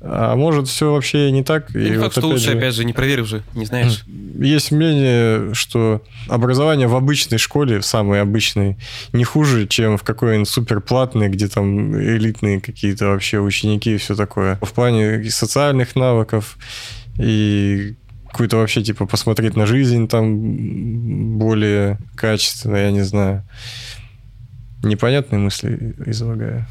А 0.00 0.36
может, 0.36 0.68
все 0.68 0.92
вообще 0.92 1.30
не 1.32 1.42
так. 1.42 1.74
И 1.74 1.78
Не 1.78 1.90
вот 1.96 2.04
факт, 2.04 2.12
что 2.12 2.20
опять 2.20 2.32
лучше, 2.32 2.44
же, 2.44 2.58
опять 2.58 2.74
же, 2.74 2.84
не 2.84 2.92
проверив 2.92 3.26
же, 3.26 3.42
не 3.54 3.64
знаешь. 3.64 4.04
Есть 4.38 4.70
мнение, 4.70 5.52
что 5.54 6.02
образование 6.28 6.86
в 6.86 6.94
обычной 6.94 7.38
школе, 7.38 7.80
в 7.80 7.84
самой 7.84 8.22
обычной, 8.22 8.76
не 9.12 9.24
хуже, 9.24 9.66
чем 9.66 9.98
в 9.98 10.04
какой-нибудь 10.04 10.48
суперплатной, 10.48 11.28
где 11.28 11.48
там 11.48 11.96
элитные 11.96 12.60
какие-то 12.60 13.06
вообще 13.06 13.40
ученики 13.40 13.94
и 13.94 13.98
все 13.98 14.14
такое. 14.14 14.58
В 14.62 14.72
плане 14.72 15.20
и 15.20 15.30
социальных 15.30 15.96
навыков 15.96 16.56
и 17.18 17.96
какую-то 18.30 18.58
вообще, 18.58 18.82
типа, 18.82 19.06
посмотреть 19.06 19.56
на 19.56 19.66
жизнь 19.66 20.06
там 20.06 21.38
более 21.38 21.98
качественно, 22.14 22.76
я 22.76 22.90
не 22.92 23.02
знаю. 23.02 23.42
Непонятные 24.82 25.40
мысли 25.40 25.94
излагаю. 26.06 26.66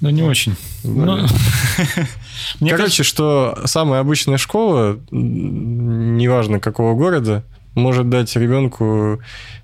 Ну, 0.00 0.10
не 0.10 0.22
очень. 0.22 0.56
Ну, 0.82 1.16
Мне 2.60 2.70
кажется, 2.70 2.76
Короче, 2.76 3.02
что 3.04 3.62
самая 3.66 4.00
обычная 4.00 4.36
школа, 4.36 4.98
неважно 5.10 6.58
какого 6.58 6.94
города, 6.96 7.44
может 7.74 8.08
дать 8.10 8.34
ребенку 8.34 9.20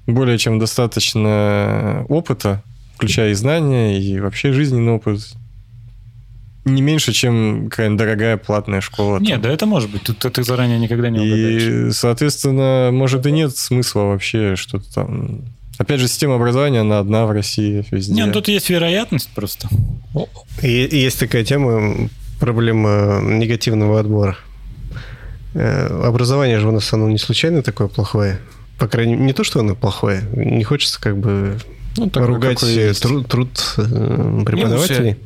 более 0.07 0.39
чем 0.39 0.59
достаточно 0.59 2.07
опыта, 2.09 2.63
включая 2.95 3.31
и 3.31 3.35
знания, 3.35 4.01
и 4.01 4.21
вообще 4.21 4.53
жизненный 4.53 4.93
опыт. 4.93 5.21
Не 6.65 6.83
меньше, 6.83 7.13
чем 7.13 7.69
какая-нибудь 7.71 7.99
дорогая 7.99 8.37
платная 8.37 8.81
школа. 8.81 9.19
Нет, 9.19 9.41
да 9.41 9.51
это 9.51 9.67
может 9.67 9.91
быть. 9.91 10.03
Тут 10.03 10.19
ты 10.19 10.43
заранее 10.43 10.79
никогда 10.79 11.09
не 11.09 11.19
угадаешь. 11.19 11.63
И, 11.63 11.91
соответственно, 11.93 12.91
может 12.93 13.27
и 13.27 13.33
нет 13.33 13.57
смысла 13.57 14.03
вообще 14.03 14.55
что-то 14.55 14.93
там... 14.93 15.43
Опять 15.79 16.01
же, 16.01 16.09
система 16.09 16.35
образования, 16.35 16.81
она 16.81 16.99
одна 16.99 17.25
в 17.27 17.31
России 17.31 17.85
везде. 17.91 18.13
Не, 18.15 18.27
ну 18.27 18.33
тут 18.33 18.49
есть 18.49 18.69
вероятность 18.69 19.31
просто. 19.35 19.69
И 20.63 20.89
есть 20.91 21.21
такая 21.21 21.45
тема, 21.45 22.09
проблема 22.41 23.21
негативного 23.23 24.01
отбора. 24.01 24.37
Э, 25.55 25.87
Образование 26.05 26.59
же 26.59 26.69
у 26.69 26.73
нас, 26.73 26.93
оно 26.93 27.09
не 27.09 27.19
случайно 27.19 27.63
такое 27.63 27.87
плохое. 27.89 28.41
По 28.79 28.87
крайней 28.89 29.15
мере, 29.15 29.27
не 29.27 29.33
то, 29.33 29.45
что 29.45 29.61
оно 29.61 29.75
плохое. 29.75 30.23
Не 30.35 30.65
хочется 30.65 31.01
как 31.01 31.17
бы 31.17 31.59
Ну, 31.97 32.11
такое, 32.11 32.29
ругать 32.29 32.63
есть. 32.63 33.03
труд, 33.03 33.29
труд 33.29 33.75
э, 33.77 34.43
преподавателей. 34.45 35.17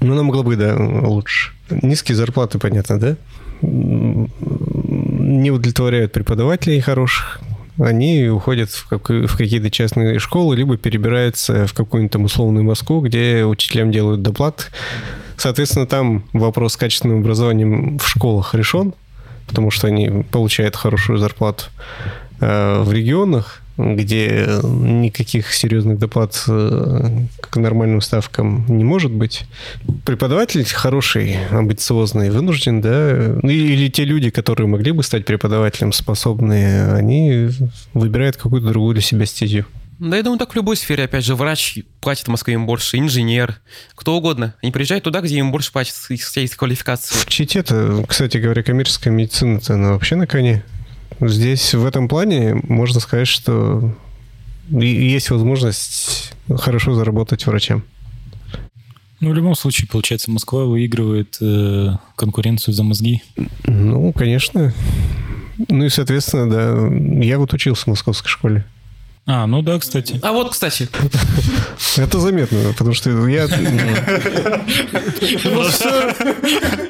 Ну, 0.00 0.12
оно 0.12 0.22
могло 0.24 0.42
быть, 0.42 0.58
да, 0.58 0.76
лучше. 0.76 1.52
Низкие 1.70 2.14
зарплаты, 2.16 2.58
понятно, 2.58 3.00
да? 3.00 3.16
Не 3.62 5.50
удовлетворяют 5.50 6.12
преподавателей 6.12 6.80
хороших. 6.80 7.40
Они 7.78 8.28
уходят 8.28 8.70
в, 8.70 8.88
какую- 8.88 9.28
в 9.28 9.36
какие-то 9.36 9.70
частные 9.70 10.18
школы, 10.18 10.56
либо 10.56 10.76
перебираются 10.76 11.66
в 11.66 11.74
какую-нибудь 11.74 12.12
там 12.12 12.24
условную 12.24 12.64
Москву, 12.64 13.00
где 13.00 13.44
учителям 13.44 13.92
делают 13.92 14.22
доплат. 14.22 14.70
Соответственно, 15.36 15.86
там 15.86 16.24
вопрос 16.32 16.72
с 16.72 16.76
качественным 16.76 17.20
образованием 17.20 17.98
в 17.98 18.08
школах 18.08 18.54
решен, 18.54 18.94
потому 19.46 19.70
что 19.70 19.86
они 19.88 20.24
получают 20.30 20.76
хорошую 20.76 21.18
зарплату. 21.18 21.64
А 22.40 22.82
в 22.82 22.92
регионах, 22.92 23.60
где 23.76 24.48
никаких 24.62 25.52
серьезных 25.52 25.98
доплат 25.98 26.42
э, 26.48 27.26
к 27.40 27.56
нормальным 27.56 28.00
ставкам 28.00 28.64
не 28.68 28.84
может 28.84 29.10
быть, 29.10 29.44
преподаватель 30.04 30.64
хороший, 30.64 31.36
амбициозный, 31.50 32.30
вынужден, 32.30 32.80
да, 32.80 33.36
ну, 33.42 33.50
или 33.50 33.88
те 33.88 34.04
люди, 34.04 34.30
которые 34.30 34.66
могли 34.66 34.92
бы 34.92 35.02
стать 35.02 35.24
преподавателем, 35.24 35.92
способные, 35.92 36.92
они 36.92 37.50
выбирают 37.92 38.36
какую-то 38.36 38.68
другую 38.68 38.94
для 38.94 39.02
себя 39.02 39.26
стезю. 39.26 39.66
Да, 39.98 40.16
я 40.16 40.22
думаю, 40.22 40.38
так 40.38 40.52
в 40.52 40.56
любой 40.56 40.76
сфере, 40.76 41.04
опять 41.04 41.24
же, 41.24 41.34
врач 41.34 41.78
платит 42.00 42.26
в 42.26 42.30
Москве 42.30 42.54
им 42.54 42.66
больше, 42.66 42.98
инженер, 42.98 43.60
кто 43.94 44.14
угодно. 44.16 44.54
Они 44.62 44.70
приезжают 44.70 45.04
туда, 45.04 45.22
где 45.22 45.38
им 45.38 45.50
больше 45.50 45.72
платят, 45.72 45.94
исходя 46.10 46.44
из 46.44 46.54
квалификации. 46.54 47.14
В 47.14 47.26
Чите-то, 47.26 48.04
кстати 48.06 48.36
говоря, 48.36 48.62
коммерческая 48.62 49.12
медицина-то 49.12 49.74
она 49.74 49.92
вообще 49.92 50.16
на 50.16 50.26
коне. 50.26 50.62
Здесь 51.20 51.74
в 51.74 51.84
этом 51.86 52.08
плане 52.08 52.54
можно 52.54 53.00
сказать, 53.00 53.28
что 53.28 53.94
есть 54.70 55.30
возможность 55.30 56.32
хорошо 56.48 56.94
заработать 56.94 57.46
врачам. 57.46 57.82
Ну, 59.20 59.30
в 59.30 59.34
любом 59.34 59.54
случае, 59.54 59.88
получается, 59.88 60.30
Москва 60.30 60.64
выигрывает 60.64 61.38
э, 61.40 61.96
конкуренцию 62.16 62.74
за 62.74 62.82
мозги. 62.82 63.22
Ну, 63.64 64.12
конечно. 64.12 64.74
Ну 65.68 65.84
и, 65.84 65.88
соответственно, 65.88 66.50
да, 66.50 67.24
я 67.24 67.38
вот 67.38 67.52
учился 67.54 67.84
в 67.84 67.86
московской 67.86 68.28
школе. 68.28 68.66
А, 69.28 69.46
ну 69.48 69.60
да, 69.60 69.78
кстати. 69.80 70.20
А 70.22 70.30
вот, 70.32 70.52
кстати, 70.52 70.88
Это 71.96 72.20
заметно, 72.20 72.72
потому 72.78 72.94
что 72.94 73.10
я... 73.26 73.48
Ну, 75.44 75.62
все, 75.68 76.14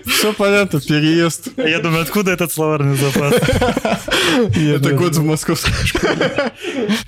все 0.04 0.32
понятно, 0.34 0.80
переезд. 0.80 1.48
Я 1.56 1.80
думаю, 1.80 2.02
откуда 2.02 2.32
этот 2.32 2.52
словарный 2.52 2.96
запас? 2.96 3.34
Это 4.54 4.92
год 4.92 5.16
в 5.16 5.22
московской 5.24 5.72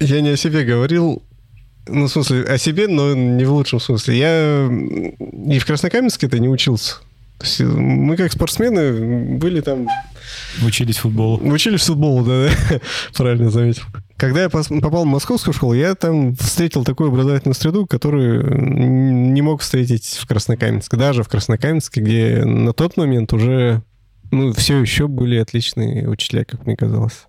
Я 0.01 0.23
не 0.23 0.31
о 0.31 0.37
себе 0.37 0.65
говорил, 0.65 1.23
ну, 1.87 2.07
в 2.07 2.11
смысле, 2.11 2.45
о 2.45 2.57
себе, 2.57 2.89
но 2.89 3.15
не 3.15 3.45
в 3.45 3.53
лучшем 3.53 3.81
смысле. 3.81 4.17
Я 4.17 4.67
и 5.55 5.59
в 5.59 5.67
Краснокаменске-то 5.67 6.39
не 6.39 6.49
учился. 6.49 6.97
То 7.39 7.47
есть 7.47 7.61
мы 7.61 8.17
как 8.17 8.33
спортсмены 8.33 9.39
были 9.39 9.61
там 9.61 9.89
Учились 10.65 10.99
футболу. 10.99 11.39
Учились 11.39 11.83
футболу, 11.83 12.25
да, 12.25 12.49
да. 12.49 12.81
правильно 13.17 13.51
заметил. 13.51 13.85
Когда 14.17 14.43
я 14.43 14.49
попал 14.49 15.05
в 15.05 15.07
московскую 15.07 15.55
школу, 15.55 15.75
я 15.75 15.95
там 15.95 16.35
встретил 16.35 16.85
такую 16.85 17.11
образовательную 17.11 17.55
среду, 17.55 17.87
которую 17.87 19.33
не 19.33 19.43
мог 19.43 19.61
встретить 19.61 20.19
в 20.21 20.27
Краснокаменске. 20.27 20.97
Даже 20.97 21.23
в 21.23 21.29
Краснокаменске, 21.29 22.01
где 22.01 22.45
на 22.45 22.73
тот 22.73 22.97
момент 22.97 23.33
уже 23.33 23.83
ну, 24.31 24.53
все 24.53 24.81
еще 24.81 25.07
были 25.07 25.37
отличные 25.37 26.09
учителя, 26.09 26.45
как 26.45 26.67
мне 26.67 26.77
казалось. 26.77 27.27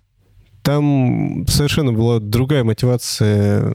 Там 0.62 1.46
совершенно 1.48 1.92
была 1.92 2.18
другая 2.18 2.64
мотивация 2.64 3.74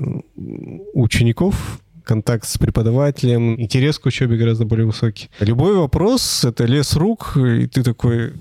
учеников, 0.94 1.80
контакт 2.06 2.48
с 2.48 2.58
преподавателем, 2.58 3.60
интерес 3.60 4.00
к 4.00 4.06
учебе 4.06 4.38
гораздо 4.38 4.66
более 4.66 4.86
высокий. 4.86 5.30
Любой 5.40 5.76
вопрос— 5.76 6.44
это 6.46 6.66
лес 6.66 6.96
рук, 6.96 7.36
и 7.38 7.68
ты 7.68 7.84
такой... 7.84 8.34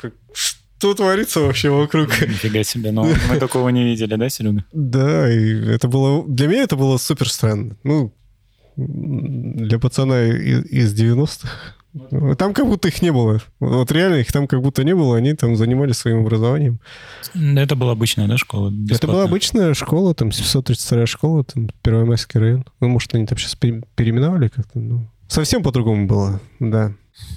«Как- 0.00 0.12
Что 0.34 0.94
творится 0.94 1.40
вообще 1.40 1.70
вокруг? 1.70 2.08
Нифига 2.20 2.62
себе. 2.64 2.90
Но 2.92 3.04
мы 3.30 3.38
такого 3.38 3.70
не 3.70 3.84
видели, 3.84 4.16
да, 4.16 4.28
Серега? 4.28 4.64
Да, 4.72 5.32
и 5.32 5.70
это 5.70 5.88
было... 5.88 6.24
Для 6.28 6.48
меня 6.48 6.62
это 6.64 6.76
было 6.76 6.98
супер 6.98 7.28
странно. 7.30 7.76
Ну, 7.84 8.12
для 8.76 9.78
пацана 9.78 10.24
из 10.26 10.92
90-х. 11.00 11.48
Там 12.38 12.54
как 12.54 12.66
будто 12.66 12.88
их 12.88 13.02
не 13.02 13.12
было. 13.12 13.40
Вот 13.60 13.92
реально 13.92 14.16
их 14.16 14.32
там 14.32 14.48
как 14.48 14.60
будто 14.62 14.82
не 14.82 14.94
было, 14.94 15.16
они 15.16 15.34
там 15.34 15.56
занимались 15.56 15.96
своим 15.96 16.20
образованием. 16.20 16.80
Это 17.34 17.76
была 17.76 17.92
обычная, 17.92 18.26
да, 18.26 18.36
школа? 18.36 18.68
Это 18.68 18.76
была 18.76 18.86
бесплатная? 18.88 19.24
обычная 19.24 19.74
школа, 19.74 20.14
там 20.14 20.32
732 20.32 21.06
школа, 21.06 21.44
там 21.44 21.70
Первомайский 21.82 22.40
район. 22.40 22.64
Ну, 22.80 22.88
может, 22.88 23.14
они 23.14 23.26
там 23.26 23.38
сейчас 23.38 23.54
переименовали 23.54 24.48
как-то. 24.48 24.78
Ну, 24.80 25.08
совсем 25.28 25.62
по-другому 25.62 26.06
было, 26.06 26.40
да. 26.58 26.92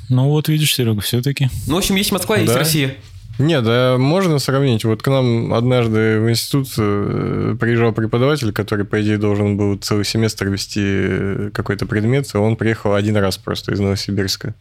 Ну 0.09 0.29
вот 0.29 0.49
видишь, 0.49 0.73
Серега, 0.73 1.01
все-таки. 1.01 1.49
Ну, 1.67 1.75
в 1.75 1.77
общем, 1.77 1.95
есть 1.95 2.11
Москва, 2.11 2.37
есть 2.37 2.51
Да. 2.51 2.57
Россия. 2.57 2.95
Нет, 3.39 3.63
да, 3.63 3.97
можно 3.97 4.39
сравнить. 4.39 4.83
Вот 4.83 5.01
к 5.01 5.07
нам 5.07 5.53
однажды 5.53 6.19
в 6.19 6.29
институт 6.29 6.69
э, 6.77 7.55
приезжал 7.59 7.91
преподаватель, 7.93 8.51
который, 8.51 8.85
по 8.85 9.01
идее, 9.01 9.17
должен 9.17 9.57
был 9.57 9.77
целый 9.77 10.05
семестр 10.05 10.47
вести 10.47 10.81
э, 10.83 11.49
какой-то 11.53 11.85
предмет, 11.85 12.33
и 12.33 12.37
он 12.37 12.55
приехал 12.55 12.93
один 12.93 13.15
раз 13.17 13.37
просто 13.37 13.73
из 13.73 13.79
Новосибирска. 13.79 14.55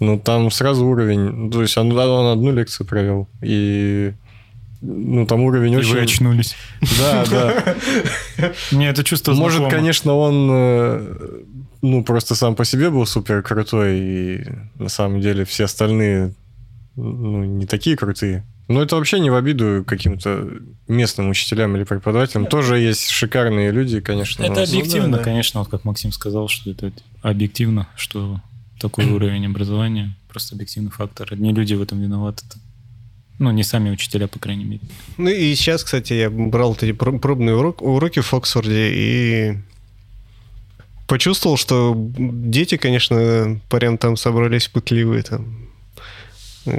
Ну, 0.00 0.18
там 0.18 0.50
сразу 0.50 0.86
уровень... 0.86 1.50
То 1.50 1.62
есть 1.62 1.76
он, 1.76 1.90
он 1.96 2.32
одну 2.32 2.52
лекцию 2.52 2.86
провел, 2.86 3.28
и... 3.42 4.12
Ну, 4.84 5.26
там 5.26 5.42
уровень 5.42 5.74
И 5.74 5.76
очень... 5.76 5.92
вы 5.92 6.00
очнулись. 6.00 6.56
Да, 6.98 7.24
да. 7.30 8.52
Мне 8.72 8.88
это 8.88 9.04
чувство 9.04 9.32
Может, 9.32 9.58
знакомо. 9.58 9.78
конечно, 9.78 10.14
он 10.14 10.48
э, 10.50 11.42
ну, 11.82 12.02
просто 12.02 12.34
сам 12.34 12.56
по 12.56 12.64
себе 12.64 12.90
был 12.90 13.06
супер 13.06 13.42
крутой, 13.42 13.98
и 13.98 14.44
на 14.78 14.88
самом 14.88 15.20
деле 15.20 15.44
все 15.44 15.64
остальные 15.64 16.34
ну, 16.96 17.44
не 17.44 17.66
такие 17.66 17.96
крутые. 17.96 18.44
Но 18.68 18.80
это 18.82 18.96
вообще 18.96 19.18
не 19.20 19.28
в 19.30 19.34
обиду 19.34 19.84
каким-то 19.86 20.48
местным 20.88 21.28
учителям 21.30 21.76
или 21.76 21.84
преподавателям. 21.84 22.46
Тоже 22.46 22.78
есть 22.78 23.08
шикарные 23.08 23.70
люди, 23.72 24.00
конечно. 24.00 24.42
Это 24.44 24.54
но- 24.54 24.62
объективно, 24.62 25.06
Ну, 25.08 25.12
да, 25.12 25.18
да. 25.18 25.24
конечно, 25.24 25.60
вот 25.60 25.68
как 25.68 25.84
Максим 25.84 26.12
сказал, 26.12 26.48
что 26.48 26.70
это 26.70 26.92
объективно, 27.22 27.88
что 27.96 28.40
такой 28.80 29.04
уровень 29.10 29.46
образования, 29.46 30.14
просто 30.28 30.54
объективный 30.54 30.90
фактор. 30.90 31.28
Одни 31.32 31.52
люди 31.52 31.74
в 31.74 31.82
этом 31.82 32.00
виноваты. 32.00 32.44
Ну, 33.38 33.50
не 33.50 33.64
сами 33.64 33.90
учителя, 33.90 34.28
по 34.28 34.38
крайней 34.38 34.64
мере. 34.64 34.80
Ну 35.18 35.28
и 35.28 35.54
сейчас, 35.56 35.82
кстати, 35.82 36.12
я 36.12 36.30
брал 36.30 36.74
эти 36.74 36.92
проб- 36.92 37.18
пробные 37.18 37.56
урок- 37.56 37.82
уроки 37.82 38.20
в 38.20 38.32
Оксфорде 38.32 38.90
и 38.94 39.58
почувствовал, 41.08 41.56
что 41.56 41.94
дети, 42.16 42.76
конечно, 42.76 43.60
прям 43.68 43.98
там 43.98 44.16
собрались 44.16 44.68
пытливые 44.68 45.22
там. 45.24 45.61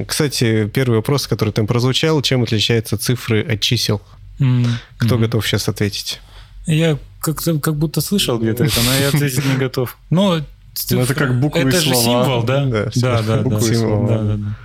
Кстати, 0.08 0.68
первый 0.74 0.96
вопрос, 0.98 1.28
который 1.28 1.52
там 1.52 1.68
прозвучал, 1.68 2.22
чем 2.22 2.44
отличаются 2.44 2.98
цифры 2.98 3.42
от 3.44 3.60
чисел? 3.62 4.02
Кто 4.38 5.16
Мгм. 5.16 5.22
готов 5.22 5.46
сейчас 5.48 5.68
ответить? 5.68 6.20
Я 6.66 6.98
как, 7.20 7.38
как 7.62 7.76
будто 7.76 8.02
слышал 8.02 8.40
где-то 8.40 8.64
это, 8.64 8.82
но 8.82 8.94
я 8.96 9.08
ответить 9.10 9.46
не 9.46 9.56
готов. 9.58 9.98
Но 10.10 10.42
Ну, 10.90 11.00
это 11.02 11.14
как 11.14 11.40
буквы 11.40 11.62
и 11.62 11.66
Это 11.66 11.82
же 11.82 11.94
символ, 11.94 12.44
да? 12.44 12.66
Да, 12.66 12.86
Да, 12.96 13.22
да, 13.22 13.38
да. 13.38 13.42
буквы 13.42 13.72
и 13.72 13.76
слова. 13.76 14.08
Да, 14.08 14.24
да, 14.24 14.34
да. 14.38 14.58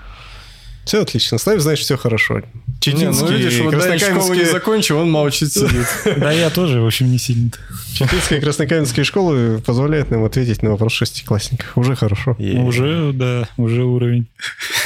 Все 0.86 1.02
отлично, 1.02 1.36
с 1.36 1.44
нами, 1.44 1.58
значит, 1.58 1.84
все 1.84 1.96
хорошо. 1.98 2.40
Не, 2.86 2.92
Читинский, 2.92 3.24
ну 3.24 3.32
видишь, 3.32 3.58
вот 3.60 3.72
Даня 3.72 3.98
школу 3.98 4.14
не 4.14 4.18
краснокаменские, 4.20 4.46
закончил, 4.46 4.98
он 4.98 5.10
молчит, 5.10 5.52
сидит. 5.52 5.86
Да, 6.18 6.30
я 6.30 6.48
тоже, 6.48 6.80
в 6.80 6.86
общем, 6.86 7.10
не 7.10 7.18
сильно. 7.18 7.50
Читинские 7.92 8.38
и 8.38 8.42
краснокаменские 8.42 9.04
школы 9.04 9.60
позволяют 9.64 10.10
нам 10.10 10.24
ответить 10.24 10.62
на 10.62 10.70
вопрос 10.70 10.92
шестиклассников. 10.92 11.76
Уже 11.76 11.96
хорошо. 11.96 12.36
Уже, 12.38 13.12
да, 13.12 13.48
уже 13.56 13.82
уровень. 13.84 14.28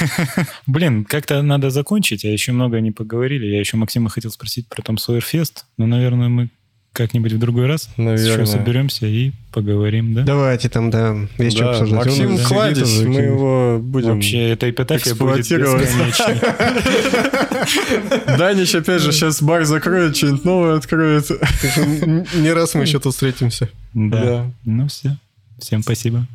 Блин, 0.65 1.05
как-то 1.05 1.41
надо 1.43 1.69
закончить, 1.69 2.25
а 2.25 2.29
еще 2.29 2.51
много 2.51 2.79
не 2.79 2.91
поговорили. 2.91 3.45
Я 3.45 3.59
еще 3.59 3.77
Максима 3.77 4.09
хотел 4.09 4.31
спросить 4.31 4.67
про 4.67 4.81
там 4.81 4.97
Сойерфест, 4.97 5.65
но, 5.77 5.85
наверное, 5.85 6.29
мы 6.29 6.49
как-нибудь 6.93 7.33
в 7.33 7.39
другой 7.39 7.65
раз 7.65 7.89
Наверное. 7.97 8.43
еще 8.43 8.45
соберемся 8.45 9.07
и 9.07 9.31
поговорим, 9.51 10.13
да? 10.13 10.21
Давайте 10.23 10.69
там, 10.69 10.91
да, 10.91 11.15
есть 11.39 11.57
что 11.57 11.65
Да, 11.65 11.71
обсуждать. 11.71 12.05
Максим 12.05 12.35
Он 12.35 12.39
Кладезь, 12.39 12.83
уже, 12.83 13.09
мы 13.09 13.19
его 13.21 13.79
будем... 13.81 14.13
Вообще, 14.13 14.49
эта 14.51 14.69
эпитафия 14.69 15.15
будет. 15.15 15.47
Данич, 18.37 18.75
опять 18.75 19.01
же, 19.01 19.11
сейчас 19.11 19.41
бар 19.41 19.65
закроет, 19.65 20.15
что-нибудь 20.15 20.45
новое 20.45 20.77
откроет. 20.77 21.29
Не 22.35 22.53
раз 22.53 22.75
мы 22.75 22.83
еще 22.83 22.99
тут 22.99 23.13
встретимся. 23.13 23.69
Да. 23.93 24.51
Ну 24.63 24.87
все. 24.87 25.17
Всем 25.59 25.81
спасибо. 25.81 26.27